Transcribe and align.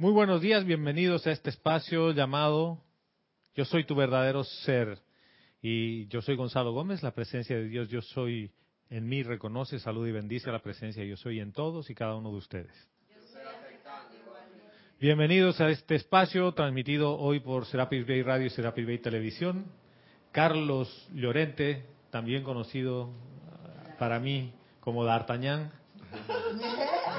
Muy 0.00 0.12
buenos 0.12 0.40
días, 0.40 0.64
bienvenidos 0.64 1.26
a 1.26 1.30
este 1.30 1.50
espacio 1.50 2.12
llamado 2.12 2.78
Yo 3.54 3.66
soy 3.66 3.84
tu 3.84 3.94
verdadero 3.94 4.44
ser. 4.44 4.98
Y 5.60 6.06
yo 6.06 6.22
soy 6.22 6.36
Gonzalo 6.36 6.72
Gómez, 6.72 7.02
la 7.02 7.10
presencia 7.10 7.54
de 7.54 7.68
Dios, 7.68 7.90
yo 7.90 8.00
soy 8.00 8.50
en 8.88 9.06
mí, 9.06 9.22
reconoce, 9.22 9.78
salud 9.78 10.08
y 10.08 10.12
bendice 10.12 10.50
la 10.50 10.60
presencia, 10.60 11.04
yo 11.04 11.18
soy 11.18 11.38
en 11.38 11.52
todos 11.52 11.90
y 11.90 11.94
cada 11.94 12.14
uno 12.14 12.30
de 12.30 12.36
ustedes. 12.38 12.72
Bienvenidos 14.98 15.60
a 15.60 15.68
este 15.68 15.96
espacio 15.96 16.50
transmitido 16.54 17.18
hoy 17.18 17.40
por 17.40 17.66
Serapis 17.66 18.06
Bay 18.06 18.22
Radio 18.22 18.46
y 18.46 18.50
Serapis 18.50 18.86
Bay 18.86 19.00
Televisión. 19.00 19.66
Carlos 20.32 21.10
Llorente, 21.12 21.84
también 22.10 22.42
conocido 22.42 23.10
para 23.98 24.18
mí 24.18 24.54
como 24.80 25.04
D'Artagnan, 25.04 25.70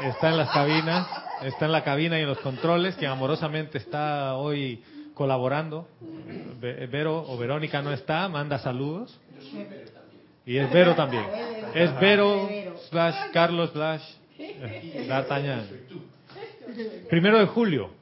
está 0.04 0.30
en 0.30 0.38
las 0.38 0.50
cabinas, 0.50 1.08
está 1.42 1.66
en 1.66 1.72
la 1.72 1.84
cabina 1.84 2.20
y 2.20 2.24
en 2.24 2.28
los 2.28 2.40
controles, 2.40 2.96
que 2.96 3.08
amorosamente 3.08 3.78
está 3.78 4.36
hoy 4.36 4.84
colaborando. 5.14 5.88
Vero 6.60 7.26
o 7.28 7.38
Verónica 7.38 7.82
no 7.82 7.92
está, 7.92 8.28
manda 8.30 8.60
saludos. 8.60 9.20
Y 10.46 10.58
es 10.58 10.72
Vero 10.72 10.96
también. 10.96 11.26
Es 11.74 12.00
Vero 12.00 12.50
slash 12.90 13.32
Carlos 13.32 13.72
slash 13.72 14.04
eh, 14.38 15.06
D'Artagnan. 15.08 15.68
Primero 17.10 17.40
de 17.40 17.46
julio. 17.46 18.02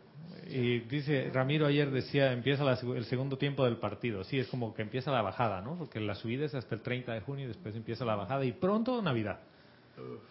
Y 0.51 0.79
dice, 0.79 1.29
Ramiro 1.31 1.67
ayer 1.67 1.91
decía, 1.91 2.33
empieza 2.33 2.63
el 2.95 3.05
segundo 3.05 3.37
tiempo 3.37 3.65
del 3.65 3.77
partido. 3.77 4.23
Sí, 4.23 4.39
es 4.39 4.47
como 4.47 4.73
que 4.73 4.81
empieza 4.81 5.11
la 5.11 5.21
bajada, 5.21 5.61
¿no? 5.61 5.77
Porque 5.77 5.99
la 5.99 6.15
subida 6.15 6.45
es 6.45 6.55
hasta 6.55 6.73
el 6.73 6.81
30 6.81 7.13
de 7.13 7.21
junio 7.21 7.45
y 7.45 7.47
después 7.49 7.75
empieza 7.75 8.03
la 8.03 8.15
bajada 8.15 8.45
y 8.45 8.53
pronto 8.53 8.99
Navidad. 9.01 9.41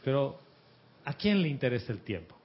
Pero, 0.02 0.38
¿a 1.04 1.12
quién 1.12 1.40
le 1.40 1.48
interesa 1.48 1.92
el 1.92 2.00
tiempo? 2.00 2.37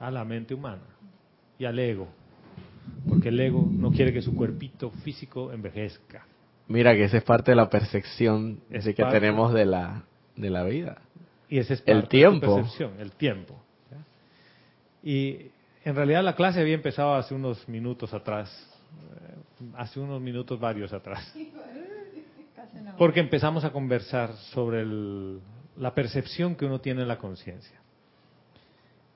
A 0.00 0.10
la 0.10 0.24
mente 0.24 0.54
humana 0.54 0.82
y 1.58 1.64
al 1.64 1.78
ego. 1.78 2.08
Porque 3.08 3.28
el 3.28 3.40
ego 3.40 3.68
no 3.70 3.90
quiere 3.90 4.12
que 4.12 4.22
su 4.22 4.34
cuerpito 4.34 4.90
físico 4.90 5.52
envejezca. 5.52 6.26
Mira 6.68 6.94
que 6.94 7.04
esa 7.04 7.18
es 7.18 7.24
parte 7.24 7.52
de 7.52 7.56
la 7.56 7.70
percepción 7.70 8.60
que 8.70 8.92
tenemos 8.92 9.52
de 9.54 9.64
la, 9.64 10.04
de 10.36 10.50
la 10.50 10.64
vida. 10.64 10.98
Y 11.48 11.58
ese 11.58 11.74
es 11.74 11.82
el 11.86 12.08
tiempo. 12.08 12.56
percepción, 12.56 12.92
el 12.98 13.12
tiempo. 13.12 13.58
Y 15.02 15.50
en 15.84 15.94
realidad 15.94 16.22
la 16.22 16.34
clase 16.34 16.60
había 16.60 16.74
empezado 16.74 17.14
hace 17.14 17.34
unos 17.34 17.66
minutos 17.68 18.12
atrás, 18.12 18.50
eh, 18.92 19.70
hace 19.76 20.00
unos 20.00 20.20
minutos 20.20 20.60
varios 20.60 20.92
atrás. 20.92 21.34
Porque 22.98 23.20
empezamos 23.20 23.64
a 23.64 23.70
conversar 23.70 24.34
sobre 24.52 24.84
la 25.76 25.94
percepción 25.94 26.54
que 26.54 26.66
uno 26.66 26.80
tiene 26.80 27.02
en 27.02 27.08
la 27.08 27.16
conciencia. 27.16 27.80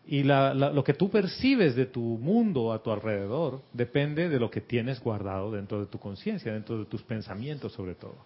Y 0.07 0.25
lo 0.25 0.83
que 0.85 0.95
tú 0.95 1.11
percibes 1.11 1.77
de 1.77 1.87
tu 1.87 2.01
mundo 2.01 2.73
a 2.73 2.83
tu 2.83 2.91
alrededor 2.91 3.63
depende 3.73 4.29
de 4.29 4.41
lo 4.41 4.51
que 4.51 4.61
tienes 4.61 5.01
guardado 5.01 5.53
dentro 5.53 5.81
de 5.81 5.87
tu 5.87 5.99
conciencia, 5.99 6.53
dentro 6.53 6.79
de 6.79 6.87
tus 6.87 7.03
pensamientos 7.03 7.73
sobre 7.73 7.95
todo. 7.95 8.17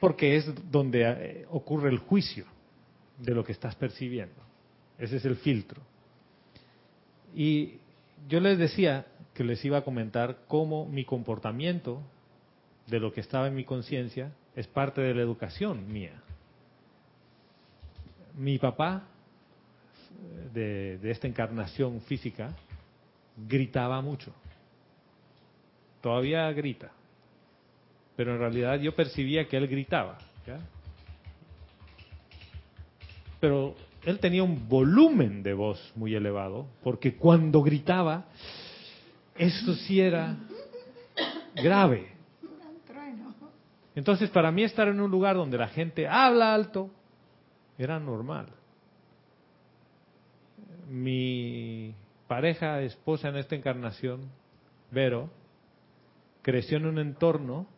Porque 0.00 0.36
es 0.36 0.52
donde 0.70 1.02
eh, 1.02 1.46
ocurre 1.50 1.90
el 1.90 1.98
juicio 1.98 2.44
de 3.18 3.34
lo 3.34 3.44
que 3.44 3.52
estás 3.52 3.74
percibiendo. 3.74 4.42
Ese 4.98 5.16
es 5.16 5.24
el 5.24 5.36
filtro. 5.36 5.80
Y 7.34 7.78
yo 8.28 8.40
les 8.40 8.58
decía 8.58 9.06
que 9.34 9.44
les 9.44 9.64
iba 9.64 9.78
a 9.78 9.84
comentar 9.84 10.40
cómo 10.46 10.86
mi 10.86 11.04
comportamiento 11.04 12.02
de 12.86 13.00
lo 13.00 13.12
que 13.12 13.20
estaba 13.20 13.46
en 13.46 13.54
mi 13.54 13.64
conciencia 13.64 14.32
es 14.54 14.66
parte 14.66 15.00
de 15.00 15.14
la 15.14 15.22
educación 15.22 15.90
mía. 15.90 16.22
Mi 18.36 18.58
papá 18.58 19.06
de, 20.52 20.98
esta 21.10 21.26
encarnación 21.26 22.00
física 22.02 22.54
gritaba 23.48 24.00
mucho. 24.00 24.32
Todavía 26.00 26.50
grita. 26.52 26.90
Pero 28.16 28.34
en 28.34 28.40
realidad 28.40 28.78
yo 28.80 28.94
percibía 28.94 29.46
que 29.48 29.56
él 29.56 29.68
gritaba. 29.68 30.18
Pero 33.38 33.74
él 34.04 34.18
tenía 34.18 34.42
un 34.42 34.68
volumen 34.68 35.42
de 35.42 35.54
voz 35.54 35.92
muy 35.94 36.14
elevado, 36.14 36.66
porque 36.82 37.16
cuando 37.16 37.62
gritaba, 37.62 38.26
eso 39.36 39.74
sí 39.74 40.00
era 40.00 40.36
grave. 41.54 42.08
Entonces, 43.94 44.30
para 44.30 44.50
mí 44.50 44.62
estar 44.62 44.88
en 44.88 45.00
un 45.00 45.10
lugar 45.10 45.36
donde 45.36 45.58
la 45.58 45.68
gente 45.68 46.06
habla 46.06 46.54
alto 46.54 46.90
era 47.78 47.98
normal. 47.98 48.48
Mi 50.90 51.94
pareja, 52.26 52.82
esposa 52.82 53.28
en 53.28 53.36
esta 53.36 53.54
encarnación, 53.54 54.28
Vero, 54.90 55.30
creció 56.42 56.78
en 56.78 56.86
un 56.86 56.98
entorno 56.98 57.68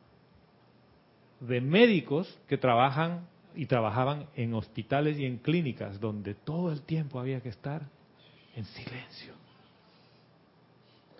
de 1.41 1.61
médicos 1.61 2.41
que 2.49 2.57
trabajan 2.57 3.27
y 3.55 3.67
trabajaban 3.67 4.29
en 4.35 4.55
hospitales 4.55 5.19
y 5.19 5.27
en 5.27 5.37
clínicas 5.37 6.01
donde 6.01 6.35
todo 6.35 6.73
el 6.73 6.81
tiempo 6.81 7.21
había 7.21 7.43
que 7.43 7.51
estar 7.51 7.83
en 8.57 8.65
silencio, 8.65 9.35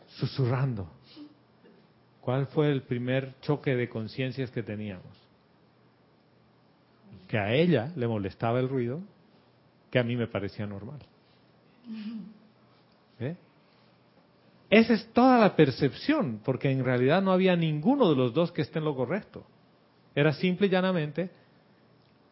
susurrando. 0.07 0.89
¿Cuál 2.23 2.47
fue 2.47 2.71
el 2.71 2.85
primer 2.85 3.39
choque 3.41 3.77
de 3.77 3.91
conciencias 3.91 4.51
que 4.51 4.63
teníamos? 4.63 5.15
Que 7.29 7.37
a 7.37 7.53
ella 7.53 7.93
le 7.97 8.09
molestaba 8.09 8.61
el 8.61 8.71
ruido, 8.71 9.03
que 9.91 9.99
a 9.99 10.05
mí 10.05 10.17
me 10.17 10.27
parecía 10.27 10.67
normal. 10.67 11.01
¿Eh? 13.21 13.37
Esa 14.71 14.95
es 14.95 15.07
toda 15.13 15.39
la 15.39 15.55
percepción, 15.55 16.41
porque 16.45 16.71
en 16.71 16.85
realidad 16.85 17.23
no 17.23 17.33
había 17.33 17.57
ninguno 17.57 18.09
de 18.11 18.17
los 18.17 18.33
dos 18.33 18.53
que 18.53 18.63
esté 18.63 18.79
en 18.79 18.87
lo 18.87 18.97
correcto. 18.97 19.45
Era 20.15 20.33
simple 20.33 20.67
y 20.67 20.71
llanamente 20.71 21.31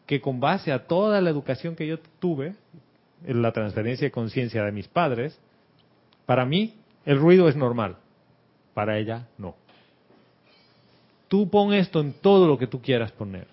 que 0.07 0.21
con 0.21 0.41
base 0.41 0.73
a 0.73 0.87
toda 0.87 1.21
la 1.21 1.31
educación 1.31 1.77
que 1.77 1.87
yo 1.87 1.99
tuve, 2.19 2.55
en 3.25 3.43
la 3.43 3.53
transferencia 3.53 4.07
de 4.07 4.11
conciencia 4.11 4.65
de 4.65 4.73
mis 4.73 4.89
padres, 4.89 5.39
para 6.27 6.45
mí 6.45 6.75
el 7.05 7.19
ruido 7.19 7.49
es 7.49 7.57
normal, 7.57 7.97
para 8.75 8.99
ella 8.99 9.29
no. 9.39 9.55
Tú 11.29 11.49
pon 11.49 11.73
esto 11.73 12.01
en 12.01 12.15
todo 12.15 12.49
lo 12.49 12.59
que 12.59 12.67
tú 12.67 12.81
quieras 12.83 13.13
poner. 13.13 13.47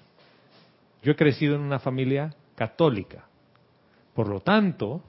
Yo 1.03 1.11
he 1.11 1.15
crecido 1.15 1.55
en 1.55 1.61
una 1.61 1.79
familia 1.79 2.33
católica. 2.55 3.25
Por 4.15 4.27
lo 4.27 4.39
tanto, 4.39 5.03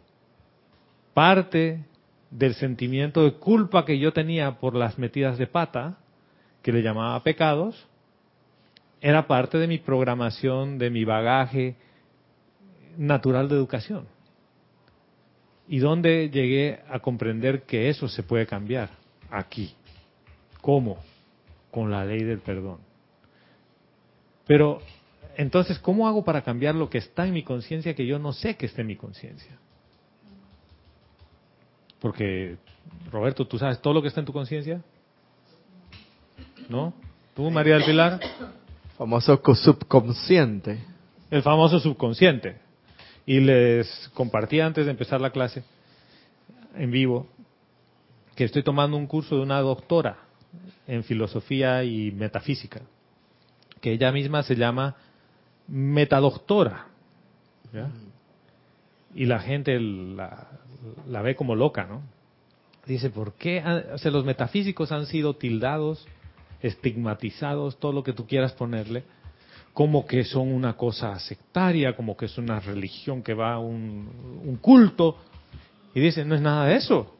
parte 1.18 1.84
del 2.30 2.54
sentimiento 2.54 3.24
de 3.24 3.32
culpa 3.32 3.84
que 3.84 3.98
yo 3.98 4.12
tenía 4.12 4.60
por 4.60 4.76
las 4.76 5.00
metidas 5.00 5.36
de 5.36 5.48
pata, 5.48 5.98
que 6.62 6.70
le 6.70 6.80
llamaba 6.80 7.20
pecados, 7.24 7.88
era 9.00 9.26
parte 9.26 9.58
de 9.58 9.66
mi 9.66 9.78
programación, 9.78 10.78
de 10.78 10.90
mi 10.90 11.04
bagaje 11.04 11.74
natural 12.96 13.48
de 13.48 13.56
educación. 13.56 14.06
¿Y 15.66 15.80
dónde 15.80 16.30
llegué 16.30 16.82
a 16.88 17.00
comprender 17.00 17.62
que 17.62 17.88
eso 17.88 18.06
se 18.06 18.22
puede 18.22 18.46
cambiar? 18.46 18.90
Aquí. 19.28 19.74
¿Cómo? 20.60 20.98
con 21.72 21.90
la 21.90 22.04
ley 22.04 22.22
del 22.22 22.38
perdón. 22.38 22.78
Pero 24.46 24.80
entonces, 25.36 25.80
¿cómo 25.80 26.06
hago 26.06 26.24
para 26.24 26.42
cambiar 26.42 26.76
lo 26.76 26.88
que 26.88 26.98
está 26.98 27.26
en 27.26 27.34
mi 27.34 27.42
conciencia 27.42 27.94
que 27.94 28.06
yo 28.06 28.20
no 28.20 28.32
sé 28.32 28.56
que 28.56 28.66
esté 28.66 28.82
en 28.82 28.86
mi 28.86 28.96
conciencia? 28.96 29.58
Porque, 32.00 32.56
Roberto, 33.10 33.46
¿tú 33.46 33.58
sabes 33.58 33.80
todo 33.80 33.94
lo 33.94 34.02
que 34.02 34.08
está 34.08 34.20
en 34.20 34.26
tu 34.26 34.32
conciencia? 34.32 34.82
¿No? 36.68 36.94
¿Tú, 37.34 37.50
María 37.50 37.74
del 37.74 37.84
Pilar? 37.84 38.20
Famoso 38.96 39.40
subconsciente. 39.54 40.78
El 41.30 41.42
famoso 41.42 41.80
subconsciente. 41.80 42.58
Y 43.26 43.40
les 43.40 44.10
compartí 44.14 44.60
antes 44.60 44.86
de 44.86 44.90
empezar 44.90 45.20
la 45.20 45.30
clase 45.30 45.62
en 46.74 46.90
vivo 46.90 47.26
que 48.34 48.44
estoy 48.44 48.62
tomando 48.62 48.96
un 48.96 49.06
curso 49.06 49.34
de 49.34 49.42
una 49.42 49.60
doctora 49.60 50.18
en 50.86 51.02
filosofía 51.02 51.82
y 51.82 52.12
metafísica, 52.12 52.82
que 53.80 53.92
ella 53.92 54.12
misma 54.12 54.44
se 54.44 54.54
llama 54.54 54.94
metadoctora. 55.66 56.86
Y 59.14 59.26
la 59.26 59.40
gente 59.40 59.78
la, 59.80 60.46
ve 61.22 61.36
como 61.36 61.54
loca, 61.54 61.86
¿no? 61.86 62.02
Dice, 62.86 63.10
¿por 63.10 63.34
qué? 63.34 63.62
O 63.62 64.10
los 64.10 64.24
metafísicos 64.24 64.92
han 64.92 65.06
sido 65.06 65.36
tildados, 65.36 66.06
estigmatizados, 66.62 67.78
todo 67.78 67.92
lo 67.92 68.02
que 68.02 68.12
tú 68.12 68.26
quieras 68.26 68.52
ponerle, 68.52 69.04
como 69.74 70.06
que 70.06 70.24
son 70.24 70.52
una 70.52 70.76
cosa 70.76 71.18
sectaria, 71.18 71.94
como 71.94 72.16
que 72.16 72.26
es 72.26 72.38
una 72.38 72.60
religión 72.60 73.22
que 73.22 73.34
va 73.34 73.54
a 73.54 73.58
un, 73.58 74.40
un 74.44 74.56
culto. 74.56 75.18
Y 75.94 76.00
dice, 76.00 76.24
no 76.24 76.34
es 76.34 76.40
nada 76.40 76.66
de 76.66 76.76
eso. 76.76 77.14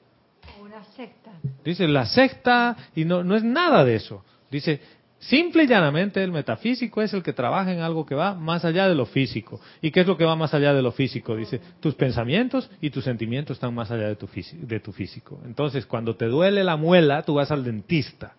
Una 0.61 0.83
secta. 0.85 1.33
Dice 1.65 1.87
la 1.87 2.07
secta 2.07 2.77
y 2.95 3.05
no, 3.05 3.23
no 3.23 3.37
es 3.37 3.45
nada 3.45 3.85
de 3.85 3.97
eso. 3.97 4.25
Dice, 4.51 4.81
Simple 5.20 5.65
y 5.65 5.67
llanamente 5.67 6.23
el 6.23 6.31
metafísico 6.31 7.03
es 7.03 7.12
el 7.12 7.25
que 7.25 7.32
trabaja 7.32 7.73
en 7.73 7.81
algo 7.81 8.06
que 8.06 8.15
va 8.15 8.35
más 8.35 8.65
allá 8.65 8.88
de 8.88 8.94
lo 8.94 9.05
físico. 9.05 9.61
¿Y 9.82 9.91
qué 9.91 10.00
es 10.00 10.06
lo 10.06 10.17
que 10.17 10.25
va 10.25 10.37
más 10.37 10.55
allá 10.55 10.73
de 10.73 10.81
lo 10.81 10.93
físico? 10.93 11.35
Dice, 11.35 11.61
tus 11.81 11.94
pensamientos 11.97 12.70
y 12.81 12.91
tus 12.91 13.05
sentimientos 13.05 13.56
están 13.56 13.75
más 13.75 13.91
allá 13.91 14.06
de 14.09 14.17
tu, 14.17 14.29
de 14.53 14.81
tu 14.81 14.93
físico. 14.93 15.41
Entonces, 15.44 15.87
cuando 15.87 16.15
te 16.15 16.26
duele 16.26 16.62
la 16.62 16.76
muela, 16.76 17.23
tú 17.23 17.35
vas 17.35 17.50
al 17.50 17.65
dentista. 17.65 18.37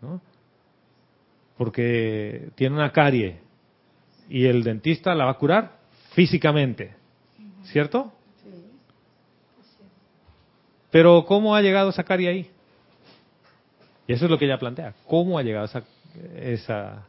¿no? 0.00 0.22
Porque 1.58 2.50
tiene 2.54 2.74
una 2.74 2.90
carie 2.90 3.40
y 4.30 4.46
el 4.46 4.62
dentista 4.64 5.14
la 5.14 5.26
va 5.26 5.32
a 5.32 5.38
curar 5.38 5.78
físicamente. 6.12 6.94
¿Cierto? 7.64 8.12
Pero 10.90 11.26
¿cómo 11.26 11.54
ha 11.54 11.60
llegado 11.60 11.90
esa 11.90 12.04
carie 12.04 12.28
ahí? 12.28 12.50
Y 14.06 14.14
eso 14.14 14.24
es 14.24 14.30
lo 14.30 14.38
que 14.38 14.46
ella 14.46 14.58
plantea. 14.58 14.94
¿Cómo 15.06 15.38
ha 15.38 15.42
llegado 15.42 15.66
esa, 15.66 15.84
esa 16.36 17.06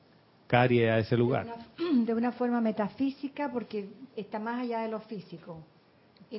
carie 0.48 0.90
a 0.90 1.00
ese 1.00 1.16
lugar? 1.16 1.48
De 2.06 2.14
una, 2.14 2.32
forma 2.32 2.62
metafísica 2.62 3.52
porque 3.52 3.90
está 4.16 4.40
más 4.40 4.62
allá 4.62 4.82
de 4.82 4.90
lo 4.90 5.00
físico. 5.00 5.64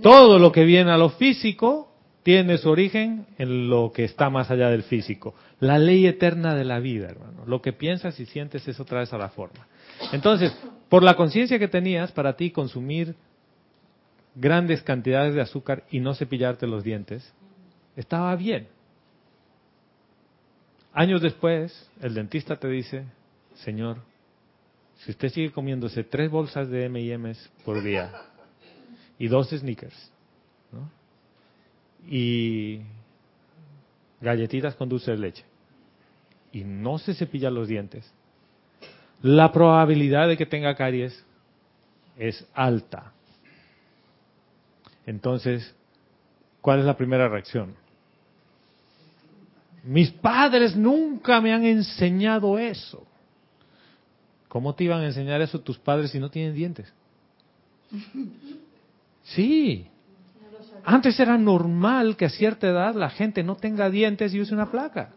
Todo 0.03 0.39
lo 0.39 0.53
que 0.53 0.65
viene 0.65 0.91
a 0.93 0.97
lo 0.97 1.11
físico 1.11 1.89
tiene 2.23 2.59
su 2.59 2.69
origen 2.69 3.27
en 3.39 3.69
lo 3.69 3.93
que 3.93 4.05
está 4.05 4.31
más 4.31 4.51
allá 4.51 4.69
del 4.69 4.83
físico. 4.85 5.35
La 5.59 5.79
ley 5.79 6.07
eterna 6.07 6.55
de 6.55 6.65
la 6.65 6.79
vida, 6.79 7.09
hermano. 7.09 7.45
Lo 7.47 7.63
que 7.63 7.73
piensas 7.73 8.21
y 8.21 8.27
sientes 8.27 8.67
es 8.69 8.79
otra 8.79 9.01
vez 9.01 9.13
a 9.13 9.19
la 9.19 9.31
forma. 9.31 9.67
Entonces, 10.13 10.57
por 10.89 11.03
la 11.03 11.15
conciencia 11.15 11.59
que 11.59 11.69
tenías, 11.69 12.13
para 12.13 12.37
ti 12.37 12.51
consumir 12.51 13.17
grandes 14.35 14.83
cantidades 14.83 15.35
de 15.35 15.41
azúcar 15.41 15.85
y 15.91 16.01
no 16.01 16.15
cepillarte 16.15 16.67
los 16.67 16.85
dientes, 16.85 17.33
estaba 17.97 18.35
bien. 18.37 18.69
Años 20.93 21.23
después, 21.23 21.89
el 22.01 22.15
dentista 22.15 22.57
te 22.57 22.69
dice, 22.69 23.05
señor, 23.55 23.99
si 24.99 25.13
usted 25.13 25.29
sigue 25.31 25.53
comiéndose 25.53 26.05
tres 26.05 26.31
bolsas 26.31 26.69
de 26.69 26.87
M&M's 26.87 27.51
por 27.65 27.83
día 27.83 28.13
y 29.19 29.29
dos 29.29 29.51
sneakers, 29.51 30.11
y 32.09 32.81
galletitas 34.21 34.75
con 34.75 34.89
dulce 34.89 35.13
de 35.13 35.19
leche, 35.19 35.45
y 36.53 36.65
no 36.65 36.99
se 36.99 37.15
cepilla 37.15 37.51
los 37.51 37.69
dientes, 37.69 38.13
la 39.23 39.53
probabilidad 39.53 40.29
de 40.29 40.37
que 40.37 40.47
tenga 40.47 40.75
caries 40.75 41.25
es 42.19 42.47
alta. 42.55 43.13
Entonces, 45.07 45.75
¿cuál 46.61 46.81
es 46.81 46.85
la 46.85 46.97
primera 46.97 47.29
reacción? 47.29 47.75
Mis 49.83 50.11
padres 50.11 50.77
nunca 50.77 51.41
me 51.41 51.53
han 51.53 51.65
enseñado 51.65 52.59
eso. 52.59 53.07
¿Cómo 54.49 54.75
te 54.75 54.85
iban 54.85 55.01
a 55.01 55.07
enseñar 55.07 55.41
eso 55.41 55.61
tus 55.61 55.79
padres 55.79 56.11
si 56.11 56.19
no 56.19 56.31
tienen 56.31 56.55
dientes? 56.55 56.93
Sí. 59.23 59.87
Antes 60.85 61.19
era 61.21 61.39
normal 61.39 62.17
que 62.17 62.25
a 62.25 62.31
cierta 62.31 62.69
edad 62.69 62.95
la 62.95 63.11
gente 63.11 63.43
no 63.43 63.57
tenga 63.57 63.91
dientes 63.91 64.35
y 64.35 64.41
use 64.41 64.53
una 64.53 64.71
placa. 64.71 65.13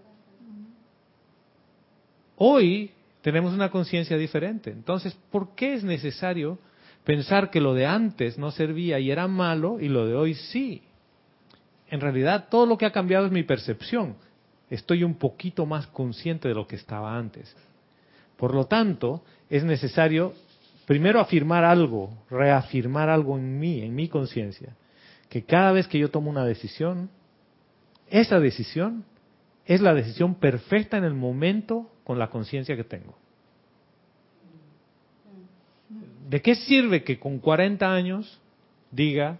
Hoy 2.35 2.91
tenemos 3.21 3.53
una 3.53 3.71
conciencia 3.71 4.17
diferente. 4.17 4.69
Entonces, 4.69 5.17
¿por 5.31 5.55
qué 5.55 5.73
es 5.73 5.83
necesario 5.83 6.59
pensar 7.03 7.49
que 7.49 7.61
lo 7.61 7.73
de 7.73 7.85
antes 7.85 8.37
no 8.37 8.51
servía 8.51 8.99
y 8.99 9.09
era 9.09 9.27
malo 9.27 9.79
y 9.79 9.87
lo 9.87 10.05
de 10.05 10.15
hoy 10.15 10.35
sí? 10.35 10.83
En 11.89 12.01
realidad, 12.01 12.47
todo 12.49 12.65
lo 12.65 12.77
que 12.77 12.85
ha 12.85 12.91
cambiado 12.91 13.25
es 13.25 13.31
mi 13.31 13.43
percepción 13.43 14.15
estoy 14.73 15.03
un 15.03 15.13
poquito 15.15 15.67
más 15.67 15.85
consciente 15.87 16.47
de 16.47 16.55
lo 16.55 16.65
que 16.65 16.75
estaba 16.75 17.15
antes. 17.15 17.55
Por 18.37 18.55
lo 18.55 18.65
tanto, 18.65 19.23
es 19.47 19.63
necesario 19.63 20.33
primero 20.87 21.19
afirmar 21.19 21.63
algo, 21.63 22.09
reafirmar 22.29 23.07
algo 23.07 23.37
en 23.37 23.59
mí, 23.59 23.81
en 23.81 23.93
mi 23.93 24.09
conciencia, 24.09 24.75
que 25.29 25.43
cada 25.43 25.71
vez 25.71 25.87
que 25.87 25.99
yo 25.99 26.09
tomo 26.09 26.31
una 26.31 26.43
decisión, 26.43 27.11
esa 28.09 28.39
decisión 28.39 29.05
es 29.65 29.79
la 29.79 29.93
decisión 29.93 30.35
perfecta 30.35 30.97
en 30.97 31.03
el 31.03 31.13
momento 31.13 31.91
con 32.03 32.17
la 32.17 32.31
conciencia 32.31 32.75
que 32.75 32.83
tengo. 32.83 33.15
¿De 36.29 36.41
qué 36.41 36.55
sirve 36.55 37.03
que 37.03 37.19
con 37.19 37.37
40 37.37 37.93
años 37.93 38.41
diga, 38.89 39.39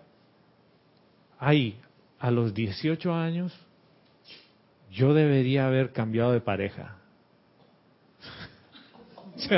ay, 1.39 1.80
a 2.19 2.30
los 2.30 2.53
18 2.53 3.12
años 3.12 3.62
yo 4.94 5.13
debería 5.13 5.68
haber 5.68 5.92
cambiado 5.92 6.31
de 6.31 6.40
pareja. 6.42 6.95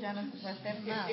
ya 0.00 0.12
no 0.12 0.22
se 0.22 0.38
puede 0.38 0.48
hacer 0.48 0.82
nada. 0.84 1.08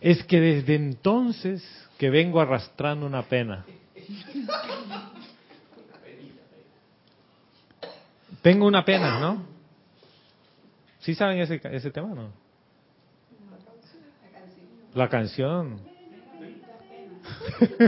Es 0.00 0.22
que 0.24 0.40
desde 0.40 0.76
entonces 0.76 1.62
que 1.98 2.10
vengo 2.10 2.40
arrastrando 2.40 3.04
una 3.06 3.22
pena. 3.22 3.66
Tengo 8.40 8.66
una 8.66 8.84
pena, 8.84 9.18
¿no? 9.18 9.44
¿Sí 11.00 11.16
saben 11.16 11.40
ese, 11.40 11.60
ese 11.64 11.90
tema, 11.90 12.14
no? 12.14 12.30
La 14.94 15.08
canción. 15.08 15.80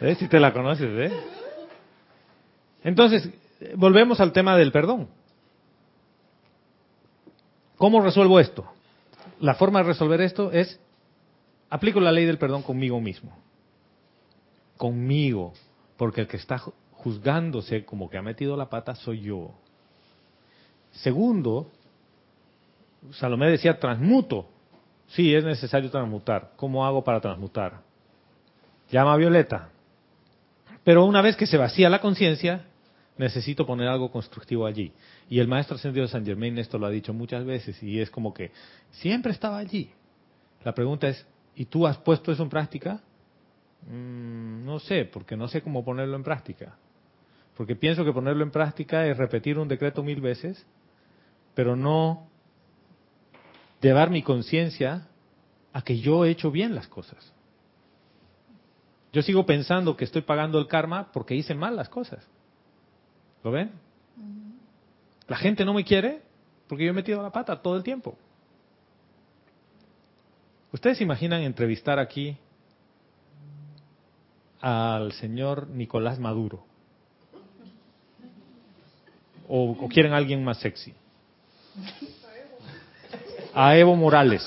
¿Eh? 0.00 0.14
Si 0.18 0.28
te 0.28 0.38
la 0.38 0.52
conoces, 0.52 1.10
¿eh? 1.10 1.35
Entonces, 2.86 3.28
volvemos 3.74 4.20
al 4.20 4.30
tema 4.30 4.56
del 4.56 4.70
perdón. 4.70 5.08
¿Cómo 7.76 8.00
resuelvo 8.00 8.38
esto? 8.38 8.64
La 9.40 9.56
forma 9.56 9.80
de 9.80 9.88
resolver 9.88 10.20
esto 10.20 10.52
es, 10.52 10.78
aplico 11.68 11.98
la 11.98 12.12
ley 12.12 12.26
del 12.26 12.38
perdón 12.38 12.62
conmigo 12.62 13.00
mismo. 13.00 13.36
Conmigo. 14.76 15.52
Porque 15.96 16.20
el 16.20 16.28
que 16.28 16.36
está 16.36 16.58
juzgándose 16.92 17.84
como 17.84 18.08
que 18.08 18.18
ha 18.18 18.22
metido 18.22 18.56
la 18.56 18.70
pata 18.70 18.94
soy 18.94 19.20
yo. 19.22 19.50
Segundo, 20.92 21.66
Salomé 23.14 23.50
decía 23.50 23.80
transmuto. 23.80 24.46
Sí, 25.08 25.34
es 25.34 25.42
necesario 25.42 25.90
transmutar. 25.90 26.52
¿Cómo 26.54 26.86
hago 26.86 27.02
para 27.02 27.20
transmutar? 27.20 27.80
Llama 28.92 29.14
a 29.14 29.16
Violeta. 29.16 29.70
Pero 30.84 31.04
una 31.04 31.20
vez 31.20 31.34
que 31.34 31.48
se 31.48 31.56
vacía 31.56 31.90
la 31.90 32.00
conciencia, 32.00 32.66
necesito 33.18 33.66
poner 33.66 33.88
algo 33.88 34.10
constructivo 34.10 34.66
allí. 34.66 34.92
Y 35.28 35.38
el 35.38 35.48
maestro 35.48 35.76
ascendido 35.76 36.06
de 36.06 36.12
San 36.12 36.24
Germain 36.24 36.58
esto 36.58 36.78
lo 36.78 36.86
ha 36.86 36.90
dicho 36.90 37.12
muchas 37.12 37.44
veces 37.44 37.82
y 37.82 38.00
es 38.00 38.10
como 38.10 38.34
que 38.34 38.50
siempre 38.90 39.32
estaba 39.32 39.58
allí. 39.58 39.90
La 40.64 40.74
pregunta 40.74 41.08
es, 41.08 41.26
¿y 41.54 41.66
tú 41.66 41.86
has 41.86 41.96
puesto 41.98 42.32
eso 42.32 42.42
en 42.42 42.48
práctica? 42.48 43.00
Mm, 43.88 44.64
no 44.64 44.78
sé, 44.80 45.04
porque 45.04 45.36
no 45.36 45.48
sé 45.48 45.62
cómo 45.62 45.84
ponerlo 45.84 46.16
en 46.16 46.24
práctica. 46.24 46.76
Porque 47.56 47.76
pienso 47.76 48.04
que 48.04 48.12
ponerlo 48.12 48.42
en 48.42 48.50
práctica 48.50 49.06
es 49.06 49.16
repetir 49.16 49.58
un 49.58 49.68
decreto 49.68 50.02
mil 50.02 50.20
veces, 50.20 50.66
pero 51.54 51.74
no 51.76 52.28
llevar 53.80 54.10
mi 54.10 54.22
conciencia 54.22 55.08
a 55.72 55.82
que 55.82 55.98
yo 55.98 56.24
he 56.24 56.30
hecho 56.30 56.50
bien 56.50 56.74
las 56.74 56.88
cosas. 56.88 57.32
Yo 59.12 59.22
sigo 59.22 59.46
pensando 59.46 59.96
que 59.96 60.04
estoy 60.04 60.22
pagando 60.22 60.58
el 60.58 60.66
karma 60.66 61.10
porque 61.12 61.34
hice 61.34 61.54
mal 61.54 61.76
las 61.76 61.88
cosas. 61.88 62.26
¿Lo 63.46 63.52
ven? 63.52 63.70
La 65.28 65.36
gente 65.36 65.64
no 65.64 65.72
me 65.72 65.84
quiere 65.84 66.20
porque 66.66 66.84
yo 66.84 66.90
he 66.90 66.92
metido 66.92 67.22
la 67.22 67.30
pata 67.30 67.62
todo 67.62 67.76
el 67.76 67.84
tiempo. 67.84 68.18
¿Ustedes 70.72 70.98
se 70.98 71.04
imaginan 71.04 71.42
entrevistar 71.42 72.00
aquí 72.00 72.36
al 74.60 75.12
señor 75.12 75.68
Nicolás 75.68 76.18
Maduro? 76.18 76.64
¿O, 79.46 79.76
o 79.80 79.88
quieren 79.90 80.12
a 80.12 80.16
alguien 80.16 80.42
más 80.42 80.58
sexy? 80.58 80.92
A 83.54 83.76
Evo 83.76 83.94
Morales. 83.94 84.44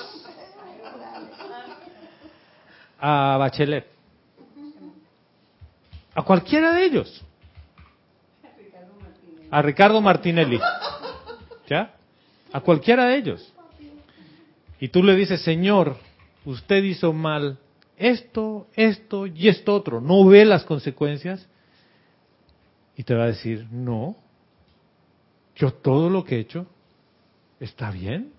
A 2.99 3.37
Bachelet. 3.39 3.87
A 6.13 6.21
cualquiera 6.21 6.73
de 6.73 6.83
ellos 6.83 7.25
a 9.51 9.61
Ricardo 9.61 10.01
Martinelli, 10.01 10.59
¿ya? 11.67 11.95
A 12.51 12.61
cualquiera 12.61 13.07
de 13.07 13.17
ellos. 13.17 13.53
Y 14.79 14.89
tú 14.89 15.03
le 15.03 15.15
dices, 15.15 15.41
Señor, 15.41 15.97
usted 16.45 16.83
hizo 16.83 17.13
mal 17.13 17.57
esto, 17.97 18.67
esto 18.75 19.27
y 19.27 19.49
esto 19.49 19.75
otro. 19.75 20.01
No 20.01 20.25
ve 20.25 20.45
las 20.45 20.63
consecuencias. 20.63 21.47
Y 22.95 23.03
te 23.03 23.13
va 23.13 23.23
a 23.23 23.27
decir, 23.27 23.67
no, 23.71 24.15
yo 25.55 25.71
todo 25.71 26.09
lo 26.09 26.23
que 26.23 26.35
he 26.35 26.39
hecho 26.39 26.67
está 27.59 27.91
bien. 27.91 28.33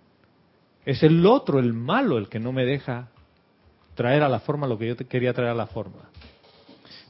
Es 0.84 1.02
el 1.02 1.24
otro, 1.26 1.58
el 1.58 1.72
malo, 1.72 2.18
el 2.18 2.28
que 2.28 2.40
no 2.40 2.52
me 2.52 2.64
deja 2.64 3.08
traer 3.94 4.22
a 4.22 4.28
la 4.28 4.40
forma 4.40 4.66
lo 4.66 4.78
que 4.78 4.88
yo 4.88 4.96
te 4.96 5.06
quería 5.06 5.34
traer 5.34 5.50
a 5.50 5.54
la 5.54 5.66
forma. 5.66 6.10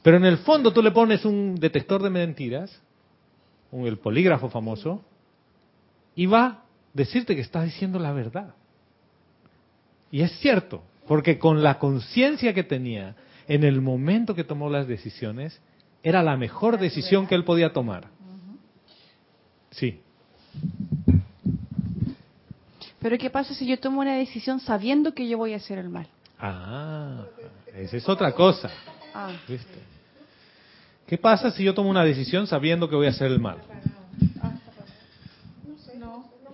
Pero 0.03 0.17
en 0.17 0.25
el 0.25 0.39
fondo 0.39 0.73
tú 0.73 0.81
le 0.81 0.91
pones 0.91 1.23
un 1.25 1.55
detector 1.55 2.03
de 2.03 2.09
mentiras 2.09 2.81
el 3.71 3.97
polígrafo 3.97 4.49
famoso, 4.49 5.03
y 6.15 6.25
va 6.25 6.45
a 6.45 6.63
decirte 6.93 7.35
que 7.35 7.41
está 7.41 7.63
diciendo 7.63 7.99
la 7.99 8.11
verdad. 8.11 8.53
Y 10.11 10.21
es 10.21 10.31
cierto, 10.39 10.83
porque 11.07 11.39
con 11.39 11.63
la 11.63 11.79
conciencia 11.79 12.53
que 12.53 12.63
tenía 12.63 13.15
en 13.47 13.63
el 13.63 13.81
momento 13.81 14.35
que 14.35 14.43
tomó 14.43 14.69
las 14.69 14.87
decisiones, 14.87 15.61
era 16.03 16.23
la 16.23 16.37
mejor 16.37 16.77
decisión 16.79 17.27
que 17.27 17.35
él 17.35 17.43
podía 17.43 17.73
tomar. 17.73 18.07
Sí. 19.71 20.01
Pero 22.99 23.17
¿qué 23.17 23.29
pasa 23.29 23.53
si 23.53 23.65
yo 23.65 23.79
tomo 23.79 24.01
una 24.01 24.15
decisión 24.15 24.59
sabiendo 24.59 25.13
que 25.13 25.27
yo 25.27 25.37
voy 25.37 25.53
a 25.53 25.57
hacer 25.57 25.77
el 25.77 25.89
mal? 25.89 26.07
Ah, 26.39 27.25
esa 27.73 27.97
es 27.97 28.07
otra 28.07 28.33
cosa. 28.33 28.69
Ah, 29.13 29.31
¿Viste? 29.47 29.79
¿Qué 31.11 31.17
pasa 31.17 31.51
si 31.51 31.65
yo 31.65 31.73
tomo 31.73 31.89
una 31.89 32.05
decisión 32.05 32.47
sabiendo 32.47 32.87
que 32.87 32.95
voy 32.95 33.07
a 33.07 33.09
hacer 33.09 33.29
el 33.29 33.37
mal? 33.37 33.57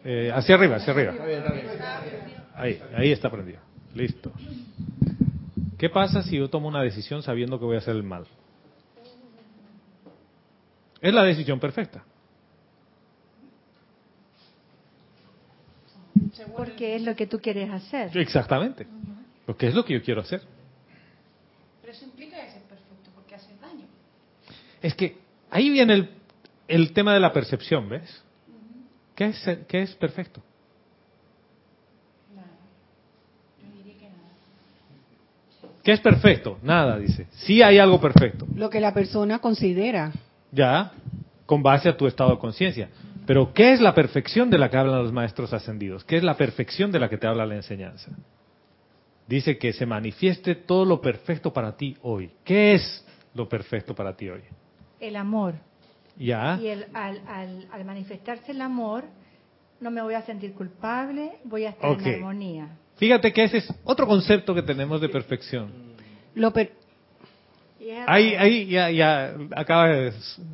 Eh, 0.04 0.32
hacia 0.34 0.56
arriba, 0.56 0.78
hacia 0.78 0.94
arriba. 0.94 1.14
Ahí, 2.56 2.82
ahí 2.96 3.12
está 3.12 3.30
prendido. 3.30 3.60
Listo. 3.94 4.32
¿Qué 5.78 5.92
pasa 5.92 6.24
si 6.24 6.38
yo 6.38 6.50
tomo 6.50 6.68
una 6.68 6.82
decisión 6.82 7.22
sabiendo 7.22 7.60
que 7.60 7.66
voy 7.66 7.76
a 7.76 7.78
hacer 7.78 7.96
el 7.96 8.02
mal? 8.02 8.26
Es 11.02 11.14
la 11.14 11.22
decisión 11.22 11.60
perfecta. 11.60 12.04
Porque 16.56 16.96
es 16.96 17.04
lo 17.04 17.16
que 17.16 17.28
tú 17.28 17.40
quieres 17.40 17.70
hacer. 17.70 18.18
Exactamente. 18.18 18.88
Porque 19.46 19.68
es 19.68 19.76
lo 19.76 19.86
que 19.86 19.94
yo 19.94 20.02
quiero 20.02 20.22
hacer. 20.22 20.42
pero 21.80 21.94
eso 21.94 22.06
implica 22.06 22.38
ser 22.38 22.64
perfecto 22.64 23.12
porque 23.14 23.36
hace 23.36 23.56
daño. 23.62 23.86
Es 24.82 24.94
que 24.96 25.18
ahí 25.50 25.70
viene 25.70 25.94
el, 25.94 26.10
el 26.68 26.94
tema 26.94 27.14
de 27.14 27.20
la 27.20 27.34
percepción, 27.34 27.90
¿ves? 27.90 28.24
¿Qué 29.16 29.26
es, 29.26 29.50
qué 29.68 29.82
es 29.82 29.96
perfecto? 29.96 30.42
¿Qué 35.88 35.94
es 35.94 36.02
perfecto? 36.02 36.58
Nada, 36.64 37.00
dice. 37.00 37.28
Sí 37.32 37.62
hay 37.62 37.80
algo 37.80 38.02
perfecto. 38.02 38.46
Lo 38.56 38.70
que 38.70 38.82
la 38.82 38.94
persona 38.94 39.40
considera. 39.40 40.12
Ya, 40.52 40.92
con 41.46 41.64
base 41.64 41.88
a 41.88 41.96
tu 41.96 42.08
estado 42.08 42.32
de 42.32 42.40
conciencia. 42.40 42.90
Pero 43.26 43.54
¿qué 43.54 43.72
es 43.72 43.80
la 43.80 43.96
perfección 43.96 44.50
de 44.50 44.58
la 44.58 44.70
que 44.70 44.76
hablan 44.76 45.02
los 45.04 45.14
maestros 45.14 45.54
ascendidos? 45.54 46.04
¿Qué 46.04 46.18
es 46.18 46.24
la 46.24 46.36
perfección 46.36 46.92
de 46.92 47.00
la 47.00 47.08
que 47.08 47.18
te 47.18 47.26
habla 47.26 47.46
la 47.46 47.56
enseñanza? 47.56 48.12
Dice 49.30 49.58
que 49.58 49.72
se 49.72 49.86
manifieste 49.86 50.56
todo 50.56 50.84
lo 50.84 51.00
perfecto 51.00 51.54
para 51.54 51.78
ti 51.78 51.96
hoy. 52.02 52.32
¿Qué 52.44 52.74
es 52.74 53.06
lo 53.34 53.48
perfecto 53.48 53.96
para 53.96 54.14
ti 54.14 54.28
hoy? 54.28 54.42
El 55.00 55.16
amor. 55.16 55.56
Ya. 56.18 56.60
Y 56.62 56.68
el, 56.68 56.86
al, 56.94 57.22
al, 57.28 57.68
al 57.72 57.86
manifestarse 57.86 58.52
el 58.52 58.62
amor, 58.62 59.04
no 59.80 59.92
me 59.92 60.02
voy 60.02 60.16
a 60.16 60.22
sentir 60.24 60.54
culpable, 60.54 61.34
voy 61.44 61.66
a 61.66 61.70
estar 61.70 61.92
en 62.00 62.16
armonía. 62.16 62.68
Fíjate 62.98 63.32
que 63.32 63.44
ese 63.44 63.58
es 63.58 63.74
otro 63.84 64.08
concepto 64.08 64.56
que 64.56 64.64
tenemos 64.64 65.00
de 65.02 65.10
perfección. 65.10 65.72
Lo 66.34 66.52
per- 66.52 66.74
Ahí, 68.08 68.34
ahí 68.36 68.66
ya, 68.68 68.90
ya 68.90 69.36
acaba 69.56 69.88
de, 69.88 70.14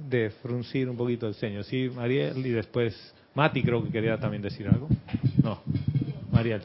de 0.09 0.29
fruncir 0.29 0.89
un 0.89 0.97
poquito 0.97 1.27
el 1.27 1.33
ceño. 1.35 1.63
Sí, 1.63 1.89
Mariel 1.89 2.45
y 2.45 2.49
después 2.51 3.15
Mati 3.33 3.63
creo 3.63 3.83
que 3.83 3.89
quería 3.89 4.17
también 4.19 4.41
decir 4.43 4.67
algo. 4.67 4.87
No, 5.41 5.59
Mariel. 6.31 6.61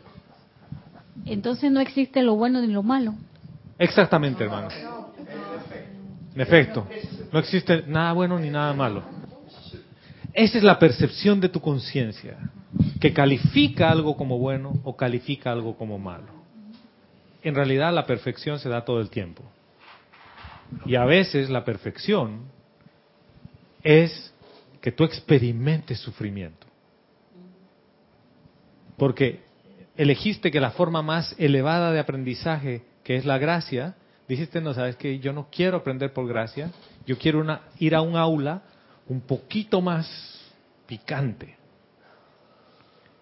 Entonces 1.25 1.71
no 1.71 1.81
existe 1.81 2.23
lo 2.23 2.35
bueno 2.35 2.61
ni 2.61 2.67
lo 2.73 2.83
malo. 2.83 3.15
Exactamente, 3.79 4.45
hermano. 4.45 4.69
En 6.39 6.43
efecto, 6.43 6.87
no 7.33 7.41
existe 7.41 7.83
nada 7.89 8.13
bueno 8.13 8.39
ni 8.39 8.49
nada 8.49 8.73
malo. 8.73 9.03
Esa 10.33 10.59
es 10.59 10.63
la 10.63 10.79
percepción 10.79 11.41
de 11.41 11.49
tu 11.49 11.61
conciencia, 11.61 12.39
que 13.01 13.13
califica 13.13 13.91
algo 13.91 14.17
como 14.17 14.39
bueno 14.39 14.79
o 14.85 14.97
califica 14.97 15.51
algo 15.51 15.77
como 15.77 15.99
malo. 15.99 16.29
En 17.43 17.57
realidad 17.57 17.93
la 17.93 18.07
perfección 18.07 18.61
se 18.61 18.69
da 18.69 18.85
todo 18.85 19.01
el 19.01 19.11
tiempo. 19.11 19.43
Y 20.87 20.95
a 20.95 21.05
veces 21.05 21.51
la 21.51 21.65
perfección 21.65 22.43
es 23.83 24.33
que 24.81 24.93
tú 24.93 25.03
experimentes 25.03 25.99
sufrimiento. 25.99 26.69
Porque 28.97 29.41
elegiste 29.97 30.53
que 30.53 30.61
la 30.61 30.71
forma 30.71 31.03
más 31.03 31.35
elevada 31.37 31.91
de 31.91 31.99
aprendizaje, 31.99 32.83
que 33.03 33.17
es 33.17 33.25
la 33.25 33.39
gracia, 33.39 33.97
dijiste, 34.29 34.61
no, 34.61 34.75
sabes 34.75 34.97
que 34.97 35.19
yo 35.19 35.33
no 35.33 35.49
quiero 35.51 35.79
aprender 35.79 36.13
por 36.13 36.29
gracia, 36.29 36.71
yo 37.07 37.19
quiero 37.19 37.41
una, 37.41 37.63
ir 37.79 37.95
a 37.95 38.03
un 38.03 38.17
aula 38.17 38.63
un 39.09 39.23
poquito 39.23 39.81
más 39.81 40.07
picante. 40.87 41.57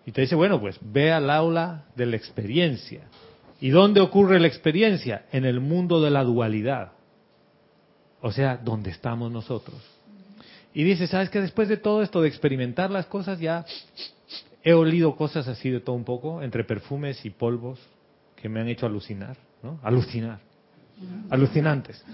Y 0.04 0.12
te 0.12 0.20
dice, 0.20 0.34
bueno, 0.34 0.60
pues 0.60 0.78
ve 0.80 1.12
al 1.12 1.30
aula 1.30 1.84
de 1.94 2.06
la 2.06 2.16
experiencia. 2.16 3.02
¿Y 3.60 3.70
dónde 3.70 4.00
ocurre 4.00 4.38
la 4.38 4.46
experiencia? 4.46 5.26
En 5.32 5.44
el 5.44 5.60
mundo 5.60 6.00
de 6.00 6.10
la 6.10 6.22
dualidad. 6.24 6.92
O 8.20 8.30
sea, 8.32 8.56
donde 8.56 8.90
estamos 8.90 9.30
nosotros. 9.30 9.76
Y 10.74 10.84
dice, 10.84 11.06
¿sabes 11.06 11.30
que 11.30 11.40
Después 11.40 11.68
de 11.68 11.76
todo 11.76 12.02
esto 12.02 12.20
de 12.20 12.28
experimentar 12.28 12.90
las 12.90 13.06
cosas, 13.06 13.40
ya 13.40 13.64
he 14.62 14.74
olido 14.74 15.16
cosas 15.16 15.48
así 15.48 15.70
de 15.70 15.80
todo 15.80 15.96
un 15.96 16.04
poco, 16.04 16.42
entre 16.42 16.64
perfumes 16.64 17.24
y 17.24 17.30
polvos, 17.30 17.80
que 18.36 18.48
me 18.48 18.60
han 18.60 18.68
hecho 18.68 18.86
alucinar, 18.86 19.36
¿no? 19.62 19.80
Alucinar. 19.82 20.45
Alucinantes. 21.30 22.04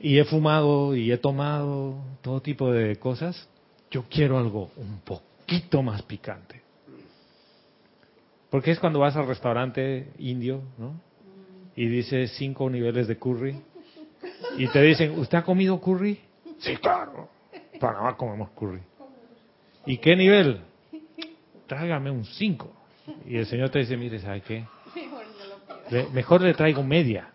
Y 0.00 0.18
he 0.18 0.24
fumado 0.24 0.96
y 0.96 1.12
he 1.12 1.18
tomado 1.18 2.02
todo 2.22 2.40
tipo 2.40 2.72
de 2.72 2.96
cosas. 2.96 3.48
Yo 3.90 4.04
quiero 4.08 4.38
algo 4.38 4.70
un 4.76 5.00
poquito 5.00 5.82
más 5.82 6.02
picante. 6.02 6.62
Porque 8.50 8.72
es 8.72 8.78
cuando 8.78 8.98
vas 8.98 9.16
al 9.16 9.26
restaurante 9.26 10.10
indio, 10.18 10.62
¿no? 10.78 11.00
Y 11.76 11.86
dice 11.86 12.26
cinco 12.28 12.68
niveles 12.68 13.06
de 13.06 13.16
curry. 13.16 13.56
Y 14.58 14.66
te 14.68 14.82
dicen, 14.82 15.18
¿usted 15.18 15.38
ha 15.38 15.44
comido 15.44 15.80
curry? 15.80 16.18
Sí, 16.58 16.76
claro. 16.76 17.28
Panamá 17.78 18.16
comemos 18.16 18.50
curry. 18.50 18.80
¿Y 19.86 19.98
qué 19.98 20.16
nivel? 20.16 20.60
Tráigame 21.66 22.10
un 22.10 22.24
5. 22.24 22.70
Y 23.26 23.36
el 23.36 23.46
señor 23.46 23.70
te 23.70 23.78
dice, 23.78 23.96
mire, 23.96 24.18
¿sabe 24.18 24.42
qué? 24.42 24.64
Mejor 26.12 26.42
le 26.42 26.54
traigo 26.54 26.82
media. 26.82 27.30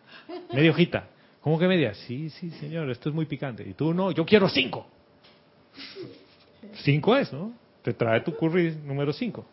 Media 0.54 0.72
hojita. 0.72 1.08
¿Cómo 1.42 1.60
que 1.60 1.68
media? 1.68 1.94
Sí, 1.94 2.30
sí, 2.30 2.50
señor, 2.52 2.90
esto 2.90 3.10
es 3.10 3.16
muy 3.16 3.26
picante. 3.26 3.64
Y 3.68 3.74
tú 3.74 3.94
no, 3.94 4.12
yo 4.12 4.26
quiero 4.26 4.50
5. 4.50 4.88
5 6.84 7.18
es, 7.18 7.34
¿no? 7.34 7.54
Te 7.84 7.94
trae 7.94 8.22
tu 8.22 8.36
curry 8.36 8.78
número 8.84 9.14
5. 9.14 9.46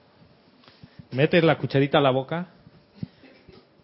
Metes 1.12 1.44
la 1.44 1.58
cucharita 1.58 1.98
a 1.98 2.00
la 2.00 2.10
boca 2.10 2.46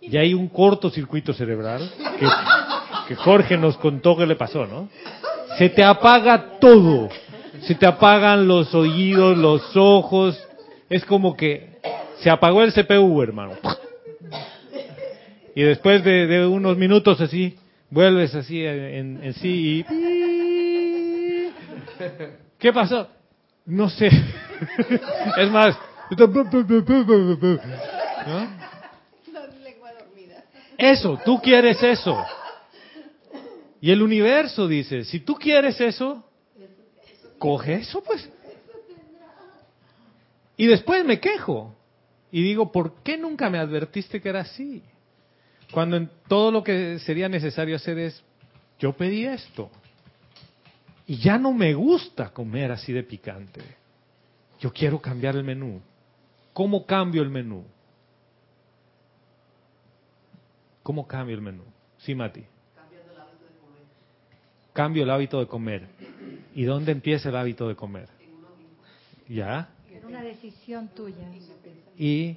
y 0.01 0.17
hay 0.17 0.33
un 0.33 0.49
cortocircuito 0.49 1.35
cerebral 1.35 1.91
que, 2.19 2.27
que 3.09 3.15
Jorge 3.17 3.59
nos 3.59 3.77
contó 3.77 4.17
que 4.17 4.27
le 4.27 4.37
pasó, 4.37 4.67
¿no? 4.67 4.89
Se 5.59 5.69
te 5.69 5.85
apaga 5.85 6.59
todo. 6.59 7.11
Se 7.63 7.75
te 7.75 7.87
apagan 7.87 8.47
los 8.49 8.75
oídos, 8.75 9.37
los 9.37 9.77
ojos. 9.77 10.43
Es 10.89 11.05
como 11.05 11.37
que 11.37 11.79
se 12.21 12.31
apagó 12.31 12.63
el 12.63 12.73
CPU, 12.73 13.21
hermano. 13.21 13.53
Y 15.59 15.63
después 15.65 16.05
de, 16.05 16.47
unos 16.47 16.77
minutos 16.77 17.21
así, 17.21 17.59
vuelves 17.91 18.33
así 18.33 18.65
en, 18.65 19.25
en 19.25 19.35
sí 19.35 19.81
y... 19.81 19.85
¿Qué 22.57 22.73
pasó? 22.73 23.09
No 23.67 23.91
sé. 23.91 24.09
Es 25.37 25.51
más... 25.51 25.77
Eso, 30.77 31.19
tú 31.25 31.41
quieres 31.41 31.83
eso. 31.83 32.25
Y 33.81 33.91
el 33.91 34.01
universo 34.01 34.69
dice, 34.69 35.03
si 35.03 35.19
tú 35.19 35.35
quieres 35.35 35.81
eso, 35.81 36.25
coge 37.37 37.75
eso 37.75 38.01
pues. 38.05 38.31
Y 40.57 40.67
después 40.67 41.05
me 41.05 41.19
quejo. 41.19 41.75
Y 42.31 42.45
digo, 42.45 42.71
¿por 42.71 43.03
qué 43.03 43.19
nunca 43.19 43.51
me 43.51 43.59
advertiste 43.59 44.21
que 44.21 44.29
era 44.29 44.43
así? 44.43 44.85
Cuando 45.73 45.97
en 45.97 46.11
todo 46.29 46.51
lo 46.51 46.63
que 46.63 46.99
sería 47.01 47.29
necesario 47.29 47.77
hacer 47.77 47.99
es, 47.99 48.23
yo 48.79 48.93
pedí 48.93 49.25
esto. 49.25 49.71
Y 51.07 51.17
ya 51.19 51.39
no 51.39 51.53
me 51.53 51.75
gusta 51.75 52.31
comer 52.33 52.71
así 52.73 52.93
de 52.93 53.03
picante. 53.03 53.61
Yo 54.61 54.73
quiero 54.73 55.01
cambiar 55.01 55.37
el 55.37 55.45
menú. 55.45 55.81
¿Cómo 56.53 56.85
cambio 56.85 57.23
el 57.23 57.31
menú? 57.31 57.65
¿Cómo 60.83 61.07
cambio 61.07 61.35
el 61.35 61.43
menú? 61.43 61.65
Sí, 61.99 62.15
Mati. 62.15 62.45
Cambio 64.73 65.03
el 65.03 65.11
hábito 65.11 65.41
de 65.41 65.47
comer. 65.47 65.89
¿Y 66.55 66.65
dónde 66.65 66.93
empieza 66.93 67.29
el 67.29 67.37
hábito 67.37 67.69
de 67.69 67.75
comer? 67.75 68.09
¿Ya? 69.29 69.71
Es 69.93 70.05
una 70.05 70.23
decisión 70.23 70.89
tuya. 70.89 71.29
Y 71.97 72.37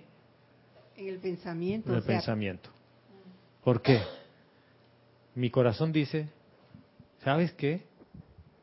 en 0.97 1.07
el 1.07 1.17
pensamiento. 1.19 1.89
en 1.89 1.95
el 1.95 2.01
o 2.01 2.05
sea, 2.05 2.15
pensamiento. 2.17 2.69
¿Por 3.63 3.81
qué? 3.81 4.01
Mi 5.35 5.49
corazón 5.49 5.91
dice, 5.91 6.29
¿sabes 7.23 7.53
qué? 7.53 7.83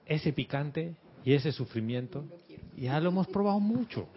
Ese 0.06 0.32
picante 0.32 0.94
y 1.24 1.34
ese 1.34 1.52
sufrimiento 1.52 2.24
Ya 2.76 2.98
lo 3.00 3.10
hemos 3.10 3.26
probado 3.26 3.60
mucho. 3.60 4.08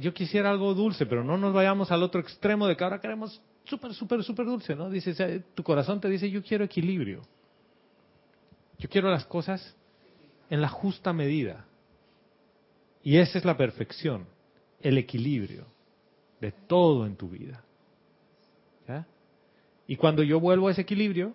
Yo 0.00 0.12
quisiera 0.12 0.50
algo 0.50 0.74
dulce, 0.74 1.06
pero 1.06 1.22
no 1.22 1.36
nos 1.36 1.52
vayamos 1.52 1.92
al 1.92 2.02
otro 2.02 2.20
extremo 2.20 2.66
de 2.66 2.76
que 2.76 2.82
ahora 2.82 3.00
queremos 3.00 3.40
súper, 3.64 3.94
súper, 3.94 4.24
súper 4.24 4.46
dulce, 4.46 4.74
¿no? 4.74 4.90
Dice, 4.90 5.12
o 5.12 5.14
sea, 5.14 5.28
tu 5.54 5.62
corazón 5.62 6.00
te 6.00 6.08
dice, 6.08 6.28
yo 6.28 6.42
quiero 6.42 6.64
equilibrio. 6.64 7.22
Yo 8.78 8.88
quiero 8.88 9.08
las 9.08 9.24
cosas 9.24 9.76
en 10.50 10.60
la 10.60 10.68
justa 10.68 11.12
medida. 11.12 11.64
Y 13.04 13.18
esa 13.18 13.38
es 13.38 13.44
la 13.44 13.56
perfección, 13.56 14.26
el 14.80 14.98
equilibrio 14.98 15.66
de 16.40 16.50
todo 16.50 17.06
en 17.06 17.16
tu 17.16 17.28
vida. 17.28 17.62
¿Ya? 18.88 19.06
Y 19.92 19.96
cuando 19.96 20.22
yo 20.22 20.40
vuelvo 20.40 20.68
a 20.68 20.70
ese 20.70 20.80
equilibrio, 20.80 21.34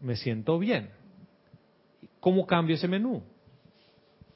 me 0.00 0.14
siento 0.14 0.60
bien. 0.60 0.90
¿Cómo 2.20 2.46
cambio 2.46 2.76
ese 2.76 2.86
menú? 2.86 3.20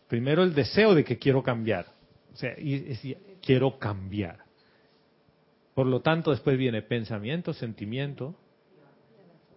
Primero 0.08 0.42
el 0.42 0.52
deseo 0.52 0.92
de 0.92 1.04
que 1.04 1.18
quiero 1.18 1.40
cambiar. 1.40 1.86
O 2.32 2.36
sea, 2.36 2.58
y, 2.58 3.16
quiero 3.42 3.78
cambiar. 3.78 4.40
Por 5.72 5.86
lo 5.86 6.00
tanto, 6.00 6.32
después 6.32 6.58
viene 6.58 6.82
pensamiento, 6.82 7.52
sentimiento, 7.52 8.34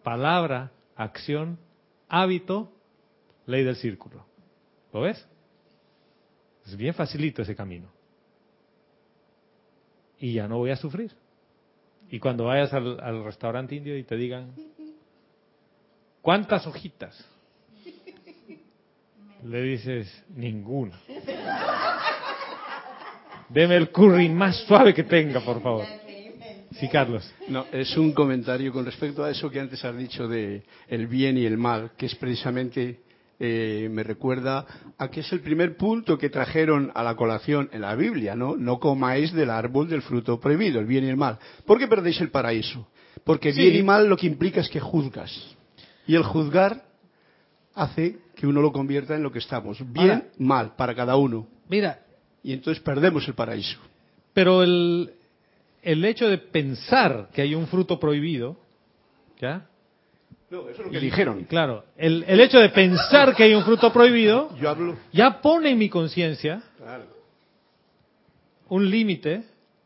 palabra, 0.03 0.71
acción, 0.95 1.57
hábito, 2.07 2.71
ley 3.47 3.63
del 3.63 3.77
círculo. 3.77 4.27
¿Lo 4.93 5.01
ves? 5.01 5.27
Es 6.67 6.77
bien 6.77 6.93
facilito 6.93 7.41
ese 7.41 7.55
camino. 7.55 7.89
Y 10.19 10.33
ya 10.33 10.47
no 10.47 10.59
voy 10.59 10.69
a 10.69 10.75
sufrir. 10.75 11.11
Y 12.11 12.19
cuando 12.19 12.45
vayas 12.45 12.73
al, 12.73 13.23
restaurante 13.23 13.73
indio 13.73 13.97
y 13.97 14.03
te 14.03 14.17
digan, 14.17 14.51
¿cuántas 16.21 16.67
hojitas? 16.67 17.25
Le 19.45 19.61
dices, 19.61 20.23
ninguna. 20.35 20.99
Deme 23.47 23.77
el 23.77 23.91
curry 23.91 24.27
más 24.27 24.57
suave 24.67 24.93
que 24.93 25.03
tenga, 25.03 25.39
por 25.39 25.61
favor. 25.61 25.85
Sí, 26.71 26.89
Carlos. 26.89 27.33
No, 27.47 27.65
es 27.71 27.95
un 27.95 28.11
comentario 28.11 28.73
con 28.73 28.85
respecto 28.85 29.23
a 29.23 29.31
eso 29.31 29.49
que 29.49 29.61
antes 29.61 29.83
has 29.85 29.97
dicho 29.97 30.27
de 30.27 30.63
el 30.89 31.07
bien 31.07 31.37
y 31.37 31.45
el 31.45 31.57
mal, 31.57 31.91
que 31.97 32.07
es 32.07 32.15
precisamente 32.15 32.99
eh, 33.43 33.89
me 33.91 34.03
recuerda 34.03 34.67
a 34.99 35.09
que 35.09 35.21
es 35.21 35.31
el 35.33 35.39
primer 35.39 35.75
punto 35.75 36.15
que 36.17 36.29
trajeron 36.29 36.91
a 36.93 37.01
la 37.01 37.15
colación 37.15 37.69
en 37.73 37.81
la 37.81 37.95
Biblia, 37.95 38.35
¿no? 38.35 38.55
No 38.55 38.79
comáis 38.79 39.33
del 39.33 39.49
árbol 39.49 39.89
del 39.89 40.03
fruto 40.03 40.39
prohibido, 40.39 40.79
el 40.79 40.85
bien 40.85 41.05
y 41.05 41.09
el 41.09 41.17
mal. 41.17 41.39
¿Por 41.65 41.79
qué 41.79 41.87
perdéis 41.87 42.21
el 42.21 42.29
paraíso? 42.29 42.87
Porque 43.23 43.51
Sí. 43.51 43.61
bien 43.61 43.75
y 43.77 43.83
mal 43.83 44.07
lo 44.07 44.15
que 44.15 44.27
implica 44.27 44.61
es 44.61 44.69
que 44.69 44.79
juzgas. 44.79 45.31
Y 46.05 46.13
el 46.13 46.21
juzgar 46.23 46.83
hace 47.73 48.19
que 48.35 48.45
uno 48.45 48.61
lo 48.61 48.71
convierta 48.71 49.15
en 49.15 49.23
lo 49.23 49.31
que 49.31 49.39
estamos. 49.39 49.79
Bien, 49.91 50.09
Ahora- 50.11 50.25
mal, 50.37 50.75
para 50.75 50.93
cada 50.93 51.15
uno. 51.15 51.47
Mira, 51.67 51.99
Y 52.43 52.53
entonces 52.53 52.81
perdemos 52.83 53.27
el 53.27 53.33
paraíso. 53.33 53.79
pero 54.33 54.61
el, 54.63 55.11
el 55.81 56.05
hecho 56.05 56.27
de 56.29 56.37
pensar 56.37 57.29
que 57.33 57.41
hay 57.41 57.55
un 57.55 57.65
fruto 57.67 57.99
prohibido, 57.99 58.57
¿ya? 59.39 59.67
No, 60.51 60.67
eso 60.69 60.81
es 60.81 60.85
lo 60.87 60.91
que 60.91 60.99
dijeron. 60.99 61.45
Claro, 61.45 61.85
el, 61.97 62.23
el 62.27 62.39
hecho 62.41 62.59
de 62.59 62.69
pensar 62.69 63.33
que 63.35 63.43
hay 63.43 63.55
un 63.55 63.63
fruto 63.63 63.91
prohibido 63.93 64.53
Yo 64.57 64.69
hablo. 64.69 64.97
ya 65.13 65.41
pone 65.41 65.71
en 65.71 65.77
mi 65.79 65.89
conciencia 65.89 66.61
Claro. 66.77 67.05
un 68.69 68.89
límite 68.89 69.43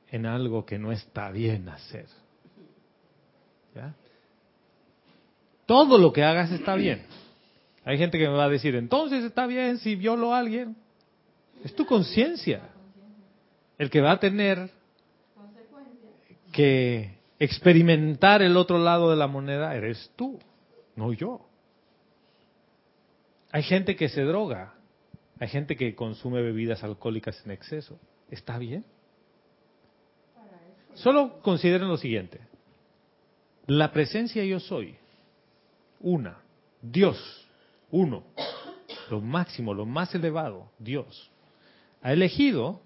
en 0.09 0.25
algo 0.25 0.65
que 0.65 0.79
no 0.79 0.91
está 0.91 1.29
bien 1.31 1.69
hacer. 1.69 2.05
¿Ya? 3.75 3.93
Todo 5.67 5.97
lo 5.97 6.11
que 6.13 6.23
hagas 6.23 6.51
está 6.51 6.75
bien. 6.75 7.03
Hay 7.83 7.97
gente 7.99 8.17
que 8.17 8.27
me 8.27 8.33
va 8.35 8.45
a 8.45 8.49
decir, 8.49 8.75
entonces 8.75 9.23
está 9.23 9.45
bien 9.45 9.77
si 9.77 9.95
violo 9.95 10.33
a 10.33 10.39
alguien. 10.39 10.75
Es 11.63 11.75
tu 11.75 11.85
conciencia. 11.85 12.61
El 13.77 13.89
que 13.91 14.01
va 14.01 14.11
a 14.13 14.19
tener 14.19 14.69
que 16.51 17.17
experimentar 17.37 18.41
el 18.41 18.55
otro 18.57 18.77
lado 18.79 19.09
de 19.09 19.17
la 19.17 19.27
moneda 19.27 19.75
eres 19.75 20.09
tú, 20.15 20.39
no 20.95 21.13
yo. 21.13 21.45
Hay 23.51 23.63
gente 23.63 23.95
que 23.95 24.09
se 24.09 24.21
droga, 24.21 24.73
hay 25.39 25.47
gente 25.47 25.75
que 25.75 25.95
consume 25.95 26.41
bebidas 26.41 26.83
alcohólicas 26.83 27.41
en 27.45 27.51
exceso. 27.51 27.99
¿Está 28.29 28.57
bien? 28.57 28.85
Solo 30.95 31.39
consideren 31.41 31.87
lo 31.87 31.97
siguiente. 31.97 32.39
La 33.67 33.91
presencia 33.91 34.43
yo 34.45 34.59
soy, 34.59 34.95
una, 35.99 36.37
Dios, 36.81 37.47
uno, 37.91 38.23
lo 39.09 39.21
máximo, 39.21 39.73
lo 39.73 39.85
más 39.85 40.13
elevado, 40.15 40.69
Dios, 40.79 41.31
ha 42.01 42.13
elegido 42.13 42.81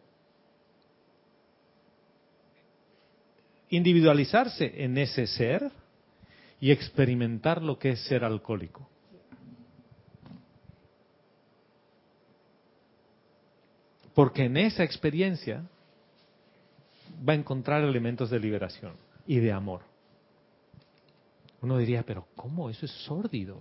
individualizarse 3.70 4.84
en 4.84 4.98
ese 4.98 5.28
ser 5.28 5.72
y 6.60 6.72
experimentar 6.72 7.62
lo 7.62 7.80
que 7.80 7.92
es 7.92 8.02
ser 8.06 8.24
alcohólico. 8.24 8.88
Porque 14.14 14.44
en 14.46 14.58
esa 14.58 14.84
experiencia 14.84 15.64
va 17.28 17.34
a 17.34 17.38
encontrar 17.38 17.84
elementos 17.84 18.30
de 18.30 18.40
liberación 18.40 18.94
y 19.26 19.40
de 19.40 19.52
amor. 19.52 19.82
Uno 21.62 21.78
diría, 21.78 22.04
pero 22.04 22.28
¿cómo? 22.36 22.70
Eso 22.70 22.86
es 22.86 22.92
sórdido. 22.92 23.60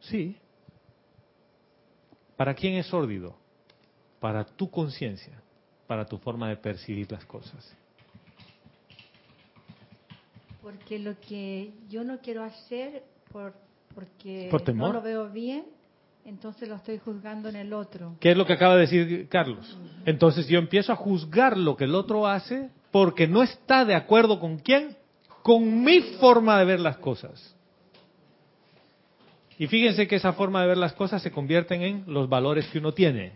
Sí. 0.00 0.36
¿Para 2.36 2.54
quién 2.54 2.74
es 2.74 2.86
sórdido? 2.86 3.36
Para 4.20 4.44
tu 4.44 4.70
conciencia, 4.70 5.40
para 5.86 6.06
tu 6.06 6.18
forma 6.18 6.48
de 6.48 6.56
percibir 6.56 7.10
las 7.10 7.24
cosas. 7.24 7.76
Porque 10.62 10.98
lo 10.98 11.18
que 11.20 11.72
yo 11.88 12.04
no 12.04 12.18
quiero 12.20 12.44
hacer 12.44 13.02
por, 13.32 13.52
porque 13.94 14.48
Por 14.50 14.62
temor. 14.62 14.88
no 14.88 14.94
lo 14.94 15.02
veo 15.02 15.28
bien, 15.28 15.64
entonces 16.24 16.68
lo 16.68 16.76
estoy 16.76 16.98
juzgando 16.98 17.48
en 17.48 17.56
el 17.56 17.72
otro. 17.72 18.14
¿Qué 18.20 18.30
es 18.30 18.36
lo 18.36 18.46
que 18.46 18.52
acaba 18.52 18.76
de 18.76 18.82
decir 18.82 19.28
Carlos? 19.28 19.76
Entonces 20.06 20.46
yo 20.46 20.58
empiezo 20.58 20.92
a 20.92 20.96
juzgar 20.96 21.56
lo 21.58 21.76
que 21.76 21.84
el 21.84 21.94
otro 21.94 22.26
hace 22.26 22.70
porque 22.92 23.26
no 23.26 23.42
está 23.42 23.84
de 23.84 23.94
acuerdo 23.94 24.38
con 24.38 24.58
quién, 24.58 24.96
con 25.42 25.82
mi 25.82 26.00
forma 26.20 26.58
de 26.58 26.64
ver 26.64 26.80
las 26.80 26.98
cosas. 26.98 27.56
Y 29.58 29.66
fíjense 29.66 30.06
que 30.06 30.16
esa 30.16 30.32
forma 30.32 30.62
de 30.62 30.68
ver 30.68 30.78
las 30.78 30.92
cosas 30.92 31.22
se 31.22 31.30
convierten 31.30 31.82
en 31.82 32.04
los 32.06 32.28
valores 32.28 32.66
que 32.68 32.78
uno 32.78 32.92
tiene. 32.92 33.32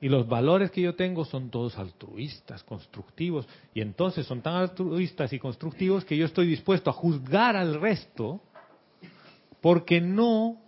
Y 0.00 0.08
los 0.08 0.28
valores 0.28 0.70
que 0.70 0.82
yo 0.82 0.94
tengo 0.94 1.24
son 1.24 1.50
todos 1.50 1.78
altruistas, 1.78 2.62
constructivos. 2.64 3.48
Y 3.72 3.80
entonces 3.80 4.26
son 4.26 4.42
tan 4.42 4.54
altruistas 4.54 5.32
y 5.32 5.38
constructivos 5.38 6.04
que 6.04 6.16
yo 6.16 6.26
estoy 6.26 6.46
dispuesto 6.46 6.90
a 6.90 6.92
juzgar 6.92 7.56
al 7.56 7.80
resto 7.80 8.42
porque 9.62 10.00
no 10.00 10.60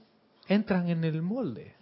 entran 0.46 0.88
en 0.88 1.04
el 1.04 1.20
molde. 1.20 1.74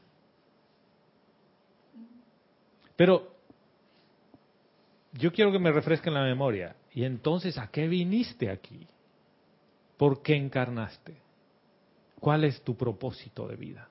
Pero 2.96 3.36
yo 5.12 5.32
quiero 5.32 5.52
que 5.52 5.58
me 5.58 5.70
refresquen 5.70 6.14
la 6.14 6.24
memoria. 6.24 6.74
¿Y 6.92 7.04
entonces 7.04 7.58
a 7.58 7.68
qué 7.68 7.86
viniste 7.86 8.50
aquí? 8.50 8.86
¿Por 9.96 10.22
qué 10.22 10.34
encarnaste? 10.34 11.16
¿Cuál 12.18 12.44
es 12.44 12.60
tu 12.62 12.76
propósito 12.76 13.46
de 13.46 13.56
vida? 13.56 13.88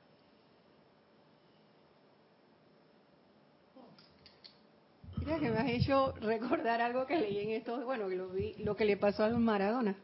Mira 5.25 5.39
que 5.39 5.49
me 5.49 5.57
has 5.57 5.69
hecho 5.69 6.13
recordar 6.21 6.81
algo 6.81 7.07
que 7.07 7.17
leí 7.17 7.39
en 7.39 7.49
esto, 7.51 7.83
bueno, 7.83 8.07
que 8.07 8.15
lo 8.15 8.29
vi, 8.29 8.53
lo 8.59 8.75
que 8.75 8.85
le 8.85 8.95
pasó 8.95 9.23
a 9.23 9.29
Maradona 9.29 9.95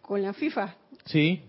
con 0.00 0.22
la 0.22 0.32
FIFA. 0.32 0.74
Sí, 1.04 1.42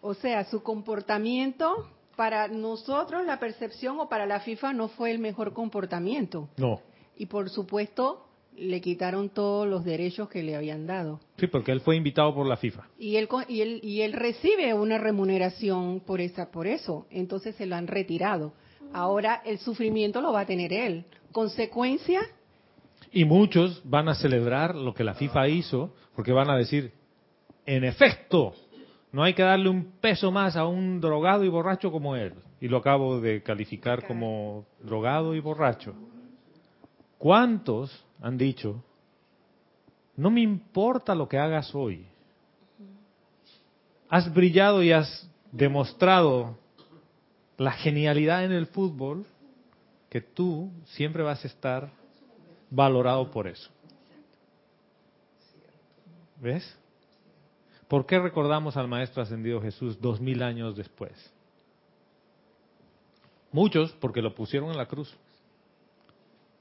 O 0.00 0.14
sea, 0.14 0.44
su 0.44 0.62
comportamiento 0.62 1.88
para 2.14 2.46
nosotros, 2.46 3.26
la 3.26 3.40
percepción 3.40 3.98
o 3.98 4.08
para 4.08 4.24
la 4.24 4.40
FIFA 4.40 4.72
no 4.72 4.88
fue 4.88 5.10
el 5.10 5.18
mejor 5.18 5.52
comportamiento. 5.52 6.48
no. 6.56 6.80
Y 7.18 7.26
por 7.26 7.48
supuesto, 7.48 8.26
le 8.56 8.82
quitaron 8.82 9.30
todos 9.30 9.66
los 9.66 9.84
derechos 9.86 10.28
que 10.28 10.42
le 10.42 10.54
habían 10.54 10.86
dado. 10.86 11.18
Sí, 11.38 11.46
porque 11.46 11.72
él 11.72 11.80
fue 11.80 11.96
invitado 11.96 12.34
por 12.34 12.46
la 12.46 12.58
FIFA. 12.58 12.86
Y 12.98 13.16
él, 13.16 13.26
y 13.48 13.62
él, 13.62 13.80
y 13.82 14.02
él 14.02 14.12
recibe 14.12 14.74
una 14.74 14.98
remuneración 14.98 16.00
por, 16.00 16.20
esa, 16.20 16.50
por 16.50 16.66
eso. 16.66 17.06
Entonces 17.10 17.54
se 17.56 17.64
lo 17.64 17.74
han 17.74 17.86
retirado. 17.86 18.52
Ahora 18.92 19.42
el 19.46 19.58
sufrimiento 19.58 20.20
lo 20.20 20.32
va 20.32 20.40
a 20.40 20.46
tener 20.46 20.74
él. 20.74 21.06
Consecuencia, 21.36 22.22
Y 23.12 23.26
muchos 23.26 23.82
van 23.84 24.08
a 24.08 24.14
celebrar 24.14 24.74
lo 24.74 24.94
que 24.94 25.04
la 25.04 25.12
FIFA 25.12 25.48
hizo 25.48 25.94
porque 26.14 26.32
van 26.32 26.48
a 26.48 26.56
decir, 26.56 26.94
en 27.66 27.84
efecto, 27.84 28.54
no 29.12 29.22
hay 29.22 29.34
que 29.34 29.42
darle 29.42 29.68
un 29.68 29.84
peso 30.00 30.32
más 30.32 30.56
a 30.56 30.64
un 30.64 30.98
drogado 30.98 31.44
y 31.44 31.50
borracho 31.50 31.92
como 31.92 32.16
él. 32.16 32.32
Y 32.58 32.68
lo 32.68 32.78
acabo 32.78 33.20
de 33.20 33.42
calificar 33.42 34.06
como 34.06 34.64
drogado 34.80 35.34
y 35.34 35.40
borracho. 35.40 35.92
¿Cuántos 37.18 38.02
han 38.22 38.38
dicho, 38.38 38.82
no 40.16 40.30
me 40.30 40.40
importa 40.40 41.14
lo 41.14 41.28
que 41.28 41.36
hagas 41.36 41.74
hoy? 41.74 42.06
Has 44.08 44.32
brillado 44.32 44.82
y 44.82 44.90
has 44.90 45.30
demostrado 45.52 46.56
la 47.58 47.72
genialidad 47.72 48.42
en 48.42 48.52
el 48.52 48.68
fútbol, 48.68 49.26
que 50.16 50.22
tú 50.22 50.72
siempre 50.86 51.22
vas 51.22 51.44
a 51.44 51.46
estar 51.46 51.90
valorado 52.70 53.30
por 53.30 53.46
eso. 53.46 53.68
¿Ves? 56.40 56.74
¿Por 57.86 58.06
qué 58.06 58.18
recordamos 58.18 58.78
al 58.78 58.88
Maestro 58.88 59.22
Ascendido 59.22 59.60
Jesús 59.60 60.00
dos 60.00 60.18
mil 60.18 60.42
años 60.42 60.74
después? 60.74 61.12
Muchos 63.52 63.92
porque 64.00 64.22
lo 64.22 64.34
pusieron 64.34 64.70
en 64.70 64.78
la 64.78 64.86
cruz. 64.86 65.14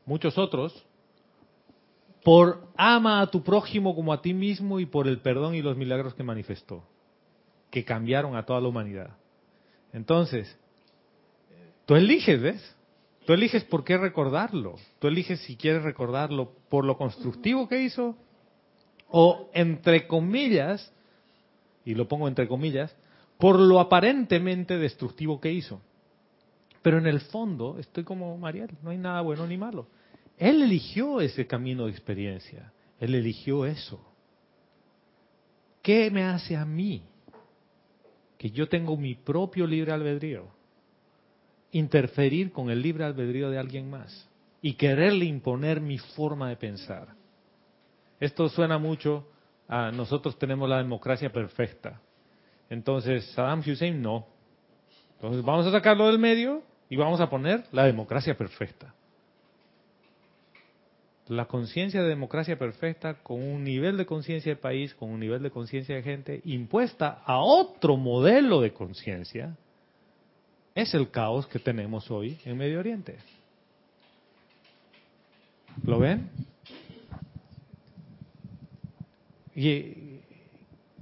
Muchos 0.05 0.37
otros 0.37 0.85
por 2.25 2.67
ama 2.75 3.21
a 3.21 3.27
tu 3.27 3.41
prójimo 3.41 3.95
como 3.95 4.11
a 4.11 4.21
ti 4.21 4.33
mismo 4.33 4.81
y 4.81 4.85
por 4.85 5.07
el 5.07 5.21
perdón 5.21 5.55
y 5.55 5.61
los 5.61 5.77
milagros 5.77 6.13
que 6.13 6.23
manifestó, 6.23 6.83
que 7.71 7.85
cambiaron 7.85 8.35
a 8.35 8.45
toda 8.45 8.59
la 8.59 8.67
humanidad. 8.67 9.11
Entonces, 9.93 10.59
tú 11.85 11.95
eliges, 11.95 12.41
¿ves? 12.41 12.74
Tú 13.25 13.33
eliges 13.33 13.63
por 13.63 13.83
qué 13.83 13.97
recordarlo. 13.97 14.75
Tú 14.99 15.07
eliges 15.07 15.39
si 15.41 15.55
quieres 15.55 15.83
recordarlo 15.83 16.51
por 16.69 16.85
lo 16.85 16.97
constructivo 16.97 17.67
que 17.67 17.81
hizo 17.81 18.15
o, 19.09 19.49
entre 19.53 20.07
comillas, 20.07 20.91
y 21.83 21.95
lo 21.95 22.07
pongo 22.07 22.27
entre 22.27 22.47
comillas, 22.47 22.95
por 23.37 23.59
lo 23.59 23.79
aparentemente 23.79 24.77
destructivo 24.77 25.39
que 25.39 25.51
hizo. 25.51 25.81
Pero 26.81 26.99
en 26.99 27.07
el 27.07 27.21
fondo 27.21 27.77
estoy 27.79 28.03
como 28.03 28.37
Mariel, 28.37 28.69
no 28.83 28.91
hay 28.91 28.97
nada 28.97 29.21
bueno 29.21 29.47
ni 29.47 29.57
malo. 29.57 29.87
Él 30.37 30.61
eligió 30.61 31.21
ese 31.21 31.47
camino 31.47 31.85
de 31.85 31.91
experiencia, 31.91 32.71
él 32.99 33.15
eligió 33.15 33.65
eso. 33.65 33.99
¿Qué 35.81 36.11
me 36.11 36.23
hace 36.23 36.55
a 36.55 36.65
mí? 36.65 37.03
Que 38.37 38.51
yo 38.51 38.67
tengo 38.67 38.97
mi 38.97 39.15
propio 39.15 39.65
libre 39.65 39.91
albedrío. 39.91 40.54
Interferir 41.75 42.53
con 42.53 42.69
el 42.69 42.81
libre 42.81 43.03
albedrío 43.03 43.49
de 43.49 43.59
alguien 43.59 43.89
más 43.89 44.29
y 44.61 44.75
quererle 44.75 45.25
imponer 45.25 45.81
mi 45.81 45.97
forma 45.97 46.47
de 46.47 46.55
pensar. 46.55 47.09
Esto 48.17 48.47
suena 48.47 48.77
mucho 48.77 49.27
a 49.67 49.91
nosotros 49.91 50.39
tenemos 50.39 50.69
la 50.69 50.77
democracia 50.77 51.33
perfecta. 51.33 51.99
Entonces, 52.69 53.25
Saddam 53.33 53.59
Hussein 53.59 54.01
no. 54.01 54.25
Entonces, 55.15 55.43
vamos 55.43 55.67
a 55.67 55.71
sacarlo 55.71 56.07
del 56.07 56.17
medio 56.17 56.63
y 56.89 56.95
vamos 56.95 57.19
a 57.19 57.29
poner 57.29 57.65
la 57.73 57.83
democracia 57.83 58.37
perfecta. 58.37 58.93
La 61.27 61.45
conciencia 61.45 62.03
de 62.03 62.07
democracia 62.07 62.57
perfecta 62.57 63.15
con 63.15 63.43
un 63.43 63.65
nivel 63.65 63.97
de 63.97 64.05
conciencia 64.05 64.53
de 64.53 64.61
país, 64.61 64.95
con 64.95 65.09
un 65.09 65.19
nivel 65.19 65.43
de 65.43 65.51
conciencia 65.51 65.95
de 65.95 66.03
gente 66.03 66.41
impuesta 66.45 67.21
a 67.25 67.39
otro 67.39 67.97
modelo 67.97 68.61
de 68.61 68.71
conciencia, 68.71 69.57
es 70.75 70.93
el 70.93 71.09
caos 71.09 71.47
que 71.47 71.57
tenemos 71.57 72.11
hoy 72.11 72.37
en 72.43 72.57
Medio 72.57 72.79
Oriente. 72.79 73.15
¿Lo 75.83 75.99
ven? 75.99 76.29
¿Y 79.55 80.19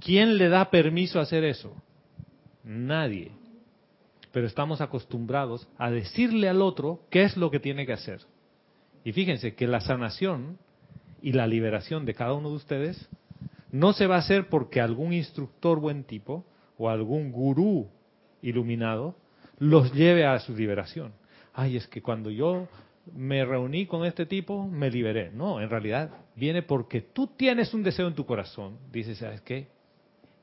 quién 0.00 0.38
le 0.38 0.48
da 0.48 0.70
permiso 0.70 1.18
a 1.18 1.22
hacer 1.22 1.42
eso? 1.42 1.74
Nadie. 2.62 3.32
Pero 4.32 4.46
estamos 4.46 4.80
acostumbrados 4.80 5.66
a 5.76 5.90
decirle 5.90 6.48
al 6.48 6.62
otro 6.62 7.00
qué 7.10 7.24
es 7.24 7.36
lo 7.36 7.50
que 7.50 7.60
tiene 7.60 7.84
que 7.84 7.92
hacer. 7.92 8.20
Y 9.04 9.12
fíjense 9.12 9.54
que 9.54 9.66
la 9.66 9.80
sanación 9.80 10.56
y 11.20 11.32
la 11.32 11.48
liberación 11.48 12.04
de 12.04 12.14
cada 12.14 12.32
uno 12.32 12.50
de 12.50 12.56
ustedes 12.56 13.08
no 13.72 13.92
se 13.92 14.06
va 14.06 14.16
a 14.16 14.20
hacer 14.20 14.48
porque 14.48 14.80
algún 14.80 15.12
instructor 15.12 15.80
buen 15.80 16.04
tipo 16.04 16.44
o 16.78 16.88
algún 16.88 17.32
gurú 17.32 17.88
iluminado 18.40 19.16
los 19.64 19.92
lleve 19.92 20.26
a 20.26 20.38
su 20.40 20.54
liberación. 20.54 21.12
Ay, 21.54 21.76
es 21.76 21.86
que 21.88 22.02
cuando 22.02 22.30
yo 22.30 22.68
me 23.14 23.44
reuní 23.44 23.86
con 23.86 24.04
este 24.04 24.26
tipo, 24.26 24.66
me 24.66 24.90
liberé. 24.90 25.30
No, 25.30 25.60
en 25.60 25.70
realidad 25.70 26.10
viene 26.36 26.62
porque 26.62 27.00
tú 27.00 27.28
tienes 27.28 27.72
un 27.72 27.82
deseo 27.82 28.06
en 28.08 28.14
tu 28.14 28.26
corazón. 28.26 28.78
Dices, 28.92 29.18
¿sabes 29.18 29.40
qué? 29.40 29.68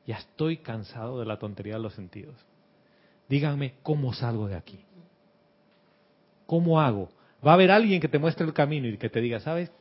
Ya 0.07 0.17
estoy 0.17 0.57
cansado 0.57 1.19
de 1.19 1.25
la 1.25 1.37
tontería 1.37 1.75
de 1.75 1.81
los 1.81 1.93
sentidos. 1.93 2.35
Díganme 3.29 3.75
cómo 3.83 4.13
salgo 4.13 4.47
de 4.47 4.55
aquí. 4.55 4.83
¿Cómo 6.47 6.81
hago? 6.81 7.09
Va 7.45 7.51
a 7.51 7.53
haber 7.55 7.71
alguien 7.71 8.01
que 8.01 8.07
te 8.07 8.19
muestre 8.19 8.45
el 8.45 8.53
camino 8.53 8.87
y 8.87 8.97
que 8.97 9.09
te 9.09 9.21
diga, 9.21 9.39
¿sabes? 9.39 9.71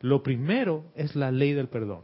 Lo 0.00 0.22
primero 0.22 0.84
es 0.96 1.14
la 1.14 1.30
ley 1.30 1.52
del 1.52 1.68
perdón. 1.68 2.02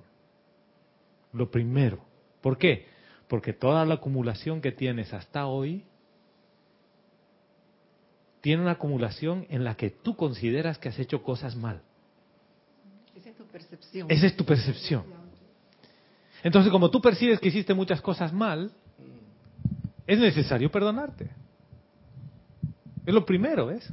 Lo 1.33 1.51
primero. 1.51 1.99
¿Por 2.41 2.59
qué? 2.59 2.87
Porque 3.29 3.53
toda 3.53 3.85
la 3.85 3.95
acumulación 3.95 4.61
que 4.61 4.73
tienes 4.73 5.13
hasta 5.13 5.47
hoy 5.47 5.85
tiene 8.41 8.63
una 8.63 8.73
acumulación 8.73 9.47
en 9.51 9.65
la 9.65 9.77
que 9.77 9.91
tú 9.91 10.17
consideras 10.17 10.79
que 10.79 10.89
has 10.89 10.99
hecho 10.99 11.23
cosas 11.23 11.57
mal. 11.57 11.83
Esa 13.15 13.31
es 13.31 13.37
tu 13.37 13.45
percepción. 13.45 14.11
Esa 14.11 14.27
es 14.27 14.37
tu 14.37 14.45
percepción. 14.45 15.05
Entonces, 16.43 16.73
como 16.73 16.91
tú 16.91 17.01
percibes 17.01 17.39
que 17.39 17.49
hiciste 17.49 17.75
muchas 17.75 18.01
cosas 18.01 18.33
mal, 18.33 18.73
es 20.07 20.19
necesario 20.19 20.71
perdonarte. 20.71 21.31
Es 23.05 23.15
lo 23.15 23.25
primero, 23.27 23.67
¿ves? 23.67 23.93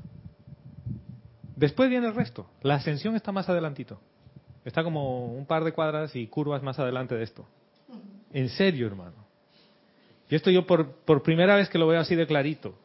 Después 1.55 1.89
viene 1.89 2.07
el 2.07 2.15
resto. 2.15 2.49
La 2.61 2.75
ascensión 2.75 3.15
está 3.15 3.31
más 3.31 3.49
adelantito. 3.49 3.99
Está 4.63 4.83
como 4.83 5.25
un 5.33 5.45
par 5.45 5.63
de 5.63 5.73
cuadras 5.73 6.15
y 6.15 6.27
curvas 6.27 6.61
más 6.61 6.79
adelante 6.79 7.15
de 7.15 7.23
esto. 7.23 7.45
En 8.31 8.49
serio, 8.49 8.87
hermano. 8.87 9.25
Y 10.29 10.35
esto 10.35 10.51
yo 10.51 10.67
por, 10.67 10.91
por 10.91 11.23
primera 11.23 11.55
vez 11.55 11.69
que 11.69 11.77
lo 11.77 11.87
veo 11.87 11.99
así 11.99 12.15
de 12.15 12.27
clarito. 12.27 12.77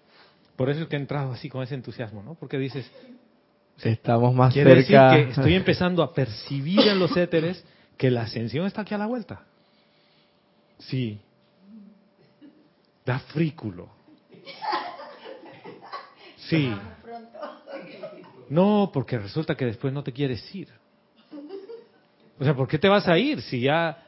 Por 0.63 0.71
eso 0.71 0.83
es 0.83 0.87
que 0.89 0.95
he 0.95 1.01
entrado 1.01 1.33
así 1.33 1.49
con 1.49 1.65
ese 1.65 1.75
entusiasmo, 1.75 2.23
¿no? 2.23 2.37
Porque 2.37 2.57
dices, 2.57 2.89
estamos 3.83 4.33
más 4.33 4.53
quiere 4.55 4.85
cerca. 4.85 5.11
decir 5.11 5.25
que 5.27 5.31
estoy 5.33 5.55
empezando 5.55 6.05
a 6.05 6.15
percibir 6.15 6.87
en 6.87 7.01
los 7.01 7.17
éteres 7.17 7.65
que 7.97 8.13
la 8.13 8.23
ascensión 8.23 8.65
está 8.67 8.83
aquí 8.83 8.95
a 8.95 8.99
la 8.99 9.07
vuelta. 9.07 9.43
Sí. 10.79 11.19
Da 13.05 13.19
frículo. 13.19 13.89
Sí. 16.37 16.73
No, 18.49 18.93
porque 18.95 19.19
resulta 19.19 19.57
que 19.57 19.65
después 19.65 19.93
no 19.93 20.05
te 20.05 20.13
quieres 20.13 20.55
ir. 20.55 20.69
O 22.39 22.45
sea, 22.45 22.55
¿por 22.55 22.69
qué 22.69 22.79
te 22.79 22.89
vas 22.89 23.09
a 23.09 23.19
ir 23.19 23.43
si 23.43 23.63
ya 23.63 24.01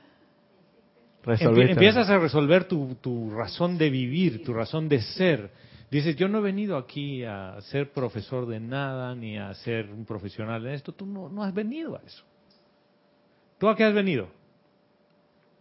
Resolviste. 1.25 1.73
empiezas 1.73 2.09
a 2.09 2.19
resolver 2.19 2.69
tu, 2.69 2.95
tu 3.01 3.33
razón 3.33 3.77
de 3.77 3.91
vivir, 3.91 4.45
tu 4.45 4.55
razón 4.55 4.89
de 4.89 5.03
ser? 5.03 5.65
Dices, 5.95 6.17
yo 6.17 6.27
no 6.27 6.39
he 6.39 6.41
venido 6.41 6.77
aquí 6.77 7.23
a 7.23 7.55
ser 7.61 7.93
profesor 7.93 8.47
de 8.47 8.59
nada, 8.59 9.15
ni 9.15 9.39
a 9.39 9.55
ser 9.55 9.89
un 9.93 10.05
profesional 10.05 10.67
en 10.67 10.73
esto. 10.73 10.91
Tú 10.91 11.07
no, 11.07 11.29
no 11.29 11.45
has 11.45 11.55
venido 11.55 11.95
a 11.95 12.01
eso. 12.05 12.25
¿Tú 13.59 13.69
a 13.69 13.77
qué 13.77 13.85
has 13.85 13.95
venido? 13.95 14.27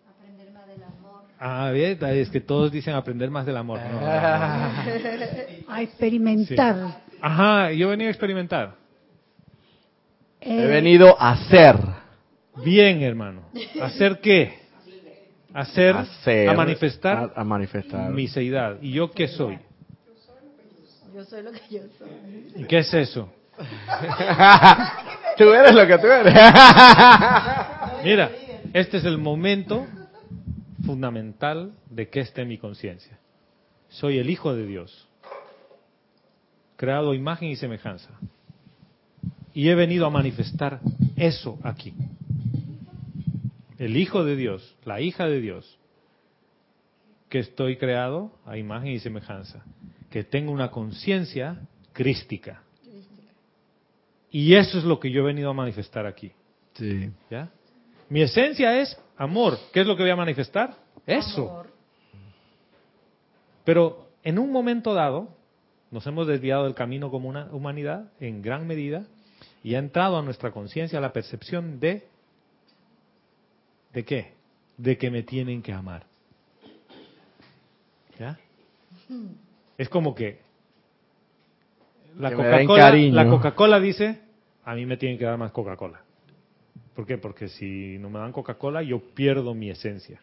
Aprender 0.10 0.52
más 0.52 0.66
del 0.68 0.84
amor. 0.84 1.22
Ah, 1.40 1.70
bien, 1.72 2.00
es 2.02 2.32
que 2.32 2.42
todos 2.42 2.72
dicen 2.72 2.96
aprender 2.96 3.30
más 3.30 3.46
del 3.46 3.58
amor. 3.58 3.80
No. 3.80 4.00
A 5.68 5.82
experimentar. 5.84 7.04
Ajá, 7.22 7.72
yo 7.72 7.86
he 7.86 7.90
venido 7.92 8.08
a 8.08 8.12
experimentar. 8.12 8.76
He 10.42 10.66
venido 10.66 11.16
a 11.22 11.38
ser. 11.46 11.76
Bien, 12.66 13.04
hermano. 13.04 13.44
¿Hacer 13.80 14.20
qué? 14.20 14.64
Hacer, 15.54 15.96
Hacer, 15.96 16.50
a 16.50 16.54
manifestar 16.56 17.34
a, 17.36 17.42
a 17.42 17.44
manifestar. 17.44 18.10
mi 18.10 18.28
seidad. 18.28 18.80
¿Y 18.82 18.94
yo 18.94 19.12
qué 19.12 19.28
soy? 19.28 19.60
Yo 21.14 21.24
soy 21.26 21.44
lo 21.44 21.52
que 21.52 21.62
yo 21.70 21.82
soy. 22.00 22.10
¿Y 22.56 22.66
qué 22.66 22.80
es 22.80 22.92
eso? 22.94 23.32
tú 25.38 25.44
eres 25.54 25.76
lo 25.76 25.86
que 25.86 25.98
tú 26.00 26.08
eres. 26.08 26.34
Mira, 28.04 28.32
este 28.74 28.98
es 28.98 29.06
el 29.06 29.20
momento 29.20 29.86
fundamental 30.84 31.74
de 31.90 32.10
que 32.10 32.22
esté 32.22 32.46
mi 32.46 32.58
conciencia. 32.58 33.20
Soy 33.90 34.18
el 34.18 34.30
Hijo 34.32 34.56
de 34.56 34.66
Dios, 34.66 35.08
creado 36.78 37.12
a 37.12 37.16
imagen 37.16 37.50
y 37.50 37.56
semejanza. 37.58 38.10
Y 39.54 39.70
he 39.70 39.76
venido 39.76 40.08
a 40.08 40.10
manifestar 40.10 40.80
eso 41.16 41.60
aquí. 41.62 41.94
El 43.78 43.98
Hijo 43.98 44.24
de 44.24 44.36
Dios, 44.36 44.76
la 44.84 45.00
hija 45.00 45.28
de 45.28 45.40
Dios, 45.42 45.78
que 47.30 47.38
estoy 47.38 47.78
creado 47.78 48.32
a 48.48 48.58
imagen 48.58 48.94
y 48.94 49.00
semejanza, 49.00 49.64
que 50.14 50.24
tengo 50.24 50.52
una 50.52 50.70
conciencia 50.70 51.60
crística. 51.92 52.62
Y 54.30 54.54
eso 54.54 54.78
es 54.78 54.84
lo 54.84 55.00
que 55.00 55.10
yo 55.10 55.22
he 55.22 55.26
venido 55.26 55.50
a 55.50 55.54
manifestar 55.56 56.06
aquí. 56.06 56.32
sí. 56.76 57.10
¿Ya? 57.32 57.50
Mi 58.10 58.22
esencia 58.22 58.80
es 58.80 58.96
amor. 59.18 59.58
¿Qué 59.74 59.82
es 59.82 59.88
lo 59.88 59.98
que 59.98 60.04
voy 60.04 60.12
a 60.12 60.16
manifestar? 60.16 60.76
Eso. 61.08 61.66
Pero 63.66 64.08
en 64.24 64.38
un 64.38 64.52
momento 64.52 64.94
dado, 64.94 65.30
nos 65.90 66.06
hemos 66.06 66.28
desviado 66.28 66.66
del 66.66 66.76
camino 66.76 67.10
como 67.10 67.28
una 67.28 67.46
humanidad 67.52 68.12
en 68.20 68.44
gran 68.44 68.68
medida 68.68 69.08
y 69.64 69.74
ha 69.74 69.80
entrado 69.80 70.20
a 70.20 70.22
nuestra 70.22 70.52
conciencia 70.52 71.02
la 71.02 71.12
percepción 71.12 71.80
de 71.80 72.08
¿de 73.92 74.06
qué? 74.06 74.34
De 74.78 74.96
que 74.96 75.10
me 75.10 75.24
tienen 75.24 75.64
que 75.64 75.74
amar. 75.74 76.06
¿Ya? 78.20 78.38
Es 79.78 79.90
como 79.90 80.14
que 80.14 80.40
la 82.18 82.32
Coca-Cola 82.32 83.30
Coca-Cola 83.30 83.80
dice, 83.80 84.22
a 84.64 84.76
mí 84.76 84.86
me 84.86 84.98
tienen 84.98 85.18
que 85.18 85.26
dar 85.26 85.38
más 85.38 85.52
Coca-Cola. 85.52 86.02
¿Por 86.96 87.06
qué? 87.08 87.18
Porque 87.18 87.48
si 87.48 87.98
no 88.00 88.10
me 88.10 88.20
dan 88.20 88.32
Coca-Cola, 88.32 88.84
yo 88.84 89.00
pierdo 89.00 89.54
mi 89.54 89.70
esencia. 89.70 90.20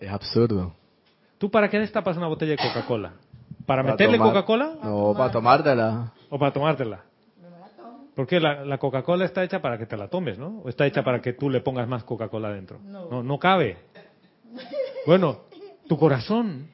Es 0.00 0.10
absurdo. 0.10 0.74
¿Tú 1.38 1.50
para 1.50 1.70
qué 1.70 1.78
destapas 1.78 2.16
una 2.16 2.26
botella 2.26 2.52
de 2.52 2.58
Coca-Cola? 2.58 3.12
¿Para 3.64 3.82
Para 3.82 3.92
meterle 3.92 4.18
Coca-Cola 4.18 4.74
No, 4.82 5.14
para 5.16 5.30
tomártela. 5.30 6.12
o 6.30 6.38
para 6.38 6.52
tomártela? 6.52 7.04
Porque 8.14 8.40
la, 8.40 8.64
la 8.64 8.78
Coca-Cola 8.78 9.26
está 9.26 9.44
hecha 9.44 9.60
para 9.60 9.76
que 9.76 9.84
te 9.84 9.96
la 9.96 10.08
tomes, 10.08 10.38
¿no? 10.38 10.62
¿O 10.64 10.68
está 10.70 10.86
hecha 10.86 11.04
para 11.04 11.20
que 11.20 11.34
tú 11.34 11.50
le 11.50 11.60
pongas 11.60 11.86
más 11.86 12.02
Coca-Cola 12.02 12.50
dentro? 12.50 12.78
No. 12.82 13.22
no, 13.22 13.38
cabe. 13.38 13.76
Bueno, 15.06 15.42
tu 15.86 15.96
corazón 15.96 16.68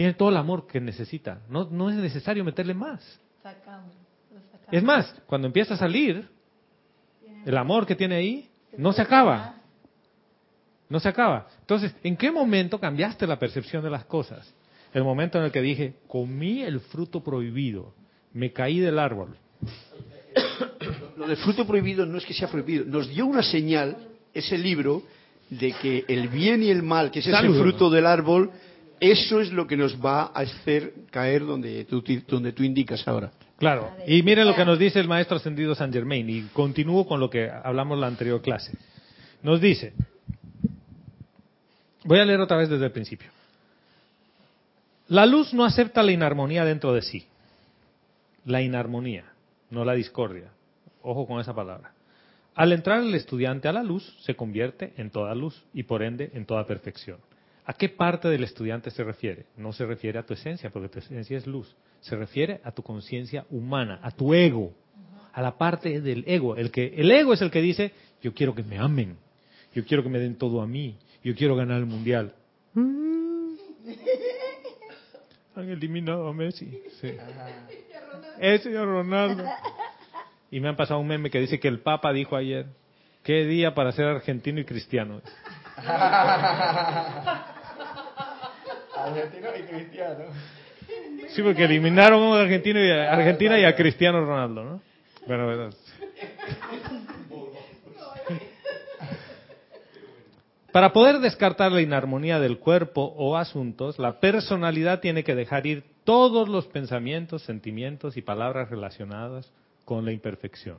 tiene 0.00 0.14
todo 0.14 0.30
el 0.30 0.38
amor 0.38 0.66
que 0.66 0.80
necesita. 0.80 1.42
No, 1.50 1.68
no 1.70 1.90
es 1.90 1.96
necesario 1.96 2.42
meterle 2.42 2.72
más. 2.72 3.20
Es 4.72 4.82
más, 4.82 5.14
cuando 5.26 5.46
empieza 5.46 5.74
a 5.74 5.76
salir, 5.76 6.26
el 7.44 7.54
amor 7.58 7.84
que 7.84 7.94
tiene 7.94 8.14
ahí 8.14 8.48
no 8.78 8.94
se 8.94 9.02
acaba. 9.02 9.56
No 10.88 11.00
se 11.00 11.08
acaba. 11.10 11.48
Entonces, 11.60 11.94
¿en 12.02 12.16
qué 12.16 12.30
momento 12.30 12.80
cambiaste 12.80 13.26
la 13.26 13.38
percepción 13.38 13.84
de 13.84 13.90
las 13.90 14.06
cosas? 14.06 14.50
El 14.94 15.04
momento 15.04 15.36
en 15.36 15.44
el 15.44 15.52
que 15.52 15.60
dije, 15.60 15.96
comí 16.06 16.62
el 16.62 16.80
fruto 16.80 17.22
prohibido, 17.22 17.92
me 18.32 18.54
caí 18.54 18.80
del 18.80 18.98
árbol. 18.98 19.36
Lo 21.18 21.28
del 21.28 21.36
fruto 21.36 21.66
prohibido 21.66 22.06
no 22.06 22.16
es 22.16 22.24
que 22.24 22.32
sea 22.32 22.48
prohibido, 22.48 22.86
nos 22.86 23.10
dio 23.10 23.26
una 23.26 23.42
señal 23.42 23.98
ese 24.32 24.56
libro 24.56 25.02
de 25.50 25.72
que 25.72 26.06
el 26.08 26.28
bien 26.28 26.62
y 26.62 26.70
el 26.70 26.82
mal, 26.82 27.10
que 27.10 27.18
ese 27.18 27.28
es 27.28 27.36
Salud. 27.36 27.54
el 27.54 27.62
fruto 27.62 27.90
del 27.90 28.06
árbol, 28.06 28.50
eso 29.00 29.40
es 29.40 29.50
lo 29.52 29.66
que 29.66 29.76
nos 29.76 29.96
va 30.04 30.22
a 30.22 30.40
hacer 30.40 30.92
caer 31.10 31.46
donde 31.46 31.84
tú, 31.86 32.04
donde 32.28 32.52
tú 32.52 32.62
indicas 32.62 33.06
ahora. 33.08 33.32
Claro, 33.58 33.90
y 34.06 34.22
miren 34.22 34.46
lo 34.46 34.54
que 34.54 34.64
nos 34.64 34.78
dice 34.78 35.00
el 35.00 35.08
maestro 35.08 35.36
ascendido 35.36 35.74
San 35.74 35.92
Germain, 35.92 36.28
y 36.28 36.42
continúo 36.52 37.06
con 37.06 37.20
lo 37.20 37.28
que 37.28 37.50
hablamos 37.50 37.98
la 37.98 38.06
anterior 38.06 38.40
clase. 38.40 38.72
Nos 39.42 39.60
dice, 39.60 39.92
voy 42.04 42.18
a 42.18 42.24
leer 42.24 42.40
otra 42.40 42.56
vez 42.56 42.68
desde 42.68 42.86
el 42.86 42.92
principio. 42.92 43.28
La 45.08 45.26
luz 45.26 45.52
no 45.52 45.64
acepta 45.64 46.02
la 46.02 46.12
inarmonía 46.12 46.64
dentro 46.64 46.92
de 46.92 47.02
sí. 47.02 47.26
La 48.44 48.62
inarmonía, 48.62 49.24
no 49.70 49.84
la 49.84 49.94
discordia. 49.94 50.52
Ojo 51.02 51.26
con 51.26 51.40
esa 51.40 51.54
palabra. 51.54 51.92
Al 52.54 52.72
entrar 52.72 53.02
el 53.02 53.14
estudiante 53.14 53.68
a 53.68 53.72
la 53.72 53.82
luz, 53.82 54.16
se 54.20 54.36
convierte 54.36 54.92
en 54.96 55.10
toda 55.10 55.34
luz 55.34 55.64
y 55.72 55.82
por 55.82 56.02
ende 56.02 56.30
en 56.34 56.46
toda 56.46 56.66
perfección. 56.66 57.18
¿A 57.70 57.74
qué 57.74 57.88
parte 57.88 58.26
del 58.26 58.42
estudiante 58.42 58.90
se 58.90 59.04
refiere? 59.04 59.46
No 59.56 59.72
se 59.72 59.86
refiere 59.86 60.18
a 60.18 60.24
tu 60.24 60.34
esencia, 60.34 60.70
porque 60.70 60.88
tu 60.88 60.98
esencia 60.98 61.38
es 61.38 61.46
luz. 61.46 61.76
Se 62.00 62.16
refiere 62.16 62.60
a 62.64 62.72
tu 62.72 62.82
conciencia 62.82 63.46
humana, 63.48 64.00
a 64.02 64.10
tu 64.10 64.34
ego, 64.34 64.74
a 65.32 65.40
la 65.40 65.56
parte 65.56 66.00
del 66.00 66.24
ego. 66.26 66.56
El, 66.56 66.72
que, 66.72 66.92
el 66.96 67.08
ego 67.12 67.32
es 67.32 67.40
el 67.42 67.52
que 67.52 67.62
dice, 67.62 67.92
yo 68.22 68.34
quiero 68.34 68.56
que 68.56 68.64
me 68.64 68.76
amen, 68.76 69.16
yo 69.72 69.84
quiero 69.84 70.02
que 70.02 70.08
me 70.08 70.18
den 70.18 70.34
todo 70.34 70.62
a 70.62 70.66
mí, 70.66 70.98
yo 71.22 71.32
quiero 71.36 71.54
ganar 71.54 71.78
el 71.78 71.86
mundial. 71.86 72.34
Han 75.54 75.68
eliminado 75.68 76.26
a 76.26 76.32
Messi. 76.32 76.76
Sí. 77.00 77.14
Es 78.40 78.64
señor 78.64 78.88
Ronaldo. 78.88 79.44
Y 80.50 80.58
me 80.58 80.70
han 80.70 80.76
pasado 80.76 80.98
un 80.98 81.06
meme 81.06 81.30
que 81.30 81.38
dice 81.38 81.60
que 81.60 81.68
el 81.68 81.78
Papa 81.78 82.12
dijo 82.12 82.34
ayer, 82.34 82.66
qué 83.22 83.44
día 83.44 83.76
para 83.76 83.92
ser 83.92 84.06
argentino 84.06 84.58
y 84.58 84.64
cristiano. 84.64 85.22
Argentino 89.04 89.48
y 89.58 89.62
cristiano. 89.62 90.24
Sí, 91.28 91.42
porque 91.42 91.64
eliminaron 91.64 92.22
a 92.36 92.40
Argentina 92.40 92.80
y 92.84 92.90
a, 92.90 93.12
Argentina 93.12 93.58
y 93.58 93.64
a 93.64 93.76
Cristiano 93.76 94.24
Ronaldo, 94.24 94.64
¿no? 94.64 94.82
Bueno, 95.26 95.46
bueno. 95.46 95.70
Para 100.72 100.92
poder 100.92 101.18
descartar 101.18 101.72
la 101.72 101.80
inarmonía 101.80 102.38
del 102.38 102.58
cuerpo 102.58 103.14
o 103.16 103.36
asuntos, 103.36 103.98
la 103.98 104.20
personalidad 104.20 105.00
tiene 105.00 105.24
que 105.24 105.34
dejar 105.34 105.66
ir 105.66 105.84
todos 106.04 106.48
los 106.48 106.66
pensamientos, 106.66 107.42
sentimientos 107.42 108.16
y 108.16 108.22
palabras 108.22 108.70
relacionadas 108.70 109.50
con 109.84 110.04
la 110.04 110.12
imperfección. 110.12 110.78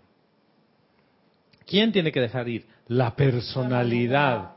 ¿Quién 1.66 1.92
tiene 1.92 2.12
que 2.12 2.22
dejar 2.22 2.48
ir? 2.48 2.66
La 2.88 3.16
personalidad. 3.16 4.52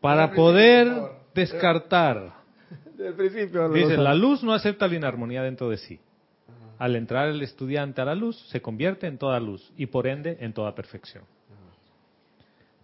Para 0.00 0.32
poder 0.32 1.19
descartar 1.34 2.34
Del 2.96 3.14
principio. 3.14 3.68
lo 3.68 3.74
Dice, 3.74 3.96
la 3.96 4.14
luz 4.14 4.42
no 4.42 4.52
acepta 4.52 4.88
la 4.88 4.96
inarmonía 4.96 5.42
dentro 5.42 5.68
de 5.68 5.78
sí. 5.78 6.00
Al 6.78 6.96
entrar 6.96 7.28
el 7.28 7.42
estudiante 7.42 8.00
a 8.00 8.06
la 8.06 8.14
luz, 8.14 8.38
se 8.48 8.62
convierte 8.62 9.06
en 9.06 9.18
toda 9.18 9.38
luz 9.38 9.72
y 9.76 9.86
por 9.86 10.06
ende 10.06 10.38
en 10.40 10.52
toda 10.52 10.74
perfección. 10.74 11.24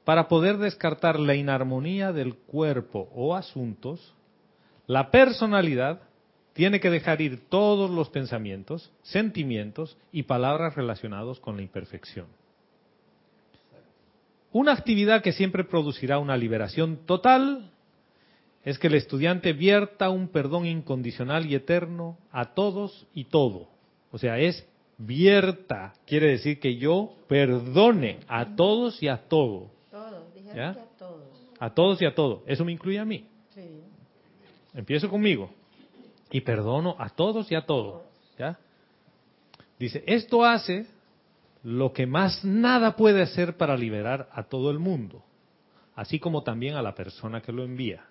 Para 0.04 0.28
poder 0.28 0.58
descartar 0.58 1.18
la 1.18 1.34
inarmonía 1.34 2.12
del 2.12 2.34
cuerpo 2.34 3.08
o 3.14 3.34
asuntos, 3.34 4.14
la 4.86 5.10
personalidad 5.10 6.00
tiene 6.52 6.80
que 6.80 6.90
dejar 6.90 7.20
ir 7.20 7.48
todos 7.48 7.90
los 7.90 8.08
pensamientos, 8.08 8.92
sentimientos 9.02 9.98
y 10.12 10.22
palabras 10.22 10.74
relacionados 10.74 11.40
con 11.40 11.56
la 11.56 11.62
imperfección. 11.62 12.26
Una 14.52 14.72
actividad 14.72 15.22
que 15.22 15.32
siempre 15.32 15.64
producirá 15.64 16.18
una 16.18 16.36
liberación 16.36 17.00
total 17.04 17.72
es 18.66 18.80
que 18.80 18.88
el 18.88 18.96
estudiante 18.96 19.52
vierta 19.52 20.10
un 20.10 20.26
perdón 20.26 20.66
incondicional 20.66 21.46
y 21.46 21.54
eterno 21.54 22.18
a 22.32 22.46
todos 22.46 23.06
y 23.14 23.26
todo. 23.26 23.68
O 24.10 24.18
sea, 24.18 24.40
es 24.40 24.66
vierta, 24.98 25.94
quiere 26.04 26.32
decir 26.32 26.58
que 26.58 26.76
yo 26.76 27.14
perdone 27.28 28.18
a 28.26 28.56
todos 28.56 29.00
y 29.04 29.06
a 29.06 29.28
todo. 29.28 29.70
Todos, 29.88 30.34
dijeron 30.34 30.56
¿Ya? 30.56 30.74
que 30.74 30.80
a 30.80 30.98
todos. 30.98 31.22
A 31.60 31.70
todos 31.74 32.02
y 32.02 32.06
a 32.06 32.14
todo. 32.16 32.42
Eso 32.44 32.64
me 32.64 32.72
incluye 32.72 32.98
a 32.98 33.04
mí. 33.04 33.28
Sí. 33.54 33.62
Empiezo 34.74 35.08
conmigo. 35.08 35.48
Y 36.32 36.40
perdono 36.40 36.96
a 36.98 37.10
todos 37.10 37.52
y 37.52 37.54
a 37.54 37.64
todo. 37.64 38.02
¿Ya? 38.36 38.58
Dice, 39.78 40.02
esto 40.08 40.44
hace 40.44 40.86
lo 41.62 41.92
que 41.92 42.08
más 42.08 42.44
nada 42.44 42.96
puede 42.96 43.22
hacer 43.22 43.56
para 43.56 43.76
liberar 43.76 44.28
a 44.32 44.42
todo 44.42 44.72
el 44.72 44.80
mundo, 44.80 45.22
así 45.94 46.18
como 46.18 46.42
también 46.42 46.74
a 46.74 46.82
la 46.82 46.96
persona 46.96 47.40
que 47.40 47.52
lo 47.52 47.62
envía. 47.62 48.04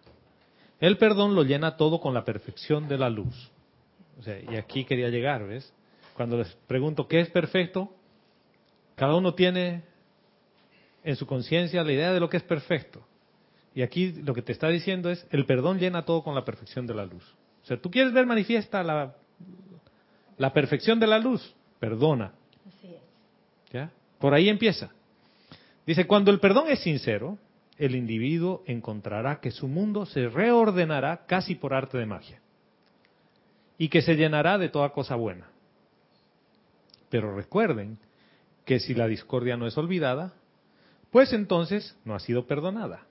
El 0.79 0.97
perdón 0.97 1.35
lo 1.35 1.43
llena 1.43 1.77
todo 1.77 1.99
con 1.99 2.13
la 2.13 2.25
perfección 2.25 2.88
de 2.88 2.97
la 2.97 3.09
luz. 3.09 3.51
O 4.19 4.23
sea, 4.23 4.39
y 4.39 4.55
aquí 4.55 4.85
quería 4.85 5.09
llegar, 5.09 5.45
¿ves? 5.45 5.73
Cuando 6.15 6.38
les 6.38 6.53
pregunto 6.67 7.07
qué 7.07 7.19
es 7.19 7.29
perfecto, 7.29 7.93
cada 8.95 9.15
uno 9.15 9.33
tiene 9.33 9.83
en 11.03 11.15
su 11.15 11.25
conciencia 11.27 11.83
la 11.83 11.91
idea 11.91 12.13
de 12.13 12.19
lo 12.19 12.29
que 12.29 12.38
es 12.38 12.43
perfecto. 12.43 13.05
Y 13.73 13.81
aquí 13.81 14.13
lo 14.13 14.33
que 14.33 14.41
te 14.41 14.53
está 14.53 14.69
diciendo 14.69 15.09
es, 15.09 15.25
el 15.31 15.45
perdón 15.45 15.79
llena 15.79 16.05
todo 16.05 16.23
con 16.23 16.33
la 16.33 16.45
perfección 16.45 16.88
de 16.88 16.93
la 16.93 17.05
luz. 17.05 17.23
O 17.63 17.65
sea, 17.65 17.77
tú 17.77 17.91
quieres 17.91 18.13
ver 18.13 18.25
manifiesta 18.25 18.83
la, 18.83 19.15
la 20.38 20.53
perfección 20.53 20.99
de 20.99 21.07
la 21.07 21.19
luz, 21.19 21.53
perdona. 21.79 22.31
Así 22.67 22.88
es. 22.88 23.73
¿Ya? 23.73 23.91
Por 24.19 24.33
ahí 24.33 24.47
empieza. 24.47 24.91
Dice, 25.85 26.07
cuando 26.07 26.31
el 26.31 26.39
perdón 26.39 26.69
es 26.69 26.79
sincero, 26.79 27.38
el 27.77 27.95
individuo 27.95 28.63
encontrará 28.65 29.39
que 29.41 29.51
su 29.51 29.67
mundo 29.67 30.05
se 30.05 30.29
reordenará 30.29 31.25
casi 31.25 31.55
por 31.55 31.73
arte 31.73 31.97
de 31.97 32.05
magia 32.05 32.41
y 33.77 33.89
que 33.89 34.01
se 34.01 34.15
llenará 34.15 34.57
de 34.57 34.69
toda 34.69 34.89
cosa 34.89 35.15
buena. 35.15 35.49
Pero 37.09 37.35
recuerden 37.35 37.97
que 38.63 38.79
si 38.79 38.93
la 38.93 39.07
discordia 39.07 39.57
no 39.57 39.67
es 39.67 39.77
olvidada, 39.77 40.33
pues 41.11 41.33
entonces 41.33 41.97
no 42.05 42.15
ha 42.15 42.19
sido 42.19 42.47
perdonada, 42.47 43.05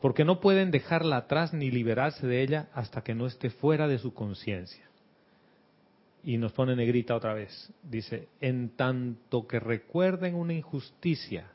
porque 0.00 0.24
no 0.24 0.40
pueden 0.40 0.70
dejarla 0.70 1.18
atrás 1.18 1.52
ni 1.52 1.70
liberarse 1.70 2.26
de 2.26 2.42
ella 2.42 2.68
hasta 2.72 3.02
que 3.02 3.14
no 3.14 3.26
esté 3.26 3.50
fuera 3.50 3.86
de 3.86 3.98
su 3.98 4.14
conciencia. 4.14 4.84
Y 6.22 6.36
nos 6.36 6.52
pone 6.52 6.76
negrita 6.76 7.16
otra 7.16 7.32
vez. 7.32 7.72
Dice, 7.82 8.28
en 8.40 8.76
tanto 8.76 9.46
que 9.46 9.58
recuerden 9.58 10.34
una 10.34 10.52
injusticia 10.52 11.50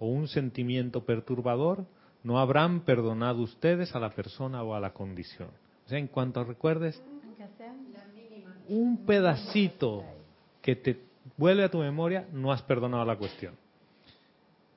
o 0.00 0.06
un 0.06 0.26
sentimiento 0.26 1.04
perturbador, 1.04 1.86
no 2.24 2.40
habrán 2.40 2.80
perdonado 2.80 3.42
ustedes 3.42 3.94
a 3.94 4.00
la 4.00 4.10
persona 4.10 4.62
o 4.64 4.74
a 4.74 4.80
la 4.80 4.92
condición. 4.92 5.50
O 5.86 5.88
sea, 5.88 5.98
en 5.98 6.08
cuanto 6.08 6.42
recuerdes 6.42 7.00
un 8.68 9.04
pedacito 9.04 10.04
que 10.62 10.74
te 10.74 11.00
vuelve 11.36 11.64
a 11.64 11.70
tu 11.70 11.78
memoria, 11.78 12.26
no 12.32 12.50
has 12.50 12.62
perdonado 12.62 13.04
la 13.04 13.16
cuestión. 13.16 13.54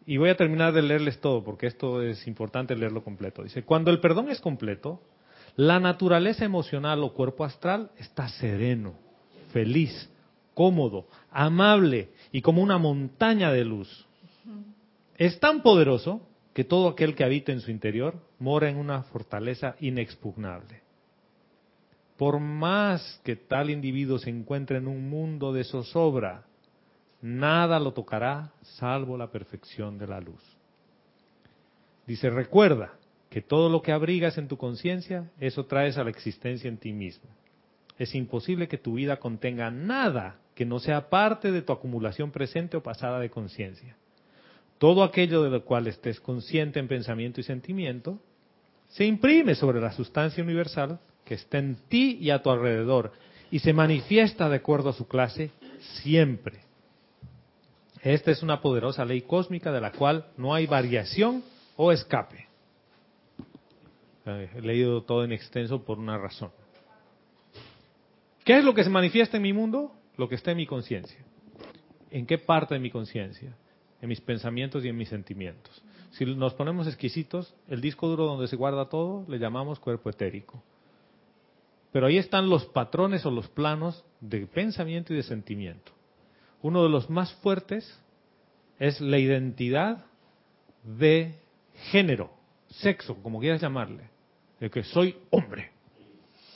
Y 0.06 0.18
voy 0.18 0.30
a 0.30 0.38
terminar 0.38 0.74
de 0.74 0.82
leerles 0.82 1.20
todo, 1.22 1.44
porque 1.44 1.68
esto 1.68 2.02
es 2.02 2.28
importante 2.28 2.76
leerlo 2.76 3.04
completo. 3.04 3.44
Dice, 3.44 3.64
cuando 3.64 3.92
el 3.92 4.00
perdón 4.00 4.30
es 4.30 4.42
completo, 4.42 5.02
la 5.56 5.80
naturaleza 5.80 6.44
emocional 6.44 7.04
o 7.04 7.14
cuerpo 7.14 7.46
astral 7.46 7.92
está 7.98 8.28
sereno, 8.28 8.96
feliz, 9.52 10.10
cómodo, 10.54 11.08
amable 11.32 12.10
y 12.32 12.42
como 12.42 12.62
una 12.62 12.78
montaña 12.78 13.52
de 13.52 13.64
luz. 13.64 14.06
Es 15.18 15.40
tan 15.40 15.62
poderoso 15.62 16.28
que 16.54 16.64
todo 16.64 16.90
aquel 16.90 17.16
que 17.16 17.24
habita 17.24 17.52
en 17.52 17.62
su 17.62 17.72
interior 17.72 18.16
mora 18.40 18.70
en 18.70 18.78
una 18.78 19.04
fortaleza 19.04 19.76
inexpugnable. 19.80 20.82
por 22.18 22.40
más 22.40 23.20
que 23.24 23.36
tal 23.36 23.70
individuo 23.70 24.20
se 24.20 24.30
encuentre 24.30 24.78
en 24.78 24.88
un 24.88 25.10
mundo 25.10 25.52
de 25.52 25.64
zozobra, 25.64 26.46
nada 27.22 27.80
lo 27.80 27.92
tocará 27.92 28.54
salvo 28.62 29.18
la 29.18 29.32
perfección 29.32 29.98
de 29.98 30.08
la 30.08 30.22
luz. 30.22 30.42
Dice, 32.06 32.30
recuerda 32.30 32.94
que 33.30 33.42
todo 33.42 33.68
lo 33.68 33.82
que 33.82 33.92
abrigas 33.92 34.38
en 34.38 34.48
tu 34.48 34.58
conciencia, 34.58 35.32
eso 35.40 35.66
traes 35.66 35.98
a 35.98 36.04
la 36.04 36.12
existencia 36.12 36.68
en 36.68 36.78
ti 36.78 36.94
mismo. 36.94 37.30
Es 37.98 38.14
imposible 38.14 38.68
que 38.68 38.78
tu 38.78 38.94
vida 38.94 39.18
contenga 39.18 39.72
nada 39.72 40.40
que 40.56 40.66
no 40.66 40.80
sea 40.80 41.10
parte 41.10 41.52
de 41.52 41.62
tu 41.62 41.74
acumulación 41.74 42.32
presente 42.32 42.78
o 42.78 42.84
pasada 42.84 43.20
de 43.20 43.32
conciencia. 43.32 43.98
Todo 44.84 45.02
aquello 45.02 45.44
de 45.44 45.50
lo 45.50 45.64
cual 45.64 45.88
estés 45.88 46.20
consciente 46.20 46.78
en 46.78 46.90
pensamiento 46.90 47.40
y 47.40 47.44
sentimiento, 47.44 48.20
se 48.90 49.06
imprime 49.06 49.56
sobre 49.56 49.80
la 49.80 49.94
sustancia 49.94 50.44
universal 50.44 51.00
que 51.24 51.36
está 51.36 51.58
en 51.60 51.78
ti 51.88 52.18
y 52.20 52.32
a 52.32 52.44
tu 52.44 52.50
alrededor 52.50 53.14
y 53.50 53.60
se 53.60 53.72
manifiesta 53.72 54.50
de 54.50 54.58
acuerdo 54.58 54.90
a 54.90 54.94
su 54.94 55.08
clase 55.08 55.52
siempre. 56.02 56.60
Esta 58.02 58.32
es 58.32 58.44
una 58.44 58.60
poderosa 58.60 59.06
ley 59.06 59.22
cósmica 59.22 59.72
de 59.72 59.80
la 59.80 59.94
cual 59.94 60.26
no 60.36 60.54
hay 60.54 60.66
variación 60.66 61.46
o 61.78 61.94
escape. 61.94 62.50
Eh, 64.26 64.50
He 64.54 64.62
leído 64.62 65.04
todo 65.04 65.24
en 65.24 65.32
extenso 65.32 65.82
por 65.86 65.98
una 65.98 66.18
razón. 66.18 66.52
¿Qué 68.44 68.58
es 68.58 68.66
lo 68.66 68.74
que 68.74 68.84
se 68.84 68.90
manifiesta 68.90 69.38
en 69.38 69.44
mi 69.44 69.54
mundo? 69.54 69.94
Lo 70.18 70.28
que 70.28 70.36
está 70.36 70.52
en 70.52 70.58
mi 70.58 70.68
conciencia. 70.68 71.24
¿En 72.12 72.26
qué 72.26 72.38
parte 72.38 72.74
de 72.74 72.82
mi 72.82 72.92
conciencia? 72.92 73.56
En 74.04 74.10
mis 74.10 74.20
pensamientos 74.20 74.84
y 74.84 74.90
en 74.90 74.98
mis 74.98 75.08
sentimientos. 75.08 75.82
Si 76.12 76.26
nos 76.26 76.54
ponemos 76.56 76.88
exquisitos, 76.88 77.56
el 77.70 77.80
disco 77.80 78.10
duro 78.10 78.26
donde 78.26 78.50
se 78.50 78.58
guarda 78.58 78.90
todo 78.90 79.24
le 79.30 79.40
llamamos 79.40 79.80
cuerpo 79.80 80.10
etérico. 80.10 80.62
Pero 81.94 82.08
ahí 82.08 82.18
están 82.18 82.50
los 82.50 82.66
patrones 82.66 83.26
o 83.26 83.32
los 83.32 83.48
planos 83.48 84.04
de 84.20 84.46
pensamiento 84.46 85.14
y 85.14 85.16
de 85.16 85.24
sentimiento. 85.24 85.94
Uno 86.62 86.84
de 86.84 86.90
los 86.90 87.10
más 87.10 87.32
fuertes 87.36 87.98
es 88.78 89.00
la 89.00 89.20
identidad 89.20 90.04
de 90.84 91.40
género, 91.92 92.30
sexo, 92.72 93.16
como 93.24 93.40
quieras 93.40 93.62
llamarle. 93.62 94.10
De 94.60 94.70
que 94.70 94.84
soy 94.84 95.16
hombre, 95.30 95.72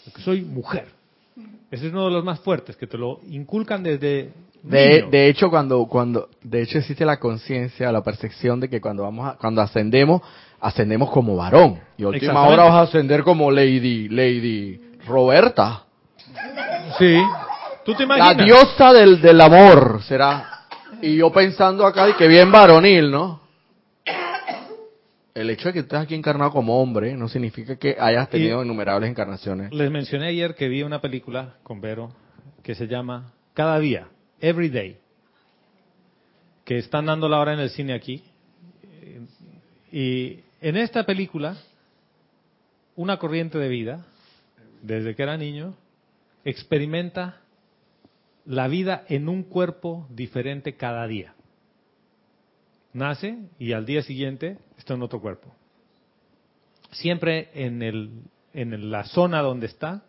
de 0.05 0.11
que 0.11 0.21
soy 0.21 0.41
mujer. 0.41 0.89
Ese 1.71 1.87
es 1.87 1.93
uno 1.93 2.07
de 2.07 2.11
los 2.11 2.25
más 2.25 2.41
fuertes, 2.41 2.75
que 2.75 2.87
te 2.87 2.97
lo 2.97 3.21
inculcan 3.29 3.83
desde 3.83 4.33
De, 4.69 5.27
hecho, 5.29 5.49
cuando, 5.49 5.85
cuando, 5.87 6.29
de 6.43 6.61
hecho 6.61 6.77
existe 6.79 7.05
la 7.05 7.17
conciencia, 7.19 7.91
la 7.91 8.03
percepción 8.03 8.59
de 8.59 8.69
que 8.69 8.81
cuando 8.81 9.03
vamos, 9.03 9.27
a- 9.27 9.37
cuando 9.37 9.61
ascendemos, 9.61 10.21
ascendemos 10.59 11.09
como 11.11 11.35
varón. 11.35 11.79
Y 11.97 12.03
última 12.03 12.47
hora 12.47 12.63
vas 12.63 12.73
a 12.73 12.81
ascender 12.81 13.23
como 13.23 13.49
Lady, 13.51 14.09
Lady 14.09 14.81
Roberta. 15.07 15.83
Sí. 16.99 17.17
¿Tú 17.85 17.93
te 17.93 18.05
La 18.05 18.17
imaginas? 18.17 18.45
diosa 18.45 18.91
del, 18.93 19.21
del 19.21 19.39
amor 19.39 20.01
será. 20.03 20.65
Y 21.01 21.15
yo 21.17 21.31
pensando 21.31 21.85
acá, 21.85 22.09
y 22.09 22.13
que 22.13 22.27
bien 22.27 22.51
varonil, 22.51 23.11
¿no? 23.11 23.41
El 25.33 25.51
hecho 25.51 25.67
de 25.69 25.73
que 25.73 25.79
estés 25.81 25.99
aquí 25.99 26.15
encarnado 26.15 26.51
como 26.51 26.81
hombre 26.81 27.15
no 27.15 27.27
significa 27.29 27.75
que 27.75 27.95
hayas 27.99 28.27
tenido 28.29 28.61
Y- 28.61 28.65
innumerables 28.65 29.09
encarnaciones. 29.09 29.71
Les 29.71 29.91
mencioné 29.91 30.27
ayer 30.29 30.55
que 30.55 30.67
vi 30.67 30.81
una 30.81 30.99
película 30.99 31.55
con 31.63 31.79
Vero 31.79 32.09
que 32.63 32.73
se 32.73 32.87
llama 32.87 33.33
Cada 33.53 33.77
día, 33.79 34.07
Every 34.39 34.69
Day, 34.69 34.97
que 36.65 36.77
están 36.77 37.05
dándola 37.05 37.37
ahora 37.37 37.53
en 37.53 37.59
el 37.59 37.69
cine 37.69 37.93
aquí. 37.93 38.23
Y 39.91 40.39
en 40.61 40.77
esta 40.77 41.05
película, 41.05 41.57
una 42.95 43.17
corriente 43.17 43.57
de 43.57 43.69
vida, 43.69 44.05
desde 44.81 45.15
que 45.15 45.23
era 45.23 45.37
niño, 45.37 45.75
experimenta 46.43 47.41
la 48.45 48.67
vida 48.67 49.05
en 49.09 49.27
un 49.27 49.43
cuerpo 49.43 50.07
diferente 50.09 50.75
cada 50.75 51.05
día. 51.07 51.33
Nace 52.93 53.37
y 53.59 53.73
al 53.73 53.85
día 53.85 54.01
siguiente 54.01 54.57
está 54.77 54.93
en 54.93 55.03
otro 55.03 55.19
cuerpo. 55.21 55.53
Siempre 56.91 57.49
en, 57.53 57.83
el, 57.83 58.11
en 58.53 58.89
la 58.89 59.03
zona 59.03 59.41
donde 59.41 59.67
está 59.67 60.03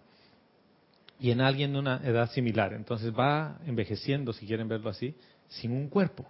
y 1.21 1.31
en 1.31 1.41
alguien 1.41 1.73
de 1.73 1.79
una 1.79 2.01
edad 2.05 2.31
similar. 2.31 2.73
Entonces 2.73 3.13
va 3.13 3.59
envejeciendo, 3.67 4.33
si 4.33 4.47
quieren 4.47 4.69
verlo 4.69 4.91
así, 4.91 5.15
sin 5.49 5.73
un 5.73 5.89
cuerpo. 5.89 6.27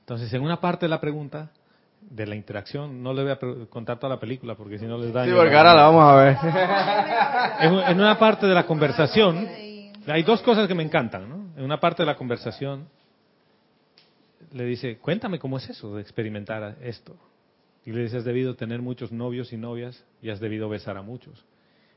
Entonces, 0.00 0.32
en 0.34 0.42
una 0.42 0.60
parte 0.60 0.86
de 0.86 0.90
la 0.90 1.00
pregunta, 1.00 1.50
de 2.00 2.26
la 2.26 2.34
interacción, 2.34 3.02
no 3.02 3.14
le 3.14 3.22
voy 3.22 3.32
a 3.32 3.66
contar 3.68 3.98
toda 3.98 4.14
la 4.14 4.20
película 4.20 4.54
porque 4.54 4.78
si 4.78 4.86
no 4.86 4.98
les 4.98 5.12
da 5.12 5.24
Sí, 5.24 5.30
porque 5.34 5.54
ahora 5.54 5.74
la 5.74 5.82
vamos 5.84 6.04
a 6.04 6.16
ver. 6.16 6.36
en, 7.90 8.00
una 8.00 8.18
parte 8.18 8.46
de 8.46 8.54
la 8.54 8.66
conversación, 8.66 9.48
hay 10.06 10.22
dos 10.22 10.42
cosas 10.42 10.66
que 10.66 10.74
me 10.74 10.82
encantan, 10.82 11.28
¿no? 11.28 11.56
En 11.56 11.64
una 11.64 11.78
parte 11.78 12.02
de 12.02 12.06
la 12.06 12.16
conversación 12.16 12.88
le 14.52 14.64
dice, 14.64 14.98
cuéntame 14.98 15.38
cómo 15.38 15.56
es 15.56 15.70
eso 15.70 15.94
de 15.94 16.02
experimentar 16.02 16.76
esto. 16.82 17.16
Y 17.84 17.92
le 17.92 18.02
dice, 18.02 18.18
has 18.18 18.24
debido 18.24 18.54
tener 18.54 18.82
muchos 18.82 19.12
novios 19.12 19.52
y 19.52 19.56
novias 19.56 20.04
y 20.20 20.30
has 20.30 20.40
debido 20.40 20.68
besar 20.68 20.96
a 20.96 21.02
muchos. 21.02 21.44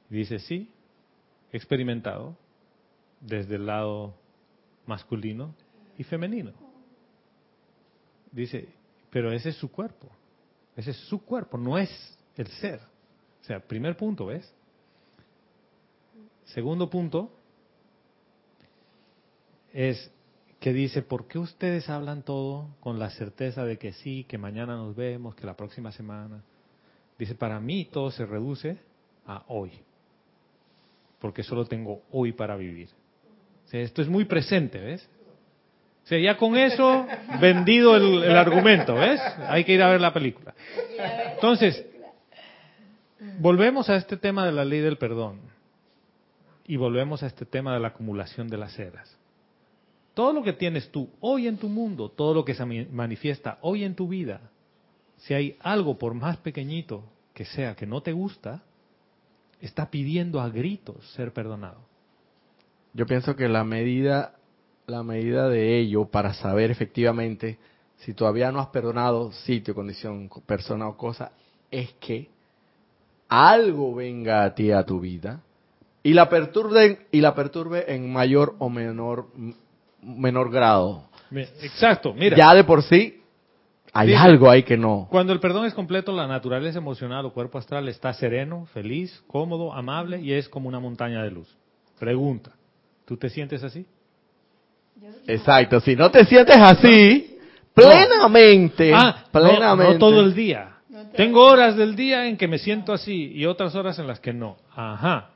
Y 0.10 0.16
dice, 0.16 0.40
sí, 0.40 0.72
experimentado 1.52 2.36
desde 3.22 3.56
el 3.56 3.66
lado 3.66 4.14
masculino 4.86 5.54
y 5.98 6.04
femenino. 6.04 6.52
Dice, 8.32 8.68
pero 9.10 9.32
ese 9.32 9.50
es 9.50 9.56
su 9.56 9.72
cuerpo. 9.72 10.10
Ese 10.76 10.92
es 10.92 10.98
su 11.08 11.24
cuerpo, 11.24 11.58
no 11.58 11.78
es 11.78 11.90
el 12.36 12.48
ser. 12.48 12.80
O 13.42 13.46
sea, 13.46 13.60
primer 13.60 13.96
punto, 13.96 14.26
¿ves? 14.26 14.52
Segundo 16.46 16.90
punto 16.90 17.32
es 19.72 20.12
que 20.60 20.74
dice, 20.74 21.02
¿por 21.02 21.28
qué 21.28 21.38
ustedes 21.40 21.90
hablan 21.90 22.24
todo 22.24 22.68
con 22.80 23.00
la 23.00 23.10
certeza 23.12 23.64
de 23.66 23.78
que 23.78 23.94
sí, 23.94 24.26
que 24.26 24.38
mañana 24.38 24.76
nos 24.76 24.96
vemos, 24.96 25.36
que 25.36 25.46
la 25.46 25.56
próxima 25.56 25.92
semana? 25.92 26.44
Dice, 27.18 27.36
para 27.36 27.60
mí 27.60 27.86
todo 27.86 28.12
se 28.12 28.26
reduce 28.26 28.78
a 29.26 29.44
hoy, 29.48 29.72
porque 31.20 31.44
solo 31.44 31.66
tengo 31.66 32.04
hoy 32.12 32.32
para 32.32 32.56
vivir. 32.56 32.90
O 33.66 33.68
sea, 33.68 33.82
esto 33.82 34.02
es 34.02 34.08
muy 34.08 34.26
presente, 34.26 34.80
¿ves? 34.80 35.10
O 36.04 36.08
sea, 36.08 36.20
ya 36.20 36.38
con 36.38 36.56
eso 36.56 37.08
vendido 37.42 37.96
el, 37.96 38.24
el 38.24 38.38
argumento, 38.38 38.94
¿ves? 38.94 39.20
Hay 39.48 39.64
que 39.64 39.74
ir 39.74 39.82
a 39.82 39.90
ver 39.90 40.02
la 40.02 40.14
película. 40.14 40.54
Entonces, 41.34 41.84
volvemos 43.40 43.90
a 43.90 43.96
este 43.96 44.18
tema 44.18 44.46
de 44.46 44.52
la 44.52 44.66
ley 44.66 44.82
del 44.82 44.98
perdón 44.98 45.40
y 46.68 46.78
volvemos 46.78 47.24
a 47.24 47.28
este 47.28 47.46
tema 47.46 47.74
de 47.74 47.80
la 47.80 47.90
acumulación 47.90 48.48
de 48.48 48.58
las 48.58 48.78
eras. 48.78 49.18
Todo 50.14 50.32
lo 50.34 50.44
que 50.44 50.54
tienes 50.54 50.90
tú 50.92 51.10
hoy 51.20 51.48
en 51.48 51.58
tu 51.58 51.68
mundo, 51.68 52.10
todo 52.10 52.34
lo 52.34 52.46
que 52.46 52.54
se 52.54 52.66
manifiesta 52.66 53.58
hoy 53.62 53.84
en 53.84 53.96
tu 53.96 54.08
vida, 54.08 54.42
si 55.18 55.34
hay 55.34 55.58
algo 55.60 55.98
por 55.98 56.14
más 56.14 56.38
pequeñito 56.38 57.04
que 57.34 57.46
sea 57.46 57.76
que 57.76 57.86
no 57.86 58.02
te 58.02 58.14
gusta, 58.14 58.64
está 59.62 59.90
pidiendo 59.90 60.40
a 60.42 60.50
gritos 60.50 60.96
ser 61.14 61.34
perdonado. 61.34 61.80
Yo 62.94 63.06
pienso 63.06 63.36
que 63.36 63.50
la 63.50 63.64
medida, 63.64 64.36
la 64.88 65.04
medida 65.04 65.50
de 65.50 65.78
ello 65.80 66.06
para 66.06 66.34
saber 66.34 66.72
efectivamente 66.72 67.58
si 67.98 68.14
todavía 68.14 68.52
no 68.52 68.60
has 68.60 68.68
perdonado 68.68 69.32
sitio, 69.32 69.74
condición, 69.76 70.28
co- 70.28 70.42
persona 70.42 70.88
o 70.88 70.98
cosa, 70.98 71.32
es 71.72 71.92
que 72.00 72.30
algo 73.28 73.96
venga 73.96 74.44
a 74.44 74.54
ti 74.56 74.72
a 74.72 74.84
tu 74.84 75.00
vida 75.00 75.42
y 76.04 76.14
la 76.14 76.30
perturbe 76.30 77.08
y 77.12 77.22
la 77.22 77.34
perturbe 77.34 77.94
en 77.94 78.12
mayor 78.12 78.56
o 78.60 78.70
menor 78.70 79.28
menor 80.02 80.52
grado. 80.52 81.10
Exacto, 81.64 82.14
mira. 82.14 82.38
Ya 82.38 82.54
de 82.54 82.64
por 82.64 82.84
sí 82.84 83.22
hay 83.98 84.08
Dice- 84.10 84.20
algo 84.20 84.50
ahí 84.50 84.64
que 84.64 84.76
no. 84.78 85.08
Cuando 85.10 85.32
el 85.32 85.40
perdón 85.40 85.66
es 85.66 85.74
completo, 85.74 86.12
la 86.12 86.28
naturaleza 86.28 86.78
emocional 86.80 87.26
o 87.26 87.32
cuerpo 87.34 87.58
astral 87.58 87.88
está 87.88 88.14
sereno, 88.14 88.66
feliz, 88.74 89.24
cómodo, 89.28 89.74
amable 89.74 90.20
y 90.22 90.34
es 90.34 90.50
como 90.50 90.68
una 90.68 90.80
montaña 90.82 91.24
de 91.24 91.32
luz. 91.32 91.48
Pregunta, 91.98 92.52
¿tú 93.06 93.16
te 93.16 93.30
sientes 93.30 93.64
así? 93.64 93.86
Exacto, 95.28 95.80
si 95.80 95.96
no 95.96 96.12
te 96.12 96.26
sientes 96.26 96.58
así, 96.58 97.38
plenamente, 97.74 98.92
Ah, 98.94 99.24
no- 99.26 99.32
plenamente. 99.32 99.94
no, 99.94 100.00
todo 100.00 100.20
el 100.22 100.34
día. 100.36 100.72
Tengo 101.16 101.46
horas 101.46 101.76
del 101.78 101.96
día 101.96 102.26
en 102.28 102.36
que 102.38 102.48
me 102.50 102.58
siento 102.58 102.92
así 102.94 103.32
y 103.34 103.46
otras 103.46 103.76
horas 103.76 103.98
en 104.00 104.08
las 104.08 104.20
que 104.20 104.34
no. 104.34 104.58
Ajá. 104.76 105.30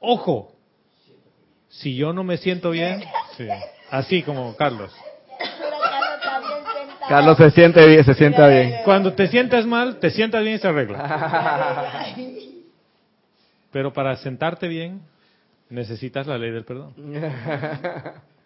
Ojo, 0.00 0.52
si 1.68 1.94
yo 1.94 2.12
no 2.12 2.24
me 2.24 2.36
siento 2.38 2.70
bien, 2.70 3.02
sí, 3.36 3.46
así 3.90 4.22
como 4.22 4.56
Carlos. 4.56 4.92
Carlos 7.10 7.36
se 7.38 7.50
siente 7.50 7.84
bien, 7.88 8.04
se 8.04 8.14
sienta 8.14 8.46
bien. 8.46 8.74
Cuando 8.84 9.12
te 9.14 9.26
sientas 9.26 9.66
mal, 9.66 9.98
te 9.98 10.10
sientas 10.10 10.44
bien 10.44 10.54
y 10.54 10.58
se 10.60 10.68
arregla. 10.68 12.14
Pero 13.72 13.92
para 13.92 14.14
sentarte 14.14 14.68
bien, 14.68 15.02
necesitas 15.70 16.28
la 16.28 16.38
ley 16.38 16.52
del 16.52 16.64
perdón. 16.64 16.94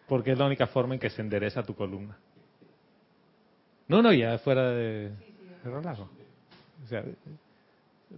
Porque 0.08 0.32
es 0.32 0.38
la 0.38 0.46
única 0.46 0.66
forma 0.66 0.94
en 0.94 1.00
que 1.00 1.10
se 1.10 1.20
endereza 1.20 1.62
tu 1.62 1.74
columna. 1.74 2.16
No, 3.86 4.00
no, 4.00 4.14
ya 4.14 4.38
fuera 4.38 4.70
de, 4.70 5.10
de 5.10 5.70
relajo. 5.70 6.08
O 6.82 6.88
sea, 6.88 7.04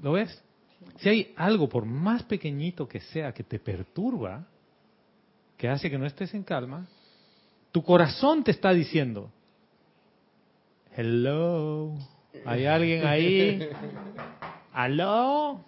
¿lo 0.00 0.12
ves? 0.12 0.40
Si 0.98 1.08
hay 1.08 1.34
algo, 1.34 1.68
por 1.68 1.86
más 1.86 2.22
pequeñito 2.22 2.86
que 2.86 3.00
sea, 3.00 3.32
que 3.32 3.42
te 3.42 3.58
perturba, 3.58 4.44
que 5.56 5.68
hace 5.68 5.90
que 5.90 5.98
no 5.98 6.06
estés 6.06 6.34
en 6.34 6.44
calma, 6.44 6.86
tu 7.72 7.82
corazón 7.82 8.44
te 8.44 8.52
está 8.52 8.72
diciendo, 8.72 9.32
hello, 10.96 11.94
¿hay 12.44 12.66
alguien 12.66 13.06
ahí? 13.06 13.68
¿Aló? 14.72 15.64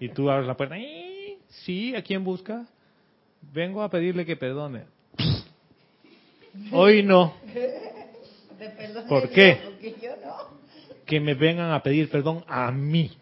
Y 0.00 0.08
tú 0.08 0.30
abres 0.30 0.46
la 0.46 0.56
puerta, 0.56 0.78
"Eh, 0.78 1.38
sí, 1.48 1.94
¿a 1.94 2.02
quién 2.02 2.24
busca? 2.24 2.66
Vengo 3.52 3.82
a 3.82 3.90
pedirle 3.90 4.24
que 4.26 4.36
perdone. 4.36 4.84
Hoy 6.72 7.02
no. 7.02 7.34
¿Por 9.08 9.28
qué? 9.30 9.94
Que 11.06 11.20
me 11.20 11.34
vengan 11.34 11.70
a 11.70 11.82
pedir 11.82 12.10
perdón 12.10 12.44
a 12.48 12.70
mí. 12.72 13.12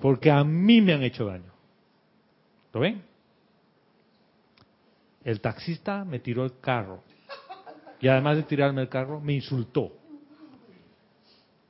Porque 0.00 0.30
a 0.30 0.42
mí 0.44 0.80
me 0.80 0.94
han 0.94 1.02
hecho 1.02 1.26
daño. 1.26 1.52
¿Lo 2.72 2.80
ven? 2.80 3.02
El 5.24 5.40
taxista 5.40 6.04
me 6.04 6.18
tiró 6.18 6.44
el 6.44 6.58
carro. 6.60 7.02
Y 8.04 8.08
además 8.08 8.36
de 8.36 8.42
tirarme 8.42 8.82
el 8.82 8.90
carro, 8.90 9.18
me 9.18 9.32
insultó. 9.32 9.90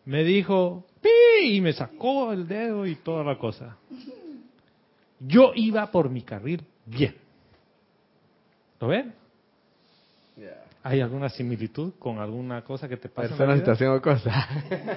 Me 0.04 0.24
dijo, 0.24 0.84
¡pi! 1.00 1.54
Y 1.54 1.60
me 1.60 1.72
sacó 1.72 2.32
el 2.32 2.48
dedo 2.48 2.84
y 2.86 2.96
toda 2.96 3.22
la 3.22 3.38
cosa. 3.38 3.76
Yo 5.20 5.52
iba 5.54 5.88
por 5.92 6.10
mi 6.10 6.22
carril 6.22 6.66
bien. 6.86 7.14
¿Lo 8.80 8.88
ven? 8.88 9.14
¿Hay 10.82 11.00
alguna 11.00 11.28
similitud 11.28 11.92
con 12.00 12.18
alguna 12.18 12.64
cosa 12.64 12.88
que 12.88 12.96
te 12.96 13.08
pasa? 13.08 13.28
Persona, 13.28 13.54
situación 13.56 13.94
o 13.94 14.02
cosa. 14.02 14.48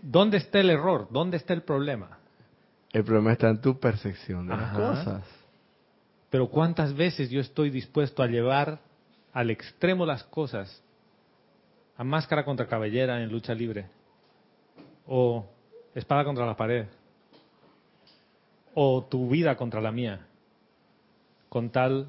¿Dónde 0.00 0.38
está 0.38 0.58
el 0.60 0.70
error? 0.70 1.06
¿Dónde 1.10 1.36
está 1.36 1.52
el 1.52 1.64
problema? 1.64 2.18
El 2.94 3.04
problema 3.04 3.32
está 3.32 3.50
en 3.50 3.60
tu 3.60 3.78
percepción 3.78 4.48
de 4.48 4.56
las 4.56 4.74
cosas. 4.74 5.22
Pero 6.30 6.48
¿cuántas 6.48 6.94
veces 6.94 7.28
yo 7.28 7.42
estoy 7.42 7.68
dispuesto 7.68 8.22
a 8.22 8.26
llevar 8.26 8.85
al 9.36 9.50
extremo 9.50 10.06
las 10.06 10.24
cosas? 10.24 10.82
A 11.98 12.04
máscara 12.04 12.42
contra 12.42 12.66
cabellera 12.66 13.22
en 13.22 13.30
lucha 13.30 13.52
libre. 13.52 13.84
O 15.06 15.44
espada 15.94 16.24
contra 16.24 16.46
la 16.46 16.56
pared. 16.56 16.86
O 18.72 19.04
tu 19.04 19.28
vida 19.28 19.54
contra 19.54 19.82
la 19.82 19.92
mía. 19.92 20.26
Con 21.50 21.68
tal 21.68 22.08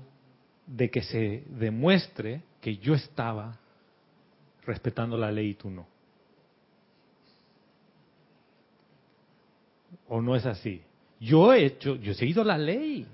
de 0.66 0.90
que 0.90 1.02
se 1.02 1.44
demuestre 1.50 2.44
que 2.62 2.78
yo 2.78 2.94
estaba 2.94 3.60
respetando 4.66 5.18
la 5.18 5.30
ley 5.30 5.50
y 5.50 5.56
tú 5.56 5.70
no. 5.70 5.86
¿O 10.08 10.22
no 10.22 10.34
es 10.34 10.46
así? 10.46 10.82
Yo 11.20 11.54
he 11.54 11.66
hecho, 11.66 11.98
yo 11.98 12.14
he 12.14 12.16
seguido 12.16 12.46
la 12.46 12.58
ley. 12.58 13.06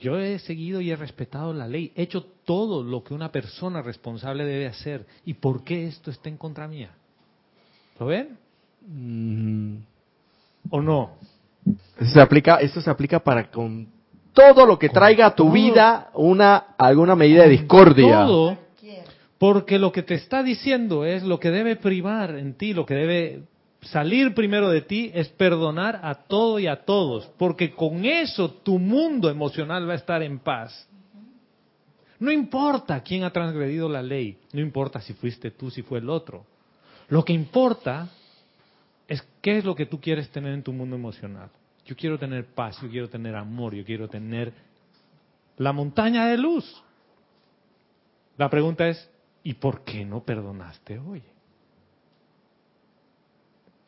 Yo 0.00 0.18
he 0.18 0.38
seguido 0.38 0.80
y 0.80 0.90
he 0.90 0.96
respetado 0.96 1.52
la 1.52 1.68
ley, 1.68 1.92
he 1.94 2.02
hecho 2.02 2.24
todo 2.44 2.82
lo 2.82 3.04
que 3.04 3.12
una 3.12 3.30
persona 3.30 3.82
responsable 3.82 4.44
debe 4.44 4.66
hacer. 4.66 5.06
¿Y 5.26 5.34
por 5.34 5.62
qué 5.62 5.86
esto 5.86 6.10
está 6.10 6.28
en 6.30 6.38
contra 6.38 6.66
mía? 6.66 6.90
¿Lo 7.98 8.06
ven? 8.06 8.38
Mm, 8.86 9.76
¿O 10.70 10.80
no? 10.80 11.16
Eso 11.98 12.14
se 12.14 12.20
aplica, 12.20 12.56
eso 12.56 12.80
se 12.80 12.88
aplica 12.88 13.20
para 13.20 13.50
con 13.50 13.88
todo 14.32 14.64
lo 14.64 14.78
que 14.78 14.88
Con 14.88 14.94
traiga 14.94 15.26
a 15.26 15.34
tu 15.34 15.44
todo. 15.44 15.52
vida 15.52 16.10
una 16.14 16.56
alguna 16.78 17.14
medida 17.14 17.42
de 17.42 17.50
discordia. 17.50 18.24
Todo, 18.24 18.58
porque 19.38 19.78
lo 19.78 19.92
que 19.92 20.02
te 20.02 20.14
está 20.14 20.42
diciendo 20.42 21.04
es 21.04 21.22
lo 21.22 21.40
que 21.40 21.50
debe 21.50 21.76
privar 21.76 22.36
en 22.36 22.54
ti, 22.54 22.74
lo 22.74 22.84
que 22.84 22.94
debe 22.94 23.42
salir 23.82 24.34
primero 24.34 24.68
de 24.68 24.82
ti 24.82 25.10
es 25.14 25.28
perdonar 25.28 26.00
a 26.02 26.14
todo 26.14 26.58
y 26.58 26.66
a 26.66 26.84
todos, 26.84 27.26
porque 27.38 27.74
con 27.74 28.04
eso 28.04 28.50
tu 28.50 28.78
mundo 28.78 29.30
emocional 29.30 29.88
va 29.88 29.94
a 29.94 29.96
estar 29.96 30.22
en 30.22 30.38
paz. 30.38 30.88
No 32.18 32.30
importa 32.30 33.02
quién 33.02 33.24
ha 33.24 33.32
transgredido 33.32 33.88
la 33.88 34.02
ley, 34.02 34.38
no 34.52 34.60
importa 34.60 35.00
si 35.00 35.14
fuiste 35.14 35.50
tú, 35.50 35.70
si 35.70 35.82
fue 35.82 35.98
el 35.98 36.10
otro. 36.10 36.44
Lo 37.08 37.24
que 37.24 37.32
importa 37.32 38.08
es 39.08 39.26
qué 39.40 39.58
es 39.58 39.64
lo 39.64 39.74
que 39.74 39.86
tú 39.86 40.00
quieres 40.00 40.30
tener 40.30 40.52
en 40.52 40.62
tu 40.62 40.72
mundo 40.72 40.96
emocional. 40.96 41.50
Yo 41.86 41.96
quiero 41.96 42.18
tener 42.18 42.44
paz, 42.46 42.80
yo 42.82 42.90
quiero 42.90 43.08
tener 43.08 43.34
amor, 43.34 43.74
yo 43.74 43.84
quiero 43.84 44.08
tener 44.08 44.52
la 45.56 45.72
montaña 45.72 46.26
de 46.26 46.36
luz. 46.38 46.82
La 48.36 48.48
pregunta 48.48 48.86
es, 48.86 49.10
¿y 49.42 49.54
por 49.54 49.82
qué 49.82 50.04
no 50.04 50.22
perdonaste 50.22 50.98
hoy? 50.98 51.22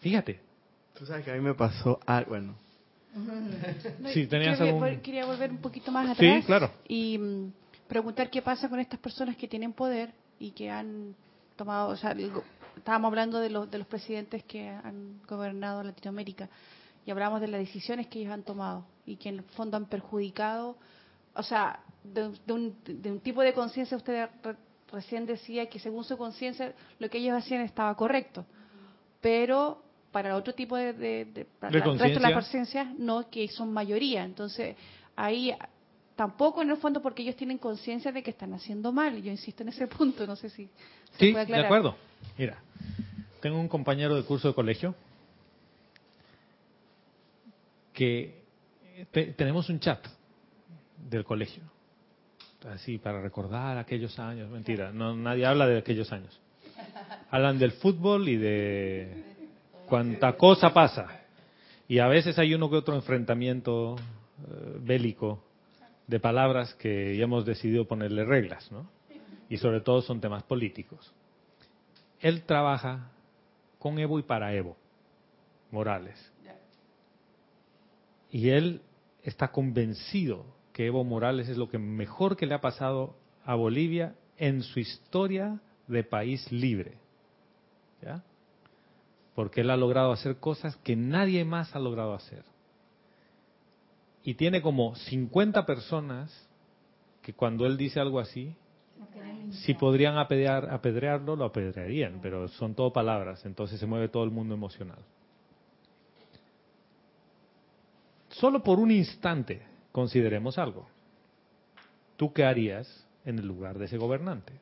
Fíjate, 0.02 0.40
Tú 0.98 1.06
sabes 1.06 1.24
que 1.24 1.30
a 1.30 1.34
mí 1.34 1.40
me 1.40 1.54
pasó 1.54 1.98
algo, 2.06 2.30
bueno, 2.30 2.54
No, 3.14 4.08
Sí, 4.10 4.26
tenías 4.26 4.58
quería, 4.58 4.72
algún- 4.74 5.00
quería 5.00 5.24
volver 5.26 5.50
un 5.50 5.58
poquito 5.58 5.90
más 5.90 6.16
Sí, 6.18 6.26
atrás 6.28 6.44
claro. 6.44 6.70
y 6.88 7.18
mm, 7.18 7.52
preguntar 7.88 8.28
qué 8.30 8.42
pasa 8.42 8.68
con 8.68 8.78
estas 8.80 9.00
personas 9.00 9.36
que 9.36 9.48
tienen 9.48 9.72
poder 9.72 10.12
y 10.38 10.50
que 10.50 10.70
han 10.70 11.14
tomado, 11.56 11.88
o 11.90 11.96
sea, 11.96 12.10
el 12.12 12.30
estábamos 12.76 13.08
hablando 13.10 13.38
de 13.38 13.48
los, 13.50 13.70
de 13.70 13.78
los 13.78 13.86
presidentes 13.86 14.42
que 14.44 14.68
han 14.68 15.20
gobernado 15.28 15.82
Latinoamérica 15.82 16.48
y 17.06 17.10
hablamos 17.10 17.40
de 17.40 17.48
las 17.48 17.60
decisiones 17.60 18.06
que 18.08 18.20
ellos 18.20 18.32
han 18.32 18.42
tomado 18.42 18.84
y 19.06 19.16
que 19.16 19.28
en 19.28 19.36
el 19.36 19.42
fondo 19.44 19.76
han 19.76 19.86
perjudicado, 19.86 20.76
o 21.34 21.42
sea, 21.42 21.80
de, 22.04 22.30
de 22.46 22.52
un, 22.52 22.76
de 22.84 23.12
un 23.12 23.20
tipo 23.20 23.40
de 23.42 23.52
conciencia, 23.54 23.96
usted 23.96 24.28
re- 24.42 24.56
recién 24.90 25.26
decía 25.26 25.68
que 25.68 25.78
según 25.78 26.04
su 26.04 26.16
conciencia 26.18 26.74
lo 26.98 27.08
que 27.10 27.18
ellos 27.18 27.36
hacían 27.36 27.60
estaba 27.62 27.94
correcto, 27.96 28.44
pero 29.20 29.82
para 30.12 30.36
otro 30.36 30.54
tipo 30.54 30.76
de, 30.76 30.92
de, 30.92 31.24
de- 31.24 31.44
para 31.44 31.74
el 31.76 31.82
resto 31.82 31.92
de 31.94 31.98
las 32.20 32.32
conciencia. 32.32 32.34
conciencias 32.34 32.98
no, 32.98 33.28
que 33.30 33.48
son 33.48 33.72
mayoría. 33.72 34.24
Entonces, 34.24 34.76
ahí 35.16 35.52
tampoco 36.14 36.60
en 36.62 36.70
el 36.70 36.76
fondo 36.76 37.00
porque 37.02 37.22
ellos 37.22 37.34
tienen 37.36 37.58
conciencia 37.58 38.12
de 38.12 38.22
que 38.22 38.30
están 38.30 38.52
haciendo 38.54 38.92
mal. 38.92 39.20
Yo 39.22 39.30
insisto 39.30 39.62
en 39.62 39.70
ese 39.70 39.86
punto, 39.98 40.26
no 40.26 40.36
sé 40.36 40.50
si 40.50 40.68
se 41.12 41.26
sí, 41.26 41.32
puede 41.32 41.46
de 41.46 41.56
acuerdo. 41.56 41.96
Mira, 42.38 42.58
tengo 43.40 43.58
un 43.58 43.68
compañero 43.68 44.14
de 44.14 44.22
curso 44.24 44.48
de 44.48 44.54
colegio 44.54 44.94
que 47.92 48.42
eh, 48.96 49.06
te- 49.10 49.32
tenemos 49.32 49.68
un 49.68 49.80
chat 49.80 50.04
del 51.10 51.24
colegio, 51.24 51.62
así 52.70 52.98
para 52.98 53.20
recordar 53.20 53.76
aquellos 53.78 54.18
años. 54.18 54.50
Mentira, 54.50 54.92
no 54.92 55.14
nadie 55.16 55.46
habla 55.46 55.66
de 55.66 55.78
aquellos 55.78 56.12
años. 56.12 56.38
Hablan 57.30 57.58
del 57.58 57.72
fútbol 57.72 58.28
y 58.28 58.36
de 58.36 59.31
cuánta 59.92 60.38
cosa 60.38 60.72
pasa. 60.72 61.20
Y 61.86 61.98
a 61.98 62.06
veces 62.06 62.38
hay 62.38 62.54
uno 62.54 62.70
que 62.70 62.76
otro 62.76 62.94
enfrentamiento 62.94 63.96
eh, 63.96 64.78
bélico 64.80 65.44
de 66.06 66.18
palabras 66.18 66.72
que 66.76 67.14
ya 67.14 67.24
hemos 67.24 67.44
decidido 67.44 67.86
ponerle 67.86 68.24
reglas, 68.24 68.72
¿no? 68.72 68.88
Y 69.50 69.58
sobre 69.58 69.82
todo 69.82 70.00
son 70.00 70.18
temas 70.18 70.44
políticos. 70.44 71.12
Él 72.20 72.44
trabaja 72.44 73.10
con 73.78 73.98
Evo 73.98 74.18
y 74.18 74.22
para 74.22 74.54
Evo 74.54 74.78
Morales. 75.70 76.32
Y 78.30 78.48
él 78.48 78.80
está 79.22 79.48
convencido 79.48 80.46
que 80.72 80.86
Evo 80.86 81.04
Morales 81.04 81.50
es 81.50 81.58
lo 81.58 81.68
que 81.68 81.76
mejor 81.76 82.38
que 82.38 82.46
le 82.46 82.54
ha 82.54 82.62
pasado 82.62 83.14
a 83.44 83.56
Bolivia 83.56 84.14
en 84.38 84.62
su 84.62 84.80
historia 84.80 85.60
de 85.86 86.02
país 86.02 86.50
libre. 86.50 86.94
¿Ya? 88.00 88.24
Porque 89.34 89.62
él 89.62 89.70
ha 89.70 89.76
logrado 89.76 90.12
hacer 90.12 90.36
cosas 90.36 90.76
que 90.76 90.94
nadie 90.96 91.44
más 91.44 91.74
ha 91.74 91.78
logrado 91.78 92.14
hacer. 92.14 92.44
Y 94.24 94.34
tiene 94.34 94.62
como 94.62 94.94
50 94.94 95.66
personas 95.66 96.48
que 97.22 97.32
cuando 97.32 97.66
él 97.66 97.76
dice 97.76 97.98
algo 98.00 98.20
así, 98.20 98.54
si 99.50 99.74
podrían 99.74 100.16
apedrear- 100.16 100.70
apedrearlo, 100.70 101.36
lo 101.36 101.44
apedrearían, 101.44 102.20
pero 102.22 102.48
son 102.48 102.74
todo 102.74 102.92
palabras, 102.92 103.44
entonces 103.44 103.78
se 103.80 103.86
mueve 103.86 104.08
todo 104.08 104.24
el 104.24 104.30
mundo 104.30 104.54
emocional. 104.54 104.98
Solo 108.30 108.62
por 108.62 108.78
un 108.78 108.90
instante 108.90 109.62
consideremos 109.92 110.58
algo. 110.58 110.86
¿Tú 112.16 112.32
qué 112.32 112.44
harías 112.44 113.06
en 113.24 113.38
el 113.38 113.46
lugar 113.46 113.78
de 113.78 113.86
ese 113.86 113.98
gobernante? 113.98 114.52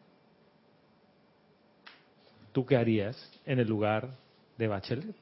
¿Tú 2.53 2.67
qué 2.67 2.77
harías 2.77 3.17
en 3.47 3.61
el 3.61 3.69
lugar 3.69 4.11
de 4.61 4.69
Bachelet? 4.69 5.17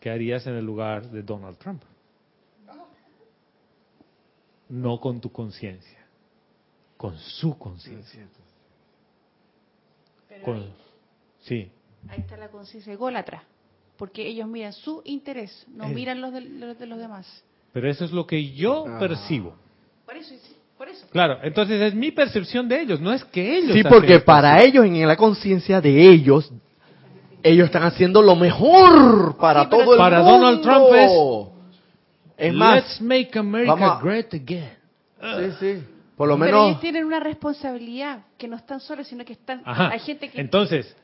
¿Qué 0.00 0.10
harías 0.10 0.46
en 0.46 0.54
el 0.54 0.64
lugar 0.64 1.10
de 1.10 1.22
Donald 1.22 1.58
Trump? 1.58 1.82
No 4.68 4.98
con 5.00 5.20
tu 5.20 5.30
conciencia, 5.30 5.98
con 6.96 7.18
su 7.18 7.58
conciencia. 7.58 8.26
Con- 10.44 10.82
Sí, 11.42 11.70
ahí 12.08 12.20
está 12.20 12.38
la 12.38 12.48
conciencia 12.48 12.90
ególatra, 12.92 13.42
porque 13.98 14.26
ellos 14.26 14.48
miran 14.48 14.72
su 14.72 15.02
interés, 15.04 15.66
no 15.68 15.88
miran 15.88 16.20
los 16.22 16.32
de 16.32 16.40
los, 16.40 16.78
de 16.78 16.86
los 16.86 16.98
demás. 16.98 17.26
pero 17.72 17.90
eso 17.90 18.04
es 18.06 18.12
lo 18.12 18.26
que 18.26 18.52
yo 18.52 18.86
Ah. 18.88 18.98
percibo. 18.98 19.54
Por 20.06 20.16
eso, 20.16 20.34
por 20.78 20.88
eso. 20.88 21.06
Claro, 21.10 21.38
entonces 21.42 21.80
es 21.82 21.94
mi 21.94 22.10
percepción 22.12 22.66
de 22.68 22.80
ellos, 22.80 23.00
no 23.00 23.12
es 23.12 23.22
que 23.26 23.58
ellos. 23.58 23.72
Sí, 23.76 23.82
porque 23.82 24.20
para 24.20 24.62
ellos, 24.62 24.84
en 24.86 25.06
la 25.06 25.16
conciencia 25.16 25.80
de 25.82 26.08
ellos, 26.10 26.50
ellos 27.44 27.66
están 27.66 27.84
haciendo 27.84 28.22
lo 28.22 28.34
mejor 28.34 29.36
para 29.36 29.64
Sí, 29.64 29.70
todo 29.70 29.92
el 29.92 29.98
para 29.98 30.18
mundo. 30.22 30.32
Donald 30.32 30.62
Trump 30.62 30.86
es- 30.94 32.48
es 32.48 32.52
más, 32.54 32.74
Let's 32.76 33.00
make 33.00 33.38
America 33.38 33.74
vamos 33.74 34.02
great 34.02 34.34
again. 34.34 34.70
sí, 35.20 35.52
sí, 35.60 35.84
por 36.16 36.26
lo 36.28 36.36
Pero 36.38 36.46
menos 36.46 36.68
ellos 36.70 36.80
tienen 36.80 37.04
una 37.04 37.20
responsabilidad, 37.20 38.24
que 38.38 38.48
no 38.48 38.56
están 38.56 38.80
solos, 38.80 39.06
sino 39.06 39.24
que 39.24 39.34
están... 39.34 39.62
Ajá. 39.64 39.90
Hay 39.90 40.00
gente 40.00 40.28
que... 40.30 40.40
Entonces, 40.40 40.96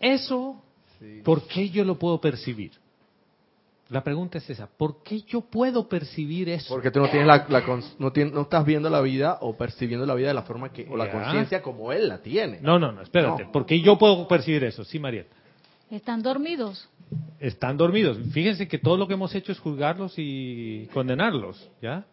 eso, 0.00 0.56
¿por 1.24 1.42
qué 1.46 1.68
yo 1.68 1.84
lo 1.84 1.98
puedo 1.98 2.20
percibir? 2.20 2.72
La 3.90 4.04
pregunta 4.04 4.38
es 4.38 4.48
esa, 4.48 4.68
¿por 4.68 5.02
qué 5.02 5.20
yo 5.22 5.40
puedo 5.40 5.88
percibir 5.88 6.48
eso? 6.48 6.72
porque 6.72 6.92
tú 6.92 7.00
no 7.00 7.08
tienes 7.08 7.26
la, 7.26 7.44
la 7.48 7.60
no, 7.98 8.12
tienes- 8.12 8.32
no 8.32 8.42
estás 8.42 8.64
viendo 8.64 8.88
la 8.88 9.00
vida 9.00 9.38
o 9.40 9.56
percibiendo 9.56 10.06
la 10.06 10.14
vida 10.14 10.28
de 10.28 10.34
la 10.34 10.42
forma 10.42 10.72
que 10.72 10.86
o 10.88 10.96
la 10.96 11.10
conciencia 11.10 11.60
como 11.60 11.90
él 11.92 12.08
la 12.08 12.18
tiene. 12.18 12.60
No, 12.62 12.78
no, 12.78 12.92
no, 12.92 13.02
espérate, 13.02 13.44
No. 13.44 13.52
¿por 13.52 13.66
qué 13.66 13.80
yo 13.80 13.98
puedo 13.98 14.28
percibir 14.28 14.62
eso? 14.64 14.84
Sí, 14.84 14.98
Marieta. 15.00 15.34
Están 15.90 16.22
dormidos. 16.22 16.88
Están 17.40 17.76
dormidos. 17.76 18.18
Fíjense 18.32 18.68
que 18.68 18.78
todo 18.78 18.96
lo 18.96 19.06
que 19.08 19.14
hemos 19.14 19.34
hecho 19.34 19.50
es 19.52 19.58
juzgarlos 19.58 20.14
y 20.16 20.86
condenarlos, 20.92 21.68
¿ya? 21.82 22.04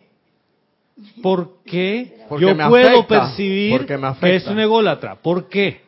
¿Por 1.21 1.57
qué 1.63 2.25
Porque 2.27 2.45
yo 2.45 2.55
me 2.55 2.67
puedo 2.67 2.87
afecta, 3.01 3.07
percibir 3.27 3.85
que 3.85 4.35
es 4.35 4.47
un 4.47 4.59
ególatra? 4.59 5.15
¿Por 5.15 5.47
qué? 5.47 5.81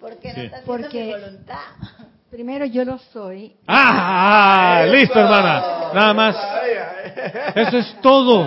Porque 0.00 0.32
Sí. 0.34 0.40
no 0.52 0.56
Porque- 0.66 1.16
voluntad. 1.18 1.58
Primero 2.30 2.66
yo 2.66 2.84
lo 2.84 2.98
soy. 2.98 3.54
¡Ah! 3.66 4.84
¡Listo, 4.90 5.18
hermana! 5.18 5.90
Nada 5.94 6.12
más. 6.12 6.36
Eso 7.56 7.78
es 7.78 7.96
todo. 8.02 8.44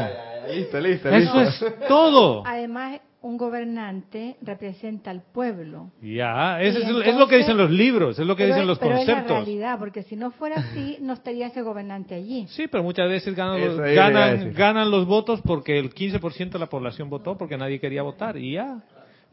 Listo, 0.53 0.79
listo, 0.79 1.09
Eso 1.09 1.39
listo. 1.39 1.65
es 1.67 1.87
todo. 1.87 2.43
Además, 2.45 2.99
un 3.21 3.37
gobernante 3.37 4.37
representa 4.41 5.11
al 5.11 5.21
pueblo. 5.21 5.91
Ya, 6.01 6.59
es, 6.61 6.75
es 6.75 7.15
lo 7.15 7.27
que 7.27 7.37
dicen 7.37 7.55
los 7.55 7.69
libros, 7.69 8.17
es 8.17 8.25
lo 8.25 8.35
que 8.35 8.43
Pero 8.43 8.55
dicen 8.55 8.67
los 8.67 8.79
pero 8.79 8.95
es 8.97 9.07
la 9.07 9.13
conceptos. 9.13 9.45
realidad, 9.45 9.77
porque 9.79 10.03
si 10.03 10.15
no 10.15 10.31
fuera 10.31 10.57
así, 10.57 10.97
no 11.01 11.13
estaría 11.13 11.47
ese 11.47 11.61
gobernante 11.61 12.15
allí. 12.15 12.47
Sí, 12.49 12.67
pero 12.67 12.83
muchas 12.83 13.07
veces 13.09 13.35
ganan 13.35 13.61
los, 13.61 13.77
ganan, 13.77 14.53
ganan 14.53 14.89
los 14.89 15.05
votos 15.05 15.39
porque 15.41 15.77
el 15.77 15.93
15% 15.93 16.49
de 16.49 16.59
la 16.59 16.67
población 16.67 17.09
votó 17.09 17.37
porque 17.37 17.57
nadie 17.57 17.79
quería 17.79 18.01
votar 18.01 18.37
y 18.37 18.53
ya. 18.53 18.81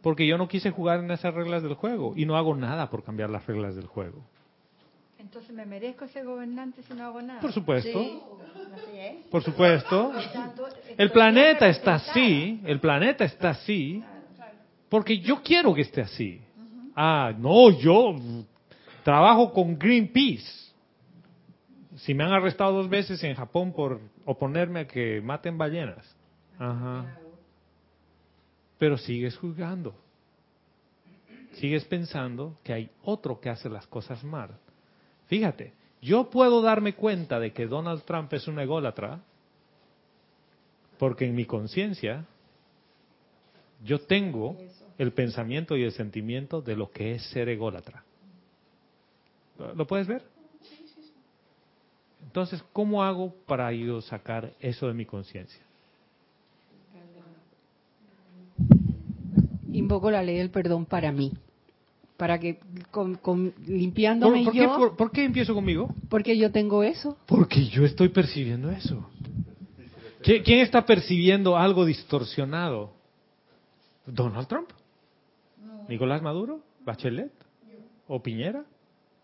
Porque 0.03 0.27
yo 0.27 0.39
no 0.39 0.47
quise 0.49 0.71
jugar 0.71 1.01
en 1.01 1.11
esas 1.11 1.35
reglas 1.35 1.63
del 1.63 1.75
juego 1.75 2.13
y 2.15 2.25
no 2.25 2.37
hago 2.37 2.55
nada 2.55 2.89
por 2.91 3.03
cambiar 3.03 3.31
las 3.31 3.47
reglas 3.47 3.75
del 3.75 3.87
juego. 3.87 4.25
Entonces, 5.19 5.53
¿me 5.53 5.67
merezco 5.67 6.05
ese 6.05 6.23
gobernante 6.23 6.83
si 6.83 6.95
no 6.95 7.05
hago 7.05 7.21
nada? 7.21 7.41
Por 7.41 7.53
supuesto, 7.53 8.39
por 9.31 9.43
supuesto. 9.43 10.13
El 10.97 11.11
planeta 11.11 11.69
está 11.69 11.97
así, 11.97 12.61
el 12.65 12.81
planeta 12.81 13.25
está 13.25 13.51
así 13.51 14.03
porque 14.89 15.19
yo 15.19 15.43
quiero 15.43 15.75
que 15.75 15.83
esté 15.83 16.03
así. 16.03 16.41
Ah, 16.95 17.33
no, 17.37 17.71
yo 17.71 18.17
trabajo 19.03 19.53
con 19.53 19.79
Greenpeace. 19.79 20.69
Si 21.97 22.15
me 22.15 22.25
han 22.25 22.33
arrestado 22.33 22.73
dos 22.73 22.89
veces 22.89 23.23
en 23.25 23.35
Japón 23.35 23.73
por 23.73 24.01
oponerme 24.25 24.81
a 24.81 24.87
que 24.87 25.21
maten 25.21 25.59
ballenas. 25.59 26.17
Ajá. 26.59 27.19
Pero 28.79 28.97
sigues 28.97 29.37
juzgando. 29.37 29.95
Sigues 31.55 31.85
pensando 31.85 32.57
que 32.63 32.73
hay 32.73 32.91
otro 33.03 33.41
que 33.41 33.51
hace 33.51 33.69
las 33.69 33.87
cosas 33.89 34.23
mal. 34.23 34.51
Fíjate, 35.29 35.73
yo 36.03 36.31
puedo 36.31 36.63
darme 36.63 36.95
cuenta 36.95 37.39
de 37.39 37.53
que 37.53 37.67
Donald 37.67 38.03
Trump 38.03 38.33
es 38.33 38.49
un 38.49 38.59
ególatra 38.59 39.21
porque 40.99 41.27
en 41.27 41.35
mi 41.35 41.45
conciencia 41.45 42.25
yo 43.85 44.01
tengo 44.01 44.57
el 44.97 45.13
pensamiento 45.13 45.77
y 45.77 45.85
el 45.85 45.93
sentimiento 45.93 46.61
de 46.61 46.77
lo 46.77 46.91
que 46.91 47.15
es 47.15 47.23
ser 47.31 47.49
ególatra. 47.49 48.03
¿Lo 49.59 49.75
lo 49.75 49.87
puedes 49.87 50.07
ver? 50.07 50.23
Entonces, 52.25 52.63
¿cómo 52.73 53.03
hago 53.05 53.33
para 53.47 53.73
yo 53.73 54.01
sacar 54.01 54.53
eso 54.61 54.87
de 54.89 54.95
mi 54.95 55.07
conciencia? 55.07 55.63
Invoco 59.73 60.11
la 60.11 60.23
ley 60.23 60.39
del 60.39 60.51
perdón 60.51 60.87
para 60.87 61.13
mí. 61.13 61.33
Para 62.19 62.39
que, 62.39 62.59
con, 62.91 63.15
con- 63.15 63.53
¿Por, 63.53 63.69
limpiándome 63.69 64.45
por 64.45 64.53
qué, 64.53 64.59
yo, 64.59 64.77
por- 64.77 64.97
por 64.97 65.11
qué 65.13 65.25
empiezo 65.25 65.55
conmigo? 65.55 65.89
porque 66.11 66.37
yo 66.37 66.51
tengo 66.53 66.83
eso. 66.83 67.17
Porque 67.27 67.65
yo 67.67 67.85
estoy 67.87 68.09
percibiendo 68.11 68.71
eso. 68.71 69.09
¿Qui- 70.23 70.43
¿Quién 70.45 70.59
está 70.61 70.85
percibiendo 70.85 71.57
algo 71.57 71.87
distorsionado? 71.87 72.93
¿Donald 74.05 74.49
Trump? 74.49 74.69
¿Nicolás 75.89 76.21
Maduro? 76.21 76.61
¿Bachelet? 76.85 77.33
¿O 78.09 78.21
Piñera? 78.23 78.65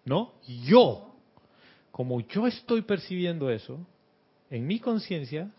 No, 0.05 0.33
yo. 0.67 1.11
Como 1.91 2.21
yo 2.21 2.47
estoy 2.47 2.83
percibiendo 2.83 3.51
eso, 3.51 3.79
en 4.51 4.67
mi 4.67 4.79
conciencia, 4.79 5.51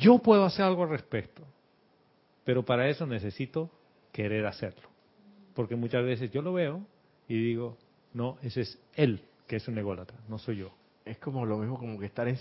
yo 0.00 0.18
puedo 0.18 0.44
hacer 0.44 0.64
algo 0.64 0.82
al 0.82 0.90
respecto. 0.90 1.42
Pero 2.44 2.64
para 2.64 2.88
eso 2.88 3.06
necesito 3.06 3.70
querer 4.12 4.44
hacerlo. 4.46 4.89
Porque 5.60 5.76
muchas 5.76 6.02
veces 6.02 6.30
yo 6.30 6.40
lo 6.40 6.54
veo 6.54 6.80
y 7.28 7.34
digo, 7.38 7.76
no, 8.14 8.38
ese 8.40 8.62
es 8.62 8.78
él 8.94 9.22
que 9.46 9.56
es 9.56 9.68
un 9.68 9.76
ególatra, 9.76 10.16
no 10.26 10.38
soy 10.38 10.56
yo. 10.56 10.70
Es 11.04 11.18
como 11.18 11.44
lo 11.44 11.58
mismo 11.58 11.78
como 11.78 11.98
que 11.98 12.06
estar 12.06 12.26
en, 12.26 12.38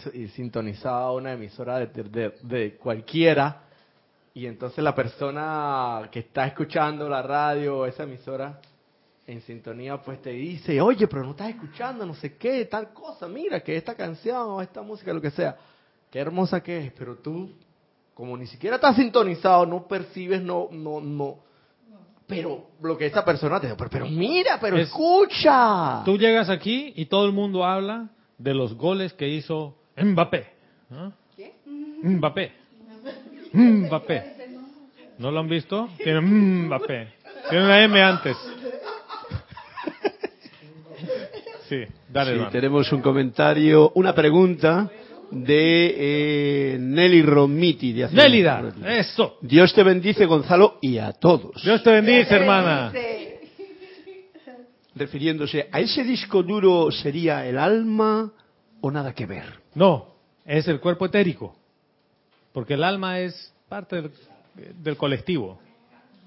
a 0.85 1.11
una 1.11 1.33
emisora 1.33 1.79
de, 1.79 1.87
de- 2.03 2.33
de 2.41 2.75
cualquiera 2.77 3.63
y 4.33 4.45
entonces 4.45 4.81
la 4.81 4.95
persona 4.95 6.07
que 6.09 6.19
está 6.19 6.47
escuchando 6.47 7.09
la 7.09 7.21
radio 7.21 7.79
o 7.79 7.85
esa 7.85 8.03
emisora 8.03 8.61
en 9.27 9.41
sintonía 9.41 9.97
pues 9.97 10.21
te 10.21 10.29
dice, 10.29 10.79
oye, 10.79 11.05
pero 11.09 11.25
no 11.25 11.31
estás 11.31 11.49
escuchando 11.49 12.05
no 12.05 12.13
sé 12.15 12.37
qué, 12.37 12.63
tal 12.67 12.93
cosa, 12.93 13.27
mira 13.27 13.59
que 13.59 13.75
esta 13.75 13.95
canción 13.95 14.47
o 14.47 14.61
esta 14.61 14.81
música, 14.81 15.11
lo 15.11 15.19
que 15.19 15.31
sea, 15.31 15.57
qué 16.09 16.19
hermosa 16.19 16.63
que 16.63 16.85
es, 16.85 16.93
pero 16.93 17.17
tú 17.17 17.51
como 18.13 18.37
ni 18.37 18.47
siquiera 18.47 18.77
estás 18.77 18.95
sintonizado, 18.95 19.65
no 19.65 19.85
percibes, 19.89 20.41
no, 20.41 20.69
no, 20.71 21.01
no, 21.01 21.48
pero 22.29 22.67
lo 22.83 22.95
que 22.97 23.07
esa 23.07 23.25
persona 23.25 23.59
te 23.59 23.65
dice, 23.67 23.75
pero, 23.77 23.89
pero 23.89 24.05
mira, 24.05 24.59
pero 24.61 24.77
Es- 24.77 24.87
escucha. 24.87 26.03
Tú 26.05 26.17
llegas 26.17 26.49
aquí 26.49 26.93
y 26.95 27.07
todo 27.07 27.25
el 27.25 27.33
mundo 27.33 27.65
habla 27.65 28.09
de 28.37 28.53
los 28.53 28.75
goles 28.75 29.11
que 29.13 29.27
hizo 29.27 29.75
Mbappé. 29.97 30.47
¿no? 30.91 31.11
Mbappé. 32.03 32.51
Mbappé. 33.51 34.35
¿No 35.17 35.31
lo 35.31 35.39
han 35.39 35.49
visto? 35.49 35.89
Tiene 35.97 36.21
Mbappé. 36.21 37.07
Tiene 37.49 37.65
una 37.65 37.83
M 37.83 38.01
antes. 38.01 38.37
Sí, 41.67 41.83
dale, 42.09 42.35
Sí, 42.37 42.45
tenemos 42.51 42.91
un 42.91 43.01
comentario, 43.01 43.91
una 43.95 44.13
pregunta 44.15 44.89
de 45.31 46.73
eh, 46.73 46.77
Nelly 46.79 47.21
Romiti. 47.21 47.93
De 47.93 48.09
Nélida, 48.09 48.73
eso. 48.87 49.37
Dios 49.41 49.73
te 49.73 49.83
bendice, 49.83 50.25
Gonzalo, 50.25 50.77
y 50.81 50.97
a 50.97 51.13
todos. 51.13 51.61
Dios 51.63 51.83
te 51.83 51.91
bendice, 51.91 52.35
hermana. 52.35 52.91
Refiriéndose 54.95 55.69
a 55.71 55.79
ese 55.79 56.03
disco 56.03 56.43
duro, 56.43 56.91
¿sería 56.91 57.45
el 57.45 57.57
alma 57.57 58.31
o 58.81 58.91
nada 58.91 59.13
que 59.13 59.25
ver? 59.25 59.45
No, 59.75 60.15
es 60.45 60.67
el 60.67 60.79
cuerpo 60.79 61.05
etérico. 61.05 61.55
Porque 62.51 62.73
el 62.73 62.83
alma 62.83 63.19
es 63.19 63.53
parte 63.69 63.97
del, 63.97 64.11
del 64.81 64.97
colectivo. 64.97 65.59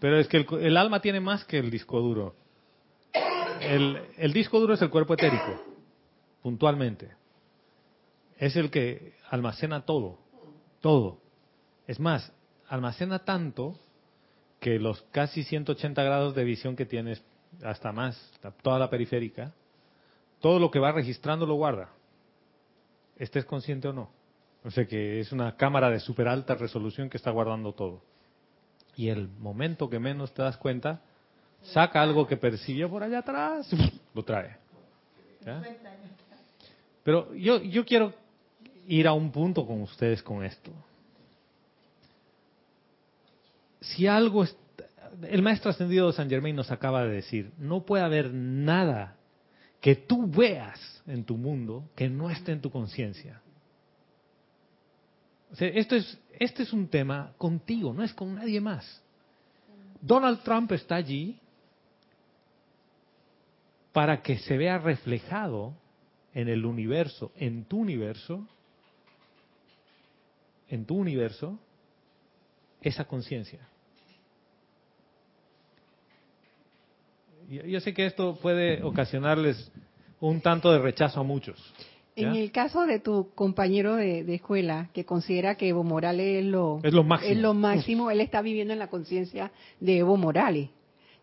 Pero 0.01 0.19
es 0.19 0.27
que 0.29 0.39
el, 0.39 0.47
el 0.61 0.77
alma 0.77 1.01
tiene 1.01 1.21
más 1.21 1.45
que 1.45 1.59
el 1.59 1.71
disco 1.71 2.01
duro. 2.01 2.35
El, 3.61 3.99
el 4.19 4.33
disco 4.33 4.59
duro 4.59 4.75
es 4.75 4.83
el 4.83 4.91
cuerpo 4.91 5.15
etérico, 5.15 5.63
puntualmente. 6.43 7.11
Es 8.43 8.57
el 8.57 8.73
que 8.73 9.15
almacena 9.31 9.83
todo, 9.83 10.19
todo. 10.81 11.21
Es 11.87 12.01
más, 12.01 12.33
almacena 12.67 13.21
tanto 13.21 13.79
que 14.59 14.81
los 14.81 15.01
casi 15.13 15.45
180 15.45 16.03
grados 16.03 16.35
de 16.35 16.43
visión 16.43 16.75
que 16.75 16.85
tienes, 16.85 17.23
hasta 17.63 17.93
más, 17.93 18.21
toda 18.63 18.81
la 18.81 18.91
periférica, 18.91 19.53
todo 20.41 20.59
lo 20.59 20.73
que 20.73 20.81
va 20.81 20.91
registrando 20.91 21.47
lo 21.47 21.55
guarda, 21.55 21.91
estés 23.17 23.45
consciente 23.45 23.87
o 23.87 23.93
no. 23.93 24.11
O 24.65 24.73
sea 24.73 24.87
que 24.87 25.21
es 25.21 25.31
una 25.31 25.57
cámara 25.57 25.89
de 25.89 26.01
super 26.01 26.27
alta 26.27 26.57
resolución 26.57 27.09
que 27.09 27.19
está 27.19 27.31
guardando 27.31 27.75
todo. 27.75 28.03
Y 28.97 29.09
el 29.09 29.29
momento 29.29 29.89
que 29.89 30.01
menos 30.01 30.35
te 30.35 30.43
das 30.43 30.57
cuenta, 30.57 31.01
saca 31.63 32.03
algo 32.03 32.27
que 32.27 32.37
percibió 32.37 32.91
por 32.91 33.05
allá 33.05 33.21
atrás, 33.21 33.71
lo 34.15 34.25
trae. 34.25 34.57
¿Ya? 35.47 35.63
Pero 37.05 37.33
yo, 37.37 37.63
yo 37.63 37.85
quiero 37.85 38.21
ir 38.87 39.07
a 39.07 39.13
un 39.13 39.31
punto 39.31 39.67
con 39.67 39.83
ustedes 39.83 40.23
con 40.23 40.45
esto. 40.45 40.71
Si 43.81 44.07
algo 44.07 44.45
el 45.23 45.43
maestro 45.43 45.71
ascendido 45.71 46.07
de 46.07 46.13
San 46.15 46.29
Germain 46.29 46.57
nos 46.57 46.71
acaba 46.71 47.05
de 47.05 47.15
decir, 47.15 47.53
no 47.59 47.85
puede 47.85 48.05
haber 48.05 48.33
nada 48.33 49.17
que 49.81 49.97
tú 49.97 50.27
veas 50.27 51.03
en 51.07 51.25
tu 51.25 51.37
mundo 51.37 51.91
que 51.95 52.09
no 52.09 52.31
esté 52.31 52.53
en 52.53 52.61
tu 52.61 52.71
conciencia. 52.71 53.41
O 55.51 55.57
sea, 55.57 55.69
esto 55.69 55.97
es, 55.97 56.19
este 56.39 56.63
es 56.63 56.73
un 56.73 56.89
tema 56.89 57.35
contigo, 57.37 57.93
no 57.93 58.03
es 58.03 58.15
con 58.15 58.35
nadie 58.37 58.61
más. 58.61 59.03
Donald 60.01 60.43
Trump 60.43 60.73
está 60.73 60.97
allí 60.97 61.39
para 63.93 64.23
que 64.23 64.39
se 64.39 64.57
vea 64.57 64.79
reflejado 64.79 65.75
en 66.33 66.49
el 66.49 66.65
universo, 66.65 67.33
en 67.37 67.65
tu 67.65 67.79
universo, 67.79 68.49
en 70.73 70.87
tu 70.87 70.97
universo, 70.97 71.59
esa 72.81 73.05
conciencia. 73.05 73.61
Yo, 77.49 77.81
sé 77.81 77.93
que 77.93 78.07
esto 78.07 78.39
puede 78.41 78.83
ocasionarles 78.83 79.71
un 80.21 80.41
tanto 80.41 80.73
de 80.73 80.79
rechazo 80.79 81.21
a 81.21 81.23
muchos. 81.23 81.59
¿ya? 82.17 82.29
En 82.31 82.37
el 82.37 82.51
caso 82.51 82.87
de 82.87 83.01
tu 83.01 83.31
compañero 83.35 83.97
de, 83.97 84.25
de 84.25 84.35
escuela, 84.37 84.89
que 84.95 85.05
considera 85.05 85.57
que 85.57 85.69
Evo 85.69 85.85
Morales 85.85 86.43
es 86.43 86.47
lo, 86.47 86.81
Es 86.83 86.95
lo 86.95 87.05
máximo. 87.05 87.31
es 87.33 87.39
lo 87.39 87.53
máximo, 87.53 88.11
él 88.11 88.23
está 88.23 88.41
viviendo 88.41 88.73
en 88.73 88.79
la 88.79 88.89
conciencia 88.89 89.53
de 89.79 89.99
Evo 89.99 90.17
Morales. 90.17 90.71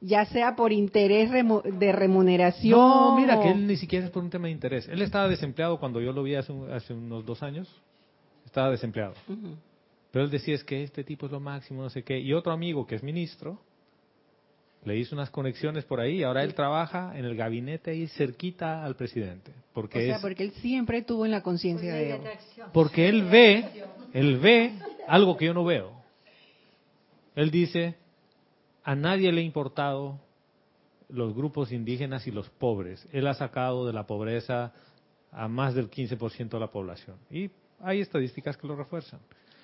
Ya 0.02 0.26
sea 0.26 0.56
por 0.56 0.72
interés 0.72 1.32
remo- 1.32 1.64
de 1.64 1.92
remuneración. 1.92 2.80
No, 2.80 3.16
mira, 3.20 3.42
que 3.42 3.50
él 3.50 3.66
ni 3.66 3.76
siquiera 3.78 4.06
es 4.06 4.12
por 4.12 4.24
un 4.24 4.30
tema 4.30 4.46
de 4.46 4.52
interés. 4.52 4.88
Él 4.88 5.02
estaba 5.02 5.28
desempleado 5.28 5.80
cuando 5.80 6.00
yo 6.00 6.14
lo 6.14 6.22
vi 6.22 6.36
hace, 6.36 6.52
un- 6.52 6.72
hace 6.72 6.94
unos 6.94 7.26
dos 7.26 7.42
años. 7.42 7.68
Estaba 8.60 8.72
desempleado. 8.72 9.14
Ujú. 9.28 9.56
Pero 10.12 10.26
él 10.26 10.32
decía 10.32 10.56
es 10.56 10.64
que 10.64 10.84
este 10.84 11.04
tipo 11.04 11.28
es 11.28 11.32
lo 11.32 11.40
máximo, 11.40 11.82
no 11.84 11.90
sé 11.90 12.04
qué. 12.04 12.20
Y 12.20 12.34
otro 12.34 12.52
amigo 12.52 12.86
que 12.86 12.96
es 12.96 13.04
ministro, 13.04 13.60
le 14.84 14.98
hizo 14.98 15.16
unas 15.16 15.30
conexiones 15.30 15.86
por 15.86 16.00
ahí. 16.00 16.24
Ahora 16.24 16.44
él 16.44 16.54
trabaja 16.54 17.18
en 17.18 17.26
el 17.26 17.36
gabinete 17.36 17.92
ahí 17.92 18.08
cerquita 18.08 18.84
al 18.84 18.96
presidente. 18.96 19.52
O 19.52 19.74
Porque, 19.74 20.06
sea, 20.06 20.16
es, 20.18 20.22
porque 20.22 20.44
él 20.44 20.52
siempre 20.62 20.98
estuvo 21.00 21.26
en 21.26 21.32
la 21.32 21.42
conciencia 21.42 21.94
de 21.94 22.10
Evo. 22.12 22.24
porque 22.74 23.08
él 23.08 23.24
ve, 23.26 23.84
él 24.14 24.38
ve 24.40 24.74
algo 25.08 25.38
que 25.38 25.46
yo 25.46 25.54
no 25.54 25.64
veo. 25.64 25.94
Él 27.36 27.52
dice, 27.52 27.96
a 28.84 28.96
nadie 28.96 29.32
le 29.32 29.42
ha 29.42 29.44
importado 29.44 30.20
los 31.08 31.34
grupos 31.34 31.72
indígenas 31.72 32.28
y 32.28 32.32
los 32.32 32.50
pobres. 32.50 33.08
Él 33.12 33.28
ha 33.28 33.34
sacado 33.36 33.86
de 33.86 33.94
la 33.94 34.06
pobreza 34.06 34.74
a 35.32 35.48
más 35.48 35.76
del 35.76 35.90
15% 35.90 36.50
de 36.50 36.60
la 36.60 36.72
población. 36.72 37.18
Y 37.30 37.52
hay 37.82 38.02
estadísticas 38.02 38.58
que 38.58 38.68
lo 38.68 38.76
refuerzan. 38.76 39.20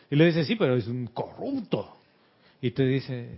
Y 0.09 0.15
le 0.15 0.25
dice, 0.27 0.45
sí, 0.45 0.55
pero 0.55 0.75
es 0.75 0.87
un 0.87 1.07
corrupto. 1.07 1.89
Y 2.61 2.71
te 2.71 2.85
dice, 2.85 3.29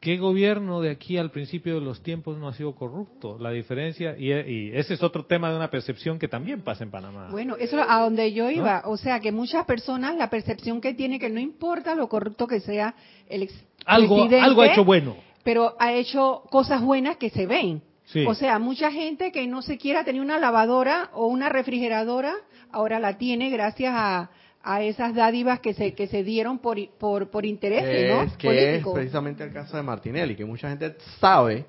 ¿qué 0.00 0.16
gobierno 0.16 0.80
de 0.80 0.90
aquí 0.90 1.18
al 1.18 1.30
principio 1.30 1.74
de 1.74 1.80
los 1.80 2.02
tiempos 2.02 2.38
no 2.38 2.48
ha 2.48 2.54
sido 2.54 2.74
corrupto? 2.74 3.38
La 3.38 3.50
diferencia, 3.50 4.16
y, 4.18 4.32
y 4.32 4.70
ese 4.72 4.94
es 4.94 5.02
otro 5.02 5.26
tema 5.26 5.50
de 5.50 5.56
una 5.56 5.70
percepción 5.70 6.18
que 6.18 6.28
también 6.28 6.62
pasa 6.62 6.84
en 6.84 6.90
Panamá. 6.90 7.28
Bueno, 7.30 7.56
eso 7.56 7.78
es 7.78 7.86
a 7.88 8.00
donde 8.00 8.32
yo 8.32 8.50
iba. 8.50 8.82
O 8.86 8.96
sea, 8.96 9.20
que 9.20 9.30
muchas 9.30 9.64
personas, 9.66 10.16
la 10.16 10.30
percepción 10.30 10.80
que 10.80 10.94
tiene 10.94 11.18
que 11.18 11.28
no 11.28 11.38
importa 11.40 11.94
lo 11.94 12.08
corrupto 12.08 12.46
que 12.46 12.60
sea 12.60 12.94
el 13.28 13.42
ex 13.42 13.54
algo, 13.86 14.28
algo 14.30 14.62
ha 14.62 14.72
hecho 14.72 14.84
bueno. 14.84 15.16
pero 15.42 15.74
ha 15.78 15.92
hecho 15.94 16.42
cosas 16.50 16.82
buenas 16.82 17.16
que 17.16 17.30
se 17.30 17.46
ven. 17.46 17.82
Sí. 18.06 18.24
O 18.26 18.34
sea, 18.34 18.58
mucha 18.58 18.90
gente 18.90 19.30
que 19.30 19.46
no 19.46 19.62
se 19.62 19.78
quiera 19.78 20.04
tener 20.04 20.20
una 20.20 20.38
lavadora 20.38 21.10
o 21.12 21.28
una 21.28 21.48
refrigeradora, 21.48 22.34
ahora 22.72 22.98
la 22.98 23.18
tiene 23.18 23.50
gracias 23.50 23.92
a, 23.94 24.30
a 24.62 24.82
esas 24.82 25.14
dádivas 25.14 25.60
que 25.60 25.74
se 25.74 25.94
que 25.94 26.06
se 26.06 26.22
dieron 26.22 26.58
por 26.58 26.76
por, 26.98 27.30
por 27.30 27.46
intereses, 27.46 28.14
¿no? 28.14 28.22
es, 28.22 28.36
que 28.36 28.76
es 28.76 28.84
precisamente 28.86 29.44
el 29.44 29.52
caso 29.52 29.76
de 29.76 29.82
Martinelli, 29.82 30.36
que 30.36 30.44
mucha 30.44 30.68
gente 30.68 30.94
sabe, 31.20 31.64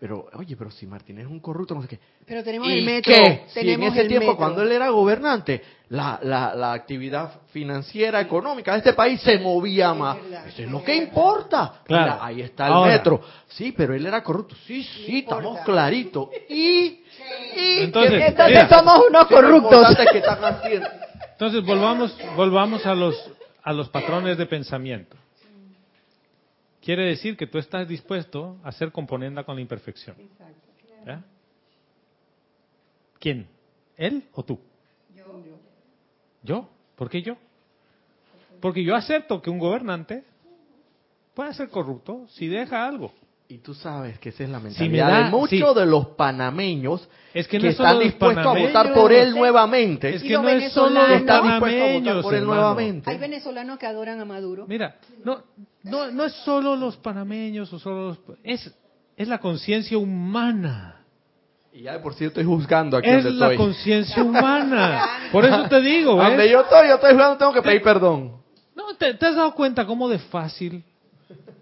pero 0.00 0.26
oye, 0.32 0.56
pero 0.56 0.70
si 0.70 0.86
Martinelli 0.86 1.26
es 1.26 1.30
un 1.30 1.40
corrupto, 1.40 1.74
no 1.74 1.82
sé 1.82 1.88
qué. 1.88 2.00
Pero 2.26 2.42
tenemos 2.42 2.68
¿Y 2.68 2.78
el 2.78 2.84
metro, 2.86 3.12
qué? 3.12 3.44
Si 3.48 3.60
en 3.60 3.66
tenemos 3.66 3.92
ese 3.92 4.00
el 4.00 4.08
tiempo, 4.08 4.26
metro. 4.28 4.36
cuando 4.38 4.62
él 4.62 4.72
era 4.72 4.88
gobernante, 4.88 5.62
la, 5.90 6.18
la, 6.22 6.54
la 6.54 6.72
actividad 6.72 7.40
financiera, 7.52 8.18
económica 8.20 8.72
de 8.72 8.78
este 8.78 8.94
país 8.94 9.20
se 9.20 9.38
movía 9.38 9.92
más. 9.92 10.16
Eso 10.48 10.62
es 10.62 10.70
lo 10.70 10.82
que 10.82 10.94
importa. 10.96 11.82
Claro. 11.84 12.12
Mira, 12.14 12.24
ahí 12.24 12.40
está 12.40 12.66
el 12.68 12.72
Ahora. 12.72 12.92
metro. 12.92 13.20
Sí, 13.48 13.72
pero 13.76 13.94
él 13.94 14.06
era 14.06 14.22
corrupto. 14.22 14.54
Sí, 14.66 14.82
sí, 14.82 15.18
estamos 15.18 15.60
claritos. 15.60 16.28
Y, 16.48 17.02
y 17.56 17.78
Entonces, 17.82 18.12
¿qué- 18.18 18.26
Entonces 18.28 18.64
Mira. 18.64 18.68
somos 18.78 19.02
unos 19.08 19.22
es 19.22 19.28
corruptos. 19.36 19.96
que 20.10 20.18
están 20.18 20.44
haciendo? 20.44 20.88
Entonces 21.32 21.62
volvamos, 21.64 22.16
volvamos 22.36 22.86
a 22.86 22.94
los 22.94 23.14
a 23.62 23.72
los 23.74 23.90
patrones 23.90 24.38
de 24.38 24.46
pensamiento. 24.46 25.16
Quiere 26.80 27.04
decir 27.04 27.36
que 27.36 27.46
tú 27.46 27.58
estás 27.58 27.86
dispuesto 27.86 28.58
a 28.62 28.72
ser 28.72 28.90
componenda 28.90 29.44
con 29.44 29.54
la 29.56 29.60
imperfección. 29.60 30.16
¿Ya? 31.06 31.22
¿Quién? 33.18 33.46
¿Él 33.96 34.24
o 34.32 34.42
tú? 34.42 34.58
Yo. 36.42 36.68
¿Por 36.96 37.10
qué 37.10 37.22
yo? 37.22 37.36
Porque 38.60 38.82
yo 38.82 38.94
acepto 38.94 39.40
que 39.40 39.50
un 39.50 39.58
gobernante 39.58 40.24
puede 41.34 41.52
ser 41.54 41.68
corrupto 41.68 42.26
si 42.28 42.46
deja 42.46 42.86
algo. 42.86 43.12
Y 43.50 43.58
tú 43.58 43.74
sabes 43.74 44.16
que 44.20 44.28
esa 44.28 44.44
es 44.44 44.48
la 44.48 44.58
Si 44.60 44.64
me 44.64 44.68
mentalidad 44.90 45.08
da- 45.08 45.24
de 45.24 45.30
muchos 45.30 45.50
sí. 45.74 45.80
de 45.80 45.84
los 45.86 46.06
panameños 46.10 47.08
Es 47.34 47.48
que 47.48 47.58
no 47.58 47.64
es 47.66 47.72
están 47.72 47.98
dispuestos 47.98 48.46
a 48.46 48.52
votar 48.56 48.94
por 48.94 49.12
él 49.12 49.34
nuevamente. 49.34 50.14
Es 50.14 50.22
que 50.22 50.34
no 50.34 50.48
es 50.48 50.72
solo 50.72 51.00
los 51.06 51.22
panameños, 51.22 52.22
por 52.22 52.32
él 52.32 52.42
hermano. 52.42 52.60
nuevamente. 52.60 53.10
Hay 53.10 53.18
venezolanos 53.18 53.76
que 53.78 53.86
adoran 53.86 54.20
a 54.20 54.24
Maduro. 54.24 54.66
Mira, 54.68 54.94
no, 55.24 55.42
no, 55.82 56.12
no 56.12 56.24
es 56.26 56.32
solo 56.44 56.76
los 56.76 56.96
panameños 56.98 57.72
o 57.72 57.80
solo 57.80 58.08
los... 58.10 58.18
Es, 58.44 58.72
es 59.16 59.26
la 59.26 59.38
conciencia 59.38 59.98
humana. 59.98 61.04
Y 61.72 61.82
ya 61.82 61.94
de 61.94 61.98
por 61.98 62.14
sí 62.14 62.24
estoy 62.26 62.44
juzgando 62.44 62.96
aquí 62.98 63.08
Es 63.10 63.24
donde 63.24 63.38
la 63.40 63.46
estoy. 63.52 63.56
conciencia 63.66 64.22
humana. 64.22 65.02
Por 65.32 65.44
eso 65.44 65.68
te 65.68 65.80
digo, 65.80 66.16
¿ves? 66.16 66.28
Donde 66.28 66.48
yo 66.50 66.60
estoy, 66.60 66.86
yo 66.88 66.94
estoy 66.94 67.10
juzgando, 67.14 67.36
tengo 67.36 67.52
que 67.52 67.62
pedir 67.62 67.82
perdón. 67.82 68.36
No, 68.76 68.94
¿te, 68.96 69.14
te 69.14 69.26
has 69.26 69.34
dado 69.34 69.52
cuenta 69.56 69.84
cómo 69.86 70.08
de 70.08 70.20
fácil 70.20 70.84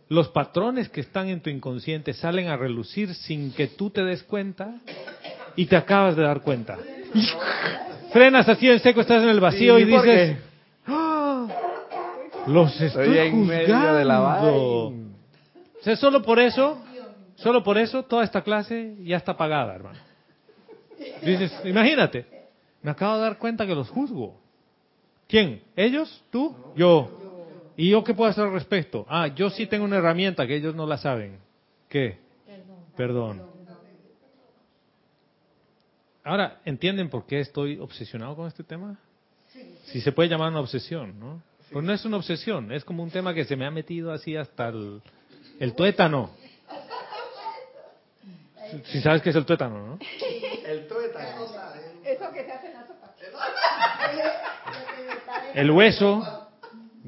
los 0.09 0.29
patrones 0.29 0.89
que 0.89 1.01
están 1.01 1.29
en 1.29 1.41
tu 1.41 1.51
inconsciente 1.51 2.13
salen 2.15 2.49
a 2.49 2.57
relucir 2.57 3.15
sin 3.15 3.53
que 3.53 3.67
tú 3.67 3.91
te 3.91 4.03
des 4.05 4.23
cuenta 4.23 4.75
y 5.57 5.67
te 5.67 5.77
acabas 5.77 6.17
de 6.17 6.23
dar 6.23 6.41
cuenta? 6.41 6.79
Frenas 8.13 8.49
así 8.49 8.69
en 8.69 8.81
seco, 8.81 9.01
estás 9.03 9.23
en 9.23 9.29
el 9.29 9.41
vacío 9.41 9.77
Sí, 9.77 9.83
y 9.83 9.85
dices, 9.85 10.37
"Ah, 10.87 11.47
los 12.47 12.81
estoy, 12.81 13.19
en 13.19 13.47
medio 13.47 13.95
de 13.95 14.05
la 14.05 14.17
juzgando". 14.19 14.91
vaina. 14.91 15.09
O 15.81 15.83
sea, 15.83 15.97
solo 15.97 16.23
por 16.23 16.39
eso, 16.41 16.83
solo 17.37 17.63
por 17.63 17.77
eso 17.79 18.03
toda 18.05 18.25
esta 18.25 18.43
clase 18.43 18.97
ya 19.05 19.17
está 19.19 19.37
pagada, 19.37 19.75
hermano. 19.75 19.99
Dices, 21.23 21.53
imagínate, 21.65 22.25
me 22.83 22.91
acabo 22.91 23.17
de 23.17 23.23
dar 23.23 23.39
cuenta 23.39 23.67
que 23.67 23.75
los 23.75 23.89
juzgo. 23.91 24.41
¿Quién? 25.29 25.63
¿Ellos? 25.77 26.25
¿Tú? 26.31 26.57
Yo. 26.75 27.18
¿Y 27.79 27.91
yo 27.91 28.03
qué 28.03 28.13
puedo 28.13 28.29
hacer 28.29 28.43
al 28.43 28.53
respecto? 28.53 29.07
Ah, 29.09 29.29
yo 29.29 29.51
sí 29.51 29.67
tengo 29.67 29.85
una 29.85 29.99
herramienta 29.99 30.49
que 30.49 30.57
ellos 30.57 30.75
no 30.75 30.85
la 30.85 30.99
saben. 30.99 31.39
¿Qué? 31.89 32.19
Perdón. 32.97 33.41
Ahora, 36.25 36.61
¿entienden 36.65 37.09
por 37.09 37.25
qué 37.25 37.39
estoy 37.39 37.79
obsesionado 37.79 38.35
con 38.35 38.49
este 38.49 38.65
tema? 38.65 38.99
Si 39.85 40.01
se 40.01 40.11
puede 40.11 40.29
llamar 40.29 40.51
una 40.51 40.59
obsesión, 40.59 41.21
¿no? 41.21 41.41
Pues 41.71 41.85
no 41.85 41.93
es 41.93 42.05
una 42.05 42.17
obsesión, 42.17 42.73
es 42.73 42.85
como 42.85 43.05
un 43.05 43.13
tema 43.13 43.33
que 43.33 43.45
se 43.45 43.55
me 43.55 43.65
ha 43.65 43.71
metido 43.71 44.11
así 44.11 44.35
hasta 44.37 44.71
el, 44.71 45.01
el 45.61 45.75
tuétano. 45.77 46.31
Si 48.87 49.01
sabes 49.01 49.23
qué 49.23 49.31
es 49.31 49.37
el 49.37 49.47
tuétano, 49.47 49.87
¿no? 49.87 49.99
El 55.55 55.71
hueso, 55.71 56.38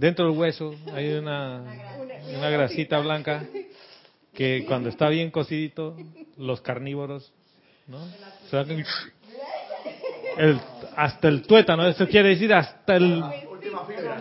dentro 0.01 0.27
del 0.29 0.37
hueso 0.39 0.75
hay 0.95 1.13
una, 1.13 1.63
una 2.37 2.51
grasita 2.51 2.99
blanca 3.01 3.45
que 4.33 4.65
cuando 4.67 4.89
está 4.89 5.09
bien 5.09 5.31
cocidito, 5.31 5.97
los 6.39 6.61
carnívoros, 6.63 7.33
¿no? 7.87 7.99
Se 8.49 8.57
dan 8.57 8.67
con- 8.69 8.85
el- 10.39 10.61
hasta 10.97 11.29
el 11.29 11.43
tuétano, 11.43 11.87
eso 11.87 12.07
quiere 12.09 12.31
decir 12.31 12.53
hasta 12.55 12.97
el 12.97 13.23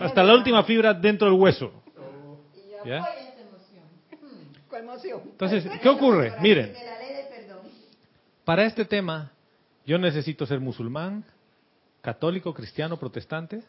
hasta 0.04 0.22
la 0.22 0.34
última 0.34 0.62
fibra 0.64 0.92
dentro 0.94 1.28
del 1.30 1.38
hueso. 1.40 1.72
¿Ya? 2.84 3.04
Entonces, 5.32 5.64
¿qué 5.82 5.88
ocurre? 5.88 6.34
Miren, 6.40 6.72
para 8.44 8.64
este 8.64 8.84
tema, 8.84 9.32
yo 9.86 9.98
necesito 9.98 10.44
ser 10.46 10.60
musulmán, 10.60 11.24
católico, 12.00 12.52
cristiano, 12.54 12.98
protestante. 12.98 13.62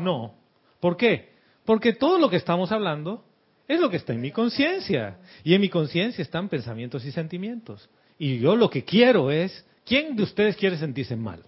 No. 0.00 0.34
¿Por 0.82 0.96
qué? 0.96 1.28
Porque 1.64 1.92
todo 1.92 2.18
lo 2.18 2.28
que 2.28 2.34
estamos 2.34 2.72
hablando 2.72 3.24
es 3.68 3.78
lo 3.78 3.88
que 3.88 3.98
está 3.98 4.14
en 4.14 4.20
mi 4.20 4.32
conciencia. 4.32 5.16
Y 5.44 5.54
en 5.54 5.60
mi 5.60 5.68
conciencia 5.68 6.20
están 6.20 6.48
pensamientos 6.48 7.04
y 7.04 7.12
sentimientos. 7.12 7.88
Y 8.18 8.40
yo 8.40 8.56
lo 8.56 8.68
que 8.68 8.82
quiero 8.84 9.30
es, 9.30 9.64
¿quién 9.86 10.16
de 10.16 10.24
ustedes 10.24 10.56
quiere 10.56 10.76
sentirse 10.76 11.14
mal? 11.14 11.44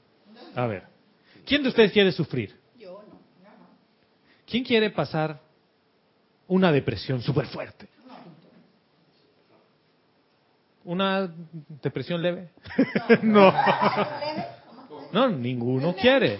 A 0.54 0.68
ver, 0.68 0.84
¿quién 1.44 1.64
de 1.64 1.68
ustedes 1.70 1.90
quiere 1.90 2.12
sufrir? 2.12 2.54
¿Quién 4.46 4.62
quiere 4.62 4.90
pasar 4.90 5.40
una 6.46 6.70
depresión 6.70 7.20
súper 7.20 7.46
fuerte? 7.46 7.88
¿Una 10.84 11.28
depresión 11.82 12.22
leve? 12.22 12.50
no. 13.22 13.52
No, 15.12 15.28
ninguno 15.28 15.92
quiere. 15.96 16.38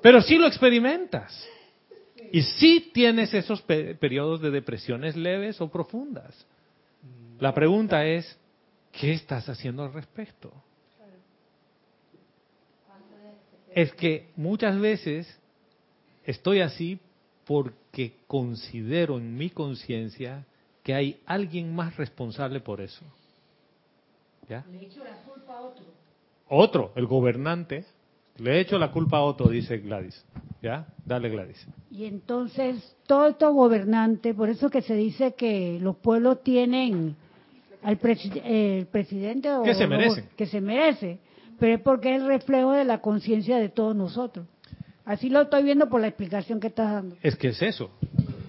Pero 0.00 0.22
sí 0.22 0.38
lo 0.38 0.46
experimentas. 0.46 1.48
Y 2.32 2.42
sí 2.42 2.90
tienes 2.92 3.32
esos 3.34 3.62
pe- 3.62 3.94
periodos 3.94 4.40
de 4.40 4.50
depresiones 4.50 5.16
leves 5.16 5.60
o 5.60 5.68
profundas. 5.68 6.46
La 7.38 7.54
pregunta 7.54 8.04
es, 8.04 8.36
¿qué 8.92 9.12
estás 9.12 9.48
haciendo 9.48 9.84
al 9.84 9.92
respecto? 9.92 10.52
Es 13.74 13.92
que 13.92 14.28
muchas 14.36 14.78
veces 14.80 15.38
estoy 16.24 16.60
así 16.60 16.98
porque 17.44 18.14
considero 18.26 19.18
en 19.18 19.36
mi 19.36 19.50
conciencia 19.50 20.44
que 20.82 20.94
hay 20.94 21.20
alguien 21.26 21.74
más 21.74 21.96
responsable 21.96 22.60
por 22.60 22.80
eso. 22.80 23.04
¿Ya? 24.48 24.64
Le 24.70 24.86
echo 24.86 25.04
la 25.04 25.16
culpa 25.22 25.58
a 25.58 25.60
otro. 25.60 25.84
Otro, 26.48 26.92
el 26.96 27.06
gobernante, 27.06 27.84
le 28.38 28.56
he 28.56 28.60
hecho 28.60 28.78
la 28.78 28.90
culpa 28.90 29.18
a 29.18 29.22
otro, 29.22 29.48
dice 29.48 29.78
Gladys. 29.78 30.24
¿Ya? 30.60 30.86
Dale, 31.04 31.28
Gladys. 31.28 31.66
Y 31.90 32.04
entonces, 32.06 32.96
todo 33.06 33.28
estos 33.28 33.54
gobernantes, 33.54 34.34
por 34.34 34.48
eso 34.48 34.70
que 34.70 34.82
se 34.82 34.94
dice 34.96 35.34
que 35.34 35.78
los 35.80 35.96
pueblos 35.96 36.42
tienen 36.42 37.14
al 37.82 37.98
presi- 38.00 38.40
el 38.44 38.86
presidente 38.86 39.50
o 39.52 39.62
Que 39.62 39.74
se 39.74 39.84
no, 39.84 39.90
merecen. 39.90 40.28
que 40.36 40.46
se 40.46 40.60
merece, 40.60 41.20
pero 41.60 41.74
es 41.76 41.80
porque 41.80 42.14
es 42.16 42.22
el 42.22 42.26
reflejo 42.26 42.72
de 42.72 42.84
la 42.84 43.00
conciencia 43.00 43.58
de 43.58 43.68
todos 43.68 43.94
nosotros. 43.94 44.46
Así 45.04 45.30
lo 45.30 45.42
estoy 45.42 45.62
viendo 45.62 45.88
por 45.88 46.00
la 46.00 46.08
explicación 46.08 46.58
que 46.60 46.66
estás 46.66 46.92
dando. 46.92 47.16
Es 47.22 47.36
que 47.36 47.48
es 47.48 47.62
eso. 47.62 47.90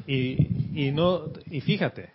Y, 0.07 0.47
y 0.87 0.91
no 0.91 1.25
y 1.51 1.61
fíjate, 1.61 2.09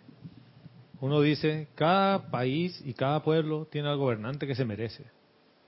uno 0.99 1.21
dice, 1.21 1.67
cada 1.75 2.29
país 2.29 2.81
y 2.85 2.93
cada 2.93 3.23
pueblo 3.23 3.65
tiene 3.71 3.87
al 3.87 3.97
gobernante 3.97 4.45
que 4.45 4.55
se 4.55 4.65
merece. 4.65 5.05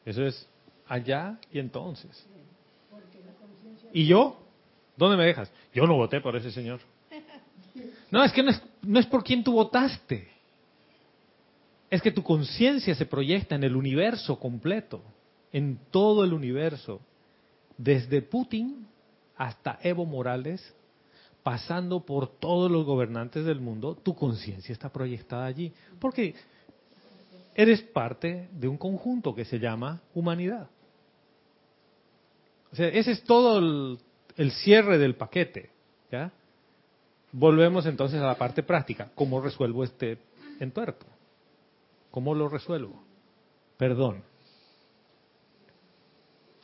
Eso 0.06 0.26
es 0.26 0.48
allá 0.88 1.40
y 1.52 1.60
entonces. 1.60 2.28
¿Y 3.98 4.06
yo? 4.06 4.38
¿Dónde 4.96 5.18
me 5.18 5.26
dejas? 5.26 5.52
Yo 5.74 5.88
no 5.88 5.96
voté 5.96 6.22
por 6.22 6.36
ese 6.36 6.52
señor. 6.52 6.80
No, 8.12 8.24
es 8.24 8.32
que 8.32 8.44
no 8.44 8.52
es, 8.52 8.62
no 8.84 9.00
es 9.00 9.08
por 9.08 9.24
quien 9.24 9.44
tú 9.44 9.54
votaste. 9.54 10.28
Es 11.90 12.04
que 12.04 12.12
tu 12.12 12.22
conciencia 12.22 12.94
se 12.94 13.08
proyecta 13.08 13.56
en 13.56 13.64
el 13.64 13.76
universo 13.76 14.38
completo, 14.38 15.02
en 15.52 15.80
todo 15.90 16.24
el 16.24 16.34
universo, 16.34 17.02
desde 17.76 18.22
Putin 18.22 18.86
hasta 19.36 19.80
Evo 19.82 20.06
Morales, 20.06 20.76
pasando 21.42 22.06
por 22.06 22.28
todos 22.38 22.70
los 22.70 22.86
gobernantes 22.86 23.46
del 23.46 23.62
mundo, 23.62 23.96
tu 23.96 24.14
conciencia 24.14 24.74
está 24.74 24.90
proyectada 24.90 25.48
allí. 25.48 25.74
Porque 26.00 26.36
eres 27.56 27.82
parte 27.82 28.48
de 28.52 28.68
un 28.68 28.78
conjunto 28.78 29.34
que 29.34 29.44
se 29.44 29.58
llama 29.58 30.02
humanidad. 30.14 30.70
O 32.72 32.76
sea, 32.76 32.88
ese 32.90 33.12
es 33.12 33.24
todo 33.24 33.60
el, 33.60 34.52
cierre 34.52 34.98
del 34.98 35.16
paquete. 35.16 35.72
¿ya? 36.12 36.32
Volvemos 37.32 37.86
entonces 37.86 38.22
a 38.22 38.26
la 38.26 38.38
parte 38.38 38.64
práctica. 38.64 39.12
¿Cómo 39.16 39.42
resuelvo 39.42 39.84
este 39.84 40.20
entuerto? 40.60 41.06
¿Cómo 42.12 42.36
lo 42.36 42.50
resuelvo? 42.50 43.04
Perdón. 43.78 44.24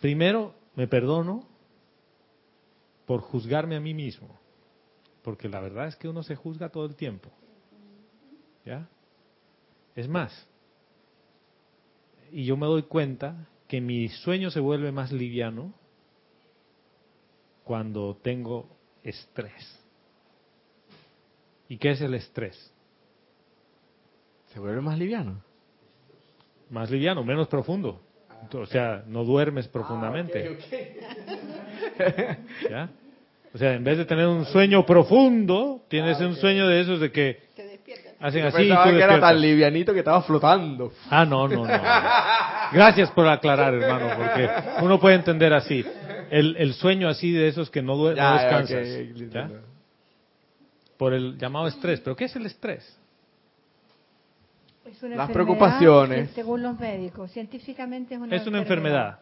Primero, 0.02 0.54
me 0.76 0.88
perdono 0.88 1.48
por 3.06 3.22
juzgarme 3.22 3.76
a 3.76 3.80
mí 3.80 3.94
mismo. 3.94 4.40
Porque 5.22 5.48
la 5.48 5.62
verdad 5.62 5.88
es 5.88 5.96
que 5.96 6.10
uno 6.10 6.24
se 6.24 6.36
juzga 6.36 6.70
todo 6.70 6.86
el 6.86 6.96
tiempo. 6.96 7.30
¿Ya? 8.66 8.88
Es 9.96 10.08
más, 10.08 10.48
y 12.32 12.46
yo 12.46 12.58
me 12.58 12.66
doy 12.66 12.84
cuenta 12.84 13.48
que 13.68 13.80
mi 13.80 14.10
sueño 14.10 14.50
se 14.50 14.60
vuelve 14.60 14.92
más 14.92 15.12
liviano 15.12 15.74
cuando 17.64 18.18
tengo 18.22 18.68
estrés. 19.04 19.80
¿Y 21.70 21.78
qué 21.78 21.92
es 21.92 22.02
el 22.02 22.14
estrés? 22.14 22.72
Se 24.54 24.60
vuelve 24.60 24.82
más 24.82 25.00
liviano. 25.00 25.42
Más 26.70 26.92
liviano, 26.92 27.24
menos 27.24 27.48
profundo. 27.48 28.00
O 28.54 28.66
sea, 28.66 29.04
no 29.08 29.24
duermes 29.24 29.68
profundamente. 29.68 30.58
¿Ya? 32.70 32.90
O 33.54 33.58
sea, 33.58 33.74
en 33.74 33.84
vez 33.84 33.98
de 33.98 34.06
tener 34.06 34.28
un 34.28 34.46
sueño 34.46 34.86
profundo, 34.86 35.82
tienes 35.88 36.20
un 36.20 36.36
sueño 36.36 36.68
de 36.68 36.82
esos 36.82 37.00
de 37.00 37.12
que 37.12 37.44
hacen 38.20 38.42
Yo 38.42 38.48
así 38.48 38.64
y 38.64 38.68
pensaba 38.68 38.86
tú 38.86 38.98
que 38.98 39.04
era 39.04 39.20
tan 39.20 39.40
livianito 39.40 39.94
que 39.94 40.00
estaba 40.00 40.22
flotando. 40.24 40.92
Ah, 41.10 41.26
no, 41.26 41.48
no, 41.48 41.66
no. 41.66 41.74
Gracias 42.72 43.12
por 43.12 43.28
aclarar, 43.28 43.74
hermano, 43.76 44.10
porque 44.18 44.50
uno 44.82 45.00
puede 45.00 45.16
entender 45.16 45.54
así. 45.54 45.86
El, 46.34 46.56
el 46.58 46.74
sueño 46.74 47.10
así 47.10 47.32
de 47.32 47.48
esos 47.48 47.70
que 47.70 47.84
no, 47.84 47.96
no 47.96 48.16
Ya. 48.16 49.50
Por 50.98 51.14
el 51.14 51.38
llamado 51.38 51.68
estrés. 51.68 52.00
¿Pero 52.00 52.16
qué 52.16 52.26
es 52.26 52.36
el 52.36 52.48
estrés? 52.48 52.82
Es 54.84 55.04
una 55.04 55.16
Las 55.16 55.30
enfermedad, 55.30 55.34
preocupaciones. 55.34 56.32
Según 56.32 56.64
los 56.64 56.80
médicos, 56.80 57.32
científicamente 57.32 58.16
es 58.16 58.20
una 58.20 58.36
es 58.36 58.48
una 58.48 58.58
enfermedad. 58.58 59.20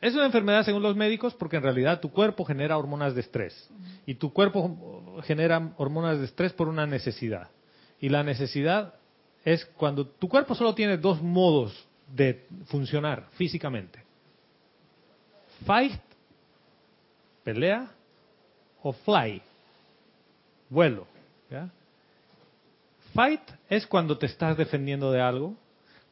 Es 0.00 0.14
una 0.14 0.24
enfermedad 0.24 0.64
según 0.64 0.82
los 0.82 0.96
médicos 0.96 1.34
porque 1.34 1.56
en 1.56 1.64
realidad 1.64 2.00
tu 2.00 2.10
cuerpo 2.10 2.46
genera 2.46 2.78
hormonas 2.78 3.14
de 3.14 3.20
estrés. 3.20 3.70
Y 4.06 4.14
tu 4.14 4.32
cuerpo 4.32 5.20
genera 5.24 5.74
hormonas 5.76 6.18
de 6.18 6.24
estrés 6.24 6.54
por 6.54 6.68
una 6.68 6.86
necesidad. 6.86 7.50
Y 8.00 8.08
la 8.08 8.22
necesidad 8.22 8.94
es 9.44 9.66
cuando 9.76 10.06
tu 10.06 10.28
cuerpo 10.30 10.54
solo 10.54 10.74
tiene 10.74 10.96
dos 10.96 11.22
modos 11.22 11.86
de 12.10 12.46
funcionar 12.68 13.26
físicamente. 13.32 14.02
Fight, 15.66 16.07
pelea, 17.48 17.88
o 18.82 18.92
fly, 18.92 19.40
vuelo. 20.68 21.06
¿ya? 21.50 21.70
Fight 23.14 23.40
es 23.70 23.86
cuando 23.86 24.18
te 24.18 24.26
estás 24.26 24.58
defendiendo 24.58 25.10
de 25.10 25.22
algo, 25.22 25.56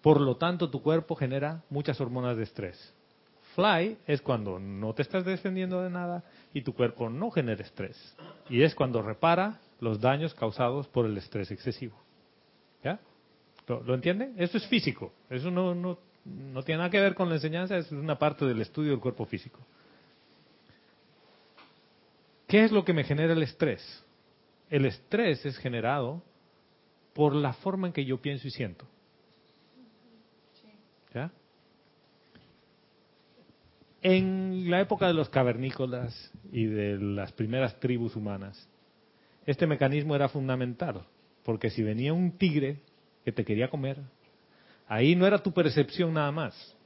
por 0.01 0.19
lo 0.19 0.37
tanto 0.37 0.71
tu 0.71 0.81
cuerpo 0.81 1.15
genera 1.15 1.63
muchas 1.69 2.01
hormonas 2.01 2.39
de 2.39 2.45
estrés. 2.45 2.95
Fly 3.55 3.99
es 4.07 4.23
cuando 4.23 4.59
no 4.59 4.95
te 4.95 5.03
estás 5.03 5.27
defendiendo 5.27 5.83
de 5.83 5.91
nada 5.91 6.25
y 6.55 6.63
tu 6.63 6.73
cuerpo 6.73 7.11
no 7.11 7.31
genera 7.31 7.63
estrés. 7.63 8.17
Y 8.49 8.63
es 8.63 8.75
cuando 8.75 9.03
repara 9.03 9.61
los 9.81 10.01
daños 10.01 10.33
causados 10.33 10.89
por 10.89 11.05
el 11.05 11.19
estrés 11.19 11.51
excesivo. 11.51 11.99
¿Ya? 12.83 12.99
¿Lo, 13.67 13.83
lo 13.83 13.95
entienden? 13.95 14.37
Eso 14.39 14.57
es 14.57 14.67
físico. 14.69 15.13
Eso 15.29 15.51
no, 15.51 15.75
no, 15.75 15.99
no 16.25 16.63
tiene 16.63 16.79
nada 16.79 16.89
que 16.89 17.01
ver 17.01 17.15
con 17.15 17.29
la 17.29 17.35
enseñanza, 17.35 17.77
es 17.77 17.93
una 17.93 18.19
parte 18.19 18.47
del 18.47 18.63
estudio 18.63 18.93
del 18.93 19.01
cuerpo 19.01 19.27
físico. 19.27 19.61
¿Qué 22.47 22.65
es 22.65 22.73
lo 22.73 22.85
que 22.85 22.93
me 22.93 23.05
genera 23.05 23.33
el 23.33 23.43
estrés? 23.43 23.83
El 24.71 24.85
estrés 24.85 25.45
es 25.45 25.59
generado 25.59 26.23
por 27.13 27.35
la 27.35 27.53
forma 27.55 27.87
en 27.87 27.93
que 27.93 28.05
yo 28.05 28.21
pienso 28.21 28.47
y 28.47 28.51
siento. 28.51 28.87
¿Ya? 31.15 31.31
En 34.03 34.71
la 34.71 34.81
época 34.81 35.07
de 35.07 35.15
los 35.15 35.29
cavernícolas 35.29 36.33
y 36.53 36.67
de 36.67 36.99
las 36.99 37.33
primeras 37.33 37.81
tribus 37.81 38.15
humanas, 38.15 38.69
este 39.47 39.67
mecanismo 39.67 40.15
era 40.15 40.29
fundamental, 40.29 41.03
porque 41.43 41.71
si 41.71 41.83
venía 41.83 42.13
un 42.13 42.33
tigre 42.33 42.81
que 43.25 43.33
te 43.33 43.45
quería 43.45 43.69
comer, 43.71 43.99
ahí 44.87 45.17
no 45.17 45.27
era 45.27 45.43
tu 45.43 45.53
percepción 45.53 46.13
nada 46.15 46.31
más, 46.31 46.77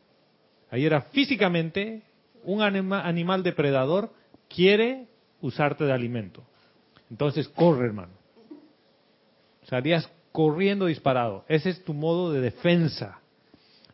ahí 0.71 0.87
era 0.87 1.03
físicamente 1.03 2.03
un 2.45 2.63
anima- 2.63 3.03
animal 3.07 3.43
depredador 3.43 4.13
quiere 4.49 5.10
usarte 5.41 5.85
de 5.85 5.93
alimento. 5.93 6.43
Entonces 7.11 7.49
corre, 7.49 7.87
hermano. 7.87 8.13
Salías 9.65 10.09
corriendo 10.33 10.87
disparado. 10.87 11.45
Ese 11.49 11.71
es 11.71 11.85
tu 11.85 11.95
modo 11.95 12.33
de 12.33 12.41
defensa. 12.41 13.21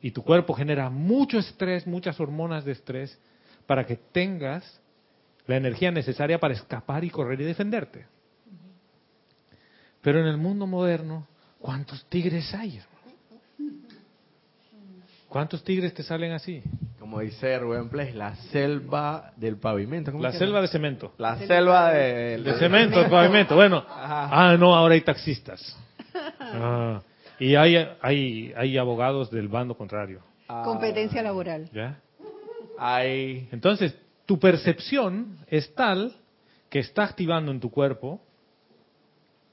Y 0.01 0.11
tu 0.11 0.22
cuerpo 0.22 0.55
genera 0.55 0.90
mucho 0.90 1.38
estrés, 1.38 1.86
muchas 1.86 2.20
hormonas 2.20 2.64
de 2.64 2.72
estrés, 2.72 3.18
para 3.66 3.86
que 3.86 3.97
tengas 3.97 4.80
la 5.47 5.57
energía 5.57 5.90
necesaria 5.90 6.38
para 6.38 6.55
escapar 6.55 7.05
y 7.05 7.11
correr 7.11 7.40
y 7.40 7.44
defenderte. 7.44 8.07
Pero 10.03 10.20
en 10.20 10.26
el 10.26 10.36
mundo 10.36 10.66
moderno, 10.66 11.26
¿cuántos 11.59 12.05
tigres 12.07 12.55
hay, 12.55 12.78
hermano? 12.78 12.97
¿Cuántos 15.28 15.64
tigres 15.64 15.92
te 15.94 16.03
salen 16.03 16.32
así? 16.32 16.62
Como 17.07 17.20
dice 17.20 17.57
Rubén 17.61 17.88
la 18.18 18.34
selva 18.34 19.30
del 19.36 19.59
pavimento. 19.59 20.11
¿cómo 20.11 20.24
La 20.24 20.32
se 20.32 20.38
selva 20.38 20.61
de 20.61 20.66
cemento. 20.66 21.12
La 21.18 21.38
selva 21.38 21.92
de... 21.92 22.38
De 22.38 22.54
cemento, 22.54 23.00
de 23.00 23.09
pavimento. 23.09 23.54
Bueno, 23.54 23.84
Ajá. 23.88 24.28
ah, 24.32 24.57
no, 24.57 24.74
ahora 24.74 24.94
hay 24.94 25.02
taxistas. 25.02 25.78
Ah, 26.40 27.02
y 27.38 27.54
hay, 27.54 27.76
hay, 28.00 28.52
hay 28.57 28.76
abogados 28.78 29.30
del 29.30 29.46
bando 29.46 29.76
contrario. 29.76 30.20
Ah, 30.48 30.62
Competencia 30.64 31.22
laboral. 31.22 31.68
¿Ya? 31.72 32.00
Hay... 32.76 33.48
Entonces, 33.52 33.96
tu 34.24 34.40
percepción 34.40 35.38
es 35.46 35.72
tal 35.74 36.12
que 36.70 36.80
está 36.80 37.04
activando 37.04 37.52
en 37.52 37.61
tu 37.61 37.70
cuerpo 37.70 38.20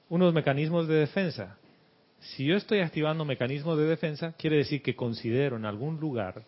unos 0.09 0.33
mecanismos 0.33 0.87
de 0.87 0.95
defensa. 0.95 1.57
Si 2.19 2.45
yo 2.45 2.55
estoy 2.55 2.79
activando 2.79 3.25
mecanismos 3.25 3.77
de 3.77 3.85
defensa, 3.85 4.33
quiere 4.39 4.57
decir 4.57 4.81
que 4.81 4.95
considero 4.95 5.57
en 5.57 5.65
algún 5.65 5.99
lugar 5.99 6.43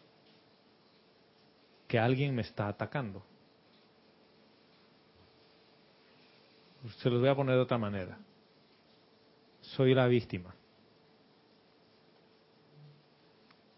que 1.87 1.99
alguien 1.99 2.35
me 2.35 2.41
está 2.41 2.67
atacando. 2.67 3.23
Se 6.97 7.09
los 7.09 7.19
voy 7.19 7.29
a 7.29 7.35
poner 7.35 7.55
de 7.55 7.61
otra 7.61 7.77
manera. 7.77 8.17
Soy 9.61 9.93
la 9.93 10.07
víctima. 10.07 10.53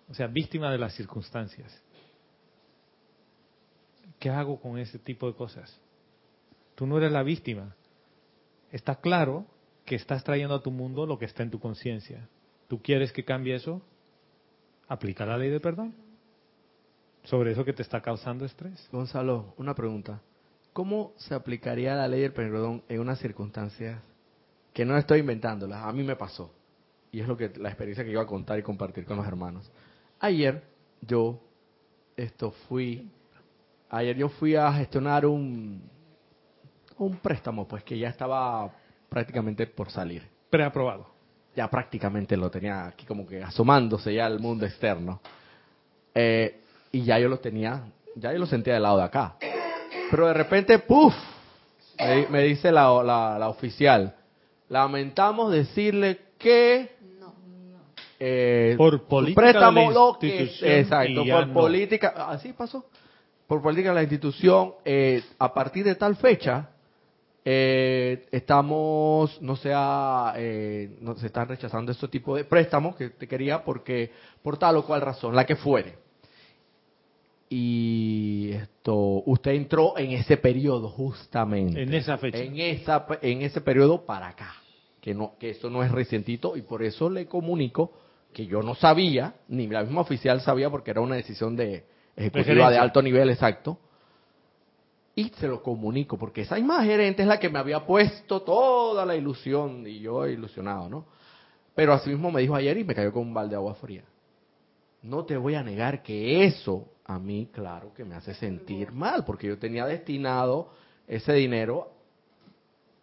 O 0.10 0.14
sea, 0.14 0.28
víctima 0.28 0.72
de 0.72 0.78
las 0.78 0.94
circunstancias. 0.96 1.82
¿Qué 4.20 4.30
hago 4.30 4.60
con 4.60 4.78
ese 4.78 5.00
tipo 5.00 5.28
de 5.28 5.36
cosas? 5.36 5.80
Tú 6.76 6.86
no 6.86 6.98
eres 6.98 7.12
la 7.12 7.24
víctima. 7.24 7.76
Está 8.72 8.96
claro 8.96 9.46
que 9.86 9.96
estás 9.96 10.24
trayendo 10.24 10.56
a 10.56 10.64
tu 10.64 10.72
mundo 10.72 11.06
lo 11.06 11.18
que 11.18 11.26
está 11.26 11.44
en 11.44 11.52
tu 11.52 11.60
conciencia. 11.60 12.28
¿Tú 12.68 12.82
quieres 12.82 13.12
que 13.12 13.24
cambie 13.24 13.56
eso? 13.56 13.82
Aplica 14.88 15.26
la 15.26 15.38
ley 15.38 15.50
de 15.50 15.60
perdón. 15.60 16.07
Sobre 17.28 17.52
eso 17.52 17.66
que 17.66 17.74
te 17.74 17.82
está 17.82 18.00
causando 18.00 18.46
estrés. 18.46 18.88
Gonzalo, 18.90 19.54
una 19.58 19.76
pregunta. 19.76 20.22
¿Cómo 20.72 21.12
se 21.18 21.36
aplicaría 21.36 21.94
la 21.94 22.08
ley 22.08 22.22
del 22.22 22.32
perdón 22.32 22.84
en 22.88 23.02
unas 23.02 23.20
circunstancias 23.20 24.00
que 24.74 24.86
no 24.86 24.98
estoy 24.98 25.20
inventándolas? 25.20 25.84
A 25.84 25.92
mí 25.92 26.04
me 26.04 26.16
pasó. 26.16 26.54
Y 27.12 27.20
es 27.20 27.28
lo 27.28 27.36
que 27.36 27.52
la 27.58 27.68
experiencia 27.68 28.06
que 28.06 28.12
iba 28.12 28.22
a 28.22 28.28
contar 28.28 28.58
y 28.60 28.64
compartir 28.64 29.04
con 29.04 29.18
los 29.18 29.28
hermanos. 29.28 29.70
Ayer 30.22 30.64
yo 31.02 31.42
esto 32.16 32.52
fui 32.70 33.12
ayer 33.90 34.16
yo 34.16 34.30
fui 34.30 34.56
a 34.56 34.72
gestionar 34.72 35.26
un 35.26 35.82
un 36.98 37.18
préstamo 37.18 37.68
pues 37.68 37.84
que 37.84 38.00
ya 38.00 38.08
estaba 38.08 38.72
prácticamente 39.10 39.68
por 39.68 39.92
salir. 39.92 40.24
Preaprobado. 40.50 41.10
Ya 41.58 41.70
prácticamente 41.70 42.38
lo 42.38 42.50
tenía 42.50 42.88
aquí 42.88 43.06
como 43.06 43.28
que 43.28 43.44
asomándose 43.44 44.14
ya 44.14 44.26
al 44.28 44.40
mundo 44.40 44.66
externo. 44.66 45.20
Eh, 46.16 46.62
y 46.98 47.04
ya 47.04 47.20
yo 47.20 47.30
lo 47.30 47.38
tenía, 47.40 47.84
ya 48.16 48.32
yo 48.34 48.40
lo 48.40 48.46
sentía 48.48 48.74
del 48.74 48.84
lado 48.84 48.98
de 48.98 49.04
acá. 49.04 49.36
Pero 50.10 50.28
de 50.28 50.34
repente, 50.34 50.80
¡puf! 50.80 51.14
Me, 52.00 52.28
me 52.28 52.44
dice 52.44 52.72
la, 52.72 53.04
la, 53.04 53.38
la 53.40 53.50
oficial, 53.50 54.16
lamentamos 54.70 55.52
decirle 55.52 56.20
que 56.40 56.96
eh, 58.20 58.74
Por 58.78 59.04
política 59.04 59.42
préstamo 59.42 59.80
de 59.82 59.88
la 59.88 59.94
lo 59.94 60.18
que- 60.20 60.28
institución 60.28 60.72
exacto 60.72 61.24
por 61.30 61.48
no. 61.48 61.54
política 61.54 62.08
así 62.30 62.54
pasó 62.54 62.86
por 63.48 63.62
política 63.62 63.90
de 63.90 63.96
la 63.96 64.02
institución 64.02 64.74
eh, 64.84 65.24
a 65.38 65.54
partir 65.54 65.86
de 65.86 65.94
tal 65.96 66.16
fecha 66.16 66.70
eh, 67.46 68.26
estamos 68.32 69.40
no 69.42 69.56
sea 69.56 70.34
eh, 70.36 70.98
no 71.00 71.16
se 71.16 71.28
están 71.28 71.48
rechazando 71.48 71.92
este 71.92 72.08
tipo 72.08 72.36
de 72.36 72.44
préstamos 72.44 72.96
que 72.96 73.10
te 73.12 73.28
quería 73.28 73.64
porque 73.64 74.12
por 74.42 74.58
tal 74.58 74.78
o 74.78 74.84
cual 74.86 75.02
razón 75.02 75.36
la 75.36 75.46
que 75.46 75.56
fuere 75.56 75.96
y 77.50 78.52
esto 78.52 79.24
usted 79.26 79.52
entró 79.52 79.98
en 79.98 80.12
ese 80.12 80.38
periodo 80.38 80.90
justamente. 80.90 81.82
En 81.82 81.94
esa 81.94 82.18
fecha. 82.18 82.40
en 82.40 82.60
esa 82.60 83.06
en 83.22 83.42
ese 83.42 83.62
periodo 83.62 84.06
para 84.06 84.28
acá 84.28 84.56
que 85.02 85.14
no 85.14 85.34
que 85.40 85.52
eso 85.52 85.70
no 85.70 85.84
es 85.84 85.92
recientito 85.92 86.58
y 86.58 86.62
por 86.62 86.84
eso 86.84 87.10
le 87.10 87.26
comunico 87.26 87.94
que 88.34 88.46
yo 88.46 88.62
no 88.62 88.76
sabía 88.76 89.36
ni 89.48 89.68
la 89.68 89.84
misma 89.84 90.02
oficial 90.02 90.42
sabía 90.42 90.70
porque 90.70 90.92
era 90.92 91.02
una 91.02 91.16
decisión 91.16 91.56
de 91.56 91.86
ejecutiva 92.16 92.70
de 92.70 92.78
alto 92.78 93.02
nivel 93.02 93.30
exacto. 93.30 93.80
Y 95.16 95.30
se 95.30 95.48
lo 95.48 95.64
comunico 95.64 96.16
porque 96.18 96.42
esa 96.42 96.56
misma 96.56 96.84
gerente 96.84 97.24
es 97.24 97.28
la 97.28 97.40
que 97.40 97.50
me 97.50 97.58
había 97.58 97.86
puesto 97.86 98.42
toda 98.42 99.04
la 99.04 99.16
ilusión 99.16 99.88
y 99.88 100.00
yo 100.00 100.28
ilusionado 100.28 100.90
no 100.90 101.06
pero 101.78 101.94
así 101.94 102.10
mismo 102.10 102.32
me 102.32 102.42
dijo 102.42 102.56
ayer 102.56 102.76
y 102.80 102.84
me 102.84 102.96
cayó 102.96 103.14
con 103.14 103.22
un 103.22 103.36
balde 103.36 103.52
de 103.52 103.58
agua 103.58 103.76
fría. 103.76 104.04
No 105.04 105.26
te 105.26 105.38
voy 105.38 105.54
a 105.54 105.62
negar 105.62 106.02
que 106.02 106.44
eso 106.44 106.88
a 107.08 107.20
mí, 107.20 107.50
claro, 107.54 107.94
que 107.94 108.04
me 108.04 108.16
hace 108.16 108.34
sentir 108.34 108.92
mal, 108.92 109.24
porque 109.24 109.48
yo 109.48 109.58
tenía 109.58 109.86
destinado 109.86 110.70
ese 111.08 111.34
dinero 111.34 111.90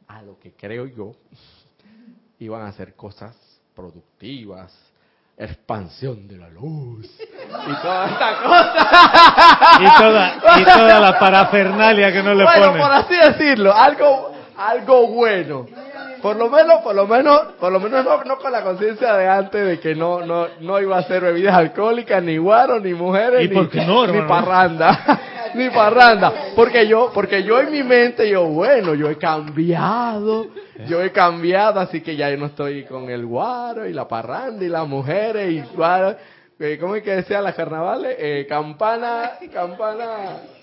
a 0.07 0.21
lo 0.23 0.39
que 0.39 0.53
creo 0.53 0.87
yo 0.87 1.13
iban 2.39 2.67
a 2.67 2.73
ser 2.73 2.95
cosas 2.95 3.35
productivas, 3.75 4.73
expansión 5.37 6.29
de 6.29 6.37
la 6.37 6.49
luz 6.49 7.11
y 7.19 7.83
toda 7.83 8.11
esta 8.11 8.43
cosa. 8.43 9.79
Y 9.81 10.03
toda, 10.03 10.61
y 10.61 10.65
toda 10.65 11.01
la 11.01 11.19
parafernalia 11.19 12.13
que 12.13 12.23
no 12.23 12.35
le 12.35 12.45
bueno, 12.45 12.67
ponen. 12.67 12.83
por 12.83 12.93
así 12.93 13.15
decirlo, 13.17 13.75
algo, 13.75 14.33
algo 14.57 15.09
bueno. 15.09 15.67
Por 16.25 16.37
lo 16.37 16.49
menos, 16.49 16.81
por 16.81 16.95
lo 16.95 17.07
menos, 17.07 17.39
por 17.61 17.70
lo 17.70 17.79
menos 17.79 18.03
no, 18.03 18.25
no 18.25 18.39
con 18.39 18.51
la 18.51 18.62
conciencia 18.62 19.14
de 19.14 19.29
antes 19.29 19.66
de 19.66 19.79
que 19.79 19.95
no, 19.95 20.25
no, 20.25 20.47
no 20.61 20.81
iba 20.81 20.97
a 20.97 21.03
ser 21.03 21.20
bebidas 21.20 21.55
alcohólicas, 21.55 22.22
ni 22.22 22.39
guaro, 22.39 22.81
ni 22.81 22.95
mujeres, 22.95 23.45
¿Y 23.45 23.49
ni, 23.49 23.87
no, 23.87 24.07
ni 24.07 24.22
parranda, 24.22 25.20
ni 25.55 25.68
parranda. 25.68 26.33
Porque 26.57 26.89
yo, 26.89 27.11
porque 27.12 27.43
yo 27.43 27.61
en 27.61 27.70
mi 27.70 27.83
mente, 27.83 28.27
yo, 28.27 28.47
bueno, 28.47 28.95
yo 28.95 29.11
he 29.11 29.18
cambiado, 29.18 30.47
yo 30.89 31.03
he 31.03 31.12
cambiado, 31.12 31.79
así 31.79 32.01
que 32.01 32.16
ya 32.16 32.31
yo 32.31 32.39
no 32.39 32.47
estoy 32.47 32.85
con 32.85 33.11
el 33.11 33.27
guaro 33.27 33.87
y 33.87 33.93
la 33.93 34.09
parranda 34.09 34.64
y 34.64 34.70
las 34.70 34.89
mujeres 34.89 35.53
y 35.53 35.77
guaro. 35.77 36.16
Eh, 36.59 36.79
¿Cómo 36.81 36.97
es 36.97 37.03
que 37.03 37.16
decía 37.16 37.43
las 37.43 37.55
carnavales? 37.55 38.16
Eh, 38.18 38.47
campana, 38.49 39.33
campana. 39.53 40.07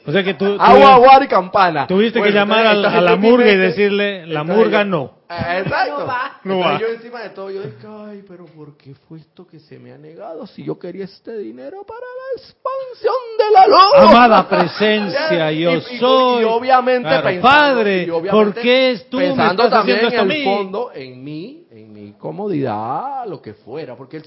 O 0.08 0.12
sea 0.12 0.24
que 0.24 0.34
tú, 0.34 0.58
Agua, 0.58 0.98
guaro 0.98 1.24
y 1.24 1.28
campana. 1.28 1.86
tuviste 1.86 2.20
que 2.20 2.32
llamar 2.32 2.66
a, 2.66 2.72
entonces, 2.72 2.98
a 2.98 3.02
la 3.02 3.16
murga 3.16 3.52
y 3.52 3.58
decirle, 3.58 4.26
la 4.26 4.44
murga 4.44 4.84
no. 4.84 5.21
Ah, 5.34 5.60
Exacto. 5.60 6.00
No 6.00 6.06
va. 6.08 6.40
No 6.44 6.60
va. 6.60 6.80
yo 6.80 6.88
encima 6.88 7.22
de 7.22 7.30
todo, 7.30 7.50
yo 7.52 7.62
dije, 7.62 7.88
ay, 7.88 8.24
pero 8.28 8.46
¿por 8.46 8.76
qué 8.76 8.94
fue 9.08 9.20
esto 9.20 9.48
que 9.48 9.60
se 9.60 9.80
me 9.80 9.94
ha 9.94 9.98
negado 9.98 10.46
si 10.46 10.64
yo 10.64 10.78
quería 10.78 11.06
este 11.06 11.38
dinero 11.38 11.86
para 11.86 12.02
la 12.02 12.42
expansión 12.42 13.14
de 13.38 13.52
la 13.54 13.68
luz? 13.68 14.10
Amada 14.10 14.50
presencia, 14.50 15.52
yo 15.54 15.72
Y- 15.72 15.76
y- 15.76 15.96
y 15.96 16.00
soy. 16.00 16.44
obviamente 16.44 17.08
Claro, 17.08 17.24
pensando, 17.28 17.48
Padre, 17.78 18.04
y 18.04 18.10
obviamente 18.10 18.32
¿por 18.32 18.54
qué 18.62 18.92
es 18.92 19.10
tú 19.10 19.18
me 19.18 19.28
pensando 19.28 19.64
estás 19.64 19.80
también 19.80 19.98
haciendo 20.06 20.08
esto 20.10 20.22
a 20.22 20.26
en 20.26 20.32
el 20.32 20.38
mí? 20.38 20.44
fondo, 20.44 20.92
en 20.94 21.24
mí, 21.24 21.68
en 21.72 21.94
mi 21.94 22.12
comodidad, 22.14 23.26
lo 23.28 23.42
que 23.42 23.54
fuera, 23.54 23.96
porque 23.96 24.18
el- 24.18 24.26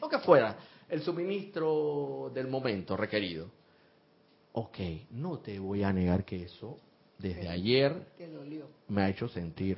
lo 0.00 0.08
que 0.08 0.18
fuera, 0.18 0.56
el 0.88 1.02
suministro 1.02 2.30
del 2.32 2.48
momento 2.48 2.96
requerido. 2.96 3.46
Ok, 4.52 4.78
no 5.10 5.38
te 5.40 5.58
voy 5.58 5.82
a 5.82 5.92
negar 5.92 6.24
que 6.24 6.42
eso 6.44 6.78
desde 7.18 7.48
ayer 7.48 7.92
me 8.88 9.02
ha 9.02 9.08
hecho 9.10 9.28
sentir 9.28 9.76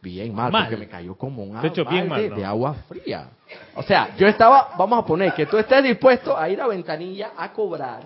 bien 0.00 0.34
mal, 0.34 0.52
Mal. 0.52 0.64
porque 0.64 0.76
me 0.76 0.88
cayó 0.88 1.16
como 1.16 1.42
un 1.42 1.54
¿no? 1.54 1.62
de 1.62 2.44
agua 2.44 2.74
fría. 2.88 3.30
O 3.74 3.82
sea, 3.82 4.14
yo 4.16 4.26
estaba, 4.26 4.70
vamos 4.78 5.02
a 5.02 5.06
poner, 5.06 5.32
que 5.34 5.46
tú 5.46 5.58
estés 5.58 5.82
dispuesto 5.82 6.36
a 6.36 6.48
ir 6.48 6.60
a 6.60 6.66
Ventanilla 6.66 7.32
a 7.36 7.52
cobrar, 7.52 8.02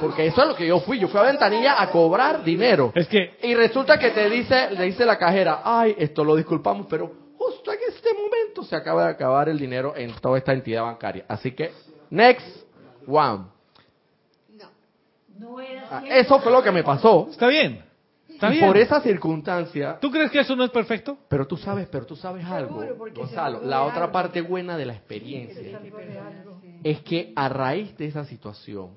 porque 0.00 0.26
eso 0.26 0.42
es 0.42 0.48
lo 0.48 0.54
que 0.56 0.66
yo 0.66 0.80
fui, 0.80 0.98
yo 0.98 1.08
fui 1.08 1.20
a 1.20 1.24
Ventanilla 1.24 1.80
a 1.80 1.90
cobrar 1.90 2.42
dinero. 2.44 2.92
Es 2.94 3.08
que, 3.08 3.36
Y 3.42 3.54
resulta 3.54 3.98
que 3.98 4.10
te 4.10 4.30
dice, 4.30 4.70
le 4.70 4.84
dice 4.84 5.04
la 5.04 5.18
cajera, 5.18 5.60
ay, 5.64 5.94
esto 5.98 6.24
lo 6.24 6.36
disculpamos, 6.36 6.86
pero 6.88 7.12
justo 7.36 7.72
en 7.72 7.78
este 7.88 8.14
momento 8.14 8.62
se 8.62 8.74
acaba 8.76 9.04
de 9.04 9.10
acabar 9.10 9.48
el 9.48 9.58
dinero 9.58 9.94
en 9.96 10.12
toda 10.14 10.38
esta 10.38 10.52
entidad 10.52 10.82
bancaria. 10.84 11.24
Así 11.28 11.52
que, 11.52 11.72
next 12.10 12.46
one. 13.06 13.44
Ah, 15.90 16.02
Eso 16.08 16.40
fue 16.40 16.50
lo 16.50 16.62
que 16.62 16.72
me 16.72 16.82
pasó. 16.82 17.28
está 17.30 17.46
bien. 17.48 17.84
Está 18.34 18.48
y 18.48 18.58
bien. 18.58 18.66
por 18.66 18.76
esa 18.76 19.00
circunstancia, 19.00 19.98
¿Tú 20.00 20.10
crees 20.10 20.30
que 20.30 20.40
eso 20.40 20.54
no 20.56 20.64
es 20.64 20.70
perfecto? 20.70 21.16
pero 21.28 21.46
tú 21.46 21.56
sabes, 21.56 21.88
pero 21.90 22.04
tú 22.06 22.16
sabes 22.16 22.44
algo, 22.44 22.84
Gonzalo, 23.14 23.60
la 23.62 23.82
otra 23.82 24.02
algo. 24.02 24.12
parte 24.12 24.40
buena 24.42 24.76
de 24.76 24.86
la 24.86 24.92
experiencia 24.94 25.80
es 26.82 27.00
que 27.02 27.32
a 27.36 27.48
raíz 27.48 27.96
de 27.96 28.06
esa 28.06 28.24
situación 28.24 28.90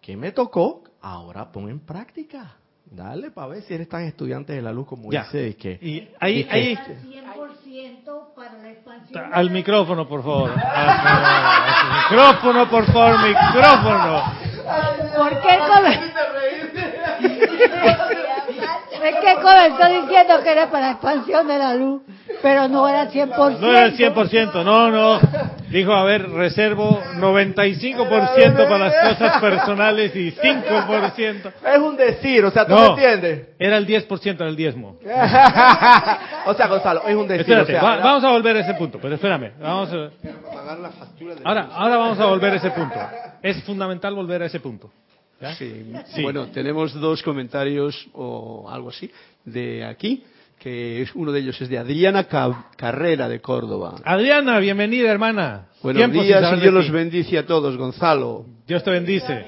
que 0.00 0.16
me 0.16 0.32
tocó, 0.32 0.84
ahora 1.02 1.50
pon 1.52 1.68
en 1.68 1.80
práctica. 1.80 2.54
Dale 2.90 3.30
para 3.30 3.48
ver 3.48 3.62
si 3.64 3.74
eres 3.74 3.86
tan 3.90 4.04
estudiante 4.04 4.54
de 4.54 4.62
la 4.62 4.72
luz 4.72 4.86
como 4.86 5.12
Ya. 5.12 5.24
dice. 5.24 5.54
Que, 5.56 5.78
Y 5.82 6.08
ahí, 6.18 6.48
ahí, 6.50 6.74
100% 6.74 8.34
para 8.34 8.54
la 8.54 8.70
expansión. 8.70 9.30
al 9.30 9.50
micrófono, 9.50 10.08
por 10.08 10.22
favor. 10.22 10.50
Al, 10.58 12.02
micrófono, 12.10 12.70
por 12.70 12.86
favor, 12.86 13.18
micrófono. 13.28 14.22
¿Por 15.16 15.30
qué 15.42 15.58
Es 17.58 19.14
que 19.14 19.34
comenzó 19.42 20.02
diciendo 20.02 20.42
que 20.42 20.50
era 20.52 20.70
para 20.70 20.86
la 20.86 20.92
expansión 20.92 21.46
de 21.46 21.58
la 21.58 21.74
luz, 21.74 22.02
pero 22.42 22.68
no 22.68 22.88
era 22.88 23.10
100%. 23.10 23.58
No 23.60 23.70
era 23.70 23.84
el 23.86 23.96
100%, 23.96 24.64
no, 24.64 24.90
no. 24.90 25.20
Dijo, 25.70 25.92
a 25.92 26.02
ver, 26.04 26.28
reservo 26.30 27.00
95% 27.16 28.54
para 28.68 28.78
las 28.88 28.94
cosas 29.10 29.40
personales 29.40 30.16
y 30.16 30.32
5%. 30.32 31.52
es 31.72 31.78
un 31.78 31.96
decir, 31.96 32.44
o 32.44 32.50
sea, 32.50 32.66
¿tú 32.66 32.74
No. 32.74 32.80
me 32.80 32.86
entiendes? 32.88 33.48
Era 33.58 33.76
el 33.76 33.86
10% 33.86 34.36
del 34.44 34.56
diezmo. 34.56 34.96
o 36.46 36.54
sea, 36.54 36.66
Gonzalo, 36.68 37.02
es 37.06 37.14
un 37.14 37.28
decir. 37.28 37.42
Espérate, 37.42 37.76
o 37.76 37.80
sea, 37.80 37.82
va- 37.82 37.94
era- 37.96 38.04
vamos 38.04 38.24
a 38.24 38.30
volver 38.30 38.56
a 38.56 38.60
ese 38.60 38.74
punto, 38.74 38.98
pero 39.00 39.14
espérame. 39.14 39.52
Vamos 39.60 39.90
a- 39.92 40.10
ahora, 41.44 41.68
ahora 41.72 41.96
vamos 41.98 42.18
a 42.20 42.26
volver 42.26 42.52
a 42.54 42.56
ese 42.56 42.70
punto. 42.70 42.96
Es 43.42 43.62
fundamental 43.64 44.14
volver 44.14 44.42
a 44.42 44.46
ese 44.46 44.58
punto. 44.60 44.90
¿Ya? 45.40 45.54
Sí. 45.54 45.92
Sí. 46.14 46.22
Bueno, 46.22 46.46
tenemos 46.48 46.92
dos 46.94 47.22
comentarios 47.22 48.08
o 48.14 48.68
algo 48.70 48.90
así 48.90 49.10
de 49.44 49.84
aquí, 49.84 50.24
que 50.58 51.02
es, 51.02 51.14
uno 51.14 51.30
de 51.32 51.40
ellos 51.40 51.60
es 51.60 51.68
de 51.68 51.78
Adriana 51.78 52.24
Ca- 52.24 52.66
Carrera 52.76 53.28
de 53.28 53.40
Córdoba. 53.40 53.96
Adriana, 54.04 54.58
bienvenida, 54.58 55.10
hermana. 55.10 55.66
Buenos 55.82 56.00
Tiempo 56.00 56.22
días 56.22 56.42
y 56.56 56.60
Dios 56.60 56.74
los 56.74 56.90
bendice 56.90 57.38
a 57.38 57.46
todos, 57.46 57.76
Gonzalo. 57.76 58.44
Dios 58.66 58.82
te 58.82 58.90
bendice. 58.90 59.46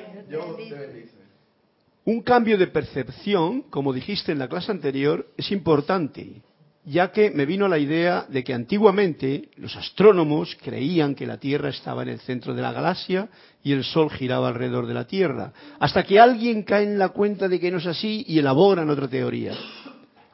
Un 2.05 2.23
cambio 2.23 2.57
de 2.57 2.67
percepción, 2.69 3.63
como 3.63 3.93
dijiste 3.93 4.33
en 4.33 4.39
la 4.39 4.49
clase 4.49 4.71
anterior, 4.73 5.27
es 5.37 5.51
importante. 5.53 6.43
ya 6.85 7.13
que 7.13 7.31
me 7.31 7.45
vino 7.45 7.69
la 7.69 7.79
idea 7.79 8.25
de 8.29 8.43
que 8.43 8.55
antiguamente 8.55 9.51
los 9.57 9.77
astrónomos 9.77 10.57
creían 10.65 11.15
que 11.15 11.27
la 11.27 11.37
Tierra 11.39 11.69
estaba 11.69 12.03
en 12.03 12.09
el 12.09 12.21
centro 12.21 12.55
de 12.55 12.63
la 12.63 12.73
galaxia 12.73 13.29
y 13.63 13.73
el 13.73 13.85
Sol 13.85 14.11
giraba 14.11 14.49
alrededor 14.49 14.87
de 14.87 14.95
la 14.95 15.07
Tierra, 15.07 15.53
hasta 15.79 16.03
que 16.03 16.19
alguien 16.19 16.63
cae 16.63 16.85
en 16.85 16.99
la 16.99 17.11
cuenta 17.11 17.49
de 17.49 17.61
que 17.61 17.71
no 17.71 17.79
es 17.79 17.87
así 17.87 18.25
y 18.27 18.39
elaboran 18.39 18.89
otra 18.91 19.09
teoría. 19.09 19.55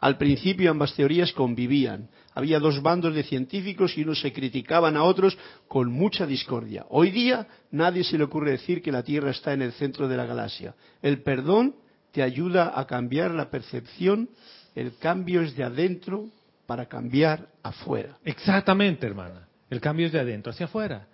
Al 0.00 0.18
principio 0.18 0.70
ambas 0.70 0.94
teorías 0.94 1.32
convivían. 1.32 2.08
Había 2.34 2.60
dos 2.60 2.82
bandos 2.82 3.14
de 3.14 3.22
científicos 3.22 3.96
y 3.96 4.02
unos 4.02 4.20
se 4.20 4.32
criticaban 4.32 4.96
a 4.96 5.02
otros 5.02 5.36
con 5.68 5.90
mucha 5.90 6.26
discordia. 6.26 6.84
Hoy 6.90 7.10
día 7.10 7.48
nadie 7.70 8.04
se 8.04 8.18
le 8.18 8.24
ocurre 8.24 8.52
decir 8.52 8.82
que 8.82 8.92
la 8.92 9.02
Tierra 9.02 9.30
está 9.30 9.54
en 9.54 9.62
el 9.62 9.72
centro 9.72 10.06
de 10.06 10.16
la 10.16 10.26
galaxia. 10.26 10.74
El 11.00 11.22
perdón 11.22 11.74
te 12.12 12.22
ayuda 12.22 12.78
a 12.78 12.86
cambiar 12.86 13.30
la 13.30 13.50
percepción. 13.50 14.28
El 14.74 14.96
cambio 14.98 15.40
es 15.40 15.56
de 15.56 15.64
adentro 15.64 16.26
para 16.66 16.86
cambiar 16.86 17.48
afuera. 17.62 18.18
Exactamente, 18.24 19.06
hermana. 19.06 19.48
El 19.70 19.80
cambio 19.80 20.06
es 20.06 20.12
de 20.12 20.20
adentro 20.20 20.52
hacia 20.52 20.66
afuera. 20.66 21.08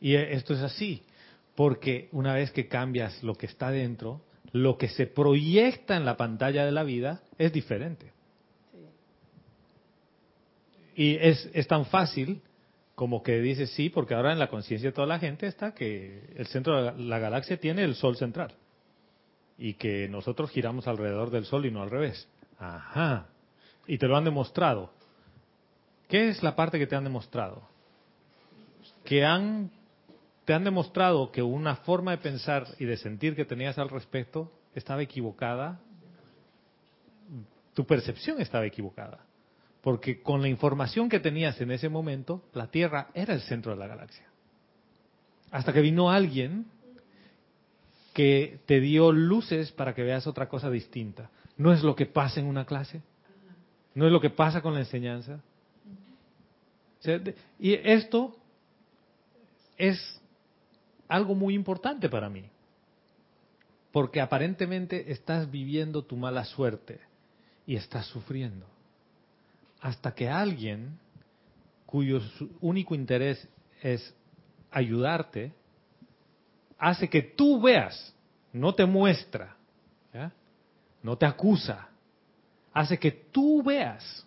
Y 0.00 0.14
eh, 0.14 0.34
esto 0.34 0.54
es 0.54 0.60
así, 0.60 1.02
porque 1.54 2.08
una 2.12 2.34
vez 2.34 2.50
que 2.50 2.68
cambias 2.68 3.22
lo 3.22 3.34
que 3.34 3.46
está 3.46 3.70
dentro, 3.70 4.22
lo 4.52 4.78
que 4.78 4.88
se 4.88 5.06
proyecta 5.06 5.96
en 5.96 6.04
la 6.04 6.16
pantalla 6.16 6.64
de 6.64 6.72
la 6.72 6.82
vida 6.82 7.22
es 7.38 7.52
diferente. 7.52 8.12
Y 10.94 11.16
es, 11.16 11.48
es 11.54 11.66
tan 11.66 11.86
fácil 11.86 12.42
como 12.94 13.22
que 13.22 13.40
dices 13.40 13.70
sí, 13.70 13.88
porque 13.88 14.14
ahora 14.14 14.32
en 14.32 14.38
la 14.38 14.50
conciencia 14.50 14.90
de 14.90 14.94
toda 14.94 15.06
la 15.06 15.18
gente 15.18 15.46
está 15.46 15.72
que 15.72 16.34
el 16.36 16.46
centro 16.48 16.76
de 16.76 16.82
la, 16.82 16.92
la 16.92 17.18
galaxia 17.18 17.58
tiene 17.58 17.82
el 17.84 17.94
Sol 17.94 18.16
central 18.16 18.54
y 19.56 19.74
que 19.74 20.08
nosotros 20.08 20.50
giramos 20.50 20.86
alrededor 20.86 21.30
del 21.30 21.44
Sol 21.44 21.66
y 21.66 21.70
no 21.70 21.82
al 21.82 21.90
revés. 21.90 22.28
Ajá. 22.58 23.28
Y 23.86 23.98
te 23.98 24.06
lo 24.06 24.16
han 24.16 24.24
demostrado. 24.24 24.90
¿Qué 26.08 26.28
es 26.28 26.42
la 26.42 26.56
parte 26.56 26.78
que 26.78 26.86
te 26.86 26.96
han 26.96 27.04
demostrado? 27.04 27.62
Que 29.04 29.24
han, 29.24 29.70
te 30.50 30.54
han 30.54 30.64
demostrado 30.64 31.30
que 31.30 31.44
una 31.44 31.76
forma 31.76 32.10
de 32.10 32.18
pensar 32.18 32.66
y 32.80 32.84
de 32.84 32.96
sentir 32.96 33.36
que 33.36 33.44
tenías 33.44 33.78
al 33.78 33.88
respecto 33.88 34.50
estaba 34.74 35.00
equivocada. 35.00 35.78
Tu 37.72 37.86
percepción 37.86 38.40
estaba 38.40 38.66
equivocada. 38.66 39.24
Porque 39.80 40.20
con 40.20 40.42
la 40.42 40.48
información 40.48 41.08
que 41.08 41.20
tenías 41.20 41.60
en 41.60 41.70
ese 41.70 41.88
momento, 41.88 42.42
la 42.52 42.66
Tierra 42.66 43.10
era 43.14 43.32
el 43.32 43.42
centro 43.42 43.70
de 43.70 43.78
la 43.78 43.86
galaxia. 43.86 44.26
Hasta 45.52 45.72
que 45.72 45.82
vino 45.82 46.10
alguien 46.10 46.66
que 48.12 48.58
te 48.66 48.80
dio 48.80 49.12
luces 49.12 49.70
para 49.70 49.94
que 49.94 50.02
veas 50.02 50.26
otra 50.26 50.48
cosa 50.48 50.68
distinta. 50.68 51.30
No 51.58 51.72
es 51.72 51.84
lo 51.84 51.94
que 51.94 52.06
pasa 52.06 52.40
en 52.40 52.46
una 52.46 52.64
clase, 52.64 53.02
no 53.94 54.04
es 54.04 54.10
lo 54.10 54.20
que 54.20 54.30
pasa 54.30 54.62
con 54.62 54.74
la 54.74 54.80
enseñanza. 54.80 55.44
Y 57.60 57.74
esto 57.74 58.36
es 59.78 60.19
algo 61.10 61.34
muy 61.34 61.54
importante 61.54 62.08
para 62.08 62.30
mí, 62.30 62.44
porque 63.92 64.20
aparentemente 64.20 65.10
estás 65.10 65.50
viviendo 65.50 66.04
tu 66.04 66.16
mala 66.16 66.44
suerte 66.44 67.00
y 67.66 67.74
estás 67.74 68.06
sufriendo. 68.06 68.64
Hasta 69.80 70.14
que 70.14 70.28
alguien 70.28 70.98
cuyo 71.84 72.20
único 72.60 72.94
interés 72.94 73.48
es 73.82 74.14
ayudarte, 74.70 75.52
hace 76.78 77.08
que 77.08 77.22
tú 77.22 77.60
veas, 77.60 78.14
no 78.52 78.72
te 78.72 78.86
muestra, 78.86 79.56
no 81.02 81.18
te 81.18 81.26
acusa, 81.26 81.88
hace 82.72 82.98
que 83.00 83.10
tú 83.10 83.64
veas 83.64 84.24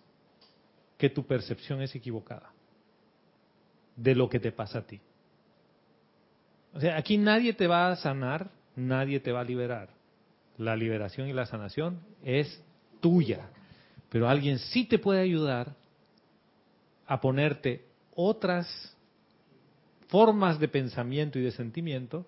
que 0.97 1.09
tu 1.09 1.25
percepción 1.25 1.81
es 1.81 1.95
equivocada 1.95 2.51
de 3.95 4.15
lo 4.15 4.27
que 4.27 4.39
te 4.41 4.51
pasa 4.51 4.79
a 4.79 4.81
ti. 4.81 4.99
O 6.73 6.79
sea, 6.79 6.97
aquí 6.97 7.17
nadie 7.17 7.53
te 7.53 7.67
va 7.67 7.89
a 7.89 7.95
sanar, 7.95 8.49
nadie 8.75 9.19
te 9.19 9.31
va 9.31 9.41
a 9.41 9.45
liberar. 9.45 9.89
La 10.57 10.75
liberación 10.75 11.27
y 11.27 11.33
la 11.33 11.45
sanación 11.45 11.99
es 12.23 12.61
tuya, 12.99 13.49
pero 14.09 14.27
alguien 14.27 14.59
sí 14.59 14.85
te 14.85 14.99
puede 14.99 15.21
ayudar 15.21 15.75
a 17.05 17.19
ponerte 17.19 17.85
otras 18.15 18.67
formas 20.07 20.59
de 20.59 20.67
pensamiento 20.67 21.39
y 21.39 21.43
de 21.43 21.51
sentimiento 21.51 22.25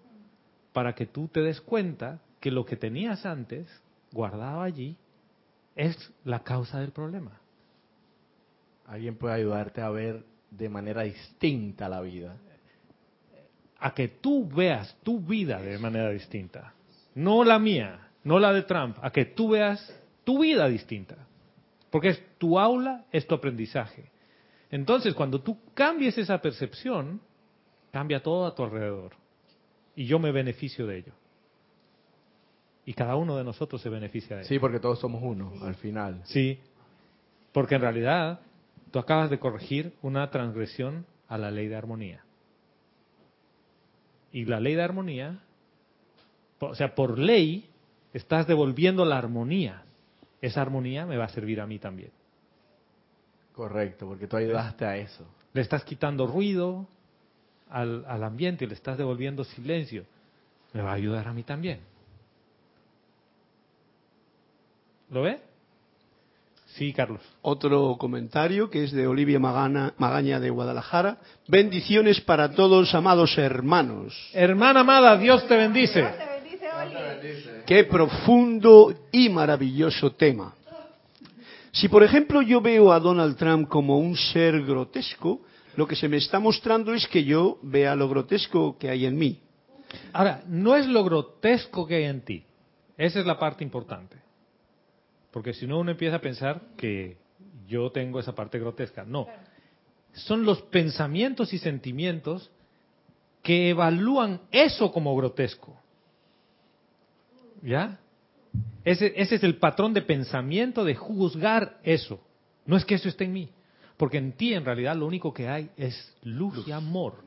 para 0.74 0.94
que 0.94 1.06
tú 1.06 1.28
te 1.28 1.42
des 1.42 1.62
cuenta 1.62 2.20
que 2.40 2.52
lo 2.52 2.66
que 2.66 2.76
tenías 2.76 3.26
antes 3.26 3.68
guardado 4.12 4.62
allí 4.62 4.98
es 5.76 6.12
la 6.24 6.44
causa 6.44 6.80
del 6.80 6.92
problema. 6.92 7.40
Alguien 8.88 9.16
puede 9.16 9.36
ayudarte 9.36 9.82
a 9.82 9.90
ver 9.90 10.24
de 10.52 10.70
manera 10.70 11.04
distinta 11.04 11.90
la 11.90 12.02
vida. 12.02 12.38
A 13.86 13.94
que 13.94 14.08
tú 14.08 14.50
veas 14.50 14.98
tu 15.04 15.20
vida 15.20 15.62
de 15.62 15.78
manera 15.78 16.10
distinta. 16.10 16.74
No 17.14 17.44
la 17.44 17.60
mía, 17.60 18.10
no 18.24 18.40
la 18.40 18.52
de 18.52 18.64
Trump. 18.64 18.98
A 19.00 19.12
que 19.12 19.26
tú 19.26 19.50
veas 19.50 19.96
tu 20.24 20.40
vida 20.40 20.68
distinta. 20.68 21.16
Porque 21.92 22.10
es 22.10 22.24
tu 22.40 22.58
aula, 22.58 23.06
es 23.12 23.28
tu 23.28 23.36
aprendizaje. 23.36 24.10
Entonces, 24.72 25.14
cuando 25.14 25.40
tú 25.40 25.60
cambies 25.76 26.18
esa 26.18 26.42
percepción, 26.42 27.22
cambia 27.92 28.24
todo 28.24 28.48
a 28.48 28.56
tu 28.56 28.64
alrededor. 28.64 29.12
Y 29.96 30.08
yo 30.08 30.18
me 30.18 30.32
beneficio 30.32 30.88
de 30.88 30.98
ello. 30.98 31.14
Y 32.86 32.94
cada 32.96 33.16
uno 33.16 33.38
de 33.38 33.44
nosotros 33.44 33.84
se 33.84 33.90
beneficia 33.90 34.36
de 34.36 34.42
ello. 34.42 34.50
Sí, 34.50 34.58
porque 34.58 34.80
todos 34.80 34.98
somos 34.98 35.22
uno 35.22 35.54
al 35.62 35.76
final. 35.76 36.22
Sí, 36.24 36.58
porque 37.52 37.76
en 37.76 37.82
realidad 37.82 38.40
tú 38.90 38.98
acabas 38.98 39.30
de 39.30 39.38
corregir 39.38 39.94
una 40.02 40.32
transgresión 40.32 41.06
a 41.28 41.38
la 41.38 41.52
ley 41.52 41.68
de 41.68 41.76
armonía. 41.76 42.25
Y 44.36 44.44
la 44.44 44.60
ley 44.60 44.76
de 44.76 44.82
armonía, 44.82 45.40
o 46.60 46.76
sea, 46.76 46.94
por 46.94 47.18
ley, 47.18 47.70
estás 48.12 48.46
devolviendo 48.46 49.06
la 49.06 49.18
armonía. 49.18 49.86
Esa 50.42 50.62
armonía 50.62 51.06
me 51.06 51.16
va 51.16 51.24
a 51.24 51.30
servir 51.30 51.62
a 51.62 51.66
mí 51.66 51.80
también. 51.80 52.12
Correcto, 53.54 54.06
porque 54.06 54.28
tú 54.28 54.36
ayudaste 54.36 54.84
a 54.84 54.98
eso. 54.98 55.26
Le 55.54 55.62
estás 55.62 55.86
quitando 55.86 56.28
ruido 56.28 56.86
al, 57.70 58.04
al 58.10 58.26
ambiente 58.26 58.66
y 58.66 58.68
le 58.68 58.74
estás 58.74 58.98
devolviendo 58.98 59.46
silencio. 59.46 60.06
Me 60.74 60.82
va 60.82 60.92
a 60.92 60.96
ayudar 60.96 61.30
a 61.30 61.34
mí 61.34 61.44
también. 61.44 61.80
¿Lo 65.12 65.22
ve? 65.22 65.40
Sí, 66.78 66.92
Carlos. 66.92 67.22
Otro 67.42 67.96
comentario 67.98 68.70
que 68.70 68.84
es 68.84 68.92
de 68.92 69.08
Olivia 69.08 69.40
Magana- 69.40 69.94
Magaña 69.98 70.42
de 70.42 70.50
Guadalajara. 70.50 71.20
Bendiciones 71.48 72.20
para 72.20 72.52
todos, 72.52 72.94
amados 72.94 73.38
hermanos. 73.38 74.14
Hermana 74.34 74.82
amada, 74.82 75.16
Dios 75.18 75.48
te 75.48 75.56
bendice. 75.56 76.06
Qué 77.66 77.86
profundo 77.86 78.94
y 79.12 79.30
maravilloso 79.30 80.12
tema. 80.12 80.54
Si, 81.72 81.88
por 81.88 82.04
ejemplo, 82.04 82.42
yo 82.42 82.60
veo 82.62 82.92
a 82.92 83.00
Donald 83.00 83.38
Trump 83.38 83.70
como 83.70 83.98
un 83.98 84.18
ser 84.18 84.62
grotesco, 84.66 85.42
lo 85.78 85.88
que 85.88 85.96
se 85.96 86.10
me 86.10 86.18
está 86.18 86.40
mostrando 86.40 86.94
es 86.94 87.08
que 87.08 87.24
yo 87.24 87.58
vea 87.64 87.96
lo 87.96 88.10
grotesco 88.10 88.78
que 88.78 88.90
hay 88.90 89.06
en 89.06 89.18
mí. 89.18 89.40
Ahora, 90.12 90.44
no 90.48 90.76
es 90.76 90.88
lo 90.88 91.06
grotesco 91.06 91.88
que 91.88 91.96
hay 91.96 92.04
en 92.06 92.22
ti. 92.26 92.44
Esa 92.98 93.20
es 93.22 93.26
la 93.26 93.40
parte 93.40 93.64
importante. 93.64 94.25
Porque 95.36 95.52
si 95.52 95.68
no, 95.68 95.80
uno 95.80 95.92
empieza 95.92 96.16
a 96.16 96.22
pensar 96.22 96.62
que 96.78 97.18
yo 97.68 97.92
tengo 97.92 98.22
esa 98.22 98.34
parte 98.34 98.58
grotesca. 98.58 99.04
No. 99.04 99.28
Son 100.14 100.46
los 100.46 100.62
pensamientos 100.62 101.52
y 101.52 101.58
sentimientos 101.58 102.50
que 103.44 103.72
evalúan 103.72 104.40
eso 104.50 104.94
como 104.94 105.14
grotesco. 105.18 105.78
¿Ya? 107.62 108.00
Ese, 108.86 109.12
ese 109.18 109.36
es 109.36 109.44
el 109.44 109.58
patrón 109.58 109.94
de 109.94 110.04
pensamiento 110.04 110.86
de 110.86 110.96
juzgar 110.96 111.80
eso. 111.84 112.22
No 112.66 112.78
es 112.78 112.86
que 112.86 112.96
eso 112.96 113.10
esté 113.10 113.26
en 113.26 113.34
mí. 113.34 113.50
Porque 113.98 114.18
en 114.18 114.32
ti, 114.38 114.54
en 114.54 114.64
realidad, 114.64 114.96
lo 114.96 115.06
único 115.06 115.34
que 115.34 115.50
hay 115.50 115.70
es 115.76 116.16
luz. 116.24 116.66
y 116.66 116.72
amor. 116.72 117.26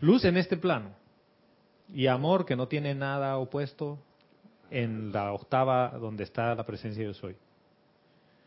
Luz 0.00 0.24
en 0.24 0.36
este 0.36 0.56
plano 0.56 0.90
y 1.94 2.08
amor 2.08 2.44
que 2.44 2.56
no 2.56 2.66
tiene 2.66 2.92
nada 2.92 3.36
opuesto 3.36 4.00
en 4.70 5.12
la 5.12 5.32
octava 5.32 5.90
donde 5.90 6.24
está 6.24 6.54
la 6.54 6.64
presencia 6.64 7.06
de 7.06 7.14
soy. 7.14 7.36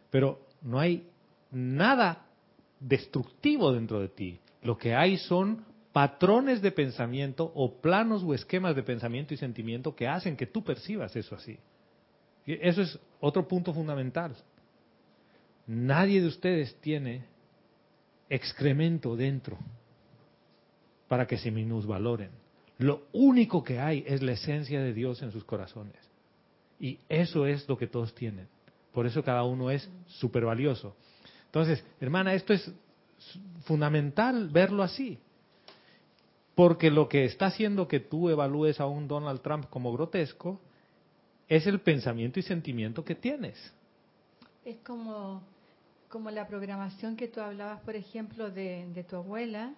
Pero 0.10 0.40
no 0.62 0.80
hay 0.80 1.08
nada 1.52 2.26
destructivo 2.80 3.72
dentro 3.74 4.00
de 4.00 4.10
ti. 4.10 4.40
Lo 4.62 4.78
que 4.78 4.96
hay 4.96 5.18
son 5.18 5.66
patrones 5.94 6.62
de 6.62 6.72
pensamiento 6.72 7.52
o 7.56 7.82
planos 7.82 8.24
o 8.24 8.34
esquemas 8.34 8.76
de 8.76 8.84
pensamiento 8.84 9.34
y 9.34 9.38
sentimiento 9.38 9.96
que 9.96 10.08
hacen 10.08 10.38
que 10.38 10.46
tú 10.46 10.64
percibas 10.64 11.16
eso 11.16 11.36
así. 11.36 11.58
Y 12.46 12.54
eso 12.66 12.82
es 12.82 13.00
otro 13.20 13.48
punto 13.48 13.74
fundamental. 13.74 14.36
Nadie 15.66 16.22
de 16.22 16.28
ustedes 16.28 16.80
tiene 16.82 17.26
excremento 18.30 19.16
dentro 19.16 19.58
para 21.08 21.26
que 21.26 21.38
se 21.38 21.52
minusvaloren. 21.52 22.32
Lo 22.78 23.08
único 23.12 23.64
que 23.64 23.80
hay 23.80 24.04
es 24.08 24.22
la 24.22 24.34
esencia 24.34 24.82
de 24.82 24.94
Dios 24.94 25.22
en 25.22 25.32
sus 25.32 25.44
corazones. 25.44 25.96
Y 26.80 27.00
eso 27.10 27.48
es 27.48 27.68
lo 27.68 27.78
que 27.78 27.88
todos 27.88 28.14
tienen. 28.14 28.48
Por 28.94 29.08
eso 29.08 29.24
cada 29.24 29.44
uno 29.44 29.72
es 29.72 29.90
súper 30.08 30.46
valioso. 30.46 30.96
Entonces, 31.46 31.84
hermana, 32.00 32.34
esto 32.34 32.54
es 32.54 32.72
fundamental 33.66 34.50
verlo 34.50 34.84
así. 34.84 35.18
Porque 36.54 36.92
lo 36.92 37.08
que 37.08 37.26
está 37.26 37.48
haciendo 37.48 37.88
que 37.88 38.00
tú 38.00 38.30
evalúes 38.30 38.80
a 38.80 38.86
un 38.86 39.08
Donald 39.08 39.42
Trump 39.42 39.66
como 39.70 39.92
grotesco 39.92 40.60
es 41.48 41.66
el 41.66 41.80
pensamiento 41.80 42.40
y 42.40 42.44
sentimiento 42.44 43.04
que 43.04 43.16
tienes. 43.16 43.74
Es 44.66 44.78
como, 44.78 45.42
como 46.10 46.30
la 46.30 46.48
programación 46.48 47.16
que 47.16 47.28
tú 47.28 47.40
hablabas, 47.40 47.82
por 47.82 47.96
ejemplo, 47.96 48.52
de, 48.52 48.88
de 48.94 49.04
tu 49.04 49.16
abuela 49.16 49.74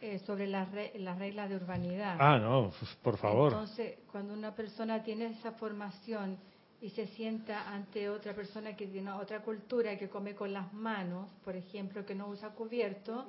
eh, 0.00 0.18
sobre 0.26 0.46
las 0.46 0.70
re- 0.72 0.92
las 0.96 1.18
reglas 1.18 1.48
de 1.48 1.56
urbanidad. 1.56 2.16
Ah, 2.18 2.38
no, 2.38 2.72
pues, 2.78 2.90
por 3.02 3.16
favor. 3.18 3.52
Entonces, 3.52 3.98
cuando 4.10 4.34
una 4.34 4.54
persona 4.54 5.02
tiene 5.02 5.26
esa 5.26 5.52
formación 5.52 6.36
y 6.80 6.90
se 6.90 7.06
sienta 7.08 7.68
ante 7.72 8.08
otra 8.08 8.34
persona 8.34 8.74
que 8.74 8.86
tiene 8.88 9.12
otra 9.12 9.40
cultura, 9.42 9.96
que 9.96 10.08
come 10.08 10.34
con 10.34 10.52
las 10.52 10.72
manos, 10.72 11.30
por 11.44 11.54
ejemplo, 11.54 12.04
que 12.04 12.14
no 12.14 12.26
usa 12.28 12.50
cubierto, 12.50 13.24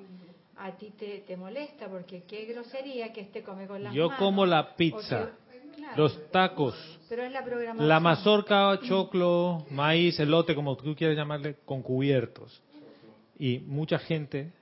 a 0.57 0.71
ti 0.71 0.91
te, 0.97 1.19
te 1.19 1.37
molesta 1.37 1.87
porque 1.87 2.23
qué 2.23 2.45
grosería 2.45 3.11
que 3.13 3.21
este 3.21 3.43
come 3.43 3.67
con 3.67 3.83
las 3.83 3.93
Yo 3.93 4.07
manos. 4.07 4.19
como 4.19 4.45
la 4.45 4.75
pizza, 4.75 5.31
que- 5.51 5.75
claro, 5.75 5.97
los 5.97 6.31
tacos, 6.31 6.75
pero 7.09 7.23
es 7.23 7.31
la 7.31 7.43
programación. 7.43 7.87
la 7.87 7.99
mazorca, 7.99 8.79
choclo, 8.81 9.65
maíz, 9.69 10.19
elote, 10.19 10.55
como 10.55 10.75
tú 10.75 10.95
quieras 10.95 11.15
llamarle, 11.17 11.57
con 11.65 11.81
cubiertos. 11.83 12.61
Y 13.37 13.59
mucha 13.59 13.97
gente 13.99 14.53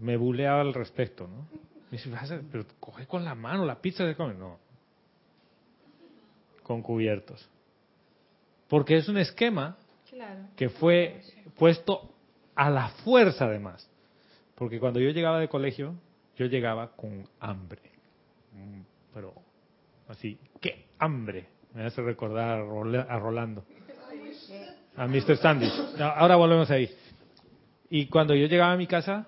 me 0.00 0.16
buleaba 0.16 0.60
al 0.60 0.74
respecto, 0.74 1.26
¿no? 1.26 1.46
Me 1.90 1.98
dice, 1.98 2.10
"Vas 2.10 2.30
a- 2.30 2.40
pero 2.50 2.64
coge 2.80 3.06
con 3.06 3.24
la 3.24 3.34
mano, 3.34 3.64
la 3.64 3.80
pizza 3.80 4.06
se 4.06 4.14
come. 4.16 4.34
No. 4.34 4.58
Con 6.62 6.82
cubiertos. 6.82 7.48
Porque 8.68 8.96
es 8.96 9.08
un 9.08 9.18
esquema 9.18 9.76
Claro. 10.10 10.40
que 10.56 10.68
fue 10.68 11.20
puesto 11.56 12.10
a 12.54 12.70
la 12.70 12.88
fuerza 13.04 13.44
además. 13.46 13.88
Porque 14.56 14.80
cuando 14.80 14.98
yo 14.98 15.10
llegaba 15.10 15.38
de 15.38 15.48
colegio, 15.48 15.94
yo 16.36 16.46
llegaba 16.46 16.92
con 16.96 17.28
hambre. 17.40 17.82
Mm, 18.52 18.80
Pero 19.14 19.32
así, 20.08 20.38
¿qué 20.60 20.86
hambre? 20.98 21.46
Me 21.72 21.84
hace 21.84 22.02
recordar 22.02 22.58
a 22.58 22.62
Rola- 22.62 23.06
a 23.08 23.18
Rolando. 23.18 23.64
A 24.96 25.06
Mr. 25.06 25.36
Sandwich. 25.38 25.72
Ahora 26.00 26.36
volvemos 26.36 26.70
ahí. 26.70 26.90
Y 27.88 28.06
cuando 28.06 28.34
yo 28.34 28.46
llegaba 28.46 28.72
a 28.72 28.76
mi 28.76 28.86
casa, 28.86 29.26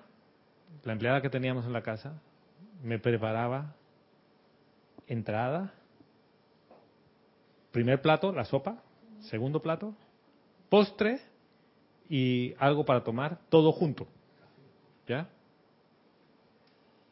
la 0.89 0.93
empleada 0.93 1.21
que 1.21 1.29
teníamos 1.29 1.65
en 1.65 1.73
la 1.73 1.83
casa 1.83 2.19
me 2.81 2.97
preparaba 2.97 3.75
entrada, 5.05 5.71
primer 7.71 8.01
plato, 8.01 8.31
la 8.31 8.43
sopa, 8.43 8.81
segundo 9.19 9.61
plato, 9.61 9.93
postre 10.67 11.19
y 12.09 12.55
algo 12.57 12.85
para 12.85 13.03
tomar, 13.03 13.37
todo 13.49 13.71
junto. 13.71 14.07
¿Ya? 15.07 15.29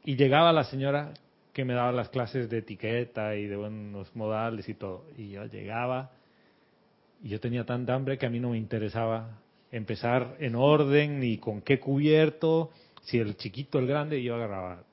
Y 0.04 0.16
llegaba 0.16 0.52
la 0.52 0.64
señora 0.64 1.14
que 1.54 1.64
me 1.64 1.76
daba 1.76 1.92
las 1.92 2.10
clases 2.10 2.50
de 2.50 2.58
etiqueta 2.58 3.36
y 3.36 3.46
de 3.46 3.58
buenos 3.58 4.16
modales 4.16 4.68
y 4.70 4.74
todo. 4.74 5.06
Y 5.18 5.30
yo 5.30 5.46
llegaba 5.46 6.10
y 7.22 7.30
yo 7.30 7.40
tenía 7.40 7.64
tanta 7.64 7.94
hambre 7.94 8.18
que 8.18 8.26
a 8.26 8.32
mí 8.32 8.40
no 8.40 8.50
me 8.50 8.58
interesaba 8.58 9.38
empezar 9.72 10.36
en 10.40 10.56
orden 10.56 11.20
ni 11.20 11.38
con 11.38 11.62
qué 11.62 11.80
cubierto, 11.80 12.72
si 13.08 13.18
el 13.18 13.38
chiquito, 13.38 13.80
el 13.80 13.88
grande, 13.88 14.22
yo 14.22 14.36
agarraba 14.36 14.84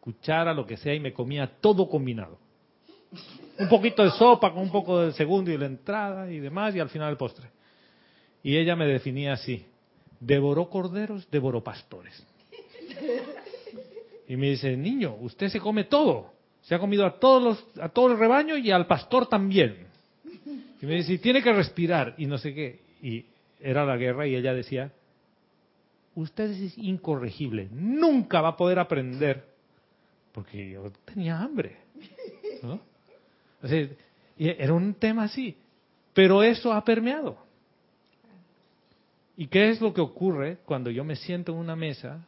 cuchara, 0.00 0.54
lo 0.54 0.64
que 0.64 0.76
sea, 0.76 0.94
y 0.94 1.00
me 1.00 1.12
comía 1.12 1.58
todo 1.60 1.88
combinado. 1.88 2.38
Un 3.58 3.68
poquito 3.68 4.04
de 4.04 4.10
sopa 4.12 4.52
con 4.52 4.62
un 4.62 4.70
poco 4.70 5.00
del 5.00 5.12
segundo 5.12 5.50
y 5.50 5.58
la 5.58 5.66
entrada 5.66 6.30
y 6.30 6.38
demás, 6.38 6.74
y 6.76 6.80
al 6.80 6.88
final 6.88 7.10
el 7.10 7.16
postre. 7.16 7.48
Y 8.44 8.56
ella 8.56 8.76
me 8.76 8.86
definía 8.86 9.32
así, 9.32 9.66
devoró 10.20 10.70
corderos, 10.70 11.28
devoró 11.30 11.62
pastores. 11.62 12.24
Y 14.28 14.36
me 14.36 14.50
dice, 14.50 14.76
niño, 14.76 15.16
usted 15.20 15.48
se 15.48 15.58
come 15.58 15.84
todo. 15.84 16.32
Se 16.62 16.76
ha 16.76 16.78
comido 16.78 17.04
a 17.04 17.18
todos 17.18 17.42
los, 17.42 17.82
a 17.82 17.88
todo 17.88 18.12
el 18.12 18.18
rebaño 18.18 18.56
y 18.56 18.70
al 18.70 18.86
pastor 18.86 19.26
también. 19.26 19.88
Y 20.80 20.86
me 20.86 20.94
dice, 20.94 21.18
tiene 21.18 21.42
que 21.42 21.52
respirar 21.52 22.14
y 22.18 22.26
no 22.26 22.38
sé 22.38 22.54
qué. 22.54 22.80
Y 23.02 23.24
era 23.60 23.84
la 23.84 23.96
guerra 23.96 24.28
y 24.28 24.36
ella 24.36 24.54
decía, 24.54 24.92
usted 26.20 26.50
es 26.50 26.76
incorregible, 26.78 27.68
nunca 27.70 28.40
va 28.40 28.50
a 28.50 28.56
poder 28.56 28.78
aprender. 28.78 29.44
Porque 30.32 30.70
yo 30.70 30.90
tenía 31.04 31.40
hambre. 31.40 31.76
¿no? 32.62 32.80
O 33.62 33.68
sea, 33.68 33.88
era 34.36 34.72
un 34.72 34.94
tema 34.94 35.24
así. 35.24 35.56
Pero 36.12 36.42
eso 36.42 36.72
ha 36.72 36.84
permeado. 36.84 37.38
¿Y 39.36 39.46
qué 39.46 39.70
es 39.70 39.80
lo 39.80 39.94
que 39.94 40.00
ocurre 40.00 40.58
cuando 40.64 40.90
yo 40.90 41.04
me 41.04 41.16
siento 41.16 41.52
en 41.52 41.58
una 41.58 41.76
mesa 41.76 42.26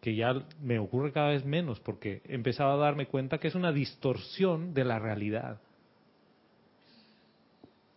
que 0.00 0.14
ya 0.14 0.46
me 0.62 0.78
ocurre 0.78 1.10
cada 1.10 1.30
vez 1.30 1.44
menos 1.44 1.80
porque 1.80 2.22
he 2.28 2.34
empezado 2.36 2.70
a 2.72 2.76
darme 2.76 3.06
cuenta 3.06 3.38
que 3.38 3.48
es 3.48 3.56
una 3.56 3.72
distorsión 3.72 4.72
de 4.72 4.84
la 4.84 5.00
realidad. 5.00 5.60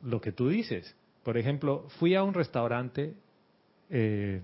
Lo 0.02 0.20
que 0.20 0.32
tú 0.32 0.50
dices. 0.50 0.96
Por 1.24 1.38
ejemplo, 1.38 1.86
fui 2.00 2.16
a 2.16 2.24
un 2.24 2.34
restaurante 2.34 3.14
eh, 3.92 4.42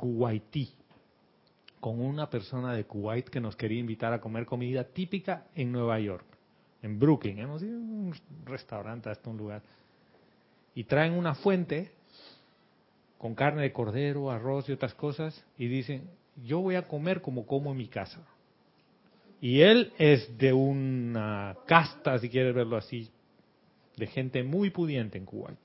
kuwaití 0.00 0.72
con 1.78 2.00
una 2.00 2.28
persona 2.28 2.74
de 2.74 2.84
Kuwait 2.84 3.28
que 3.28 3.40
nos 3.40 3.56
quería 3.56 3.80
invitar 3.80 4.12
a 4.12 4.20
comer 4.20 4.46
comida 4.46 4.84
típica 4.84 5.46
en 5.54 5.72
Nueva 5.72 5.98
York, 5.98 6.24
en 6.82 6.98
Brooklyn. 6.98 7.38
Hemos 7.38 7.62
ido 7.62 7.76
a 7.76 7.80
un 7.80 8.14
restaurante 8.44 9.10
hasta 9.10 9.28
un 9.28 9.36
lugar. 9.36 9.62
Y 10.74 10.84
traen 10.84 11.14
una 11.14 11.34
fuente 11.34 11.90
con 13.18 13.34
carne 13.34 13.62
de 13.62 13.72
cordero, 13.72 14.30
arroz 14.30 14.68
y 14.68 14.72
otras 14.72 14.94
cosas 14.94 15.44
y 15.58 15.68
dicen, 15.68 16.08
yo 16.44 16.60
voy 16.60 16.76
a 16.76 16.86
comer 16.86 17.20
como 17.20 17.46
como 17.46 17.72
en 17.72 17.78
mi 17.78 17.88
casa. 17.88 18.20
Y 19.40 19.60
él 19.62 19.92
es 19.98 20.36
de 20.38 20.52
una 20.52 21.56
casta, 21.66 22.18
si 22.18 22.28
quieres 22.28 22.54
verlo 22.54 22.76
así, 22.76 23.10
de 23.96 24.06
gente 24.06 24.42
muy 24.42 24.70
pudiente 24.70 25.18
en 25.18 25.24
Kuwait. 25.24 25.58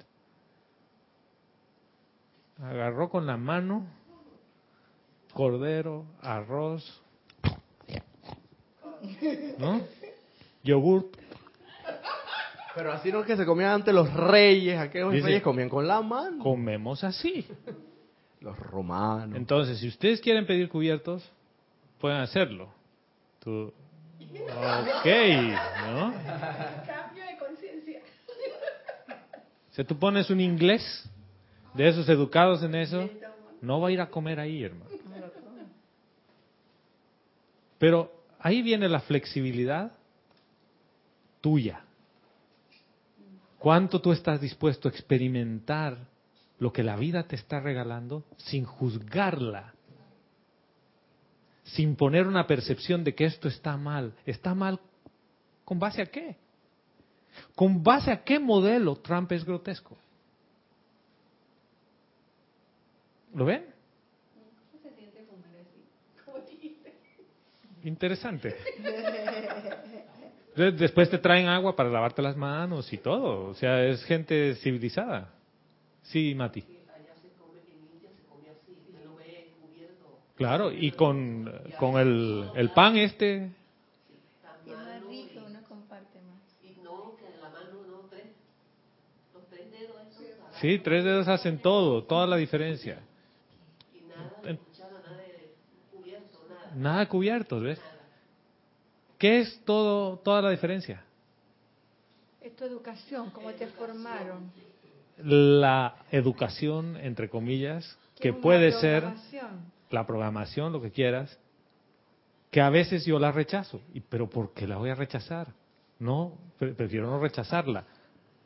Agarró 2.61 3.09
con 3.09 3.25
la 3.25 3.35
mano 3.35 3.85
cordero, 5.35 6.05
arroz, 6.21 7.01
¿no? 9.59 9.81
Yogurt. 10.63 11.07
Pero 12.73 12.91
así 12.93 13.11
no 13.11 13.19
es 13.21 13.27
que 13.27 13.35
se 13.37 13.45
comían 13.45 13.71
antes 13.71 13.93
los 13.93 14.11
reyes, 14.13 14.77
aquellos 14.79 15.11
Dice- 15.13 15.25
reyes 15.27 15.43
comían 15.43 15.67
con 15.69 15.85
la 15.87 16.01
mano. 16.01 16.41
Comemos 16.43 17.03
así. 17.03 17.45
Los 18.39 18.57
romanos. 18.57 19.35
Entonces, 19.37 19.79
si 19.79 19.87
ustedes 19.89 20.21
quieren 20.21 20.45
pedir 20.45 20.69
cubiertos, 20.69 21.29
pueden 21.99 22.19
hacerlo. 22.19 22.69
Tú, 23.39 23.73
ok, 24.21 25.05
¿no? 25.87 26.13
Cambio 26.85 27.25
de 27.25 27.37
conciencia. 27.39 28.01
Si 29.71 29.83
tú 29.83 29.97
pones 29.97 30.29
un 30.29 30.39
inglés 30.39 31.09
de 31.73 31.87
esos 31.89 32.07
educados 32.09 32.61
en 32.63 32.75
eso, 32.75 33.09
no 33.61 33.81
va 33.81 33.89
a 33.89 33.91
ir 33.91 33.99
a 34.01 34.09
comer 34.09 34.39
ahí, 34.39 34.63
hermano. 34.63 34.85
Pero 37.85 38.11
ahí 38.39 38.63
viene 38.63 38.89
la 38.89 38.99
flexibilidad 39.01 39.91
tuya. 41.39 41.85
¿Cuánto 43.59 44.01
tú 44.01 44.11
estás 44.11 44.41
dispuesto 44.41 44.87
a 44.87 44.91
experimentar 44.91 45.95
lo 46.57 46.73
que 46.73 46.81
la 46.81 46.95
vida 46.95 47.27
te 47.27 47.35
está 47.35 47.59
regalando 47.59 48.23
sin 48.37 48.65
juzgarla? 48.65 49.75
Sin 51.63 51.95
poner 51.95 52.25
una 52.25 52.47
percepción 52.47 53.03
de 53.03 53.13
que 53.13 53.25
esto 53.25 53.47
está 53.47 53.77
mal. 53.77 54.15
¿Está 54.25 54.55
mal 54.55 54.79
con 55.63 55.77
base 55.77 56.01
a 56.01 56.07
qué? 56.07 56.37
¿Con 57.53 57.83
base 57.83 58.09
a 58.09 58.23
qué 58.23 58.39
modelo 58.39 58.95
Trump 58.95 59.31
es 59.31 59.45
grotesco? 59.45 59.95
¿Lo 63.35 63.45
ven? 63.45 63.74
Interesante. 67.85 68.55
Después 70.55 71.07
te 71.09 71.19
traen 71.19 71.47
agua 71.47 71.75
para 71.75 71.89
lavarte 71.89 72.21
las 72.23 72.35
manos 72.35 72.91
y 72.91 72.97
todo. 72.97 73.49
O 73.49 73.53
sea, 73.53 73.85
es 73.85 74.03
gente 74.05 74.55
civilizada. 74.55 75.29
Sí, 76.01 76.33
Mati. 76.33 76.63
Claro, 80.35 80.71
y 80.71 80.91
con, 80.91 81.49
con 81.79 81.97
el, 81.97 82.49
el 82.55 82.69
pan 82.71 82.97
este, 82.97 83.51
sí, 90.59 90.79
tres 90.79 91.05
dedos 91.05 91.27
hacen 91.29 91.59
todo, 91.59 92.03
toda 92.03 92.27
la 92.27 92.35
diferencia. 92.35 92.99
Nada 96.75 97.07
cubiertos, 97.07 97.61
¿ves? 97.63 97.81
¿Qué 99.17 99.39
es 99.39 99.61
todo, 99.65 100.17
toda 100.19 100.41
la 100.41 100.49
diferencia? 100.49 101.01
Es 102.41 102.55
tu 102.55 102.65
educación, 102.65 103.29
cómo 103.31 103.51
te 103.51 103.67
formaron. 103.67 104.51
La 105.23 105.95
educación, 106.11 106.97
entre 106.97 107.29
comillas, 107.29 107.97
que 108.19 108.33
puede 108.33 108.71
ser 108.73 109.05
la 109.89 110.05
programación, 110.05 110.73
lo 110.73 110.81
que 110.81 110.91
quieras, 110.91 111.39
que 112.51 112.59
a 112.61 112.69
veces 112.69 113.05
yo 113.05 113.17
la 113.19 113.31
rechazo. 113.31 113.79
Y, 113.93 114.01
¿Pero 114.01 114.29
por 114.29 114.53
qué 114.53 114.67
la 114.67 114.77
voy 114.77 114.89
a 114.89 114.95
rechazar? 114.95 115.47
No, 115.99 116.37
pre- 116.59 116.73
prefiero 116.73 117.09
no 117.09 117.19
rechazarla. 117.19 117.85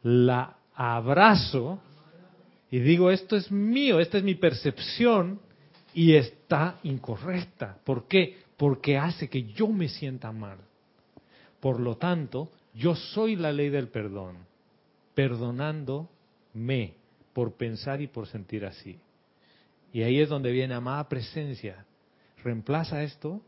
La 0.04 0.56
abrazo 0.76 1.80
y 2.72 2.80
digo, 2.80 3.10
esto 3.10 3.36
es 3.36 3.52
mío, 3.52 4.00
esta 4.00 4.20
es 4.20 4.24
mi 4.24 4.36
percepción 4.36 5.40
y 5.94 6.16
está 6.16 6.80
incorrecta. 6.84 7.78
¿Por 7.84 8.08
qué? 8.08 8.38
Porque 8.58 8.98
hace 8.98 9.30
que 9.30 9.44
yo 9.44 9.68
me 9.68 9.88
sienta 9.88 10.32
mal. 10.32 10.58
Por 11.60 11.80
lo 11.80 11.98
tanto, 11.98 12.50
yo 12.74 12.96
soy 12.96 13.36
la 13.36 13.52
ley 13.52 13.70
del 13.70 13.90
perdón, 13.90 14.38
perdonándome 15.14 16.94
por 17.34 17.54
pensar 17.54 18.02
y 18.02 18.08
por 18.08 18.28
sentir 18.28 18.66
así. 18.66 19.00
Y 19.92 20.04
ahí 20.04 20.20
es 20.20 20.30
donde 20.30 20.52
viene 20.52 20.74
amada 20.74 21.10
presencia. 21.10 21.86
Reemplaza 22.44 23.04
esto 23.04 23.42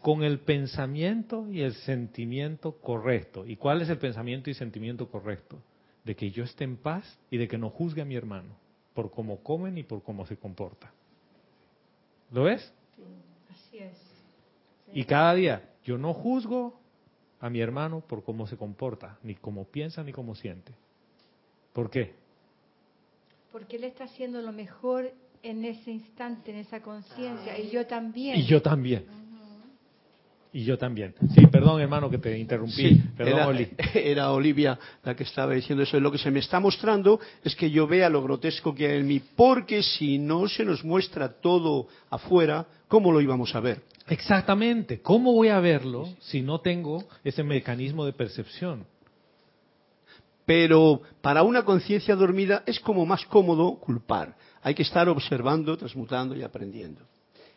con 0.00 0.24
el 0.24 0.40
pensamiento 0.40 1.48
y 1.48 1.60
el 1.60 1.74
sentimiento 1.74 2.72
correcto. 2.80 3.46
¿Y 3.46 3.56
cuál 3.56 3.82
es 3.82 3.88
el 3.88 3.98
pensamiento 3.98 4.50
y 4.50 4.54
sentimiento 4.54 5.08
correcto? 5.08 5.58
De 6.04 6.16
que 6.16 6.30
yo 6.30 6.42
esté 6.42 6.64
en 6.64 6.76
paz 6.76 7.18
y 7.30 7.36
de 7.36 7.46
que 7.46 7.58
no 7.58 7.70
juzgue 7.70 8.02
a 8.02 8.06
mi 8.06 8.16
hermano 8.16 8.56
por 8.94 9.10
cómo 9.10 9.42
comen 9.42 9.78
y 9.78 9.84
por 9.84 10.02
cómo 10.02 10.26
se 10.26 10.36
comporta. 10.36 10.92
¿Lo 12.32 12.44
ves? 12.44 12.72
Así 13.50 13.78
es. 13.78 13.96
Y 14.92 15.04
cada 15.04 15.34
día 15.34 15.70
yo 15.84 15.98
no 15.98 16.14
juzgo 16.14 16.80
a 17.40 17.50
mi 17.50 17.60
hermano 17.60 18.00
por 18.00 18.24
cómo 18.24 18.46
se 18.46 18.56
comporta, 18.56 19.18
ni 19.22 19.34
cómo 19.34 19.64
piensa, 19.64 20.02
ni 20.02 20.12
cómo 20.12 20.34
siente. 20.34 20.72
¿Por 21.72 21.90
qué? 21.90 22.14
Porque 23.50 23.76
él 23.76 23.84
está 23.84 24.04
haciendo 24.04 24.40
lo 24.40 24.52
mejor 24.52 25.12
en 25.42 25.64
ese 25.64 25.90
instante, 25.90 26.52
en 26.52 26.58
esa 26.58 26.80
conciencia. 26.80 27.58
Y 27.58 27.70
yo 27.70 27.86
también. 27.86 28.36
Y 28.36 28.44
yo 28.44 28.62
también. 28.62 29.06
Y 30.54 30.64
yo 30.64 30.76
también. 30.76 31.14
Sí, 31.34 31.46
perdón 31.46 31.80
hermano 31.80 32.10
que 32.10 32.18
te 32.18 32.38
interrumpí. 32.38 32.90
Sí, 32.90 33.02
perdón 33.16 33.34
era, 33.34 33.48
Oli. 33.48 33.68
era 33.94 34.32
Olivia 34.32 34.78
la 35.02 35.16
que 35.16 35.22
estaba 35.22 35.54
diciendo 35.54 35.82
eso. 35.82 35.98
Lo 35.98 36.12
que 36.12 36.18
se 36.18 36.30
me 36.30 36.40
está 36.40 36.60
mostrando 36.60 37.20
es 37.42 37.56
que 37.56 37.70
yo 37.70 37.86
vea 37.86 38.10
lo 38.10 38.22
grotesco 38.22 38.74
que 38.74 38.86
hay 38.86 38.98
en 38.98 39.06
mí, 39.06 39.22
porque 39.34 39.82
si 39.82 40.18
no 40.18 40.46
se 40.48 40.64
nos 40.64 40.84
muestra 40.84 41.40
todo 41.40 41.88
afuera, 42.10 42.66
¿cómo 42.86 43.12
lo 43.12 43.22
íbamos 43.22 43.54
a 43.54 43.60
ver? 43.60 43.80
Exactamente. 44.08 45.00
¿Cómo 45.00 45.32
voy 45.32 45.48
a 45.48 45.60
verlo 45.60 46.08
si 46.20 46.42
no 46.42 46.60
tengo 46.60 47.04
ese 47.24 47.42
mecanismo 47.42 48.04
de 48.04 48.12
percepción? 48.12 48.84
Pero 50.44 51.00
para 51.22 51.44
una 51.44 51.64
conciencia 51.64 52.14
dormida 52.14 52.62
es 52.66 52.78
como 52.80 53.06
más 53.06 53.24
cómodo 53.24 53.76
culpar. 53.76 54.36
Hay 54.62 54.74
que 54.74 54.82
estar 54.82 55.08
observando, 55.08 55.78
transmutando 55.78 56.36
y 56.36 56.42
aprendiendo. 56.42 57.00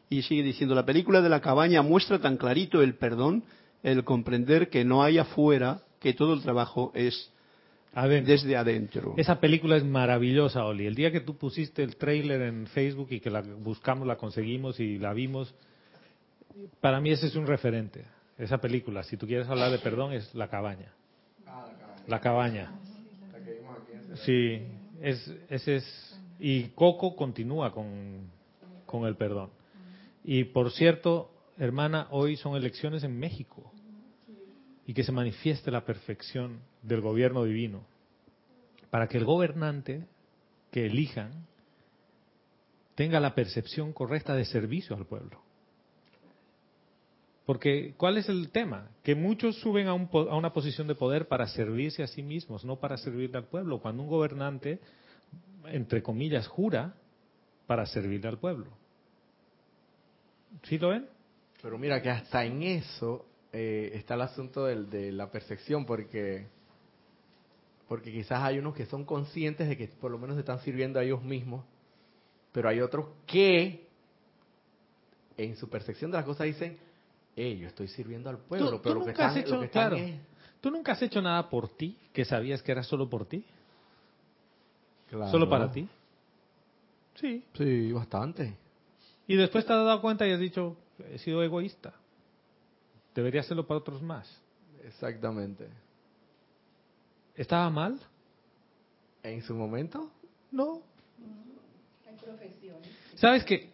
Y 0.10 0.22
sigue 0.22 0.44
diciendo, 0.44 0.76
la 0.76 0.86
película 0.86 1.22
de 1.22 1.30
la 1.30 1.41
cabaña 1.41 1.82
muestra 1.82 2.19
tan 2.19 2.38
clarito 2.38 2.82
el 2.82 2.95
perdón, 2.95 3.44
el 3.84 4.03
comprender 4.03 4.69
que 4.69 4.86
no 4.86 5.03
hay 5.03 5.18
afuera, 5.18 5.82
que 5.99 6.14
todo 6.14 6.34
el 6.34 6.41
trabajo 6.41 6.91
es 6.94 7.32
Adentro. 7.94 8.34
desde 8.34 8.57
adentro. 8.57 9.14
Esa 9.18 9.40
película 9.40 9.77
es 9.77 9.84
maravillosa, 9.84 10.65
Oli. 10.65 10.86
El 10.86 10.95
día 10.95 11.11
que 11.11 11.22
tú 11.22 11.38
pusiste 11.38 11.82
el 11.82 11.95
trailer 11.95 12.41
en 12.41 12.68
Facebook 12.68 13.07
y 13.11 13.19
que 13.19 13.30
la 13.30 13.41
buscamos, 13.41 14.06
la 14.06 14.18
conseguimos 14.18 14.80
y 14.80 14.98
la 14.99 15.14
vimos, 15.14 15.56
para 16.82 16.99
mí 16.99 17.11
ese 17.11 17.27
es 17.27 17.36
un 17.36 17.48
referente. 17.48 18.03
Esa 18.38 18.57
película, 18.57 19.03
si 19.03 19.15
tú 19.18 19.26
quieres 19.26 19.48
hablar 19.48 19.72
de 19.72 19.80
perdón, 19.80 20.11
es 20.14 20.34
La 20.36 20.49
Cabaña. 20.49 20.91
La 22.07 22.19
Cabaña. 22.19 22.73
Sí, 24.26 24.61
es, 25.02 25.34
ese 25.49 25.77
es. 25.77 26.19
Y 26.40 26.64
Coco 26.69 27.15
continúa 27.15 27.72
con, 27.72 28.30
con 28.86 29.06
el 29.06 29.15
perdón. 29.15 29.49
Y 30.27 30.45
por 30.45 30.72
cierto, 30.72 31.30
hermana, 31.56 32.07
hoy 32.10 32.35
son 32.35 32.56
elecciones 32.56 33.03
en 33.03 33.18
México. 33.18 33.72
Y 34.88 34.93
que 34.93 35.03
se 35.03 35.11
manifieste 35.11 35.69
la 35.69 35.85
perfección 35.85 36.61
del 36.81 37.02
gobierno 37.02 37.43
divino. 37.43 37.85
Para 38.89 39.07
que 39.07 39.18
el 39.18 39.26
gobernante 39.26 40.07
que 40.72 40.88
elijan 40.88 41.45
tenga 42.95 43.19
la 43.19 43.35
percepción 43.35 43.93
correcta 43.93 44.35
de 44.35 44.45
servicio 44.45 44.95
al 44.95 45.06
pueblo. 45.06 45.41
Porque, 47.45 47.93
¿cuál 47.97 48.18
es 48.18 48.27
el 48.27 48.49
tema? 48.49 48.89
Que 49.03 49.14
muchos 49.14 49.60
suben 49.60 49.88
a, 49.88 49.93
un 49.93 50.10
a 50.11 50.35
una 50.35 50.53
posición 50.53 50.88
de 50.88 50.95
poder 50.95 51.27
para 51.27 51.45
servirse 51.47 52.02
a 52.02 52.07
sí 52.07 52.23
mismos, 52.23 52.65
no 52.65 52.77
para 52.77 52.97
servirle 52.97 53.38
al 53.38 53.45
pueblo. 53.45 53.80
Cuando 53.80 54.02
un 54.02 54.10
gobernante, 54.10 54.80
entre 55.65 56.02
comillas, 56.02 56.47
jura 56.47 56.95
para 57.68 57.85
servirle 57.85 58.27
al 58.27 58.39
pueblo. 58.39 58.84
¿Sí 60.64 60.77
lo 60.77 60.90
ven? 60.90 61.07
Pero 61.61 61.77
mira 61.77 62.02
que 62.02 62.10
hasta 62.10 62.44
en 62.45 62.64
eso 62.64 63.26
eh, 63.53 63.91
está 63.94 64.15
el 64.15 64.22
asunto 64.22 64.65
del- 64.65 64.90
de 64.90 65.11
la 65.11 65.32
percepción, 65.32 65.86
porque 65.86 66.48
porque 67.88 68.11
quizás 68.11 68.41
hay 68.41 68.57
unos 68.57 68.73
que 68.73 68.86
son 68.88 69.06
conscientes 69.06 69.69
de 69.69 69.77
que 69.77 69.88
por 69.88 70.10
lo 70.11 70.18
menos 70.18 70.36
se 70.36 70.40
están 70.40 70.60
sirviendo 70.61 70.99
a 70.99 71.03
ellos 71.03 71.22
mismos, 71.23 71.64
pero 72.52 72.68
hay 72.68 72.82
otros 72.82 73.07
que 73.27 73.86
en 75.38 75.56
su 75.56 75.69
percepción 75.69 76.10
de 76.11 76.18
las 76.18 76.26
cosas 76.26 76.48
dicen, 76.48 76.77
hey, 77.36 77.60
yo 77.60 77.68
estoy 77.68 77.88
sirviendo 77.88 78.30
al 78.30 78.40
pueblo, 78.40 78.72
Tú- 78.77 78.82
pero 78.82 78.95
tú 78.95 78.99
lo 79.02 79.06
que 79.06 79.11
están, 79.11 79.38
hecho- 79.38 79.49
lo 79.53 79.60
que 79.60 79.65
están 79.68 79.90
claro. 79.90 80.03
es- 80.03 80.19
¿Tú 80.61 80.72
nunca 80.72 80.94
has 80.94 81.02
hecho 81.03 81.22
nada 81.22 81.48
por 81.48 81.69
ti 81.69 81.95
que 82.11 82.26
sabías 82.26 82.64
que 82.64 82.72
era 82.72 82.82
solo 82.82 83.07
por 83.07 83.26
ti? 83.27 83.45
Claro. 85.10 85.32
¿Solo 85.32 85.48
para 85.48 85.72
ti? 85.72 85.88
Sí. 87.15 87.45
Sí, 87.56 87.91
bastante. 87.91 88.56
Y 89.27 89.35
después 89.35 89.65
te 89.65 89.73
has 89.73 89.85
dado 89.85 90.02
cuenta 90.02 90.27
y 90.27 90.31
has 90.31 90.39
dicho, 90.39 90.77
he 91.11 91.18
sido 91.18 91.43
egoísta. 91.43 91.93
Debería 93.14 93.41
hacerlo 93.41 93.65
para 93.65 93.80
otros 93.80 94.02
más. 94.02 94.30
Exactamente. 94.84 95.68
¿Estaba 97.35 97.69
mal? 97.69 97.99
En 99.23 99.41
su 99.41 99.56
momento, 99.56 100.11
No. 100.52 100.81
¿Sabes 103.15 103.43
que 103.45 103.69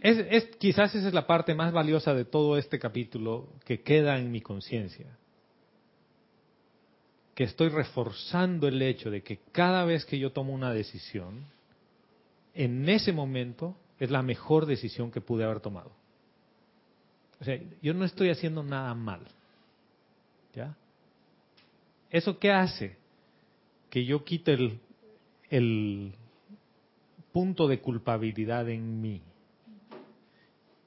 es, 0.00 0.18
es, 0.30 0.56
quizás 0.56 0.94
esa 0.94 1.08
es 1.08 1.14
la 1.14 1.26
parte 1.26 1.54
más 1.54 1.72
valiosa 1.72 2.14
de 2.14 2.24
todo 2.24 2.56
este 2.56 2.78
capítulo 2.78 3.48
que 3.64 3.82
queda 3.82 4.18
en 4.18 4.30
mi 4.30 4.40
conciencia? 4.40 5.06
Que 7.34 7.44
estoy 7.44 7.68
reforzando 7.68 8.68
el 8.68 8.80
hecho 8.82 9.10
de 9.10 9.22
que 9.22 9.40
cada 9.52 9.84
vez 9.84 10.04
que 10.04 10.18
yo 10.18 10.32
tomo 10.32 10.52
una 10.54 10.72
decisión, 10.72 11.44
en 12.54 12.88
ese 12.88 13.12
momento 13.12 13.76
es 14.02 14.10
la 14.10 14.20
mejor 14.20 14.66
decisión 14.66 15.12
que 15.12 15.20
pude 15.20 15.44
haber 15.44 15.60
tomado. 15.60 15.92
O 17.40 17.44
sea, 17.44 17.56
yo 17.80 17.94
no 17.94 18.04
estoy 18.04 18.30
haciendo 18.30 18.64
nada 18.64 18.92
mal. 18.94 19.20
¿Ya? 20.52 20.74
¿Eso 22.10 22.36
qué 22.40 22.50
hace? 22.50 22.96
Que 23.90 24.04
yo 24.04 24.24
quite 24.24 24.80
el, 25.50 26.14
punto 27.30 27.68
de 27.68 27.80
culpabilidad 27.80 28.68
en 28.68 29.00
mí 29.00 29.22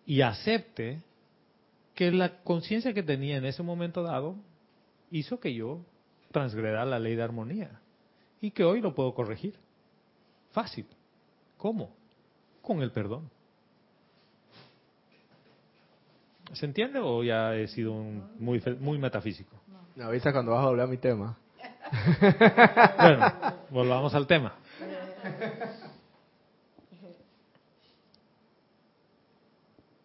y 0.06 0.20
acepte 0.20 1.02
que 1.94 2.12
la 2.12 2.44
conciencia 2.44 2.94
que 2.94 3.02
tenía 3.02 3.38
en 3.38 3.46
ese 3.46 3.64
momento 3.64 4.04
dado 4.04 4.36
hizo 5.10 5.40
que 5.40 5.54
yo 5.54 5.86
transgreda 6.32 6.84
la 6.84 7.00
ley 7.00 7.16
de 7.16 7.24
armonía 7.24 7.80
y 8.42 8.52
que 8.52 8.66
hoy 8.66 8.82
lo 8.82 8.94
puedo 8.94 9.16
corregir. 9.16 9.56
Fácil. 10.52 10.86
¿Cómo? 11.58 12.05
Con 12.66 12.82
el 12.82 12.92
perdón. 12.92 13.30
¿Se 16.54 16.66
entiende 16.66 17.00
o 17.00 17.24
ya 17.24 17.56
he 17.56 17.68
sido 17.68 17.92
un- 17.94 18.24
muy, 18.40 18.60
fe- 18.60 18.76
muy 18.76 18.98
metafísico? 18.98 19.56
me 19.96 20.04
avisa 20.04 20.32
cuando 20.34 20.52
vas 20.52 20.62
a 20.66 20.68
a 20.84 20.88
mi 20.88 20.98
tema. 20.98 21.38
Bueno, 23.00 23.34
volvamos 23.70 24.14
al 24.16 24.26
tema. 24.28 24.56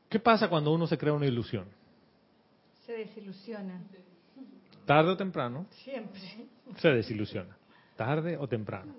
¿Qué 0.09 0.19
pasa 0.19 0.49
cuando 0.49 0.73
uno 0.73 0.87
se 0.87 0.99
crea 0.99 1.13
una 1.13 1.27
ilusión? 1.27 1.67
Se 2.85 2.93
desilusiona. 2.93 3.81
Tarde 4.87 5.13
o 5.13 5.17
temprano 5.17 5.67
Siempre. 5.85 6.21
se 6.79 6.89
desilusiona. 6.89 7.57
Tarde 7.97 8.37
o 8.37 8.49
temprano. 8.49 8.93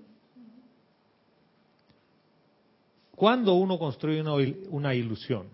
¿Cuándo 3.22 3.54
uno 3.54 3.78
construye 3.78 4.20
una, 4.20 4.32
il- 4.38 4.66
una 4.72 4.96
ilusión? 4.96 5.48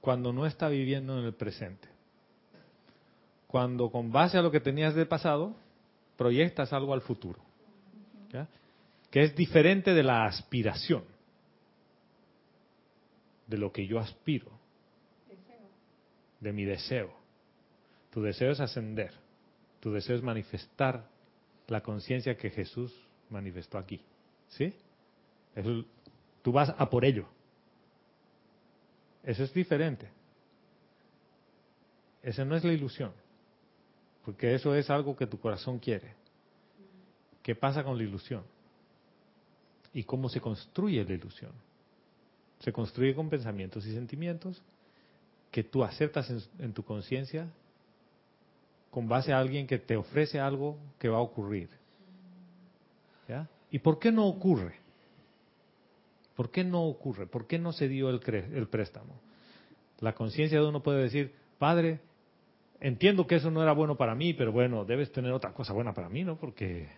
Cuando 0.00 0.32
no 0.32 0.46
está 0.46 0.68
viviendo 0.68 1.16
en 1.16 1.26
el 1.26 1.32
presente. 1.32 1.86
Cuando 3.46 3.88
con 3.88 4.10
base 4.10 4.36
a 4.36 4.42
lo 4.42 4.50
que 4.50 4.58
tenías 4.58 4.92
del 4.96 5.06
pasado, 5.06 5.54
proyectas 6.16 6.72
algo 6.72 6.92
al 6.92 7.00
futuro. 7.02 7.38
Que 9.12 9.22
es 9.22 9.36
diferente 9.36 9.94
de 9.94 10.02
la 10.02 10.24
aspiración. 10.24 11.04
De 13.46 13.58
lo 13.58 13.70
que 13.70 13.86
yo 13.86 14.00
aspiro. 14.00 14.50
De 16.40 16.52
mi 16.52 16.64
deseo. 16.64 17.14
Tu 18.10 18.22
deseo 18.22 18.50
es 18.50 18.58
ascender. 18.58 19.12
Tu 19.78 19.92
deseo 19.92 20.16
es 20.16 20.22
manifestar 20.24 21.06
la 21.68 21.80
conciencia 21.80 22.36
que 22.36 22.50
Jesús 22.50 22.92
manifestó 23.30 23.78
aquí. 23.78 24.00
¿Sí? 24.48 24.74
Tú 26.42 26.52
vas 26.52 26.74
a 26.76 26.90
por 26.90 27.04
ello. 27.04 27.26
Eso 29.22 29.44
es 29.44 29.54
diferente. 29.54 30.08
Esa 32.22 32.44
no 32.44 32.56
es 32.56 32.64
la 32.64 32.72
ilusión. 32.72 33.12
Porque 34.24 34.54
eso 34.54 34.74
es 34.74 34.90
algo 34.90 35.16
que 35.16 35.26
tu 35.26 35.38
corazón 35.38 35.78
quiere. 35.78 36.14
¿Qué 37.42 37.54
pasa 37.54 37.82
con 37.82 37.96
la 37.96 38.04
ilusión? 38.04 38.42
¿Y 39.92 40.04
cómo 40.04 40.28
se 40.28 40.40
construye 40.40 41.04
la 41.04 41.12
ilusión? 41.12 41.52
Se 42.60 42.72
construye 42.72 43.14
con 43.14 43.28
pensamientos 43.28 43.84
y 43.86 43.92
sentimientos 43.92 44.62
que 45.50 45.64
tú 45.64 45.84
aceptas 45.84 46.32
en, 46.58 46.72
tu 46.72 46.84
conciencia 46.84 47.46
con 48.90 49.08
base 49.08 49.32
a 49.32 49.38
alguien 49.38 49.66
que 49.66 49.78
te 49.78 49.96
ofrece 49.96 50.38
algo 50.38 50.78
que 50.98 51.08
va 51.08 51.18
a 51.18 51.22
ocurrir. 51.22 51.68
¿Y 53.70 53.78
por 53.78 53.98
qué 53.98 54.12
no 54.12 54.26
ocurre? 54.26 54.81
¿Por 56.36 56.50
qué 56.50 56.64
no 56.64 56.84
ocurre? 56.84 57.26
¿Por 57.26 57.46
qué 57.46 57.58
no 57.58 57.72
se 57.72 57.88
dio 57.88 58.08
el, 58.08 58.20
el 58.54 58.68
préstamo? 58.68 59.20
La 60.00 60.14
conciencia 60.14 60.60
de 60.60 60.66
uno 60.66 60.82
puede 60.82 61.02
decir, 61.02 61.34
Padre, 61.58 62.00
entiendo 62.80 63.26
que 63.26 63.36
eso 63.36 63.50
no 63.50 63.62
era 63.62 63.72
bueno 63.72 63.96
para 63.96 64.14
mí, 64.14 64.32
pero 64.34 64.50
bueno, 64.50 64.84
debes 64.84 65.12
tener 65.12 65.32
otra 65.32 65.52
cosa 65.52 65.72
buena 65.72 65.94
para 65.94 66.08
mí, 66.08 66.24
¿no? 66.24 66.36
Porque 66.36 66.88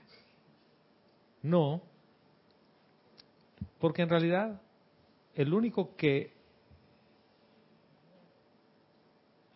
no, 1.42 1.82
porque 3.78 4.00
en 4.00 4.08
realidad 4.08 4.62
el 5.34 5.52
único 5.52 5.94
que 5.94 6.32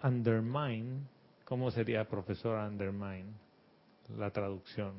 undermine, 0.02 1.00
¿cómo 1.46 1.70
sería 1.70 2.06
profesor 2.06 2.58
undermine 2.58 3.32
la 4.18 4.30
traducción? 4.30 4.92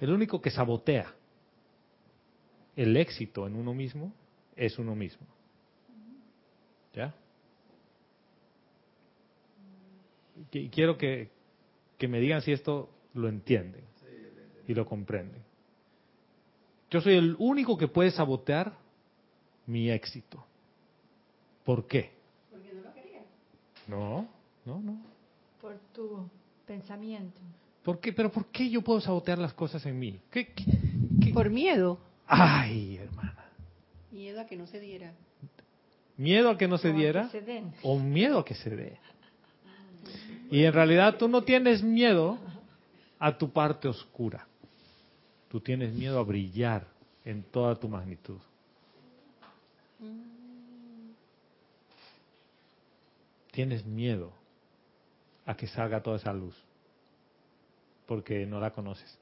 El 0.00 0.10
único 0.10 0.40
que 0.40 0.50
sabotea 0.50 1.14
el 2.76 2.96
éxito 2.96 3.46
en 3.46 3.56
uno 3.56 3.74
mismo 3.74 4.12
es 4.54 4.78
uno 4.78 4.94
mismo. 4.94 5.26
¿Ya? 6.94 7.14
Y 10.52 10.68
quiero 10.68 10.96
que, 10.98 11.30
que 11.98 12.08
me 12.08 12.20
digan 12.20 12.42
si 12.42 12.52
esto 12.52 12.90
lo 13.14 13.28
entienden 13.28 13.84
y 14.68 14.74
lo 14.74 14.84
comprenden. 14.86 15.42
Yo 16.90 17.00
soy 17.00 17.14
el 17.16 17.36
único 17.38 17.76
que 17.76 17.88
puede 17.88 18.10
sabotear 18.10 18.72
mi 19.66 19.90
éxito. 19.90 20.44
¿Por 21.64 21.86
qué? 21.86 22.10
No, 23.88 24.28
no, 24.64 24.80
no. 24.80 24.98
Por 25.60 25.76
tu 25.92 26.28
pensamiento. 26.66 27.40
¿Por 27.82 27.98
qué? 28.00 28.12
Pero 28.12 28.30
¿por 28.30 28.46
qué 28.46 28.68
yo 28.68 28.82
puedo 28.82 29.00
sabotear 29.00 29.38
las 29.38 29.54
cosas 29.54 29.84
en 29.86 29.98
mí? 29.98 30.20
¿Qué, 30.30 30.48
qué- 30.52 30.64
qué? 31.20 31.32
Por 31.32 31.50
miedo. 31.50 31.98
Ay, 32.26 32.96
hermana. 32.98 33.44
Miedo 34.10 34.40
a 34.40 34.46
que 34.46 34.56
no 34.56 34.66
se 34.66 34.80
diera. 34.80 35.12
¿Miedo 36.16 36.50
a 36.50 36.58
que 36.58 36.66
no 36.66 36.78
se 36.78 36.90
o 36.90 36.92
diera? 36.92 37.28
se 37.28 37.40
den. 37.40 37.74
¿O 37.82 37.98
miedo 37.98 38.38
a 38.38 38.44
que 38.44 38.54
se 38.54 38.70
dé? 38.70 38.98
Y 40.50 40.64
en 40.64 40.72
realidad 40.72 41.16
tú 41.18 41.28
no 41.28 41.42
tienes 41.42 41.82
miedo 41.82 42.38
a 43.18 43.36
tu 43.36 43.50
parte 43.50 43.88
oscura. 43.88 44.46
Tú 45.48 45.60
tienes 45.60 45.92
miedo 45.92 46.18
a 46.18 46.22
brillar 46.22 46.86
en 47.24 47.42
toda 47.42 47.74
tu 47.74 47.88
magnitud. 47.88 48.38
Tienes 53.52 53.84
miedo 53.84 54.32
a 55.44 55.56
que 55.56 55.66
salga 55.66 56.02
toda 56.02 56.16
esa 56.16 56.32
luz. 56.32 56.54
Porque 58.06 58.46
no 58.46 58.60
la 58.60 58.70
conoces. 58.70 59.18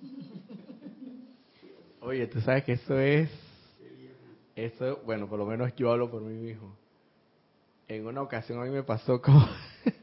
Oye, 2.06 2.28
tú 2.28 2.40
sabes 2.40 2.62
que 2.62 2.74
eso 2.74 2.96
es, 3.00 3.28
eso, 4.54 5.00
bueno, 5.04 5.28
por 5.28 5.40
lo 5.40 5.44
menos 5.44 5.74
yo 5.74 5.90
hablo 5.90 6.08
por 6.08 6.22
mí 6.22 6.34
mismo. 6.34 6.76
En 7.88 8.06
una 8.06 8.22
ocasión 8.22 8.60
a 8.60 8.64
mí 8.64 8.70
me 8.70 8.84
pasó 8.84 9.20
como, 9.20 9.44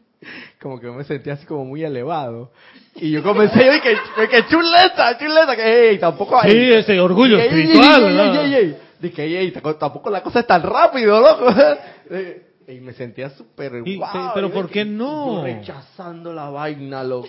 como 0.61 0.81
que 0.81 0.88
me 0.88 1.05
sentía 1.05 1.35
así 1.35 1.45
como 1.45 1.63
muy 1.63 1.81
elevado. 1.81 2.51
Y 2.95 3.09
yo 3.09 3.23
comencé, 3.23 3.65
yo 3.65 3.71
dije, 3.71 3.95
que 4.30 4.45
chuleta, 4.47 5.17
chuleta, 5.17 5.55
que 5.55 5.91
ey, 5.91 5.97
tampoco 5.97 6.38
hay. 6.41 6.51
Sí, 6.51 6.73
ese 6.73 6.99
orgullo 6.99 7.38
Dije, 7.38 7.47
espiritual, 7.47 8.03
ey, 8.03 8.15
¿no? 8.17 8.23
ey, 8.23 8.38
ey, 8.38 8.53
ey. 8.53 8.77
Dije, 8.99 9.23
ey, 9.23 9.35
ey, 9.38 9.51
tampoco 9.51 10.09
la 10.09 10.21
cosa 10.21 10.41
es 10.41 10.47
tan 10.47 10.61
rápido, 10.61 11.21
loco. 11.21 11.45
Y 12.65 12.80
me 12.80 12.93
sentía 12.93 13.30
súper 13.30 13.84
guau. 13.84 14.31
pero 14.34 14.49
¿por 14.49 14.69
qué 14.69 14.85
no? 14.85 15.43
rechazando 15.43 16.31
la 16.31 16.49
vaina, 16.49 17.03
loco. 17.03 17.27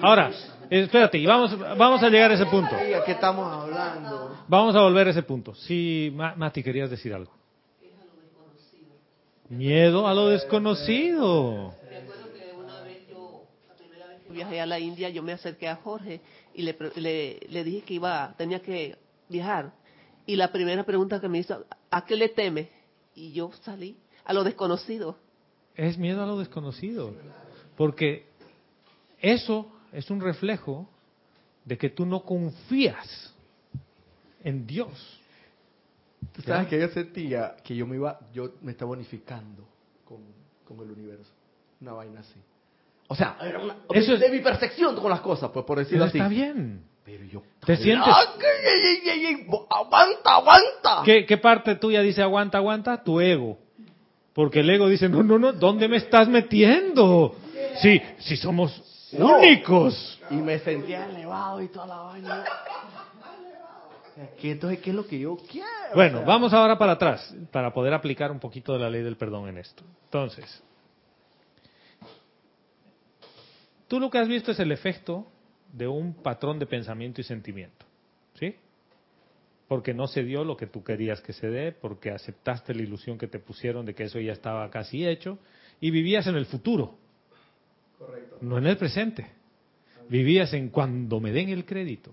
Ahora, 0.00 0.30
espérate, 0.70 1.18
y 1.18 1.26
vamos, 1.26 1.58
vamos 1.58 2.02
a 2.02 2.08
llegar 2.08 2.30
a 2.30 2.34
ese 2.34 2.46
punto. 2.46 2.76
Ey, 2.76 2.94
¿a 2.94 3.04
qué 3.04 3.12
estamos 3.12 3.52
hablando? 3.52 4.36
Vamos 4.48 4.74
a 4.74 4.80
volver 4.82 5.08
a 5.08 5.10
ese 5.10 5.22
punto. 5.22 5.54
Sí, 5.54 6.10
Ma- 6.14 6.34
Mati, 6.36 6.62
querías 6.62 6.90
decir 6.90 7.12
algo. 7.14 7.32
Miedo 9.48 10.06
a 10.06 10.14
lo 10.14 10.28
desconocido. 10.28 11.74
Me 11.90 11.96
acuerdo 11.98 12.32
que 12.32 12.52
una 12.58 12.80
vez 12.82 13.06
yo, 13.10 13.42
la 13.68 13.74
primera 13.74 14.06
vez 14.08 14.22
que 14.26 14.32
viajé 14.32 14.60
a 14.60 14.66
la 14.66 14.78
India, 14.78 15.10
yo 15.10 15.22
me 15.22 15.32
acerqué 15.32 15.68
a 15.68 15.76
Jorge 15.76 16.20
y 16.54 16.62
le, 16.62 16.76
le, 16.96 17.40
le 17.48 17.64
dije 17.64 17.82
que 17.82 17.94
iba, 17.94 18.34
tenía 18.38 18.60
que 18.62 18.96
viajar. 19.28 19.72
Y 20.26 20.36
la 20.36 20.50
primera 20.52 20.84
pregunta 20.84 21.20
que 21.20 21.28
me 21.28 21.38
hizo, 21.38 21.64
¿a 21.90 22.04
qué 22.06 22.16
le 22.16 22.28
teme? 22.30 22.70
Y 23.14 23.32
yo 23.32 23.50
salí 23.62 23.96
a 24.24 24.32
lo 24.32 24.42
desconocido. 24.44 25.16
Es 25.74 25.98
miedo 25.98 26.22
a 26.22 26.26
lo 26.26 26.38
desconocido. 26.38 27.12
Porque 27.76 28.26
eso 29.22 29.70
es 29.92 30.10
un 30.10 30.20
reflejo 30.20 30.88
de 31.64 31.78
que 31.78 31.88
tú 31.90 32.04
no 32.04 32.22
confías 32.24 33.32
en 34.44 34.66
Dios. 34.66 35.20
Tú 36.32 36.42
sabes 36.42 36.66
que 36.68 36.80
yo 36.80 36.88
sentía 36.88 37.56
que 37.64 37.74
yo 37.76 37.86
me 37.86 37.96
iba, 37.96 38.18
yo 38.32 38.50
me 38.62 38.72
estaba 38.72 38.90
unificando 38.92 39.64
con, 40.04 40.18
con 40.66 40.84
el 40.86 40.92
universo. 40.92 41.30
Una 41.80 41.92
vaina 41.92 42.20
así. 42.20 42.40
O 43.08 43.14
sea, 43.14 43.36
era 43.42 43.58
una, 43.58 43.76
Eso 43.92 44.14
es- 44.14 44.20
de 44.20 44.30
mi 44.30 44.38
percepción 44.40 44.94
con 44.96 45.10
las 45.10 45.20
cosas, 45.20 45.50
pues 45.52 45.64
por 45.64 45.78
decirlo 45.78 46.04
Pero 46.04 46.08
así. 46.08 46.18
está 46.18 46.28
bien. 46.28 46.84
Pero 47.04 47.24
yo. 47.24 47.42
¿Te 47.66 47.76
sientes-. 47.76 48.08
¡Aguanta, 49.70 50.36
aguanta! 50.36 51.02
¿Qué, 51.04 51.26
qué 51.26 51.36
parte 51.38 51.74
tuya 51.76 52.00
dice 52.00 52.22
aguanta, 52.22 52.58
aguanta? 52.58 53.02
Tu 53.02 53.20
ego. 53.20 53.58
Porque 54.32 54.60
el 54.60 54.70
ego 54.70 54.88
dice, 54.88 55.08
no, 55.08 55.22
no, 55.22 55.38
no, 55.38 55.52
¿dónde 55.52 55.88
me 55.88 55.96
estás 55.98 56.28
metiendo? 56.28 57.34
Sí, 57.82 58.00
si 58.20 58.36
somos 58.36 58.70
No. 59.18 59.38
únicos. 59.38 60.20
Y 60.30 60.34
me 60.36 60.58
sentía 60.58 61.06
elevado 61.06 61.60
y 61.62 61.68
toda 61.68 61.86
la 61.86 61.96
vaina. 61.96 62.44
¿Qué, 64.38 64.52
entonces, 64.52 64.80
¿qué 64.80 64.90
es 64.90 64.96
lo 64.96 65.06
que 65.06 65.18
yo 65.18 65.36
quiero? 65.50 65.66
Bueno, 65.94 66.18
O 66.18 66.20
sea, 66.20 66.26
vamos 66.26 66.52
ahora 66.52 66.76
para 66.76 66.92
atrás, 66.92 67.34
para 67.50 67.72
poder 67.72 67.94
aplicar 67.94 68.30
un 68.30 68.38
poquito 68.38 68.74
de 68.74 68.78
la 68.78 68.90
ley 68.90 69.02
del 69.02 69.16
perdón 69.16 69.48
en 69.48 69.58
esto. 69.58 69.82
Entonces, 70.04 70.62
tú 73.88 73.98
lo 73.98 74.10
que 74.10 74.18
has 74.18 74.28
visto 74.28 74.52
es 74.52 74.60
el 74.60 74.70
efecto 74.70 75.26
de 75.72 75.88
un 75.88 76.14
patrón 76.14 76.58
de 76.58 76.66
pensamiento 76.66 77.22
y 77.22 77.24
sentimiento, 77.24 77.86
¿sí? 78.34 78.54
Porque 79.66 79.94
no 79.94 80.06
se 80.06 80.22
dio 80.22 80.44
lo 80.44 80.58
que 80.58 80.66
tú 80.66 80.84
querías 80.84 81.22
que 81.22 81.32
se 81.32 81.48
dé, 81.48 81.72
porque 81.72 82.10
aceptaste 82.10 82.74
la 82.74 82.82
ilusión 82.82 83.16
que 83.16 83.28
te 83.28 83.38
pusieron 83.38 83.86
de 83.86 83.94
que 83.94 84.04
eso 84.04 84.20
ya 84.20 84.34
estaba 84.34 84.68
casi 84.68 85.06
hecho, 85.06 85.38
y 85.80 85.90
vivías 85.90 86.26
en 86.26 86.36
el 86.36 86.44
futuro, 86.44 86.98
no 88.40 88.58
en 88.58 88.66
el 88.66 88.76
presente. 88.76 89.26
Vivías 90.08 90.52
en 90.52 90.68
cuando 90.68 91.20
me 91.20 91.32
den 91.32 91.48
el 91.50 91.64
crédito. 91.64 92.12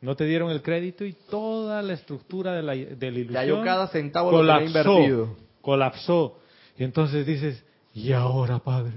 No 0.00 0.14
te 0.16 0.24
dieron 0.24 0.50
el 0.50 0.62
crédito 0.62 1.04
y 1.04 1.12
toda 1.30 1.82
la 1.82 1.94
estructura 1.94 2.52
de 2.54 2.62
la, 2.62 2.74
de 2.74 3.10
la 3.10 3.18
ilusión 3.18 3.64
cada 3.64 3.88
centavo 3.88 4.30
lo 4.30 4.46
tenía 4.46 4.66
invertido. 4.66 5.36
colapsó. 5.62 6.38
Y 6.78 6.84
entonces 6.84 7.26
dices, 7.26 7.64
¿y 7.94 8.12
ahora, 8.12 8.58
Padre? 8.58 8.92